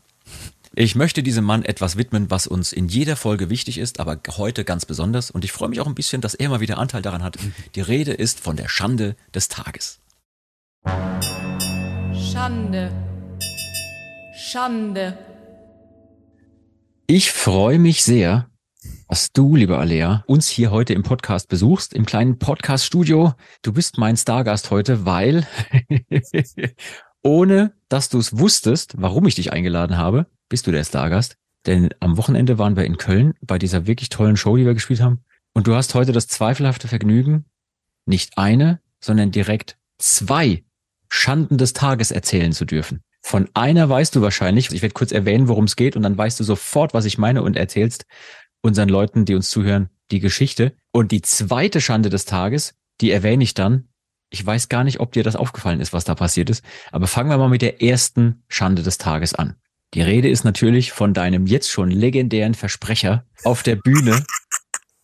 Ich 0.79 0.95
möchte 0.95 1.23
diesem 1.23 1.47
Mann 1.47 1.65
etwas 1.65 1.97
widmen, 1.97 2.31
was 2.31 2.47
uns 2.47 2.71
in 2.71 2.89
jeder 2.89 3.17
Folge 3.17 3.49
wichtig 3.49 3.79
ist, 3.79 3.99
aber 3.99 4.21
heute 4.37 4.63
ganz 4.63 4.85
besonders. 4.85 5.31
Und 5.31 5.43
ich 5.43 5.51
freue 5.51 5.71
mich 5.71 5.81
auch 5.81 5.87
ein 5.87 5.95
bisschen, 5.95 6.21
dass 6.21 6.35
er 6.35 6.51
mal 6.51 6.61
wieder 6.61 6.77
Anteil 6.77 7.01
daran 7.01 7.23
hat. 7.23 7.39
Die 7.75 7.81
Rede 7.81 8.13
ist 8.13 8.41
von 8.41 8.57
der 8.57 8.69
Schande 8.69 9.17
des 9.35 9.49
Tages. 9.49 10.01
Schande. 12.13 12.93
Schande. 14.37 15.17
Ich 17.07 17.33
freue 17.33 17.79
mich 17.79 18.03
sehr, 18.03 18.51
dass 19.09 19.33
du, 19.33 19.57
liebe 19.57 19.79
Alea, 19.79 20.25
uns 20.27 20.47
hier 20.47 20.73
heute 20.73 20.93
im 20.93 21.05
Podcast 21.05 21.49
besuchst, 21.49 21.95
im 21.95 22.05
kleinen 22.05 22.39
Podcast-Studio. 22.39 23.33
Du 23.63 23.73
bist 23.73 23.97
mein 23.97 24.19
Stargast 24.19 24.71
heute, 24.71 25.07
weil 25.07 25.47
ohne 27.23 27.73
dass 27.89 28.11
du 28.11 28.19
es 28.19 28.39
wusstest, 28.39 28.93
warum 28.99 29.27
ich 29.27 29.37
dich 29.37 29.55
eingeladen 29.55 29.97
habe, 29.97 30.27
bist 30.49 30.67
du 30.67 30.73
der 30.73 30.85
Stargast. 30.85 31.37
Denn 31.67 31.91
am 32.01 32.17
Wochenende 32.17 32.59
waren 32.59 32.77
wir 32.77 32.85
in 32.85 32.97
Köln 32.97 33.35
bei 33.41 33.59
dieser 33.59 33.87
wirklich 33.87 34.09
tollen 34.09 34.37
Show, 34.37 34.57
die 34.57 34.65
wir 34.65 34.75
gespielt 34.75 35.01
haben. 35.01 35.25
Und 35.53 35.67
du 35.67 35.75
hast 35.75 35.95
heute 35.95 36.13
das 36.13 36.29
zweifelhafte 36.29 36.87
Vergnügen, 36.87 37.47
nicht 38.05 38.39
eine, 38.39 38.81
sondern 39.01 39.33
direkt 39.33 39.77
zwei 39.99 40.65
Schanden 41.09 41.59
des 41.59 41.73
Tages 41.73 42.11
erzählen 42.11 42.53
zu 42.53 42.65
dürfen. 42.65 43.03
Von 43.23 43.49
einer 43.55 43.89
weißt 43.89 44.15
du 44.15 44.21
wahrscheinlich, 44.21 44.71
ich 44.73 44.83
werde 44.83 44.93
kurz 44.93 45.11
erwähnen, 45.11 45.49
worum 45.49 45.65
es 45.65 45.75
geht, 45.75 45.97
und 45.97 46.03
dann 46.03 46.17
weißt 46.17 46.39
du 46.39 46.45
sofort, 46.45 46.95
was 46.95 47.05
ich 47.05 47.19
meine 47.19 47.43
und 47.43 47.57
erzählst 47.57 48.07
unseren 48.63 48.89
Leuten, 48.89 49.25
die 49.25 49.35
uns 49.35 49.51
zuhören, 49.51 49.89
die 50.11 50.21
Geschichte. 50.21 50.75
Und 50.93 51.11
die 51.11 51.23
zweite 51.23 51.81
Schande 51.81 52.11
des 52.11 52.25
Tages, 52.25 52.75
die 53.01 53.11
erwähne 53.11 53.43
ich 53.43 53.55
dann. 53.55 53.89
Ich 54.31 54.45
weiß 54.45 54.69
gar 54.69 54.85
nicht, 54.85 55.01
ob 55.01 55.13
dir 55.13 55.25
das 55.25 55.37
aufgefallen 55.37 55.81
ist, 55.81 55.93
was 55.93 56.05
da 56.05 56.15
passiert 56.15 56.51
ist. 56.51 56.65
Aber 56.93 57.07
fangen 57.07 57.31
wir 57.31 57.39
mal 57.39 57.49
mit 57.49 57.63
der 57.63 57.83
ersten 57.83 58.45
Schande 58.49 58.83
des 58.83 58.99
Tages 58.99 59.35
an. 59.35 59.57
Die 59.97 60.03
Rede 60.03 60.29
ist 60.29 60.45
natürlich 60.45 60.93
von 60.93 61.15
deinem 61.15 61.47
jetzt 61.47 61.71
schon 61.71 61.91
legendären 61.91 62.53
Versprecher 62.53 63.25
auf 63.45 63.63
der 63.63 63.77
Bühne, 63.77 64.27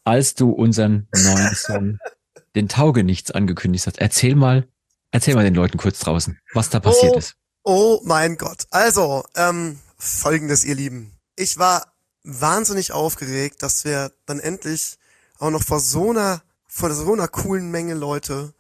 als 0.05 0.35
du 0.35 0.51
unseren 0.51 1.09
neuen 1.15 1.55
Song, 1.55 1.99
den 2.55 2.69
Taugenichts, 2.69 3.31
angekündigt 3.31 3.87
hast. 3.87 3.97
Erzähl 3.97 4.35
mal, 4.35 4.69
erzähl 5.11 5.35
mal 5.35 5.45
den 5.45 5.55
Leuten 5.55 5.79
kurz 5.79 6.01
draußen, 6.01 6.39
was 6.53 6.69
da 6.69 6.79
passiert 6.79 7.15
oh, 7.15 7.19
ist. 7.19 7.37
Oh 7.65 8.01
mein 8.05 8.37
Gott. 8.37 8.67
Also, 8.71 9.25
ähm, 9.35 9.79
folgendes, 9.97 10.63
ihr 10.63 10.75
Lieben. 10.75 11.17
Ich 11.37 11.57
war 11.57 11.95
wahnsinnig 12.23 12.93
aufgeregt, 12.93 13.63
dass 13.63 13.87
wir 13.87 14.13
dann 14.27 14.41
endlich 14.41 14.99
auch 15.39 15.51
noch 15.51 15.63
vor 15.63 15.81
so 15.81 16.11
einer, 16.11 16.43
vor 16.67 16.93
so 16.93 17.15
einer 17.15 17.29
coolen 17.29 17.71
Menge 17.71 17.95
Leute 17.95 18.53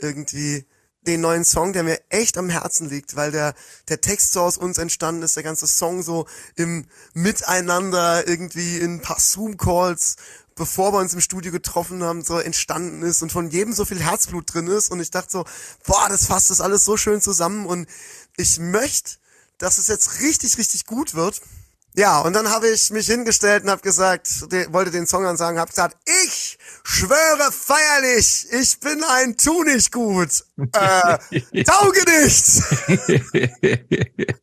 irgendwie 0.00 0.64
den 1.06 1.20
neuen 1.20 1.44
Song, 1.44 1.72
der 1.72 1.82
mir 1.82 2.00
echt 2.08 2.38
am 2.38 2.48
Herzen 2.48 2.88
liegt, 2.88 3.16
weil 3.16 3.30
der, 3.30 3.54
der 3.88 4.00
Text 4.00 4.32
so 4.32 4.40
aus 4.40 4.56
uns 4.56 4.78
entstanden 4.78 5.22
ist, 5.22 5.36
der 5.36 5.42
ganze 5.42 5.66
Song 5.66 6.02
so 6.02 6.26
im 6.56 6.86
Miteinander 7.12 8.26
irgendwie 8.26 8.78
in 8.78 8.96
ein 8.96 9.00
paar 9.02 9.20
Zoom-Calls, 9.20 10.16
bevor 10.54 10.92
wir 10.92 11.00
uns 11.00 11.14
im 11.14 11.20
Studio 11.20 11.52
getroffen 11.52 12.02
haben, 12.02 12.22
so 12.22 12.38
entstanden 12.38 13.02
ist 13.02 13.22
und 13.22 13.32
von 13.32 13.50
jedem 13.50 13.72
so 13.72 13.84
viel 13.84 14.00
Herzblut 14.00 14.52
drin 14.52 14.68
ist 14.68 14.90
und 14.90 15.00
ich 15.00 15.10
dachte 15.10 15.30
so, 15.30 15.44
boah, 15.86 16.08
das 16.08 16.26
fasst 16.26 16.50
das 16.50 16.60
alles 16.60 16.84
so 16.84 16.96
schön 16.96 17.20
zusammen 17.20 17.66
und 17.66 17.88
ich 18.36 18.58
möchte, 18.58 19.16
dass 19.58 19.78
es 19.78 19.88
jetzt 19.88 20.20
richtig, 20.20 20.58
richtig 20.58 20.86
gut 20.86 21.14
wird. 21.14 21.40
Ja, 21.96 22.20
und 22.22 22.32
dann 22.32 22.48
habe 22.50 22.68
ich 22.68 22.90
mich 22.90 23.06
hingestellt 23.06 23.62
und 23.64 23.70
habe 23.70 23.80
gesagt, 23.82 24.50
de, 24.50 24.72
wollte 24.72 24.90
den 24.90 25.06
Song 25.06 25.24
ansagen, 25.26 25.60
habe 25.60 25.70
gesagt, 25.70 25.96
ich 26.26 26.58
schwöre 26.82 27.52
feierlich, 27.52 28.46
ich 28.50 28.80
bin 28.80 29.00
ein 29.08 29.36
Tu 29.36 29.62
nicht 29.62 29.92
gut, 29.92 30.30
äh, 30.72 31.62
tauge 31.64 32.00
nichts. 32.22 32.62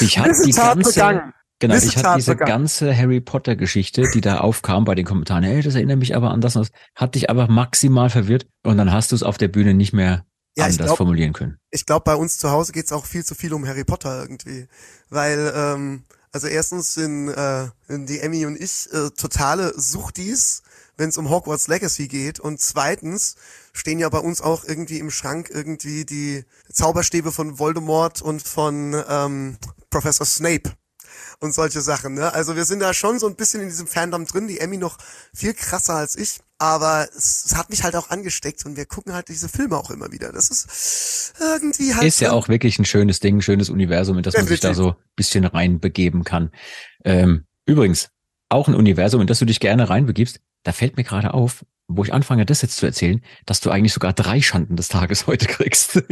Ich 0.00 0.18
hatte 0.18 0.30
die 0.42 0.46
Missetat 0.46 0.74
ganze, 0.76 0.92
begangen. 0.92 1.32
genau, 1.58 1.74
ich 1.74 1.82
Missetat 1.84 2.04
hatte 2.04 2.16
diese 2.18 2.32
begangen. 2.32 2.48
ganze 2.52 2.96
Harry 2.96 3.20
Potter 3.20 3.56
Geschichte, 3.56 4.08
die 4.14 4.20
da 4.20 4.38
aufkam 4.38 4.84
bei 4.84 4.94
den 4.94 5.04
Kommentaren. 5.04 5.42
Hey, 5.42 5.62
das 5.62 5.74
erinnert 5.74 5.98
mich 5.98 6.14
aber 6.14 6.30
an 6.30 6.40
das 6.40 6.54
und 6.56 6.68
das. 6.68 6.72
Hat 6.94 7.16
dich 7.16 7.28
aber 7.30 7.48
maximal 7.48 8.08
verwirrt 8.10 8.46
und 8.64 8.78
dann 8.78 8.92
hast 8.92 9.10
du 9.10 9.16
es 9.16 9.22
auf 9.24 9.36
der 9.36 9.48
Bühne 9.48 9.74
nicht 9.74 9.92
mehr 9.92 10.24
Ja, 10.56 10.66
ich 10.68 10.74
anders 10.74 10.86
glaub- 10.86 10.96
formulieren 10.98 11.32
können. 11.32 11.58
ich 11.70 11.86
glaube, 11.86 12.04
bei 12.04 12.14
uns 12.14 12.38
zu 12.38 12.52
Hause 12.52 12.70
geht's 12.72 12.92
auch 12.92 13.04
viel 13.04 13.24
zu 13.24 13.34
viel 13.34 13.52
um 13.52 13.66
Harry 13.66 13.82
Potter 13.84 14.22
irgendwie. 14.22 14.68
Weil, 15.10 15.52
ähm, 15.56 16.04
also 16.34 16.48
erstens 16.48 16.94
sind, 16.94 17.28
äh, 17.28 17.68
die 17.88 18.18
Emmy 18.18 18.44
und 18.44 18.60
ich 18.60 18.92
äh, 18.92 19.10
totale 19.10 19.72
Suchtis, 19.76 20.62
wenn 20.96 21.08
es 21.08 21.16
um 21.16 21.30
Hogwarts 21.30 21.68
Legacy 21.68 22.08
geht. 22.08 22.40
Und 22.40 22.60
zweitens 22.60 23.36
stehen 23.72 24.00
ja 24.00 24.08
bei 24.08 24.18
uns 24.18 24.40
auch 24.40 24.64
irgendwie 24.64 24.98
im 24.98 25.12
Schrank 25.12 25.48
irgendwie 25.48 26.04
die 26.04 26.44
Zauberstäbe 26.72 27.30
von 27.30 27.60
Voldemort 27.60 28.20
und 28.20 28.42
von 28.42 29.00
ähm, 29.08 29.58
Professor 29.90 30.26
Snape 30.26 30.72
und 31.40 31.54
solche 31.54 31.80
Sachen. 31.80 32.14
Ne? 32.14 32.32
Also 32.32 32.56
wir 32.56 32.64
sind 32.64 32.80
da 32.80 32.94
schon 32.94 33.18
so 33.18 33.26
ein 33.26 33.36
bisschen 33.36 33.60
in 33.60 33.68
diesem 33.68 33.86
Fandom 33.86 34.26
drin. 34.26 34.48
Die 34.48 34.60
Emmy 34.60 34.76
noch 34.76 34.98
viel 35.32 35.54
krasser 35.54 35.94
als 35.94 36.16
ich. 36.16 36.40
Aber 36.58 37.08
es, 37.16 37.44
es 37.46 37.56
hat 37.56 37.68
mich 37.70 37.82
halt 37.82 37.96
auch 37.96 38.10
angesteckt 38.10 38.64
und 38.64 38.76
wir 38.76 38.86
gucken 38.86 39.12
halt 39.12 39.28
diese 39.28 39.48
Filme 39.48 39.76
auch 39.76 39.90
immer 39.90 40.12
wieder. 40.12 40.32
Das 40.32 40.50
ist 40.50 41.34
irgendwie 41.40 41.94
halt. 41.94 42.04
Ist 42.04 42.20
ja 42.20 42.32
auch 42.32 42.48
wirklich 42.48 42.78
ein 42.78 42.84
schönes 42.84 43.20
Ding, 43.20 43.38
ein 43.38 43.42
schönes 43.42 43.70
Universum, 43.70 44.16
in 44.16 44.22
das 44.22 44.34
man 44.34 44.46
sich 44.46 44.60
da 44.60 44.72
so 44.72 44.90
ein 44.90 44.96
bisschen 45.16 45.44
reinbegeben 45.44 46.24
kann. 46.24 46.50
Ähm, 47.04 47.44
übrigens, 47.66 48.08
auch 48.48 48.68
ein 48.68 48.74
Universum, 48.74 49.20
in 49.20 49.26
das 49.26 49.40
du 49.40 49.44
dich 49.44 49.60
gerne 49.60 49.90
reinbegibst, 49.90 50.40
da 50.62 50.72
fällt 50.72 50.96
mir 50.96 51.04
gerade 51.04 51.34
auf, 51.34 51.64
wo 51.88 52.04
ich 52.04 52.12
anfange, 52.12 52.46
das 52.46 52.62
jetzt 52.62 52.76
zu 52.76 52.86
erzählen, 52.86 53.20
dass 53.46 53.60
du 53.60 53.70
eigentlich 53.70 53.92
sogar 53.92 54.12
drei 54.12 54.40
Schanden 54.40 54.76
des 54.76 54.88
Tages 54.88 55.26
heute 55.26 55.46
kriegst. 55.46 55.96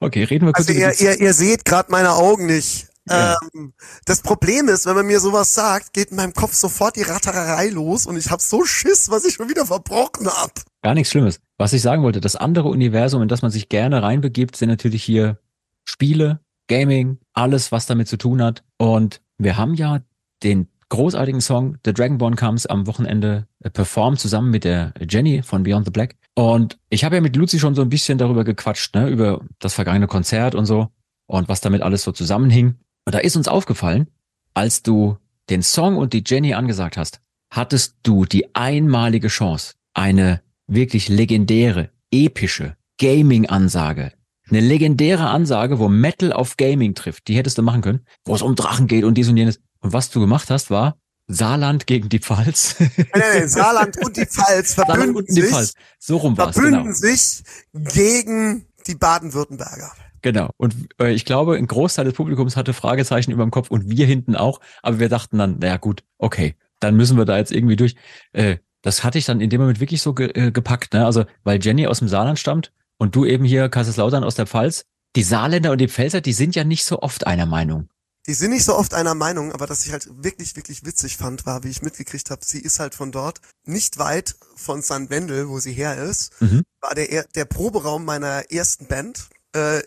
okay, 0.00 0.24
reden 0.24 0.46
wir 0.46 0.52
kurz 0.52 0.68
Also 0.68 0.78
ihr, 0.78 0.92
ihr, 1.00 1.20
ihr 1.20 1.32
seht 1.32 1.64
gerade 1.64 1.90
meine 1.90 2.12
Augen 2.12 2.46
nicht. 2.46 2.88
Ja. 3.08 3.36
Ähm, 3.54 3.72
das 4.04 4.22
Problem 4.22 4.68
ist, 4.68 4.86
wenn 4.86 4.94
man 4.94 5.06
mir 5.06 5.20
sowas 5.20 5.54
sagt, 5.54 5.92
geht 5.92 6.10
in 6.10 6.16
meinem 6.16 6.34
Kopf 6.34 6.54
sofort 6.54 6.96
die 6.96 7.02
Rattererei 7.02 7.68
los 7.68 8.06
und 8.06 8.16
ich 8.16 8.30
hab 8.30 8.40
so 8.40 8.64
Schiss, 8.64 9.10
was 9.10 9.24
ich 9.24 9.34
schon 9.34 9.48
wieder 9.48 9.66
verbrochen 9.66 10.26
hab. 10.26 10.52
Gar 10.82 10.94
nichts 10.94 11.10
Schlimmes. 11.10 11.40
Was 11.58 11.72
ich 11.72 11.82
sagen 11.82 12.02
wollte, 12.02 12.20
das 12.20 12.36
andere 12.36 12.68
Universum, 12.68 13.22
in 13.22 13.28
das 13.28 13.42
man 13.42 13.50
sich 13.50 13.68
gerne 13.68 14.02
reinbegibt, 14.02 14.56
sind 14.56 14.68
natürlich 14.68 15.02
hier 15.02 15.38
Spiele, 15.84 16.40
Gaming, 16.68 17.18
alles, 17.32 17.72
was 17.72 17.86
damit 17.86 18.08
zu 18.08 18.16
tun 18.16 18.42
hat. 18.42 18.62
Und 18.78 19.20
wir 19.38 19.56
haben 19.56 19.74
ja 19.74 20.00
den 20.42 20.68
großartigen 20.88 21.40
Song 21.40 21.78
The 21.84 21.92
Dragonborn 21.94 22.36
Comes 22.36 22.66
am 22.66 22.86
Wochenende 22.86 23.46
äh, 23.60 23.70
performt, 23.70 24.20
zusammen 24.20 24.50
mit 24.50 24.64
der 24.64 24.92
Jenny 25.08 25.42
von 25.42 25.62
Beyond 25.62 25.86
the 25.86 25.90
Black. 25.90 26.16
Und 26.34 26.78
ich 26.90 27.04
habe 27.04 27.16
ja 27.16 27.20
mit 27.20 27.34
Luzi 27.34 27.58
schon 27.58 27.74
so 27.74 27.82
ein 27.82 27.88
bisschen 27.88 28.18
darüber 28.18 28.44
gequatscht, 28.44 28.94
ne, 28.94 29.08
über 29.08 29.40
das 29.58 29.74
vergangene 29.74 30.06
Konzert 30.06 30.54
und 30.54 30.66
so 30.66 30.88
und 31.26 31.48
was 31.48 31.60
damit 31.62 31.82
alles 31.82 32.02
so 32.02 32.12
zusammenhing. 32.12 32.76
Und 33.04 33.14
da 33.14 33.18
ist 33.18 33.36
uns 33.36 33.48
aufgefallen, 33.48 34.08
als 34.54 34.82
du 34.82 35.18
den 35.50 35.62
Song 35.62 35.96
und 35.96 36.12
die 36.12 36.22
Jenny 36.24 36.54
angesagt 36.54 36.96
hast, 36.96 37.20
hattest 37.50 37.96
du 38.02 38.24
die 38.24 38.54
einmalige 38.54 39.28
Chance, 39.28 39.74
eine 39.94 40.42
wirklich 40.66 41.08
legendäre, 41.08 41.90
epische 42.10 42.76
Gaming-Ansage 42.98 44.12
Eine 44.48 44.60
legendäre 44.60 45.28
Ansage, 45.28 45.78
wo 45.78 45.88
Metal 45.88 46.32
auf 46.32 46.56
Gaming 46.56 46.94
trifft. 46.94 47.26
Die 47.28 47.36
hättest 47.36 47.58
du 47.58 47.62
machen 47.62 47.82
können, 47.82 48.06
wo 48.24 48.34
es 48.34 48.42
um 48.42 48.54
Drachen 48.54 48.86
geht 48.86 49.04
und 49.04 49.14
dies 49.14 49.28
und 49.28 49.36
jenes. 49.36 49.60
Und 49.80 49.92
was 49.92 50.10
du 50.10 50.20
gemacht 50.20 50.50
hast, 50.50 50.70
war 50.70 50.96
Saarland 51.26 51.86
gegen 51.86 52.08
die 52.08 52.18
Pfalz. 52.18 52.76
Nein, 52.78 52.90
nein, 52.96 53.22
nein, 53.34 53.48
Saarland 53.48 53.96
und 54.04 54.16
die 54.16 54.26
Pfalz 54.26 54.74
verbünden 54.74 55.16
und 55.16 55.28
die 55.28 55.40
sich, 55.40 55.50
Pfalz. 55.50 55.74
So 55.98 56.18
rum 56.18 56.36
war's, 56.36 56.54
verbünden 56.54 56.84
genau. 56.84 56.94
sich 56.94 57.42
gegen 57.72 58.66
die 58.86 58.94
Baden-Württemberger. 58.94 59.92
Genau. 60.22 60.50
Und 60.56 60.74
äh, 61.00 61.12
ich 61.12 61.24
glaube, 61.24 61.56
ein 61.56 61.66
Großteil 61.66 62.04
des 62.04 62.14
Publikums 62.14 62.56
hatte 62.56 62.72
Fragezeichen 62.72 63.32
über 63.32 63.44
dem 63.44 63.50
Kopf 63.50 63.70
und 63.70 63.90
wir 63.90 64.06
hinten 64.06 64.36
auch. 64.36 64.60
Aber 64.82 64.98
wir 65.00 65.08
dachten 65.08 65.36
dann, 65.38 65.58
naja 65.58 65.76
gut, 65.76 66.04
okay, 66.18 66.54
dann 66.80 66.96
müssen 66.96 67.16
wir 67.18 67.24
da 67.24 67.36
jetzt 67.36 67.52
irgendwie 67.52 67.76
durch. 67.76 67.96
Äh, 68.32 68.58
das 68.82 69.04
hatte 69.04 69.18
ich 69.18 69.24
dann 69.26 69.40
in 69.40 69.50
dem 69.50 69.60
Moment 69.60 69.80
wirklich 69.80 70.00
so 70.02 70.14
ge 70.14 70.30
äh, 70.34 70.50
gepackt, 70.52 70.94
ne? 70.94 71.04
Also, 71.06 71.24
weil 71.44 71.62
Jenny 71.62 71.86
aus 71.86 71.98
dem 72.00 72.08
Saarland 72.08 72.38
stammt 72.38 72.72
und 72.98 73.14
du 73.14 73.24
eben 73.24 73.44
hier 73.44 73.68
Kaiserslautern 73.68 74.24
aus 74.24 74.34
der 74.36 74.46
Pfalz. 74.46 74.84
Die 75.14 75.22
Saarländer 75.22 75.72
und 75.72 75.78
die 75.80 75.88
Pfälzer, 75.88 76.20
die 76.20 76.32
sind 76.32 76.56
ja 76.56 76.64
nicht 76.64 76.84
so 76.84 77.00
oft 77.02 77.26
einer 77.26 77.46
Meinung. 77.46 77.88
Die 78.28 78.34
sind 78.34 78.50
nicht 78.52 78.64
so 78.64 78.76
oft 78.76 78.94
einer 78.94 79.14
Meinung, 79.16 79.52
aber 79.52 79.68
was 79.68 79.84
ich 79.84 79.92
halt 79.92 80.08
wirklich, 80.22 80.54
wirklich 80.56 80.84
witzig 80.86 81.16
fand, 81.16 81.44
war, 81.44 81.64
wie 81.64 81.68
ich 81.68 81.82
mitgekriegt 81.82 82.30
habe, 82.30 82.40
sie 82.44 82.60
ist 82.60 82.78
halt 82.78 82.94
von 82.94 83.10
dort, 83.10 83.40
nicht 83.64 83.98
weit 83.98 84.36
von 84.54 84.80
St. 84.80 85.10
Wendel, 85.10 85.48
wo 85.48 85.58
sie 85.58 85.72
her 85.72 85.96
ist, 86.00 86.40
Mhm. 86.40 86.62
war 86.80 86.94
der, 86.94 87.10
er- 87.10 87.26
der 87.34 87.44
Proberaum 87.44 88.04
meiner 88.04 88.50
ersten 88.50 88.86
Band 88.86 89.28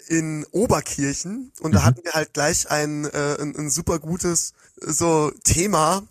in 0.07 0.45
Oberkirchen 0.51 1.51
und 1.59 1.73
da 1.73 1.79
Mhm. 1.81 1.85
hatten 1.85 2.03
wir 2.03 2.13
halt 2.13 2.33
gleich 2.33 2.69
ein, 2.69 3.05
äh, 3.05 3.37
ein, 3.39 3.55
ein 3.55 3.69
super 3.69 3.99
gutes 3.99 4.53
so 4.79 5.31
Thema, 5.43 6.03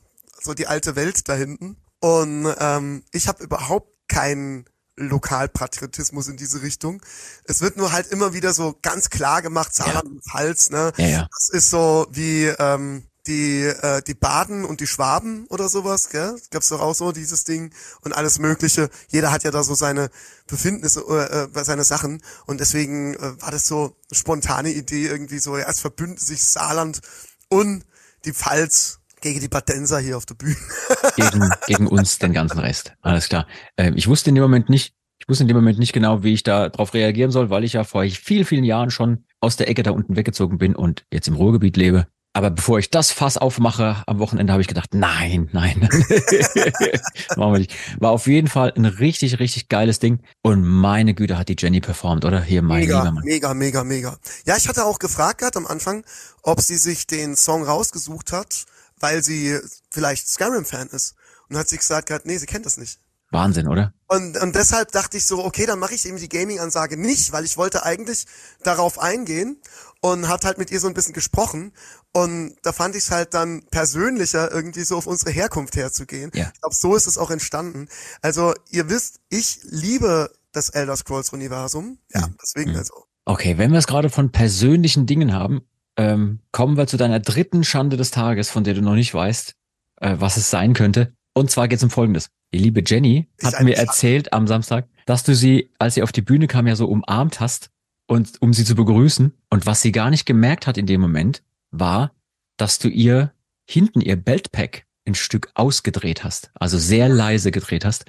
so 0.43 0.55
die 0.55 0.67
alte 0.67 0.97
Welt 0.97 1.29
da 1.29 1.35
hinten. 1.35 1.77
Und 2.01 2.53
ähm, 2.59 3.03
ich 3.13 3.29
habe 3.29 3.43
überhaupt 3.45 3.89
keinen 4.09 4.67
Lokalpatriotismus 4.97 6.29
in 6.29 6.37
diese 6.37 6.63
Richtung. 6.63 7.03
Es 7.45 7.61
wird 7.61 7.77
nur 7.77 7.93
halt 7.93 8.09
immer 8.09 8.33
wieder 8.33 8.53
so 8.55 8.77
ganz 8.83 9.11
klar 9.11 9.43
gemacht, 9.43 9.75
Saarland 9.75 10.07
und 10.07 10.25
Pfalz, 10.25 10.71
ne? 10.71 10.93
Ja, 10.97 11.07
ja. 11.07 11.29
Das 11.33 11.49
ist 11.51 11.71
so 11.71 12.07
wie 12.11 12.45
ähm, 12.45 13.05
die 13.27 13.63
äh, 13.63 14.03
die 14.03 14.15
Baden 14.15 14.65
und 14.65 14.81
die 14.81 14.87
Schwaben 14.87 15.47
oder 15.49 15.69
sowas, 15.69 16.11
gell? 16.11 16.37
Gab's 16.51 16.69
doch 16.69 16.81
auch 16.81 16.95
so 16.95 17.13
dieses 17.13 17.45
Ding 17.45 17.73
und 18.03 18.13
alles 18.13 18.39
Mögliche. 18.39 18.91
Jeder 19.09 19.33
hat 19.33 19.45
ja 19.45 19.51
da 19.51 19.63
so 19.63 19.75
seine 19.75 20.11
Befindnisse, 20.47 21.05
äh, 21.09 21.59
äh, 21.59 21.65
seine 21.65 21.85
Sachen 21.85 22.23
und 22.47 22.61
deswegen 22.61 23.15
äh, 23.15 23.41
war 23.41 23.51
das 23.51 23.67
so 23.67 23.97
eine 24.11 24.19
spontane 24.19 24.71
Idee 24.71 25.07
irgendwie 25.07 25.39
so. 25.39 25.57
Ja, 25.57 25.67
es 25.69 25.81
verbünden 25.81 26.19
sich 26.19 26.43
Saarland 26.45 27.01
und 27.49 27.85
die 28.25 28.33
Pfalz 28.33 29.01
gegen 29.21 29.41
die 29.41 29.49
Badenser 29.49 29.99
hier 29.99 30.17
auf 30.17 30.27
der 30.27 30.35
Bühne. 30.35 30.57
Gegen, 31.17 31.51
gegen 31.67 31.87
uns 31.87 32.19
den 32.19 32.33
ganzen 32.33 32.59
Rest. 32.59 32.93
Alles 33.01 33.29
klar. 33.29 33.47
Ähm, 33.79 33.95
ich 33.97 34.07
wusste 34.07 34.29
in 34.29 34.35
dem 34.35 34.43
Moment 34.43 34.69
nicht, 34.69 34.95
ich 35.19 35.29
wusste 35.29 35.45
in 35.45 35.49
dem 35.49 35.57
Moment 35.57 35.79
nicht 35.79 35.93
genau, 35.93 36.23
wie 36.23 36.35
ich 36.35 36.43
da 36.43 36.69
drauf 36.69 36.93
reagieren 36.93 37.31
soll, 37.31 37.49
weil 37.49 37.65
ich 37.65 37.73
ja 37.73 37.85
vor 37.85 38.05
vielen, 38.05 38.45
vielen 38.45 38.65
Jahren 38.65 38.91
schon 38.91 39.25
aus 39.41 39.57
der 39.57 39.69
Ecke 39.69 39.83
da 39.83 39.93
unten 39.93 40.17
weggezogen 40.17 40.59
bin 40.59 40.77
und 40.77 41.07
jetzt 41.11 41.29
im 41.29 41.35
Ruhrgebiet 41.35 41.77
lebe. 41.77 42.07
Aber 42.37 42.51
bevor 42.51 42.81
ich 42.81 42.91
das 42.91 43.13
Fass 43.13 43.39
aufmache 43.39 44.03
am 44.07 44.19
Wochenende, 44.19 44.53
habe 44.53 44.61
ich 44.61 44.67
gedacht, 44.67 44.93
nein, 44.93 45.49
nein. 45.53 45.79
Machen 47.37 47.53
wir 47.53 47.59
nicht. 47.61 47.73
War 48.01 48.11
auf 48.11 48.27
jeden 48.27 48.49
Fall 48.49 48.73
ein 48.75 48.87
richtig, 48.87 49.39
richtig 49.39 49.69
geiles 49.69 50.01
Ding. 50.01 50.19
Und 50.43 50.65
meine 50.65 51.15
Güte 51.15 51.39
hat 51.39 51.49
die 51.49 51.55
Jenny 51.57 51.81
performt, 51.81 52.25
oder? 52.25 52.43
Hier, 52.43 52.61
mein 52.63 52.81
Mega, 52.81 52.99
lieber 52.99 53.13
Mann. 53.13 53.25
mega, 53.25 53.55
mega, 53.55 53.85
mega. 53.85 54.19
Ja, 54.47 54.57
ich 54.57 54.67
hatte 54.67 54.85
auch 54.85 54.99
gefragt 54.99 55.39
gehabt 55.39 55.57
am 55.57 55.69
Anfang, 55.69 56.05
ob 56.43 56.61
sie 56.61 56.77
sich 56.77 57.07
den 57.07 57.37
Song 57.37 57.63
rausgesucht 57.63 58.33
hat, 58.33 58.65
weil 58.99 59.23
sie 59.23 59.57
vielleicht 59.91 60.27
Skyrim-Fan 60.27 60.89
ist. 60.89 61.15
Und 61.49 61.57
hat 61.57 61.69
sie 61.69 61.77
gesagt 61.77 62.09
gehabt, 62.09 62.27
nee, 62.27 62.39
sie 62.39 62.47
kennt 62.47 62.67
das 62.67 62.79
nicht. 62.79 62.99
Wahnsinn, 63.31 63.69
oder? 63.69 63.93
Und, 64.09 64.37
und 64.41 64.55
deshalb 64.55 64.93
dachte 64.93 65.17
ich 65.19 65.27
so, 65.27 65.45
okay, 65.45 65.67
dann 65.67 65.79
mache 65.79 65.95
ich 65.95 66.07
eben 66.07 66.19
die 66.19 66.29
Gaming-Ansage 66.29 66.97
nicht, 66.97 67.33
weil 67.33 67.45
ich 67.45 67.57
wollte 67.57 67.85
eigentlich 67.85 68.27
darauf 68.63 68.99
eingehen 68.99 69.61
und 70.05 70.29
hat 70.29 70.45
halt 70.45 70.59
mit 70.59 70.71
ihr 70.71 70.81
so 70.81 70.87
ein 70.87 70.93
bisschen 70.93 71.15
gesprochen. 71.15 71.73
Und 72.13 72.57
da 72.63 72.73
fand 72.75 72.95
ich 72.95 73.05
es 73.05 73.11
halt 73.11 73.33
dann 73.33 73.63
persönlicher, 73.71 74.53
irgendwie 74.53 74.83
so 74.83 74.99
auf 74.99 75.07
unsere 75.07 75.31
Herkunft 75.31 75.77
herzugehen. 75.77 76.31
Ja. 76.35 76.51
Ich 76.53 76.61
glaube, 76.61 76.75
so 76.75 76.95
ist 76.95 77.07
es 77.07 77.17
auch 77.17 77.31
entstanden. 77.31 77.89
Also, 78.21 78.53
ihr 78.71 78.91
wisst, 78.91 79.21
ich 79.31 79.61
liebe 79.63 80.31
das 80.53 80.69
Elder 80.69 80.95
Scrolls-Universum. 80.95 81.97
Ja, 82.13 82.29
deswegen 82.43 82.73
Mhm. 82.73 82.77
also. 82.77 82.93
Okay, 83.25 83.57
wenn 83.57 83.73
wir 83.73 83.79
es 83.79 83.87
gerade 83.87 84.11
von 84.11 84.31
persönlichen 84.31 85.07
Dingen 85.07 85.33
haben, 85.33 85.63
ähm, 85.97 86.41
kommen 86.53 86.77
wir 86.77 86.87
zu 86.87 86.99
deiner 86.99 87.21
dritten 87.21 87.65
Schande 87.65 87.97
des 87.97 88.11
Tages, 88.11 88.51
von 88.51 88.63
der 88.63 88.75
du 88.75 88.83
noch 88.83 88.95
nicht 88.97 89.15
weißt, 89.15 89.55
äh, 90.03 90.17
was 90.19 90.37
es 90.37 90.51
sein 90.51 90.75
könnte. 90.75 91.15
Und 91.33 91.51
zwar 91.51 91.67
geht 91.67 91.79
es 91.79 91.83
um 91.83 91.89
Folgendes. 91.91 92.29
Die 92.53 92.59
liebe 92.59 92.83
Jenny 92.85 93.31
hat 93.43 93.55
mir 93.63 93.75
Schande. 93.75 93.77
erzählt 93.77 94.33
am 94.35 94.47
Samstag, 94.47 94.87
dass 95.07 95.23
du 95.23 95.35
sie, 95.35 95.73
als 95.79 95.95
sie 95.95 96.03
auf 96.03 96.13
die 96.13 96.21
Bühne 96.21 96.47
kam, 96.47 96.67
ja 96.67 96.77
so 96.77 96.87
umarmt 96.89 97.41
hast 97.41 97.71
und 98.07 98.41
um 98.41 98.53
sie 98.53 98.65
zu 98.65 98.75
begrüßen. 98.75 99.33
Und 99.51 99.67
was 99.67 99.83
sie 99.83 99.93
gar 99.93 100.11
nicht 100.11 100.27
gemerkt 100.27 100.67
hat 100.67 100.79
in 100.79 100.87
dem 100.87 101.01
Moment, 101.01 101.43
war, 101.71 102.13
dass 102.57 102.79
du 102.79 102.89
ihr 102.89 103.33
hinten 103.67 104.01
ihr 104.01 104.17
Beltpack 104.17 104.85
ein 105.07 105.15
Stück 105.15 105.51
ausgedreht 105.55 106.25
hast, 106.25 106.51
also 106.55 106.79
sehr 106.79 107.09
leise 107.09 107.51
gedreht 107.51 107.85
hast. 107.85 108.05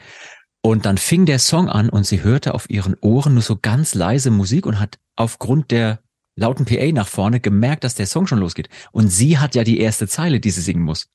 Und 0.62 0.86
dann 0.86 0.98
fing 0.98 1.26
der 1.26 1.40
Song 1.40 1.70
an 1.70 1.90
und 1.90 2.06
sie 2.06 2.24
hörte 2.24 2.54
auf 2.54 2.70
ihren 2.70 2.96
Ohren 3.02 3.34
nur 3.34 3.44
so 3.44 3.58
ganz 3.58 3.94
leise 3.94 4.32
Musik 4.32 4.66
und 4.66 4.80
hat 4.80 4.98
aufgrund 5.16 5.72
der 5.72 6.00
lauten 6.36 6.66
PA 6.66 6.92
nach 6.92 7.08
vorne 7.08 7.40
gemerkt, 7.40 7.84
dass 7.84 7.96
der 7.96 8.08
Song 8.08 8.28
schon 8.28 8.40
losgeht. 8.40 8.70
Und 8.92 9.10
sie 9.10 9.38
hat 9.38 9.56
ja 9.56 9.64
die 9.64 9.80
erste 9.80 10.08
Zeile, 10.08 10.40
die 10.40 10.52
sie 10.52 10.62
singen 10.62 10.84
muss. 10.84 11.08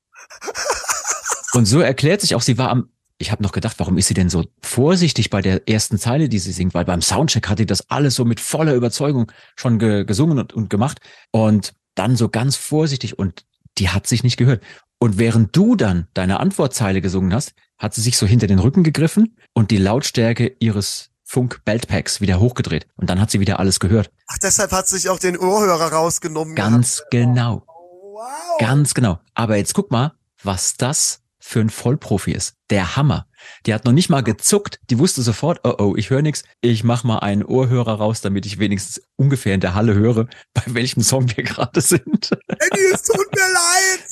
Und 1.52 1.66
so 1.66 1.80
erklärt 1.80 2.20
sich 2.20 2.34
auch, 2.34 2.42
sie 2.42 2.58
war 2.58 2.70
am, 2.70 2.90
ich 3.20 3.30
habe 3.30 3.42
noch 3.42 3.52
gedacht, 3.52 3.78
warum 3.78 3.98
ist 3.98 4.08
sie 4.08 4.14
denn 4.14 4.30
so 4.30 4.46
vorsichtig 4.62 5.28
bei 5.28 5.42
der 5.42 5.68
ersten 5.68 5.98
Zeile, 5.98 6.30
die 6.30 6.38
sie 6.38 6.52
singt? 6.52 6.72
Weil 6.72 6.86
beim 6.86 7.02
Soundcheck 7.02 7.48
hat 7.48 7.58
sie 7.58 7.66
das 7.66 7.90
alles 7.90 8.14
so 8.14 8.24
mit 8.24 8.40
voller 8.40 8.74
Überzeugung 8.74 9.30
schon 9.56 9.78
ge 9.78 10.04
gesungen 10.04 10.38
und, 10.38 10.54
und 10.54 10.70
gemacht. 10.70 11.00
Und 11.30 11.74
dann 11.94 12.16
so 12.16 12.30
ganz 12.30 12.56
vorsichtig 12.56 13.18
und 13.18 13.44
die 13.76 13.90
hat 13.90 14.06
sich 14.06 14.22
nicht 14.22 14.38
gehört. 14.38 14.62
Und 14.98 15.18
während 15.18 15.54
du 15.54 15.76
dann 15.76 16.08
deine 16.14 16.40
Antwortzeile 16.40 17.02
gesungen 17.02 17.34
hast, 17.34 17.52
hat 17.78 17.94
sie 17.94 18.00
sich 18.00 18.16
so 18.16 18.26
hinter 18.26 18.46
den 18.46 18.58
Rücken 18.58 18.84
gegriffen 18.84 19.36
und 19.52 19.70
die 19.70 19.76
Lautstärke 19.76 20.56
ihres 20.58 21.10
Funk 21.22 21.60
Beltpacks 21.66 22.22
wieder 22.22 22.40
hochgedreht. 22.40 22.86
Und 22.96 23.10
dann 23.10 23.20
hat 23.20 23.30
sie 23.30 23.40
wieder 23.40 23.60
alles 23.60 23.80
gehört. 23.80 24.10
Ach, 24.28 24.38
deshalb 24.38 24.72
hat 24.72 24.88
sie 24.88 24.96
sich 24.96 25.10
auch 25.10 25.18
den 25.18 25.36
Ohrhörer 25.36 25.92
rausgenommen. 25.92 26.54
Ganz 26.54 27.02
genau. 27.10 27.64
Wow. 27.66 28.58
Ganz 28.58 28.94
genau. 28.94 29.20
Aber 29.34 29.56
jetzt 29.56 29.74
guck 29.74 29.90
mal, 29.90 30.14
was 30.42 30.76
das 30.78 31.19
für 31.40 31.60
ein 31.60 31.70
Vollprofi 31.70 32.32
ist. 32.32 32.54
Der 32.68 32.96
Hammer. 32.96 33.26
Die 33.66 33.74
hat 33.74 33.84
noch 33.84 33.92
nicht 33.92 34.10
mal 34.10 34.22
gezuckt. 34.22 34.78
Die 34.90 34.98
wusste 34.98 35.22
sofort, 35.22 35.60
oh 35.64 35.74
oh, 35.78 35.94
ich 35.96 36.10
höre 36.10 36.22
nix. 36.22 36.44
Ich 36.60 36.84
mach 36.84 37.02
mal 37.02 37.18
einen 37.18 37.44
Ohrhörer 37.44 37.94
raus, 37.94 38.20
damit 38.20 38.46
ich 38.46 38.58
wenigstens 38.58 39.02
ungefähr 39.16 39.54
in 39.54 39.60
der 39.60 39.74
Halle 39.74 39.94
höre, 39.94 40.26
bei 40.54 40.62
welchem 40.66 41.02
Song 41.02 41.28
wir 41.34 41.44
gerade 41.44 41.80
sind. 41.80 42.30
Eddie, 42.46 42.92
es 42.92 43.02
tut 43.02 43.26
mir 43.34 43.48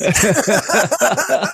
leid. 0.09 0.19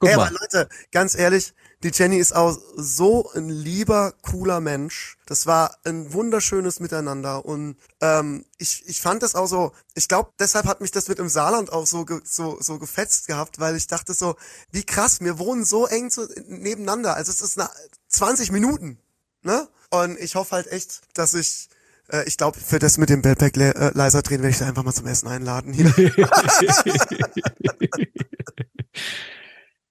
Guck 0.00 0.10
Ey, 0.10 0.16
mal. 0.16 0.26
aber 0.26 0.36
Leute, 0.40 0.68
ganz 0.90 1.16
ehrlich, 1.16 1.54
die 1.84 1.92
Jenny 1.94 2.16
ist 2.16 2.34
auch 2.34 2.58
so 2.76 3.30
ein 3.34 3.48
lieber, 3.48 4.12
cooler 4.22 4.60
Mensch. 4.60 5.16
Das 5.26 5.46
war 5.46 5.76
ein 5.84 6.12
wunderschönes 6.12 6.80
Miteinander 6.80 7.44
und 7.44 7.76
ähm, 8.00 8.44
ich, 8.58 8.82
ich 8.88 9.00
fand 9.00 9.22
das 9.22 9.34
auch 9.36 9.46
so, 9.46 9.72
ich 9.94 10.08
glaube, 10.08 10.32
deshalb 10.40 10.66
hat 10.66 10.80
mich 10.80 10.90
das 10.90 11.08
mit 11.08 11.18
dem 11.18 11.28
Saarland 11.28 11.70
auch 11.72 11.86
so, 11.86 12.04
ge, 12.04 12.20
so, 12.24 12.58
so 12.60 12.78
gefetzt 12.78 13.28
gehabt, 13.28 13.60
weil 13.60 13.76
ich 13.76 13.86
dachte 13.86 14.14
so, 14.14 14.34
wie 14.72 14.84
krass, 14.84 15.20
wir 15.20 15.38
wohnen 15.38 15.64
so 15.64 15.86
eng 15.86 16.10
zu, 16.10 16.26
nebeneinander, 16.48 17.14
also 17.14 17.30
es 17.30 17.40
ist 17.42 17.56
na, 17.56 17.70
20 18.08 18.50
Minuten, 18.50 18.98
ne? 19.42 19.68
Und 19.90 20.18
ich 20.18 20.34
hoffe 20.34 20.56
halt 20.56 20.66
echt, 20.66 21.02
dass 21.14 21.34
ich 21.34 21.68
äh, 22.10 22.24
ich 22.26 22.36
glaube, 22.36 22.58
für 22.58 22.78
das 22.78 22.98
mit 22.98 23.10
dem 23.10 23.22
Bellpack 23.22 23.56
le- 23.56 23.74
äh, 23.74 23.90
leiser 23.94 24.22
drehen 24.22 24.42
werde 24.42 24.50
ich 24.50 24.58
da 24.58 24.66
einfach 24.66 24.82
mal 24.82 24.92
zum 24.92 25.06
Essen 25.06 25.28
einladen. 25.28 25.72
Hier. 25.72 25.94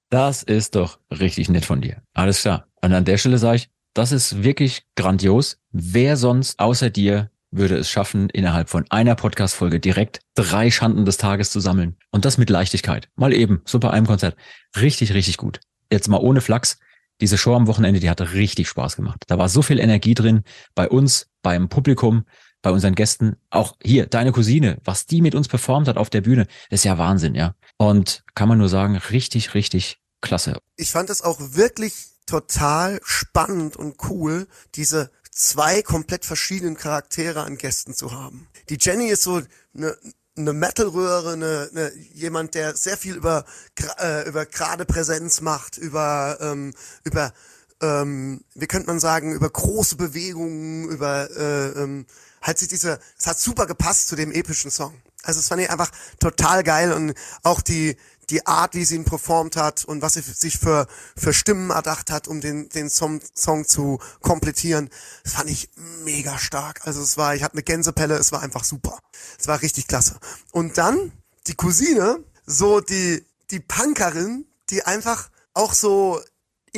Das 0.09 0.43
ist 0.43 0.75
doch 0.75 0.99
richtig 1.11 1.49
nett 1.49 1.65
von 1.65 1.81
dir. 1.81 2.01
Alles 2.13 2.41
klar. 2.41 2.67
Und 2.81 2.93
an 2.93 3.05
der 3.05 3.17
Stelle 3.17 3.37
sage 3.37 3.57
ich, 3.57 3.69
das 3.93 4.11
ist 4.11 4.43
wirklich 4.43 4.83
grandios. 4.95 5.57
Wer 5.71 6.15
sonst 6.17 6.59
außer 6.59 6.89
dir 6.89 7.29
würde 7.51 7.77
es 7.77 7.89
schaffen, 7.89 8.29
innerhalb 8.29 8.69
von 8.69 8.85
einer 8.89 9.15
Podcast-Folge 9.15 9.79
direkt 9.79 10.19
drei 10.35 10.69
Schanden 10.71 11.05
des 11.05 11.17
Tages 11.17 11.49
zu 11.49 11.59
sammeln? 11.59 11.97
Und 12.11 12.23
das 12.23 12.37
mit 12.37 12.49
Leichtigkeit. 12.49 13.09
Mal 13.15 13.33
eben, 13.33 13.61
so 13.65 13.79
bei 13.79 13.89
einem 13.89 14.05
Konzert. 14.05 14.37
Richtig, 14.79 15.13
richtig 15.13 15.37
gut. 15.37 15.59
Jetzt 15.91 16.07
mal 16.07 16.17
ohne 16.21 16.41
Flachs. 16.41 16.79
Diese 17.19 17.37
Show 17.37 17.55
am 17.55 17.67
Wochenende, 17.67 17.99
die 17.99 18.09
hatte 18.09 18.33
richtig 18.33 18.69
Spaß 18.69 18.95
gemacht. 18.95 19.23
Da 19.27 19.37
war 19.37 19.49
so 19.49 19.61
viel 19.61 19.79
Energie 19.79 20.13
drin. 20.13 20.43
Bei 20.75 20.87
uns, 20.87 21.27
beim 21.41 21.67
Publikum, 21.67 22.25
bei 22.67 22.73
unseren 22.73 22.95
Gästen. 22.95 23.37
Auch 23.49 23.77
hier, 23.81 24.07
deine 24.07 24.33
Cousine, 24.33 24.77
was 24.83 25.05
die 25.05 25.21
mit 25.21 25.35
uns 25.35 25.47
performt 25.47 25.87
hat 25.87 25.95
auf 25.95 26.09
der 26.09 26.19
Bühne, 26.19 26.47
ist 26.69 26.83
ja 26.83 26.97
Wahnsinn, 26.97 27.33
ja. 27.33 27.55
Und 27.77 28.25
kann 28.35 28.49
man 28.49 28.57
nur 28.57 28.67
sagen, 28.67 28.97
richtig, 28.97 29.53
richtig 29.53 30.01
klasse. 30.19 30.59
ich 30.75 30.91
fand 30.91 31.09
es 31.09 31.21
auch 31.21 31.39
wirklich 31.39 31.93
total 32.25 32.99
spannend 33.03 33.77
und 33.77 33.95
cool, 34.09 34.47
diese 34.75 35.11
zwei 35.31 35.81
komplett 35.81 36.25
verschiedenen 36.25 36.75
Charaktere 36.75 37.43
an 37.43 37.57
Gästen 37.57 37.93
zu 37.93 38.11
haben. 38.11 38.49
Die 38.69 38.77
Jenny 38.81 39.07
ist 39.07 39.23
so 39.23 39.41
eine 39.73 39.95
eine 40.35 40.53
Metalröhre, 40.53 41.33
eine, 41.33 41.69
eine, 41.71 41.91
jemand, 42.13 42.53
der 42.53 42.75
sehr 42.75 42.95
viel 42.95 43.15
über 43.15 43.45
äh, 43.97 44.27
über 44.27 44.45
gerade 44.45 44.85
Präsenz 44.85 45.41
macht, 45.41 45.77
über 45.77 46.37
ähm, 46.41 46.73
über 47.05 47.31
ähm, 47.81 48.41
wie 48.55 48.67
könnte 48.67 48.87
man 48.87 48.99
sagen, 48.99 49.33
über 49.33 49.49
große 49.49 49.95
Bewegungen, 49.95 50.89
über 50.89 51.29
äh, 51.31 51.83
ähm, 51.83 52.05
halt 52.41 52.57
sich 52.59 52.67
diese, 52.67 52.99
es 53.17 53.27
hat 53.27 53.39
super 53.39 53.65
gepasst 53.65 54.07
zu 54.07 54.15
dem 54.15 54.31
epischen 54.31 54.71
Song. 54.71 55.01
Also 55.23 55.39
es 55.39 55.47
fand 55.47 55.61
ich 55.61 55.69
einfach 55.69 55.91
total 56.19 56.63
geil 56.63 56.93
und 56.93 57.13
auch 57.43 57.61
die 57.61 57.97
die 58.29 58.45
Art, 58.45 58.75
wie 58.75 58.83
sie 58.83 58.95
ihn 58.95 59.05
performt 59.05 59.55
hat 59.55 59.85
und 59.85 60.01
was 60.01 60.13
sie 60.13 60.21
sich 60.21 60.57
für 60.57 60.87
für 61.15 61.33
Stimmen 61.33 61.69
erdacht 61.69 62.11
hat, 62.11 62.27
um 62.27 62.41
den 62.41 62.69
den 62.69 62.89
Song, 62.89 63.21
Song 63.33 63.65
zu 63.65 63.99
komplettieren, 64.21 64.89
fand 65.25 65.49
ich 65.49 65.69
mega 66.03 66.37
stark. 66.37 66.85
Also 66.85 67.01
es 67.01 67.17
war, 67.17 67.35
ich 67.35 67.43
hatte 67.43 67.53
eine 67.53 67.63
Gänsepelle, 67.63 68.15
es 68.15 68.31
war 68.31 68.41
einfach 68.41 68.63
super. 68.63 68.99
Es 69.39 69.47
war 69.47 69.61
richtig 69.61 69.87
klasse. 69.87 70.17
Und 70.51 70.77
dann 70.77 71.13
die 71.47 71.55
Cousine, 71.55 72.23
so 72.45 72.81
die 72.81 73.25
die 73.49 73.61
Punkerin, 73.61 74.45
die 74.69 74.83
einfach 74.83 75.29
auch 75.53 75.73
so 75.73 76.21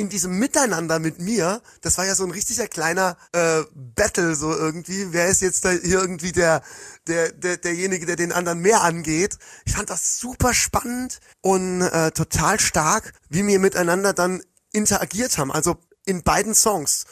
in 0.00 0.08
diesem 0.08 0.38
Miteinander 0.38 0.98
mit 0.98 1.20
mir, 1.20 1.60
das 1.82 1.98
war 1.98 2.06
ja 2.06 2.14
so 2.14 2.24
ein 2.24 2.30
richtiger 2.30 2.66
kleiner 2.66 3.18
äh, 3.32 3.64
Battle 3.74 4.34
so 4.34 4.50
irgendwie. 4.50 5.12
Wer 5.12 5.26
ist 5.28 5.42
jetzt 5.42 5.62
da 5.66 5.72
hier 5.72 6.00
irgendwie 6.00 6.32
der, 6.32 6.62
der, 7.06 7.32
der 7.32 7.58
derjenige, 7.58 8.06
der 8.06 8.16
den 8.16 8.32
anderen 8.32 8.60
mehr 8.60 8.82
angeht? 8.82 9.36
Ich 9.66 9.74
fand 9.74 9.90
das 9.90 10.18
super 10.18 10.54
spannend 10.54 11.20
und 11.42 11.82
äh, 11.82 12.12
total 12.12 12.58
stark, 12.58 13.12
wie 13.28 13.46
wir 13.46 13.58
miteinander 13.58 14.14
dann 14.14 14.42
interagiert 14.72 15.36
haben. 15.36 15.52
Also 15.52 15.76
in 16.10 16.22
beiden 16.22 16.54
Songs. 16.54 17.06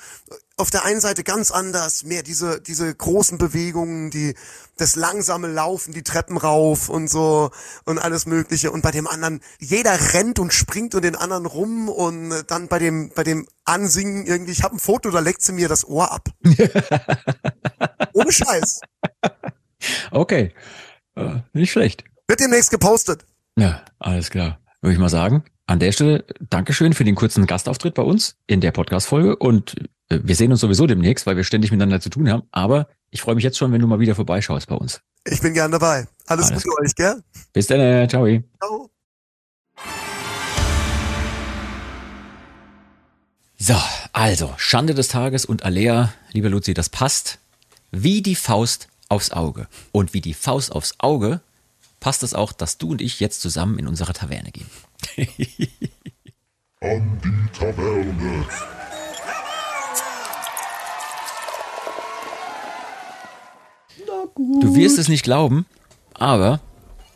Auf 0.57 0.71
der 0.71 0.85
einen 0.85 1.01
Seite 1.01 1.23
ganz 1.23 1.51
anders, 1.53 2.03
mehr 2.03 2.23
diese, 2.25 2.61
diese 2.61 2.93
großen 2.93 3.39
Bewegungen, 3.39 4.11
die, 4.11 4.35
das 4.77 4.97
langsame 4.97 5.47
Laufen, 5.47 5.95
die 5.95 6.03
Treppen 6.03 6.37
rauf 6.37 6.89
und 6.89 7.09
so 7.09 7.51
und 7.85 7.99
alles 7.99 8.27
Mögliche. 8.27 8.73
Und 8.73 8.83
bei 8.83 8.91
dem 8.91 9.07
anderen, 9.07 9.41
jeder 9.61 10.15
rennt 10.15 10.41
und 10.41 10.53
springt 10.53 10.97
und 10.97 11.03
den 11.03 11.15
anderen 11.15 11.47
rum 11.47 11.89
und 11.89 12.45
dann 12.49 12.67
bei 12.67 12.81
dem, 12.81 13.11
bei 13.15 13.23
dem 13.23 13.47
Ansingen 13.65 14.27
irgendwie, 14.27 14.53
ich 14.53 14.65
habe 14.65 14.77
ein 14.77 14.81
Foto, 14.81 15.11
da 15.11 15.21
leckt 15.21 15.43
sie 15.43 15.53
mir 15.53 15.69
das 15.69 15.87
Ohr 15.87 16.11
ab. 16.11 16.29
Ohne 18.13 18.33
Scheiß. 18.33 18.81
Okay. 20.11 20.53
Äh, 21.15 21.37
nicht 21.53 21.71
schlecht. 21.71 22.05
Wird 22.27 22.41
demnächst 22.41 22.71
gepostet. 22.71 23.25
Ja, 23.57 23.85
alles 23.99 24.31
klar. 24.31 24.59
Würde 24.81 24.95
ich 24.95 24.99
mal 24.99 25.09
sagen. 25.09 25.45
An 25.69 25.81
der 25.81 25.93
Stelle 25.93 26.25
Dankeschön 26.49 26.95
für 26.95 27.05
den 27.05 27.15
kurzen 27.15 27.47
Gastauftritt 27.47 27.93
bei 27.93 28.03
uns 28.03 28.37
in 28.47 28.63
der 28.63 28.71
Podcast-Folge 28.71 29.37
und 29.37 29.77
äh, 30.09 30.19
wir 30.23 30.35
sehen 30.35 30.51
uns 30.51 30.61
sowieso 30.61 30.87
demnächst, 30.87 31.27
weil 31.27 31.37
wir 31.37 31.45
ständig 31.45 31.71
miteinander 31.71 32.01
zu 32.01 32.09
tun 32.09 32.31
haben. 32.31 32.45
Aber 32.53 32.89
ich 33.11 33.21
freue 33.21 33.35
mich 33.35 33.45
jetzt 33.45 33.59
schon, 33.59 33.71
wenn 33.71 33.83
du 33.83 33.87
mal 33.87 34.01
wieder 34.01 34.15
vorbeischaust 34.15 34.67
bei 34.67 34.75
uns. 34.77 35.03
Ich 35.27 35.43
bin 35.43 35.53
gern 35.53 35.71
dabei. 35.71 36.09
Alles, 36.25 36.51
Alles 36.51 36.63
Gute 36.65 36.81
euch, 36.81 36.95
gell? 36.95 37.23
Bis 37.53 37.67
dann, 37.67 37.81
äh, 37.81 38.09
ciao. 38.09 38.27
Ciao. 38.27 38.91
So, 43.59 43.77
also, 44.15 44.55
Schande 44.57 44.95
des 44.95 45.09
Tages 45.09 45.45
und 45.45 45.67
Alea, 45.67 46.15
liebe 46.33 46.49
Luzi, 46.49 46.73
das 46.73 46.89
passt 46.89 47.41
wie 47.91 48.23
die 48.23 48.37
Faust 48.37 48.89
aufs 49.11 49.33
Auge. 49.33 49.69
Und 49.93 50.15
wie 50.15 50.23
die 50.23 50.33
Faust 50.33 50.73
aufs 50.73 50.95
Auge 50.97 51.43
passt 52.01 52.23
es 52.23 52.33
auch, 52.33 52.53
dass 52.53 52.79
du 52.79 52.93
und 52.93 53.03
ich 53.03 53.21
jetzt 53.21 53.43
zusammen 53.43 53.79
in 53.79 53.87
unsere 53.87 54.15
Taverne 54.15 54.51
gehen. 54.51 54.71
An 56.81 57.21
die 57.25 57.59
Taverne. 57.59 58.47
Du 64.61 64.75
wirst 64.77 64.99
es 64.99 65.09
nicht 65.09 65.25
glauben, 65.25 65.67
aber 66.15 66.61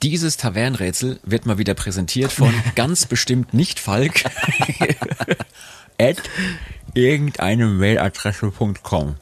dieses 0.02 0.36
Tavernrätsel 0.36 1.20
wird 1.22 1.46
mal 1.46 1.58
wieder 1.58 1.74
präsentiert 1.74 2.32
von 2.32 2.52
ganz 2.74 3.06
bestimmt 3.06 3.54
nicht 3.54 3.78
Falk 3.78 4.24
at 6.00 6.16
irgendeine 6.94 7.66
Mailadresse.com 7.66 9.16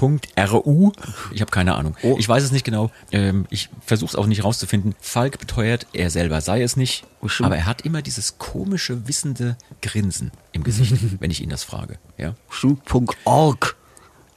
.de 0.00 0.44
.ru 0.44 0.92
Ich 1.32 1.40
habe 1.40 1.50
keine 1.50 1.74
Ahnung. 1.74 1.96
Ich 2.18 2.28
weiß 2.28 2.42
es 2.42 2.52
nicht 2.52 2.64
genau. 2.64 2.90
Ähm, 3.12 3.46
ich 3.50 3.68
versuche 3.84 4.10
es 4.10 4.16
auch 4.16 4.26
nicht 4.26 4.44
rauszufinden. 4.44 4.94
Falk 5.00 5.38
beteuert, 5.38 5.86
er 5.92 6.10
selber 6.10 6.40
sei 6.40 6.62
es 6.62 6.76
nicht. 6.76 7.04
Aber 7.40 7.56
er 7.56 7.66
hat 7.66 7.82
immer 7.82 8.02
dieses 8.02 8.38
komische, 8.38 9.06
wissende 9.06 9.56
Grinsen 9.82 10.32
im 10.52 10.64
Gesicht, 10.64 10.94
wenn 11.20 11.30
ich 11.30 11.42
ihn 11.42 11.50
das 11.50 11.64
frage. 11.64 11.98
Ja? 12.16 12.34
Schuh.org. 12.48 13.76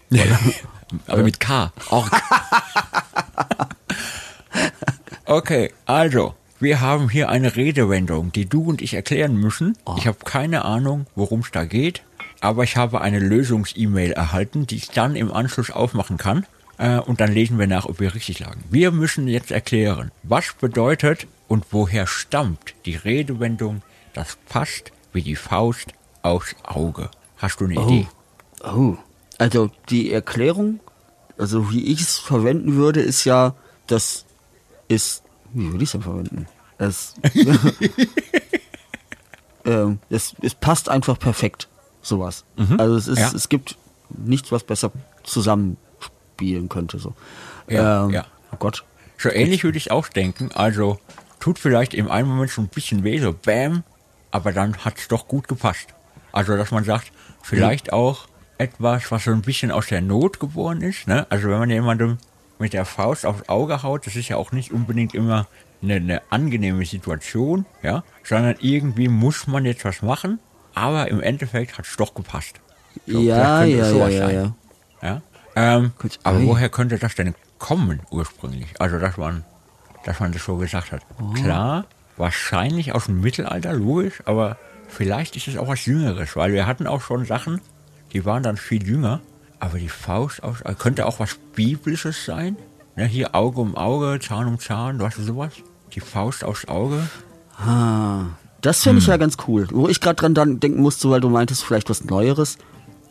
Aber 1.07 1.23
mit 1.23 1.39
K. 1.39 1.71
Org. 1.89 2.11
Okay, 5.25 5.71
also, 5.85 6.35
wir 6.59 6.81
haben 6.81 7.09
hier 7.09 7.29
eine 7.29 7.55
Redewendung, 7.55 8.33
die 8.33 8.45
du 8.45 8.63
und 8.63 8.81
ich 8.81 8.93
erklären 8.93 9.35
müssen. 9.37 9.77
Ich 9.97 10.05
habe 10.05 10.17
keine 10.25 10.65
Ahnung, 10.65 11.07
worum 11.15 11.39
es 11.39 11.51
da 11.51 11.63
geht, 11.63 12.03
aber 12.43 12.63
ich 12.63 12.75
habe 12.75 12.99
eine 12.99 13.19
Lösungs-E-Mail 13.19 14.11
erhalten, 14.11 14.67
die 14.67 14.75
ich 14.75 14.89
dann 14.89 15.15
im 15.15 15.31
Anschluss 15.31 15.71
aufmachen 15.71 16.17
kann. 16.17 16.45
Äh, 16.77 16.99
und 16.99 17.21
dann 17.21 17.31
lesen 17.31 17.57
wir 17.57 17.67
nach, 17.67 17.85
ob 17.85 18.01
wir 18.01 18.13
richtig 18.13 18.39
lagen. 18.39 18.65
Wir 18.69 18.91
müssen 18.91 19.29
jetzt 19.29 19.51
erklären, 19.51 20.11
was 20.23 20.53
bedeutet 20.53 21.27
und 21.47 21.65
woher 21.71 22.05
stammt 22.05 22.75
die 22.85 22.95
Redewendung, 22.95 23.81
das 24.13 24.37
passt 24.49 24.91
wie 25.13 25.21
die 25.21 25.37
Faust 25.37 25.93
aufs 26.21 26.55
Auge. 26.63 27.09
Hast 27.37 27.61
du 27.61 27.65
eine 27.65 27.75
Idee? 27.75 28.07
Oh. 28.61 28.97
Also 29.37 29.71
die 29.89 30.11
Erklärung, 30.11 30.81
also 31.37 31.71
wie 31.71 31.93
ich 31.93 32.01
es 32.01 32.17
verwenden 32.17 32.75
würde, 32.75 32.99
ist 32.99 33.23
ja, 33.23 33.55
das 33.87 34.25
ist, 34.89 35.23
wie 35.53 35.71
würde 35.71 35.83
ich 35.83 35.87
es 35.87 35.91
denn 35.93 36.01
verwenden? 36.01 36.47
Es, 36.77 37.13
ähm, 39.65 39.99
es, 40.09 40.35
es 40.41 40.55
passt 40.55 40.89
einfach 40.89 41.17
perfekt, 41.17 41.69
sowas. 42.03 42.45
Mhm. 42.57 42.79
Also 42.79 42.95
es 42.95 43.07
ist, 43.07 43.17
Ja. 43.19 43.31
es 43.33 43.49
gibt 43.49 43.77
nichts, 44.09 44.51
was 44.51 44.63
besser 44.63 44.91
zusammenspielen 45.23 46.69
könnte, 46.69 46.99
so. 46.99 47.13
Ja, 47.67 48.05
ähm, 48.05 48.11
ja. 48.11 48.25
Oh 48.51 48.57
Gott. 48.57 48.83
So 49.17 49.29
ähnlich 49.29 49.63
würde 49.63 49.77
ich 49.77 49.89
auch 49.91 50.07
denken. 50.09 50.51
Also 50.53 50.99
tut 51.39 51.57
vielleicht 51.59 51.93
im 51.93 52.09
einen 52.11 52.27
Moment 52.27 52.51
schon 52.51 52.65
ein 52.65 52.69
bisschen 52.69 53.03
weh, 53.03 53.19
so 53.19 53.33
bam, 53.33 53.83
aber 54.31 54.51
dann 54.51 54.77
hat 54.85 54.97
es 54.99 55.07
doch 55.07 55.27
gut 55.27 55.47
gepasst. 55.47 55.87
Also 56.31 56.55
dass 56.57 56.71
man 56.71 56.83
sagt, 56.83 57.11
vielleicht 57.41 57.93
auch 57.93 58.27
etwas, 58.57 59.11
was 59.11 59.23
so 59.23 59.31
ein 59.31 59.41
bisschen 59.41 59.71
aus 59.71 59.87
der 59.87 60.01
Not 60.01 60.39
geboren 60.39 60.81
ist. 60.81 61.07
Ne? 61.07 61.25
Also 61.29 61.49
wenn 61.49 61.59
man 61.59 61.69
jemandem 61.69 62.17
mit 62.59 62.73
der 62.73 62.85
Faust 62.85 63.25
aufs 63.25 63.49
Auge 63.49 63.81
haut, 63.83 64.05
das 64.05 64.15
ist 64.15 64.29
ja 64.29 64.37
auch 64.37 64.51
nicht 64.51 64.71
unbedingt 64.71 65.13
immer 65.15 65.47
eine, 65.81 65.95
eine 65.95 66.21
angenehme 66.29 66.85
Situation, 66.85 67.65
ja, 67.81 68.03
sondern 68.23 68.55
irgendwie 68.59 69.07
muss 69.09 69.47
man 69.47 69.65
jetzt 69.65 69.83
was 69.85 70.01
machen, 70.01 70.39
aber 70.73 71.09
im 71.09 71.21
Endeffekt 71.21 71.77
hat 71.77 71.85
es 71.85 71.95
doch 71.95 72.13
gepasst. 72.13 72.59
So, 73.07 73.19
Ja, 73.19 73.63
ja, 73.63 73.91
ja, 73.91 74.07
ja, 74.09 74.29
ja. 74.29 74.55
Ja? 75.01 75.21
Ähm, 75.55 75.91
aber 76.23 76.39
ei. 76.39 76.45
woher 76.45 76.69
könnte 76.69 76.97
das 76.97 77.15
denn 77.15 77.35
kommen 77.59 78.01
ursprünglich? 78.11 78.73
Also, 78.79 78.99
dass 78.99 79.17
man, 79.17 79.43
dass 80.05 80.19
man 80.19 80.31
das 80.31 80.43
so 80.43 80.57
gesagt 80.57 80.91
hat. 80.91 81.01
Oh. 81.21 81.33
Klar, 81.33 81.85
wahrscheinlich 82.17 82.93
aus 82.93 83.05
dem 83.05 83.21
Mittelalter, 83.21 83.73
logisch, 83.73 84.21
aber 84.25 84.57
vielleicht 84.87 85.35
ist 85.35 85.47
es 85.47 85.57
auch 85.57 85.67
was 85.67 85.85
Jüngeres, 85.85 86.35
weil 86.35 86.53
wir 86.53 86.67
hatten 86.67 86.87
auch 86.87 87.01
schon 87.01 87.25
Sachen, 87.25 87.61
die 88.13 88.25
waren 88.25 88.43
dann 88.43 88.57
viel 88.57 88.87
jünger, 88.87 89.21
aber 89.59 89.79
die 89.79 89.89
Faust 89.89 90.43
aus, 90.43 90.61
also 90.61 90.77
könnte 90.77 91.05
auch 91.05 91.19
was 91.19 91.35
Biblisches 91.55 92.25
sein. 92.25 92.57
Ne, 92.95 93.05
hier 93.05 93.33
Auge 93.33 93.61
um 93.61 93.75
Auge, 93.75 94.19
Zahn 94.19 94.47
um 94.47 94.59
Zahn, 94.59 94.99
du 94.99 95.05
hast 95.05 95.15
sowas. 95.17 95.53
Die 95.93 95.99
Faust 95.99 96.43
aufs 96.43 96.67
Auge. 96.67 97.07
Ah, 97.57 98.25
das 98.63 98.81
finde 98.81 98.97
Hm. 98.97 99.01
ich 99.03 99.07
ja 99.07 99.17
ganz 99.17 99.37
cool. 99.47 99.67
Wo 99.71 99.87
ich 99.87 100.01
gerade 100.01 100.15
dran 100.15 100.33
dann 100.33 100.59
denken 100.59 100.81
musste, 100.81 101.09
weil 101.11 101.21
du 101.21 101.29
meintest, 101.29 101.63
vielleicht 101.63 101.89
was 101.89 102.03
Neueres, 102.05 102.57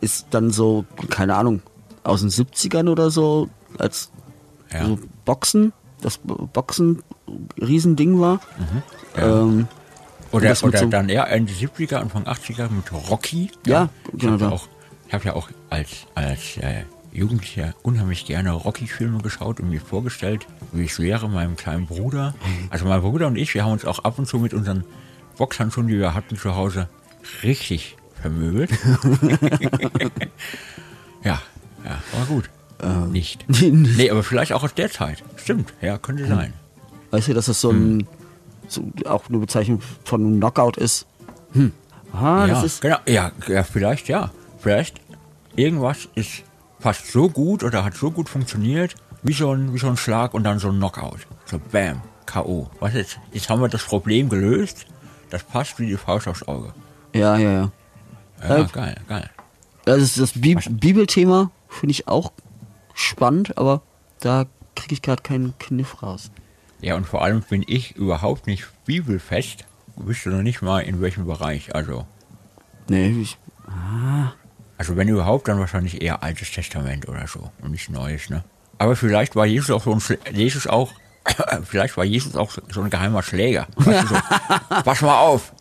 ist 0.01 0.27
dann 0.31 0.51
so, 0.51 0.85
keine 1.11 1.37
Ahnung, 1.37 1.63
aus 2.03 2.21
den 2.23 2.31
70ern 2.31 2.89
oder 2.91 3.11
so, 3.11 3.49
als 3.79 4.11
Ja. 4.73 4.87
so 4.87 4.99
Boxen, 5.25 5.73
das 6.01 6.19
Boxen 6.19 7.03
Riesending 7.61 8.19
war. 8.21 8.41
Ja. 9.17 9.43
Ähm, 9.43 9.69
Oder, 10.33 10.57
oder 10.63 10.79
so- 10.79 10.87
dann 10.87 11.09
eher 11.11 11.29
Ende 11.31 11.53
70er, 11.53 11.97
Anfang 12.01 12.25
80er 12.27 12.69
mit 12.71 12.91
Rocky. 13.11 13.51
Ja, 13.67 13.91
ich 14.13 14.19
genau, 14.21 14.33
habe 14.33 14.45
ja 14.45 14.61
ich 15.09 15.15
hab 15.15 15.25
ja 15.27 15.35
auch 15.35 15.49
als, 15.69 15.91
als 16.15 16.57
äh, 16.57 16.85
Jugendlicher 17.13 17.75
unheimlich 17.83 18.25
gerne 18.25 18.51
Rocky-Filme 18.53 19.19
geschaut 19.19 19.61
und 19.61 19.69
mir 19.69 19.83
vorgestellt, 19.83 20.47
wie 20.73 20.87
es 20.87 20.99
wäre, 20.99 21.29
meinem 21.29 21.57
kleinen 21.57 21.87
Bruder. 21.87 22.35
Also 22.71 22.87
mein 22.87 23.03
Bruder 23.03 23.27
und 23.27 23.37
ich, 23.37 23.53
wir 23.53 23.65
haben 23.65 23.73
uns 23.73 23.85
auch 23.85 23.99
ab 24.01 24.19
und 24.19 24.27
zu 24.27 24.39
mit 24.39 24.55
unseren 24.55 24.85
Boxhandschuhen, 25.37 25.87
die 25.89 25.99
wir 25.99 26.15
hatten 26.15 26.37
zu 26.37 26.55
Hause, 26.57 26.89
richtig 27.43 27.97
vermöbelt. 28.21 28.71
ja, 31.25 31.41
ja, 31.85 31.99
war 32.17 32.27
gut. 32.29 32.51
Nicht. 33.13 33.45
Nee, 33.61 34.11
aber 34.11 34.23
vielleicht 34.25 34.53
auch 34.53 34.65
aus 34.65 34.75
der 34.75 34.91
Zeit. 34.91 35.23
Stimmt, 35.37 35.73
ja, 35.81 35.99
könnte 35.99 36.27
sein. 36.27 36.53
weißt 37.13 37.29
du, 37.29 37.35
dass 37.35 37.47
das 37.47 37.61
so 37.61 37.71
Hm. 37.71 37.99
ein, 37.99 38.09
so 38.67 38.91
auch 39.07 39.29
eine 39.29 39.39
Bezeichnung 39.39 39.81
von 40.05 40.21
einem 40.21 40.37
Knockout 40.39 40.79
ist? 40.79 41.07
Hm. 41.53 41.73
Ah, 42.13 42.47
ja, 42.47 42.55
das 42.55 42.65
ist, 42.65 42.81
genau, 42.81 42.97
ja, 43.07 43.31
ja, 43.47 43.63
vielleicht 43.63 44.09
ja. 44.09 44.31
Vielleicht 44.59 45.01
irgendwas 45.57 46.09
ist 46.15 46.43
fast 46.81 47.07
so 47.13 47.29
gut 47.29 47.63
oder 47.63 47.85
hat 47.85 47.95
so 47.95 48.11
gut 48.11 48.29
funktioniert, 48.29 48.97
wie 49.23 49.33
so 49.33 49.53
ein, 49.55 49.73
wie 49.73 49.79
so 49.79 49.87
ein 49.89 49.97
Schlag 49.97 50.35
und 50.35 50.43
dann 50.45 50.59
so 50.59 50.69
ein 50.69 50.77
Knockout. 50.77 51.21
So 51.47 51.61
bam, 51.71 52.03
K.O. 52.27 52.69
Was 52.81 52.95
jetzt? 52.95 53.19
Jetzt 53.33 53.49
haben 53.49 53.61
wir 53.61 53.69
das 53.69 53.85
Problem 53.85 54.29
gelöst. 54.29 54.87
Das 55.33 55.43
passt 55.43 55.79
wie 55.79 55.87
die 55.87 55.97
Faust 55.97 56.29
aufs 56.29 56.43
Auge. 56.47 56.75
ja, 57.15 57.37
ja, 57.39 57.51
ja. 57.53 57.73
Ja, 58.43 58.59
Äh, 58.59 58.67
geil, 58.73 58.97
geil. 59.09 59.31
Das 59.85 59.99
ist 60.03 60.19
das 60.19 60.33
Bi 60.33 60.57
Bibelthema 60.69 61.51
finde 61.69 61.93
ich 61.93 62.07
auch 62.07 62.33
spannend, 62.95 63.57
aber 63.57 63.81
da 64.21 64.45
kriege 64.77 64.95
ich 64.95 65.01
gerade 65.03 65.23
keinen 65.23 65.55
Kniff 65.59 66.03
raus. 66.03 66.31
Ja, 66.83 66.97
und 66.97 67.07
vor 67.07 67.23
allem 67.23 67.41
bin 67.43 67.65
ich 67.67 67.97
überhaupt 67.97 68.47
nicht 68.47 68.67
bibelfest. 68.85 69.65
Wüsste 69.97 70.29
noch 70.31 70.43
nicht 70.43 70.61
mal 70.61 70.81
in 70.81 71.01
welchem 71.01 71.27
Bereich. 71.27 71.75
Also, 71.75 72.07
Nee, 72.89 73.09
ich, 73.11 73.39
also 74.77 74.97
wenn 74.97 75.09
überhaupt, 75.09 75.49
dann 75.49 75.59
wahrscheinlich 75.61 76.03
eher 76.03 76.23
Altes 76.23 76.51
Testament 76.51 77.09
oder 77.09 77.27
so 77.27 77.51
und 77.63 77.71
nicht 77.71 77.89
Neues, 77.89 78.29
ne? 78.29 78.45
Aber 78.79 78.97
vielleicht 78.97 79.37
war 79.37 79.47
Jesus 79.47 79.71
auch 79.71 79.85
so 79.85 79.93
ein 79.93 80.35
Jesus 80.35 80.67
auch 80.67 80.93
vielleicht 81.65 81.97
war 81.97 82.05
Jesus 82.05 82.37
auch 82.37 82.51
so 82.71 82.81
ein 82.83 82.91
geheimer 82.91 83.23
Schläger. 83.23 83.67
Weißt 83.77 84.05
du, 84.05 84.09
so, 84.09 84.15
pass 84.85 85.01
mal 85.03 85.19
auf. 85.19 85.53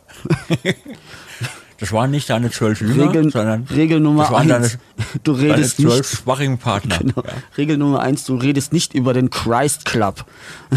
Das 1.79 1.91
waren 1.91 2.11
nicht 2.11 2.29
deine 2.29 2.51
zwölf 2.51 2.81
Jünger, 2.81 3.09
Regel, 3.09 3.31
sondern 3.31 3.63
Regel 3.65 3.99
Nummer 3.99 4.23
das 4.23 4.31
waren 4.31 4.51
eins. 4.51 4.77
Du 5.23 5.33
deine, 5.33 5.43
deine 5.43 5.57
redest 5.57 5.77
zwölf 5.77 5.97
nicht. 5.97 6.17
Sparringpartner. 6.19 6.97
Genau. 6.99 7.23
Regel 7.57 7.77
Nummer 7.77 8.01
eins, 8.01 8.23
du 8.25 8.35
redest 8.35 8.73
nicht 8.73 8.93
über 8.93 9.13
den 9.13 9.29
Christ 9.29 9.85
Club. 9.85 10.25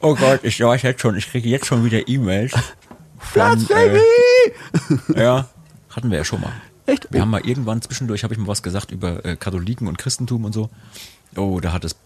Oh 0.00 0.14
Gott, 0.14 0.40
ich 0.44 0.60
weiß 0.60 0.82
jetzt 0.82 1.00
schon, 1.00 1.16
ich 1.16 1.28
kriege 1.28 1.48
jetzt 1.48 1.66
schon 1.66 1.84
wieder 1.84 2.06
E-Mails. 2.06 2.52
Blasphemie! 3.32 3.98
Äh, 5.14 5.20
ja, 5.20 5.48
hatten 5.90 6.10
wir 6.10 6.18
ja 6.18 6.24
schon 6.24 6.40
mal. 6.40 6.52
Echt? 6.86 7.08
Wir 7.10 7.20
haben 7.20 7.30
mal 7.30 7.40
irgendwann 7.46 7.82
zwischendurch, 7.82 8.24
habe 8.24 8.34
ich 8.34 8.38
mal 8.40 8.46
was 8.46 8.62
gesagt 8.62 8.90
über 8.92 9.24
äh, 9.24 9.36
Katholiken 9.36 9.88
und 9.88 9.98
Christentum 9.98 10.44
und 10.44 10.52
so. 10.52 10.70
Oh, 11.36 11.60
da 11.60 11.72
hat 11.72 11.84
es 11.84 11.96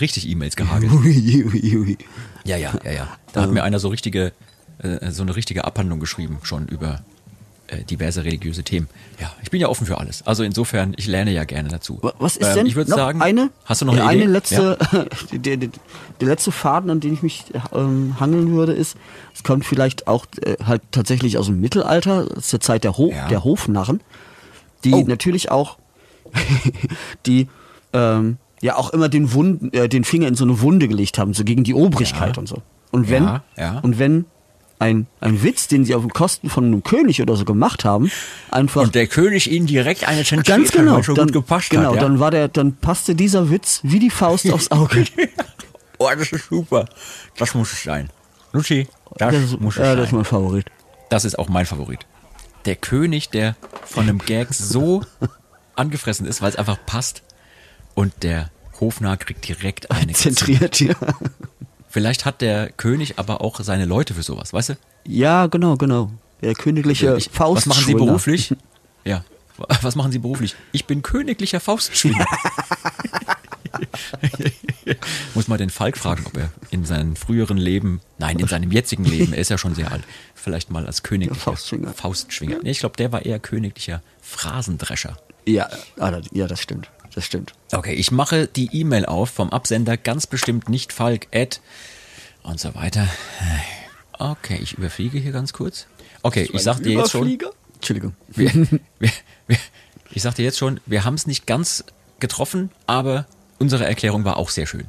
richtig 0.00 0.28
E-Mails 0.28 0.56
gehagelt. 0.56 0.92
Ui, 0.92 1.44
ui, 1.44 1.76
ui. 1.76 1.98
Ja, 2.44 2.56
ja, 2.56 2.72
ja, 2.84 2.92
ja. 2.92 3.08
Da 3.32 3.42
hat 3.42 3.50
mir 3.52 3.62
einer 3.62 3.78
so 3.78 3.88
richtige, 3.88 4.32
äh, 4.78 5.10
so 5.10 5.22
eine 5.22 5.36
richtige 5.36 5.64
Abhandlung 5.64 6.00
geschrieben, 6.00 6.38
schon 6.42 6.66
über 6.68 7.02
äh, 7.68 7.84
diverse 7.84 8.24
religiöse 8.24 8.62
Themen. 8.64 8.88
Ja, 9.20 9.30
ich 9.42 9.50
bin 9.50 9.60
ja 9.60 9.68
offen 9.68 9.86
für 9.86 9.98
alles. 9.98 10.26
Also 10.26 10.42
insofern, 10.42 10.94
ich 10.96 11.06
lerne 11.06 11.30
ja 11.32 11.44
gerne 11.44 11.68
dazu. 11.68 11.98
Wa- 12.02 12.14
Was 12.18 12.36
ist 12.36 12.48
Ähm, 12.48 12.54
denn 12.56 12.66
Ich 12.66 12.74
würde 12.76 12.90
noch 12.90 12.96
sagen, 12.98 13.22
eine? 13.22 13.50
hast 13.64 13.80
du 13.82 13.86
noch 13.86 13.94
ja, 13.94 14.06
eine, 14.06 14.14
Idee? 14.16 14.24
eine 14.24 14.32
letzte, 14.32 14.78
der, 15.32 15.56
der, 15.56 15.68
der 16.20 16.28
letzte 16.28 16.50
Faden, 16.50 16.90
an 16.90 16.98
den 17.00 17.12
ich 17.14 17.22
mich 17.22 17.44
ähm, 17.72 18.16
hangeln 18.18 18.50
würde, 18.52 18.72
ist, 18.72 18.96
es 19.34 19.42
kommt 19.44 19.64
vielleicht 19.64 20.08
auch 20.08 20.26
äh, 20.42 20.56
halt 20.64 20.82
tatsächlich 20.90 21.38
aus 21.38 21.46
dem 21.46 21.60
Mittelalter, 21.60 22.26
ist 22.36 22.52
der 22.52 22.60
Zeit 22.60 22.82
der, 22.84 22.96
Ho 22.98 23.10
Ja. 23.14 23.28
der 23.28 23.44
Hofnarren, 23.44 24.00
die 24.84 24.94
Oh. 24.94 25.04
natürlich 25.06 25.50
auch, 25.50 25.78
die 27.26 27.48
ähm, 27.92 28.38
ja 28.60 28.76
auch 28.76 28.90
immer 28.90 29.08
den, 29.08 29.32
Wunden, 29.32 29.72
äh, 29.72 29.88
den 29.88 30.04
Finger 30.04 30.28
in 30.28 30.34
so 30.34 30.44
eine 30.44 30.60
Wunde 30.60 30.88
gelegt 30.88 31.18
haben, 31.18 31.34
so 31.34 31.44
gegen 31.44 31.64
die 31.64 31.74
Obrigkeit 31.74 32.36
Ja. 32.36 32.40
und 32.40 32.46
so. 32.48 32.62
Und 32.90 33.08
wenn, 33.08 33.24
Ja, 33.24 33.42
ja. 33.56 33.78
und 33.80 33.98
wenn 33.98 34.26
ein, 34.78 35.06
ein 35.20 35.42
Witz, 35.42 35.68
den 35.68 35.84
sie 35.84 35.94
auf 35.94 36.06
Kosten 36.08 36.48
von 36.48 36.64
einem 36.64 36.82
König 36.82 37.20
oder 37.20 37.36
so 37.36 37.44
gemacht 37.44 37.84
haben, 37.84 38.10
einfach 38.50 38.82
Und 38.82 38.94
der 38.94 39.06
König 39.06 39.50
ihnen 39.50 39.66
direkt 39.66 40.08
eine 40.08 40.24
zensiert 40.24 40.46
Ganz 40.46 40.72
genau. 40.72 41.02
schon 41.02 41.14
dann, 41.14 41.26
gut 41.26 41.34
gepasst 41.34 41.70
genau, 41.70 41.90
hat. 41.90 41.96
Ja? 41.96 42.00
dann 42.02 42.18
war 42.18 42.30
der, 42.30 42.48
dann 42.48 42.76
passte 42.76 43.14
dieser 43.14 43.50
Witz 43.50 43.80
wie 43.82 43.98
die 43.98 44.10
Faust 44.10 44.50
aufs 44.50 44.70
Auge. 44.70 45.04
oh, 45.98 46.08
das 46.16 46.32
ist 46.32 46.48
super. 46.48 46.86
Das 47.36 47.54
muss 47.54 47.72
es 47.72 47.82
sein. 47.82 48.08
Lucy, 48.52 48.88
das, 49.18 49.32
Das 49.34 49.60
muss 49.60 49.74
es 49.74 49.80
ja, 49.80 49.84
sein. 49.86 49.96
das 49.98 50.06
ist 50.06 50.12
mein 50.12 50.24
Favorit. 50.24 50.66
Das 51.10 51.24
ist 51.24 51.38
auch 51.38 51.48
mein 51.48 51.66
Favorit. 51.66 52.00
Der 52.64 52.76
König, 52.76 53.30
der 53.30 53.56
von 53.84 54.04
einem 54.08 54.18
Gag 54.18 54.52
so 54.54 55.02
angefressen 55.76 56.26
ist, 56.26 56.42
weil 56.42 56.50
es 56.50 56.56
einfach 56.56 56.78
passt. 56.86 57.22
Und 57.94 58.22
der 58.22 58.50
Hofnarr 58.80 59.16
kriegt 59.16 59.46
direkt 59.48 59.90
eine. 59.90 60.12
Zentriert 60.12 60.76
hier. 60.76 60.96
Vielleicht 61.88 62.24
hat 62.24 62.40
der 62.40 62.70
König 62.70 63.18
aber 63.18 63.40
auch 63.40 63.60
seine 63.60 63.84
Leute 63.84 64.14
für 64.14 64.22
sowas, 64.22 64.52
weißt 64.52 64.70
du? 64.70 64.74
Ja, 65.06 65.46
genau, 65.46 65.76
genau. 65.76 66.10
Der 66.42 66.54
königliche 66.54 67.16
Ich- 67.16 67.30
Faust. 67.30 67.62
was 67.62 67.66
machen 67.66 67.84
Sie 67.86 67.94
beruflich? 67.94 68.54
Ja. 69.04 69.24
Was 69.82 69.94
machen 69.96 70.10
Sie 70.12 70.18
beruflich? 70.18 70.54
Ich 70.72 70.86
bin 70.86 71.02
königlicher 71.02 71.60
Faustschwinger. 71.60 72.24
Muss 75.34 75.48
mal 75.48 75.58
den 75.58 75.70
Falk 75.70 75.96
fragen, 75.96 76.24
ob 76.26 76.36
er 76.36 76.50
in 76.70 76.84
seinem 76.84 77.16
früheren 77.16 77.56
Leben, 77.58 78.00
nein, 78.18 78.38
in 78.38 78.46
seinem 78.46 78.70
jetzigen 78.72 79.04
Leben, 79.04 79.32
er 79.32 79.40
ist 79.40 79.50
ja 79.50 79.58
schon 79.58 79.74
sehr 79.74 79.90
alt, 79.92 80.02
vielleicht 80.34 80.70
mal 80.70 80.86
als 80.86 81.02
königlicher 81.02 81.40
Faustschwinger. 81.40 81.92
Faustschwinger. 81.92 82.58
Nee, 82.62 82.70
ich 82.70 82.80
glaube, 82.80 82.96
der 82.96 83.12
war 83.12 83.24
eher 83.24 83.38
königlicher 83.38 84.02
Phrasendrescher. 84.22 85.16
Ja, 85.46 85.68
ah, 85.98 86.10
das- 86.10 86.26
ja, 86.32 86.46
das 86.46 86.60
stimmt. 86.60 86.90
Das 87.14 87.24
stimmt. 87.24 87.54
Okay, 87.72 87.94
ich 87.94 88.12
mache 88.12 88.46
die 88.46 88.68
E-Mail 88.72 89.04
auf 89.04 89.30
vom 89.30 89.50
Absender, 89.50 89.96
ganz 89.96 90.26
bestimmt 90.28 90.68
nicht 90.68 90.92
Falk, 90.92 91.26
Ed 91.32 91.60
und 92.44 92.60
so 92.60 92.74
weiter. 92.76 93.08
Okay, 94.12 94.58
ich 94.62 94.74
überfliege 94.74 95.18
hier 95.18 95.32
ganz 95.32 95.52
kurz. 95.52 95.86
Okay, 96.22 96.48
ich 96.52 96.62
sag 96.62 96.80
dir 96.82 96.92
jetzt 96.92 97.10
schon. 97.10 97.38
Entschuldigung. 97.74 98.14
Wir, 98.28 98.52
wir, 98.98 99.10
wir, 99.48 99.58
ich 100.12 100.22
sag 100.22 100.34
dir 100.34 100.44
jetzt 100.44 100.58
schon, 100.58 100.78
wir 100.86 101.04
haben 101.04 101.14
es 101.14 101.26
nicht 101.26 101.46
ganz 101.46 101.84
getroffen, 102.20 102.70
aber 102.86 103.26
unsere 103.60 103.84
Erklärung 103.86 104.24
war 104.24 104.36
auch 104.36 104.48
sehr 104.50 104.66
schön. 104.66 104.86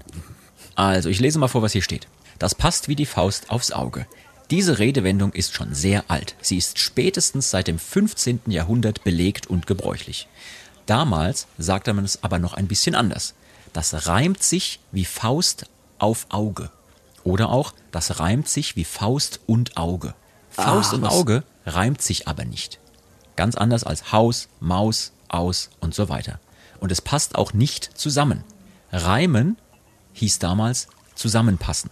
Also, 0.75 1.09
ich 1.09 1.19
lese 1.19 1.37
mal 1.37 1.47
vor, 1.47 1.61
was 1.61 1.73
hier 1.73 1.81
steht. 1.83 2.07
Das 2.39 2.55
passt 2.55 2.87
wie 2.87 2.95
die 2.95 3.05
Faust 3.05 3.51
aufs 3.51 3.71
Auge. 3.71 4.07
Diese 4.49 4.79
Redewendung 4.79 5.31
ist 5.33 5.53
schon 5.53 5.73
sehr 5.73 6.05
alt. 6.09 6.35
Sie 6.41 6.57
ist 6.57 6.79
spätestens 6.79 7.51
seit 7.51 7.67
dem 7.67 7.77
15. 7.79 8.41
Jahrhundert 8.47 9.03
belegt 9.03 9.47
und 9.47 9.67
gebräuchlich. 9.67 10.27
Damals 10.85 11.47
sagte 11.57 11.93
man 11.93 12.03
es 12.03 12.23
aber 12.23 12.39
noch 12.39 12.53
ein 12.53 12.67
bisschen 12.67 12.95
anders. 12.95 13.33
Das 13.73 14.07
reimt 14.07 14.41
sich 14.43 14.79
wie 14.91 15.05
Faust 15.05 15.65
auf 15.99 16.25
Auge. 16.29 16.69
Oder 17.23 17.49
auch, 17.49 17.73
das 17.91 18.19
reimt 18.19 18.49
sich 18.49 18.75
wie 18.75 18.83
Faust 18.83 19.39
und 19.45 19.77
Auge. 19.77 20.15
Faust 20.49 20.91
Ah, 20.91 20.95
und 20.95 21.01
was- 21.03 21.13
Auge 21.13 21.43
reimt 21.65 22.01
sich 22.01 22.27
aber 22.27 22.43
nicht. 22.43 22.79
Ganz 23.35 23.55
anders 23.55 23.83
als 23.83 24.11
Haus, 24.11 24.47
Maus, 24.59 25.11
Aus 25.29 25.69
und 25.79 25.93
so 25.95 26.09
weiter. 26.09 26.39
Und 26.81 26.91
es 26.91 26.99
passt 26.99 27.35
auch 27.35 27.53
nicht 27.53 27.97
zusammen. 27.97 28.43
Reimen 28.91 29.57
hieß 30.13 30.39
damals 30.39 30.87
zusammenpassen. 31.15 31.91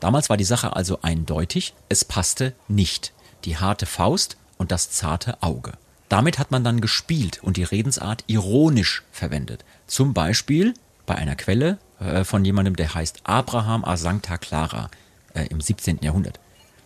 Damals 0.00 0.30
war 0.30 0.36
die 0.36 0.44
Sache 0.44 0.74
also 0.76 1.00
eindeutig, 1.02 1.74
es 1.88 2.04
passte 2.04 2.54
nicht. 2.68 3.12
Die 3.44 3.58
harte 3.58 3.86
Faust 3.86 4.36
und 4.58 4.70
das 4.70 4.90
zarte 4.90 5.42
Auge. 5.42 5.72
Damit 6.08 6.38
hat 6.38 6.50
man 6.50 6.64
dann 6.64 6.80
gespielt 6.80 7.42
und 7.42 7.56
die 7.56 7.62
Redensart 7.62 8.24
ironisch 8.26 9.02
verwendet. 9.12 9.64
Zum 9.86 10.12
Beispiel 10.12 10.74
bei 11.06 11.14
einer 11.14 11.36
Quelle 11.36 11.78
äh, 12.00 12.24
von 12.24 12.44
jemandem, 12.44 12.76
der 12.76 12.94
heißt 12.94 13.20
Abraham 13.24 13.84
a 13.84 13.96
Sancta 13.96 14.36
Clara 14.38 14.90
äh, 15.34 15.46
im 15.46 15.60
17. 15.60 16.00
Jahrhundert. 16.02 16.40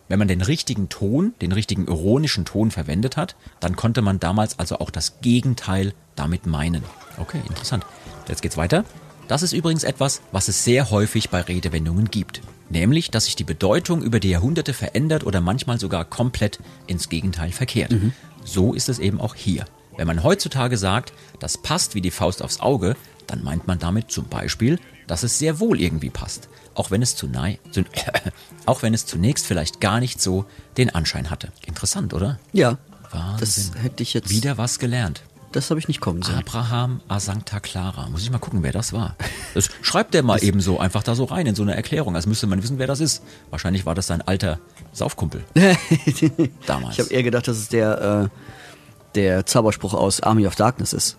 Wenn 0.07 0.19
man 0.19 0.27
den 0.27 0.41
richtigen 0.41 0.89
Ton, 0.89 1.33
den 1.41 1.51
richtigen 1.51 1.87
ironischen 1.87 2.45
Ton 2.45 2.69
verwendet 2.69 3.17
hat, 3.17 3.35
dann 3.59 3.75
konnte 3.75 4.01
man 4.01 4.19
damals 4.19 4.59
also 4.59 4.79
auch 4.79 4.91
das 4.91 5.19
Gegenteil 5.21 5.93
damit 6.15 6.45
meinen. 6.45 6.83
Okay, 7.17 7.41
interessant. 7.49 7.85
Jetzt 8.27 8.41
geht's 8.41 8.57
weiter. 8.57 8.85
Das 9.27 9.41
ist 9.43 9.53
übrigens 9.53 9.83
etwas, 9.83 10.21
was 10.31 10.47
es 10.47 10.63
sehr 10.63 10.91
häufig 10.91 11.29
bei 11.29 11.41
Redewendungen 11.41 12.09
gibt. 12.11 12.41
Nämlich, 12.69 13.11
dass 13.11 13.25
sich 13.25 13.35
die 13.35 13.43
Bedeutung 13.43 14.01
über 14.01 14.19
die 14.19 14.29
Jahrhunderte 14.29 14.73
verändert 14.73 15.23
oder 15.25 15.41
manchmal 15.41 15.79
sogar 15.79 16.05
komplett 16.05 16.59
ins 16.87 17.09
Gegenteil 17.09 17.51
verkehrt. 17.51 17.95
So 18.43 18.73
ist 18.73 18.89
es 18.89 18.99
eben 18.99 19.19
auch 19.21 19.35
hier. 19.35 19.65
Wenn 19.97 20.07
man 20.07 20.23
heutzutage 20.23 20.77
sagt, 20.77 21.13
das 21.39 21.57
passt 21.57 21.95
wie 21.95 22.01
die 22.01 22.11
Faust 22.11 22.41
aufs 22.43 22.59
Auge, 22.59 22.95
dann 23.27 23.43
meint 23.43 23.65
man 23.67 23.79
damit 23.79 24.11
zum 24.11 24.25
Beispiel, 24.27 24.79
dass 25.07 25.23
es 25.23 25.39
sehr 25.39 25.59
wohl 25.59 25.79
irgendwie 25.79 26.09
passt. 26.09 26.49
Auch 26.73 26.91
wenn 26.91 27.01
es, 27.01 27.15
zu 27.15 27.27
nei- 27.27 27.59
zu, 27.71 27.83
auch 28.65 28.81
wenn 28.81 28.93
es 28.93 29.05
zunächst 29.05 29.45
vielleicht 29.45 29.79
gar 29.79 29.99
nicht 29.99 30.21
so 30.21 30.45
den 30.77 30.93
Anschein 30.93 31.29
hatte. 31.29 31.51
Interessant, 31.65 32.13
oder? 32.13 32.39
Ja. 32.51 32.77
Wahnsinn. 33.11 33.71
Das 33.73 33.83
hätte 33.83 34.03
ich 34.03 34.13
jetzt. 34.13 34.29
Wieder 34.29 34.57
was 34.57 34.77
gelernt. 34.79 35.21
Das 35.55 35.69
habe 35.69 35.79
ich 35.79 35.87
nicht 35.87 36.01
kommen 36.01 36.21
sehen. 36.21 36.35
Abraham 36.35 36.99
a 37.07 37.17
Sancta 37.21 37.61
Clara. 37.61 38.09
Muss 38.09 38.23
ich 38.23 38.29
mal 38.29 38.39
gucken, 38.39 38.61
wer 38.61 38.73
das 38.73 38.91
war. 38.91 39.15
Das 39.53 39.69
schreibt 39.81 40.13
der 40.13 40.21
mal 40.21 40.43
eben 40.43 40.59
so 40.59 40.81
einfach 40.81 41.01
da 41.01 41.15
so 41.15 41.23
rein 41.23 41.47
in 41.47 41.55
so 41.55 41.63
eine 41.63 41.73
Erklärung, 41.73 42.13
als 42.13 42.25
müsste 42.25 42.45
man 42.45 42.61
wissen, 42.61 42.77
wer 42.77 42.87
das 42.87 42.99
ist. 42.99 43.23
Wahrscheinlich 43.51 43.85
war 43.85 43.95
das 43.95 44.05
sein 44.07 44.21
alter 44.21 44.59
Saufkumpel. 44.91 45.45
Damals. 46.65 46.95
Ich 46.95 47.05
habe 47.05 47.13
eher 47.13 47.23
gedacht, 47.23 47.47
dass 47.47 47.55
es 47.55 47.69
der, 47.69 48.29
äh, 48.29 49.15
der 49.15 49.45
Zauberspruch 49.45 49.93
aus 49.93 50.19
Army 50.19 50.45
of 50.45 50.55
Darkness 50.55 50.91
ist. 50.91 51.17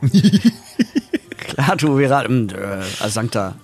Klar, 1.36 1.76
du 1.76 1.98
wäre 1.98 2.24
äh, 2.24 3.08
Sancta. 3.08 3.56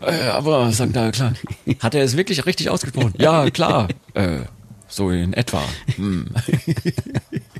Äh, 0.00 0.28
aber 0.30 0.72
Sancta, 0.72 1.10
klar. 1.10 1.34
Hat 1.80 1.94
er 1.94 2.04
es 2.04 2.16
wirklich 2.16 2.46
richtig 2.46 2.70
ausgesprochen? 2.70 3.12
Ja, 3.18 3.50
klar. 3.50 3.88
Äh, 4.14 4.40
so 4.88 5.10
in 5.10 5.34
etwa. 5.34 5.62
Hm. 5.96 6.28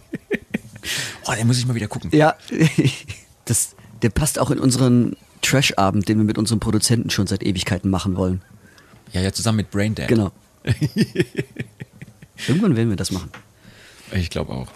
oh, 1.27 1.32
den 1.32 1.47
muss 1.47 1.59
ich 1.59 1.66
mal 1.66 1.74
wieder 1.74 1.89
gucken. 1.89 2.11
Ja, 2.12 2.36
das, 3.44 3.74
der 4.02 4.11
passt 4.11 4.39
auch 4.39 4.51
in 4.51 4.59
unseren 4.59 5.16
Trash-Abend, 5.43 6.09
den 6.09 6.19
wir 6.19 6.24
mit 6.24 6.39
unserem 6.39 6.61
Produzenten 6.61 7.11
schon 7.11 7.27
seit 7.27 7.43
Ewigkeiten 7.43 7.90
machen 7.90 8.16
wollen. 8.16 8.43
Ja, 9.12 9.20
ja, 9.20 9.32
zusammen 9.32 9.56
mit 9.56 9.70
Braindead. 9.70 10.09
Genau. 10.09 10.32
Irgendwann 12.48 12.77
werden 12.77 12.89
wir 12.90 12.97
das 12.97 13.11
machen. 13.11 13.31
Ich 14.12 14.31
glaube 14.31 14.52
auch. 14.52 14.69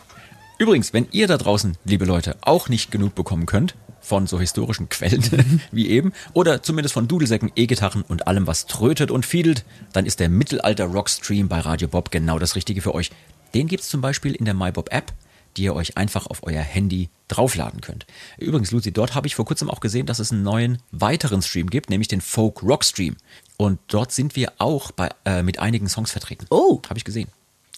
Übrigens, 0.58 0.92
wenn 0.92 1.06
ihr 1.12 1.26
da 1.26 1.36
draußen, 1.36 1.76
liebe 1.84 2.04
Leute, 2.04 2.36
auch 2.40 2.68
nicht 2.68 2.90
genug 2.90 3.14
bekommen 3.14 3.46
könnt, 3.46 3.74
von 4.00 4.26
so 4.26 4.40
historischen 4.40 4.88
Quellen 4.88 5.60
wie 5.72 5.88
eben 5.88 6.12
oder 6.32 6.62
zumindest 6.62 6.94
von 6.94 7.08
Dudelsäcken, 7.08 7.52
E-Gitarren 7.54 8.02
und 8.02 8.26
allem, 8.26 8.46
was 8.46 8.66
trötet 8.66 9.10
und 9.10 9.26
fiedelt, 9.26 9.64
dann 9.92 10.06
ist 10.06 10.18
der 10.18 10.28
Mittelalter-Rockstream 10.28 11.48
bei 11.48 11.60
Radio 11.60 11.88
Bob 11.88 12.10
genau 12.10 12.38
das 12.38 12.56
Richtige 12.56 12.80
für 12.80 12.94
euch. 12.94 13.10
Den 13.54 13.68
gibt's 13.68 13.88
zum 13.88 14.00
Beispiel 14.00 14.34
in 14.34 14.44
der 14.44 14.54
MyBob-App, 14.54 15.12
die 15.58 15.64
ihr 15.64 15.74
euch 15.74 15.96
einfach 15.96 16.26
auf 16.26 16.44
euer 16.44 16.62
Handy 16.62 17.10
draufladen 17.26 17.80
könnt. 17.80 18.06
Übrigens, 18.38 18.70
Lucy, 18.70 18.92
dort 18.92 19.14
habe 19.14 19.26
ich 19.26 19.34
vor 19.34 19.44
kurzem 19.44 19.68
auch 19.68 19.80
gesehen, 19.80 20.06
dass 20.06 20.18
es 20.20 20.32
einen 20.32 20.44
neuen 20.44 20.78
weiteren 20.92 21.42
Stream 21.42 21.68
gibt, 21.68 21.90
nämlich 21.90 22.08
den 22.08 22.20
Folk 22.20 22.62
Rock 22.62 22.84
Stream. 22.84 23.16
Und 23.56 23.80
dort 23.88 24.12
sind 24.12 24.36
wir 24.36 24.52
auch 24.58 24.92
bei, 24.92 25.10
äh, 25.24 25.42
mit 25.42 25.58
einigen 25.58 25.88
Songs 25.88 26.12
vertreten. 26.12 26.46
Oh. 26.50 26.80
Habe 26.88 26.98
ich 26.98 27.04
gesehen. 27.04 27.28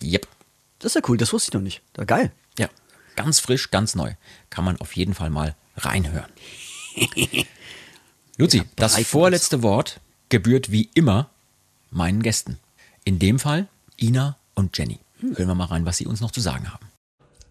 Yep. 0.02 0.28
Das 0.78 0.92
ist 0.92 1.02
ja 1.02 1.08
cool, 1.08 1.16
das 1.16 1.32
wusste 1.32 1.50
ich 1.50 1.54
noch 1.54 1.62
nicht. 1.62 1.82
Ja, 1.96 2.04
geil. 2.04 2.32
Ja, 2.58 2.68
ganz 3.16 3.40
frisch, 3.40 3.70
ganz 3.70 3.94
neu. 3.94 4.14
Kann 4.50 4.64
man 4.64 4.78
auf 4.80 4.94
jeden 4.94 5.14
Fall 5.14 5.30
mal 5.30 5.54
reinhören. 5.76 6.30
Luzi, 8.36 8.62
das 8.76 8.94
breiten 8.94 9.04
vorletzte 9.06 9.62
Wort 9.62 10.00
gebührt 10.28 10.70
wie 10.70 10.88
immer 10.94 11.28
meinen 11.90 12.22
Gästen. 12.22 12.58
In 13.04 13.18
dem 13.18 13.38
Fall 13.38 13.68
Ina 14.00 14.36
und 14.54 14.76
Jenny. 14.76 15.00
Hören 15.20 15.48
wir 15.48 15.54
mal 15.54 15.66
rein, 15.66 15.84
was 15.84 15.98
sie 15.98 16.06
uns 16.06 16.20
noch 16.20 16.30
zu 16.30 16.40
sagen 16.40 16.72
haben. 16.72 16.89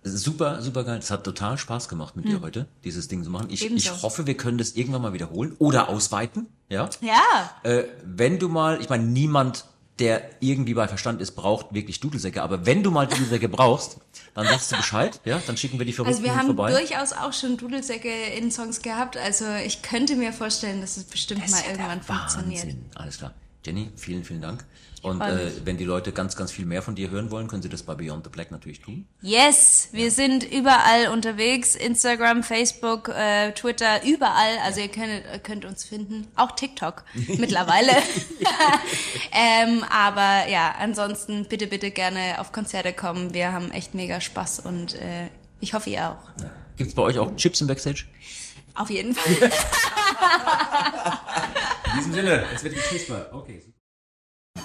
Super, 0.03 0.61
super 0.61 0.83
geil. 0.83 0.99
Es 0.99 1.11
hat 1.11 1.23
total 1.23 1.57
Spaß 1.57 1.89
gemacht 1.89 2.15
mit 2.15 2.25
dir 2.25 2.41
heute, 2.41 2.67
dieses 2.83 3.07
Ding 3.09 3.23
zu 3.23 3.29
machen. 3.29 3.47
Ich, 3.49 3.65
Ebenso. 3.65 3.91
ich 3.93 4.03
hoffe, 4.03 4.25
wir 4.25 4.37
können 4.37 4.57
das 4.57 4.73
irgendwann 4.73 5.01
mal 5.01 5.13
wiederholen 5.13 5.55
oder 5.59 5.89
ausweiten. 5.89 6.47
Ja. 6.69 6.89
Ja. 7.01 7.51
Äh, 7.63 7.83
wenn 8.05 8.39
du 8.39 8.47
mal, 8.47 8.79
ich 8.79 8.89
meine, 8.89 9.03
niemand, 9.03 9.65
der 9.99 10.29
irgendwie 10.39 10.73
bei 10.73 10.87
Verstand 10.87 11.19
ist, 11.21 11.31
braucht 11.31 11.73
wirklich 11.73 11.99
Dudelsäcke. 11.99 12.41
Aber 12.41 12.65
wenn 12.65 12.83
du 12.83 12.91
mal 12.91 13.07
Dudelsäcke 13.07 13.49
brauchst, 13.49 13.97
dann 14.33 14.47
sagst 14.47 14.71
du 14.71 14.77
Bescheid. 14.77 15.19
Ja, 15.25 15.41
dann 15.45 15.57
schicken 15.57 15.77
wir 15.77 15.85
die 15.85 15.91
Verrückten 15.91 16.15
Also 16.15 16.23
wir 16.23 16.35
haben 16.37 16.45
vorbei. 16.45 16.71
durchaus 16.71 17.11
auch 17.11 17.33
schon 17.33 17.57
Dudelsäcke 17.57 18.09
in 18.37 18.51
Songs 18.51 18.81
gehabt. 18.81 19.17
Also 19.17 19.45
ich 19.65 19.81
könnte 19.81 20.15
mir 20.15 20.31
vorstellen, 20.31 20.79
dass 20.79 20.95
es 20.95 21.03
bestimmt 21.03 21.49
mal 21.49 21.61
irgendwann 21.69 22.01
funktioniert. 22.01 22.63
Wahnsinn. 22.63 22.85
Alles 22.95 23.17
klar. 23.17 23.33
Jenny, 23.65 23.91
vielen, 23.95 24.23
vielen 24.23 24.41
Dank. 24.41 24.63
Und 25.01 25.21
äh, 25.21 25.51
wenn 25.63 25.77
die 25.77 25.85
Leute 25.85 26.11
ganz, 26.11 26.35
ganz 26.35 26.51
viel 26.51 26.65
mehr 26.65 26.81
von 26.81 26.95
dir 26.95 27.09
hören 27.09 27.31
wollen, 27.31 27.47
können 27.47 27.61
sie 27.61 27.69
das 27.69 27.83
bei 27.83 27.95
Beyond 27.95 28.25
the 28.25 28.29
Black 28.29 28.51
natürlich 28.51 28.81
tun. 28.81 29.05
Yes, 29.21 29.89
wir 29.91 30.11
sind 30.11 30.43
überall 30.43 31.07
unterwegs. 31.13 31.75
Instagram, 31.75 32.43
Facebook, 32.43 33.09
äh, 33.09 33.51
Twitter, 33.53 34.03
überall. 34.05 34.57
Also 34.63 34.81
ihr 34.81 34.89
könnt, 34.89 35.43
könnt 35.43 35.65
uns 35.65 35.85
finden. 35.85 36.27
Auch 36.35 36.51
TikTok 36.51 37.03
mittlerweile. 37.37 37.91
ähm, 39.31 39.85
aber 39.89 40.49
ja, 40.49 40.75
ansonsten 40.79 41.45
bitte, 41.45 41.67
bitte 41.67 41.91
gerne 41.91 42.39
auf 42.39 42.51
Konzerte 42.51 42.91
kommen. 42.93 43.33
Wir 43.33 43.51
haben 43.53 43.71
echt 43.71 43.93
mega 43.93 44.19
Spaß 44.19 44.61
und 44.61 44.95
äh, 44.95 45.27
ich 45.61 45.73
hoffe 45.73 45.89
ihr 45.89 46.09
auch. 46.09 46.45
Gibt's 46.77 46.93
bei 46.93 47.03
euch 47.03 47.19
auch 47.19 47.35
Chips 47.35 47.61
im 47.61 47.67
Backstage? 47.67 48.05
Auf 48.75 48.89
jeden 48.89 49.13
Fall. 49.13 49.51
In 51.91 51.97
diesem 51.97 52.13
Sinne, 52.13 52.43
es 52.53 52.63
wird 52.63 52.75
geknispert. 52.75 53.33
Okay. 53.33 53.63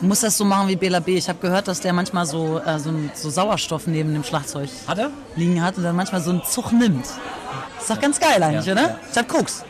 Du 0.01 0.07
musst 0.07 0.23
das 0.23 0.37
so 0.37 0.45
machen 0.45 0.69
wie 0.69 0.77
Bela 0.77 1.01
B. 1.01 1.17
Ich 1.17 1.29
habe 1.29 1.39
gehört, 1.39 1.69
dass 1.69 1.81
der 1.81 1.93
manchmal 1.93 2.27
so, 2.27 2.59
äh, 2.59 2.79
so, 2.81 2.91
ein- 2.91 3.11
so 3.15 3.31
Sauerstoff 3.31 3.87
neben 3.87 4.13
dem 4.13 4.25
Schlagzeug 4.25 4.69
Hat 4.89 4.99
er? 4.99 5.11
liegen 5.37 5.63
hat 5.63 5.77
und 5.77 5.85
dann 5.85 5.95
manchmal 5.97 6.21
so 6.21 6.31
einen 6.31 6.43
Zug 6.45 6.73
nimmt. 6.73 7.07
Ist 7.07 7.89
doch 7.91 8.01
ganz 8.01 8.19
geil 8.19 8.43
eigentlich, 8.43 8.67
Ja, 8.67 8.73
oder? 8.73 8.83
ja. 8.83 8.99
Statt 9.11 9.29
Koks. 9.29 9.65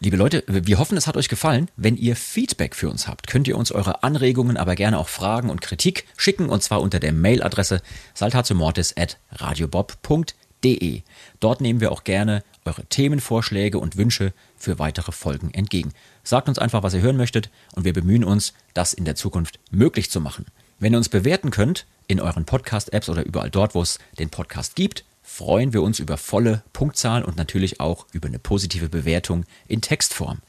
Liebe 0.00 0.16
Leute, 0.16 0.42
wir 0.48 0.78
hoffen, 0.78 0.96
es 0.96 1.06
hat 1.06 1.16
euch 1.16 1.28
gefallen. 1.28 1.70
Wenn 1.76 1.96
ihr 1.96 2.16
Feedback 2.16 2.74
für 2.74 2.88
uns 2.88 3.06
habt, 3.06 3.28
könnt 3.28 3.46
ihr 3.46 3.56
uns 3.56 3.70
eure 3.70 4.02
Anregungen, 4.02 4.56
aber 4.56 4.74
gerne 4.74 4.98
auch 4.98 5.08
Fragen 5.08 5.48
und 5.50 5.60
Kritik 5.60 6.06
schicken 6.16 6.48
und 6.48 6.62
zwar 6.62 6.80
unter 6.80 6.98
der 6.98 7.12
Mailadresse 7.12 7.82
saltazumortis@radiobob.de. 8.14 11.02
Dort 11.40 11.60
nehmen 11.60 11.80
wir 11.80 11.92
auch 11.92 12.02
gerne 12.04 12.42
eure 12.64 12.84
Themenvorschläge 12.86 13.78
und 13.78 13.96
Wünsche 13.96 14.32
für 14.56 14.78
weitere 14.80 15.12
Folgen 15.12 15.52
entgegen. 15.54 15.92
Sagt 16.24 16.48
uns 16.48 16.58
einfach, 16.58 16.82
was 16.82 16.94
ihr 16.94 17.00
hören 17.00 17.16
möchtet 17.16 17.50
und 17.74 17.84
wir 17.84 17.92
bemühen 17.92 18.24
uns, 18.24 18.52
das 18.74 18.92
in 18.92 19.04
der 19.04 19.16
Zukunft 19.16 19.58
möglich 19.70 20.10
zu 20.10 20.20
machen. 20.20 20.46
Wenn 20.78 20.94
ihr 20.94 20.98
uns 20.98 21.08
bewerten 21.08 21.50
könnt 21.50 21.86
in 22.06 22.20
euren 22.20 22.44
Podcast-Apps 22.44 23.08
oder 23.08 23.24
überall 23.24 23.50
dort, 23.50 23.74
wo 23.74 23.82
es 23.82 23.98
den 24.18 24.30
Podcast 24.30 24.76
gibt, 24.76 25.04
freuen 25.22 25.72
wir 25.72 25.82
uns 25.82 25.98
über 25.98 26.16
volle 26.16 26.62
Punktzahl 26.72 27.24
und 27.24 27.36
natürlich 27.36 27.80
auch 27.80 28.06
über 28.12 28.28
eine 28.28 28.38
positive 28.38 28.88
Bewertung 28.88 29.44
in 29.66 29.80
Textform. 29.80 30.40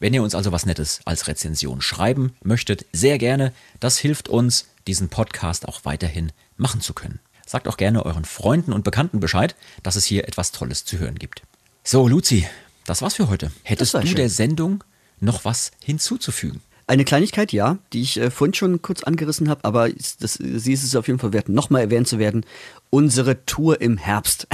Wenn 0.00 0.14
ihr 0.14 0.22
uns 0.22 0.34
also 0.34 0.52
was 0.52 0.66
Nettes 0.66 1.00
als 1.04 1.28
Rezension 1.28 1.80
schreiben 1.80 2.34
möchtet, 2.42 2.86
sehr 2.92 3.18
gerne. 3.18 3.52
Das 3.80 3.98
hilft 3.98 4.28
uns, 4.28 4.66
diesen 4.86 5.08
Podcast 5.08 5.68
auch 5.68 5.84
weiterhin 5.84 6.32
machen 6.56 6.80
zu 6.80 6.92
können. 6.92 7.20
Sagt 7.46 7.68
auch 7.68 7.76
gerne 7.76 8.04
euren 8.04 8.24
Freunden 8.24 8.72
und 8.72 8.84
Bekannten 8.84 9.20
Bescheid, 9.20 9.54
dass 9.82 9.96
es 9.96 10.04
hier 10.04 10.26
etwas 10.26 10.52
Tolles 10.52 10.84
zu 10.84 10.98
hören 10.98 11.16
gibt. 11.16 11.42
So, 11.84 12.08
Luzi, 12.08 12.46
das 12.86 13.02
war's 13.02 13.14
für 13.14 13.28
heute. 13.28 13.52
Hättest 13.62 13.94
du 13.94 14.06
schön. 14.06 14.16
der 14.16 14.30
Sendung 14.30 14.82
noch 15.22 15.44
was 15.44 15.70
hinzuzufügen? 15.82 16.60
Eine 16.86 17.04
Kleinigkeit, 17.04 17.52
ja, 17.52 17.78
die 17.92 18.02
ich 18.02 18.18
äh, 18.18 18.30
vorhin 18.30 18.54
schon 18.54 18.82
kurz 18.82 19.02
angerissen 19.04 19.48
habe, 19.48 19.64
aber 19.64 19.88
das, 19.88 20.34
sie 20.34 20.72
ist 20.72 20.82
es 20.82 20.96
auf 20.96 21.06
jeden 21.06 21.18
Fall 21.18 21.32
wert, 21.32 21.48
nochmal 21.48 21.82
erwähnt 21.82 22.08
zu 22.08 22.18
werden. 22.18 22.44
Unsere 22.90 23.46
Tour 23.46 23.80
im 23.80 23.96
Herbst. 23.96 24.48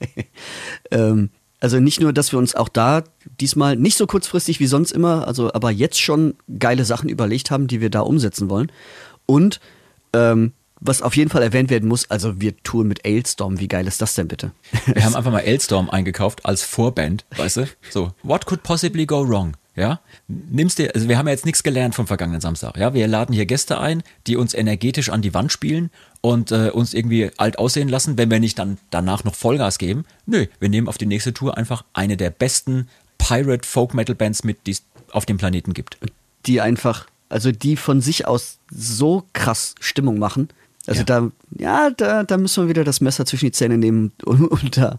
ähm, 0.90 1.30
also 1.60 1.80
nicht 1.80 2.00
nur, 2.00 2.12
dass 2.12 2.32
wir 2.32 2.38
uns 2.38 2.54
auch 2.54 2.68
da 2.68 3.04
diesmal 3.40 3.76
nicht 3.76 3.96
so 3.96 4.06
kurzfristig 4.06 4.60
wie 4.60 4.66
sonst 4.66 4.92
immer, 4.92 5.26
also 5.26 5.52
aber 5.52 5.70
jetzt 5.70 6.00
schon 6.00 6.36
geile 6.58 6.84
Sachen 6.84 7.08
überlegt 7.08 7.50
haben, 7.50 7.66
die 7.66 7.80
wir 7.80 7.90
da 7.90 8.00
umsetzen 8.00 8.48
wollen. 8.48 8.72
Und 9.26 9.60
ähm, 10.14 10.52
was 10.80 11.02
auf 11.02 11.16
jeden 11.16 11.30
Fall 11.30 11.42
erwähnt 11.42 11.70
werden 11.70 11.88
muss, 11.88 12.10
also 12.10 12.40
wir 12.40 12.56
touren 12.62 12.88
mit 12.88 13.04
Ailstorm. 13.04 13.58
Wie 13.58 13.68
geil 13.68 13.86
ist 13.86 14.00
das 14.00 14.14
denn 14.14 14.28
bitte? 14.28 14.52
Wir 14.86 15.04
haben 15.04 15.14
einfach 15.16 15.32
mal 15.32 15.40
Elstorm 15.40 15.90
eingekauft 15.90 16.46
als 16.46 16.62
Vorband, 16.62 17.24
weißt 17.36 17.58
du? 17.58 17.68
So, 17.90 18.12
what 18.22 18.46
could 18.46 18.62
possibly 18.62 19.04
go 19.04 19.28
wrong? 19.28 19.56
Ja, 19.78 20.00
nimmst 20.26 20.78
dir, 20.78 20.92
also 20.94 21.08
wir 21.08 21.16
haben 21.18 21.26
ja 21.28 21.32
jetzt 21.32 21.46
nichts 21.46 21.62
gelernt 21.62 21.94
vom 21.94 22.06
vergangenen 22.08 22.40
Samstag. 22.40 22.76
Ja, 22.76 22.94
wir 22.94 23.06
laden 23.06 23.32
hier 23.32 23.46
Gäste 23.46 23.78
ein, 23.78 24.02
die 24.26 24.36
uns 24.36 24.52
energetisch 24.52 25.08
an 25.08 25.22
die 25.22 25.34
Wand 25.34 25.52
spielen 25.52 25.90
und 26.20 26.50
äh, 26.50 26.70
uns 26.70 26.94
irgendwie 26.94 27.30
alt 27.36 27.58
aussehen 27.60 27.88
lassen, 27.88 28.18
wenn 28.18 28.28
wir 28.30 28.40
nicht 28.40 28.58
dann 28.58 28.78
danach 28.90 29.22
noch 29.22 29.36
Vollgas 29.36 29.78
geben. 29.78 30.04
Nö, 30.26 30.46
wir 30.58 30.68
nehmen 30.68 30.88
auf 30.88 30.98
die 30.98 31.06
nächste 31.06 31.32
Tour 31.32 31.56
einfach 31.56 31.84
eine 31.92 32.16
der 32.16 32.30
besten 32.30 32.88
Pirate 33.18 33.66
Folk 33.66 33.94
Metal 33.94 34.16
Bands 34.16 34.42
mit, 34.42 34.66
die 34.66 34.72
es 34.72 34.82
auf 35.12 35.26
dem 35.26 35.36
Planeten 35.38 35.74
gibt. 35.74 35.98
die 36.46 36.60
einfach, 36.60 37.06
also 37.28 37.52
die 37.52 37.76
von 37.76 38.00
sich 38.00 38.26
aus 38.26 38.58
so 38.70 39.24
krass 39.32 39.74
Stimmung 39.80 40.18
machen. 40.18 40.48
Also 40.86 41.00
Ja. 41.00 41.04
da, 41.04 41.30
ja, 41.56 41.90
da, 41.90 42.24
da 42.24 42.36
müssen 42.36 42.64
wir 42.64 42.68
wieder 42.70 42.84
das 42.84 43.00
Messer 43.00 43.26
zwischen 43.26 43.46
die 43.46 43.52
Zähne 43.52 43.78
nehmen 43.78 44.12
und, 44.24 44.46
und 44.50 44.76
da 44.76 44.98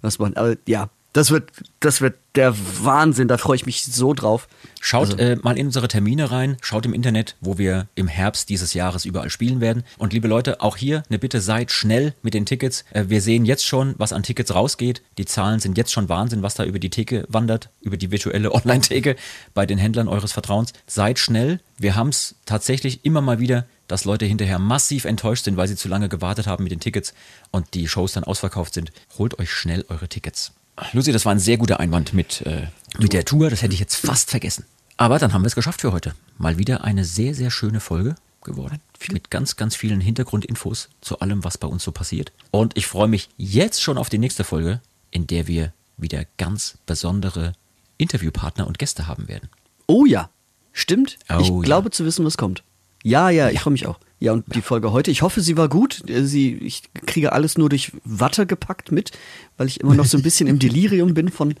was 0.00 0.18
machen. 0.18 0.36
Aber 0.36 0.56
ja, 0.66 0.88
das 1.16 1.30
wird, 1.30 1.50
das 1.80 2.00
wird 2.00 2.16
der 2.34 2.54
Wahnsinn. 2.82 3.28
Da 3.28 3.38
freue 3.38 3.56
ich 3.56 3.66
mich 3.66 3.84
so 3.84 4.12
drauf. 4.14 4.48
Schaut 4.80 5.12
Also- 5.12 5.16
äh, 5.18 5.36
mal 5.36 5.56
in 5.58 5.66
unsere 5.66 5.88
Termine 5.88 6.30
rein, 6.30 6.56
schaut 6.60 6.84
im 6.86 6.92
Internet, 6.92 7.36
wo 7.40 7.58
wir 7.58 7.88
im 7.94 8.08
Herbst 8.08 8.48
dieses 8.50 8.74
Jahres 8.74 9.04
überall 9.04 9.30
spielen 9.30 9.60
werden. 9.60 9.82
Und 9.98 10.12
liebe 10.12 10.28
Leute, 10.28 10.60
auch 10.60 10.76
hier 10.76 11.02
eine 11.08 11.18
Bitte, 11.18 11.40
seid 11.40 11.70
schnell 11.72 12.14
mit 12.22 12.34
den 12.34 12.44
Tickets. 12.46 12.84
Äh, 12.92 13.04
wir 13.08 13.20
sehen 13.22 13.44
jetzt 13.46 13.64
schon, 13.64 13.94
was 13.98 14.12
an 14.12 14.22
Tickets 14.22 14.54
rausgeht. 14.54 15.02
Die 15.18 15.24
Zahlen 15.24 15.58
sind 15.60 15.78
jetzt 15.78 15.92
schon 15.92 16.08
Wahnsinn, 16.08 16.42
was 16.42 16.54
da 16.54 16.64
über 16.64 16.78
die 16.78 16.90
Theke 16.90 17.24
wandert, 17.28 17.70
über 17.80 17.96
die 17.96 18.10
virtuelle 18.10 18.52
Online-Theke 18.54 19.16
bei 19.54 19.64
den 19.66 19.78
Händlern 19.78 20.08
eures 20.08 20.32
Vertrauens. 20.32 20.72
Seid 20.86 21.18
schnell. 21.18 21.60
Wir 21.78 21.96
haben 21.96 22.10
es 22.10 22.34
tatsächlich 22.44 23.04
immer 23.04 23.20
mal 23.22 23.38
wieder, 23.40 23.66
dass 23.88 24.04
Leute 24.04 24.26
hinterher 24.26 24.58
massiv 24.58 25.04
enttäuscht 25.04 25.44
sind, 25.44 25.56
weil 25.56 25.68
sie 25.68 25.76
zu 25.76 25.88
lange 25.88 26.08
gewartet 26.08 26.46
haben 26.46 26.64
mit 26.64 26.72
den 26.72 26.80
Tickets 26.80 27.14
und 27.50 27.72
die 27.74 27.88
Shows 27.88 28.12
dann 28.12 28.24
ausverkauft 28.24 28.74
sind. 28.74 28.92
Holt 29.18 29.38
euch 29.38 29.50
schnell 29.50 29.84
eure 29.88 30.08
Tickets. 30.08 30.52
Lucy, 30.92 31.12
das 31.12 31.24
war 31.24 31.32
ein 31.32 31.38
sehr 31.38 31.56
guter 31.56 31.80
Einwand 31.80 32.12
mit, 32.12 32.42
äh, 32.42 32.68
mit 32.98 33.12
der 33.12 33.24
Tour. 33.24 33.50
Das 33.50 33.62
hätte 33.62 33.74
ich 33.74 33.80
jetzt 33.80 33.96
fast 33.96 34.30
vergessen. 34.30 34.64
Aber 34.96 35.18
dann 35.18 35.32
haben 35.32 35.42
wir 35.42 35.48
es 35.48 35.54
geschafft 35.54 35.80
für 35.80 35.92
heute. 35.92 36.14
Mal 36.38 36.58
wieder 36.58 36.84
eine 36.84 37.04
sehr, 37.04 37.34
sehr 37.34 37.50
schöne 37.50 37.80
Folge 37.80 38.14
geworden. 38.42 38.80
Mit 39.10 39.30
ganz, 39.30 39.56
ganz 39.56 39.76
vielen 39.76 40.00
Hintergrundinfos 40.00 40.88
zu 41.00 41.18
allem, 41.20 41.44
was 41.44 41.58
bei 41.58 41.66
uns 41.66 41.82
so 41.82 41.92
passiert. 41.92 42.32
Und 42.50 42.76
ich 42.76 42.86
freue 42.86 43.08
mich 43.08 43.28
jetzt 43.36 43.82
schon 43.82 43.98
auf 43.98 44.08
die 44.08 44.18
nächste 44.18 44.44
Folge, 44.44 44.80
in 45.10 45.26
der 45.26 45.46
wir 45.46 45.72
wieder 45.96 46.24
ganz 46.36 46.78
besondere 46.86 47.52
Interviewpartner 47.98 48.66
und 48.66 48.78
Gäste 48.78 49.06
haben 49.06 49.28
werden. 49.28 49.48
Oh 49.86 50.04
ja, 50.04 50.30
stimmt. 50.72 51.18
Oh 51.28 51.38
ich 51.40 51.48
ja. 51.48 51.60
glaube 51.60 51.90
zu 51.90 52.04
wissen, 52.04 52.24
was 52.24 52.36
kommt. 52.36 52.62
Ja, 53.02 53.30
ja, 53.30 53.50
ich 53.50 53.60
freue 53.60 53.72
mich 53.72 53.86
auch. 53.86 53.98
Ja, 54.18 54.32
und 54.32 54.54
die 54.54 54.62
Folge 54.62 54.92
heute, 54.92 55.10
ich 55.10 55.20
hoffe, 55.22 55.42
sie 55.42 55.56
war 55.58 55.68
gut. 55.68 56.08
Äh, 56.08 56.24
Sie, 56.24 56.54
ich 56.54 56.82
kriege 57.06 57.32
alles 57.32 57.58
nur 57.58 57.68
durch 57.68 57.92
Watte 58.04 58.46
gepackt 58.46 58.90
mit, 58.90 59.12
weil 59.58 59.66
ich 59.66 59.80
immer 59.80 59.94
noch 59.94 60.06
so 60.06 60.16
ein 60.16 60.22
bisschen 60.22 60.46
im 60.46 60.58
Delirium 60.58 61.12
bin 61.12 61.28
von 61.30 61.54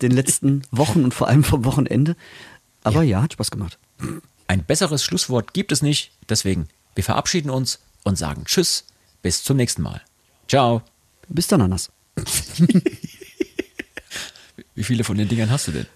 den 0.00 0.10
letzten 0.10 0.62
Wochen 0.70 1.04
und 1.04 1.12
vor 1.12 1.28
allem 1.28 1.44
vom 1.44 1.64
Wochenende. 1.64 2.16
Aber 2.82 3.02
ja, 3.02 3.20
hat 3.22 3.34
Spaß 3.34 3.50
gemacht. 3.50 3.78
Ein 4.46 4.64
besseres 4.64 5.04
Schlusswort 5.04 5.52
gibt 5.52 5.72
es 5.72 5.82
nicht. 5.82 6.12
Deswegen, 6.28 6.68
wir 6.94 7.04
verabschieden 7.04 7.50
uns 7.50 7.80
und 8.04 8.16
sagen 8.16 8.44
Tschüss. 8.46 8.86
Bis 9.22 9.44
zum 9.44 9.58
nächsten 9.58 9.82
Mal. 9.82 10.00
Ciao. 10.48 10.80
Bis 11.28 11.46
dann, 11.46 11.60
Anas. 11.60 11.90
Wie 14.74 14.84
viele 14.84 15.04
von 15.04 15.18
den 15.18 15.28
Dingern 15.28 15.50
hast 15.50 15.68
du 15.68 15.72
denn? 15.72 15.86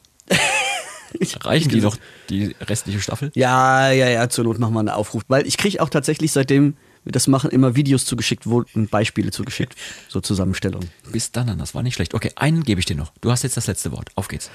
Reichen 1.43 1.69
die 1.69 1.81
noch 1.81 1.97
die 2.28 2.55
restliche 2.61 3.01
Staffel? 3.01 3.31
Ja, 3.35 3.91
ja, 3.91 4.09
ja, 4.09 4.28
zur 4.28 4.45
Not 4.45 4.59
machen 4.59 4.74
wir 4.74 4.81
einen 4.81 4.89
Aufruf. 4.89 5.23
Weil 5.28 5.47
ich 5.47 5.57
kriege 5.57 5.81
auch 5.82 5.89
tatsächlich 5.89 6.32
seitdem 6.32 6.77
das 7.05 7.27
machen, 7.27 7.51
immer 7.51 7.77
Videos 7.77 8.07
zugeschickt 8.07 8.47
und 8.47 8.91
Beispiele 8.91 9.31
zugeschickt. 9.31 9.74
So 10.09 10.20
Zusammenstellungen. 10.20 10.89
Bis 11.11 11.32
dann, 11.32 11.59
das 11.59 11.74
war 11.74 11.82
nicht 11.82 11.95
schlecht. 11.95 12.15
Okay, 12.15 12.31
einen 12.36 12.62
gebe 12.62 12.78
ich 12.78 12.86
dir 12.86 12.97
noch. 12.97 13.12
Du 13.20 13.31
hast 13.31 13.43
jetzt 13.43 13.57
das 13.57 13.66
letzte 13.66 13.93
Wort. 13.93 14.11
Auf 14.15 14.28
geht's. 14.28 14.51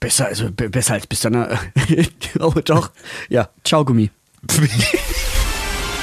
Besser, 0.00 0.26
also 0.26 0.50
be- 0.50 0.68
besser 0.68 0.94
als 0.94 1.06
bis 1.06 1.20
dann. 1.20 1.56
oh, 2.40 2.52
doch. 2.64 2.90
Ja, 3.28 3.50
ciao 3.62 3.84
Gummi. 3.84 4.10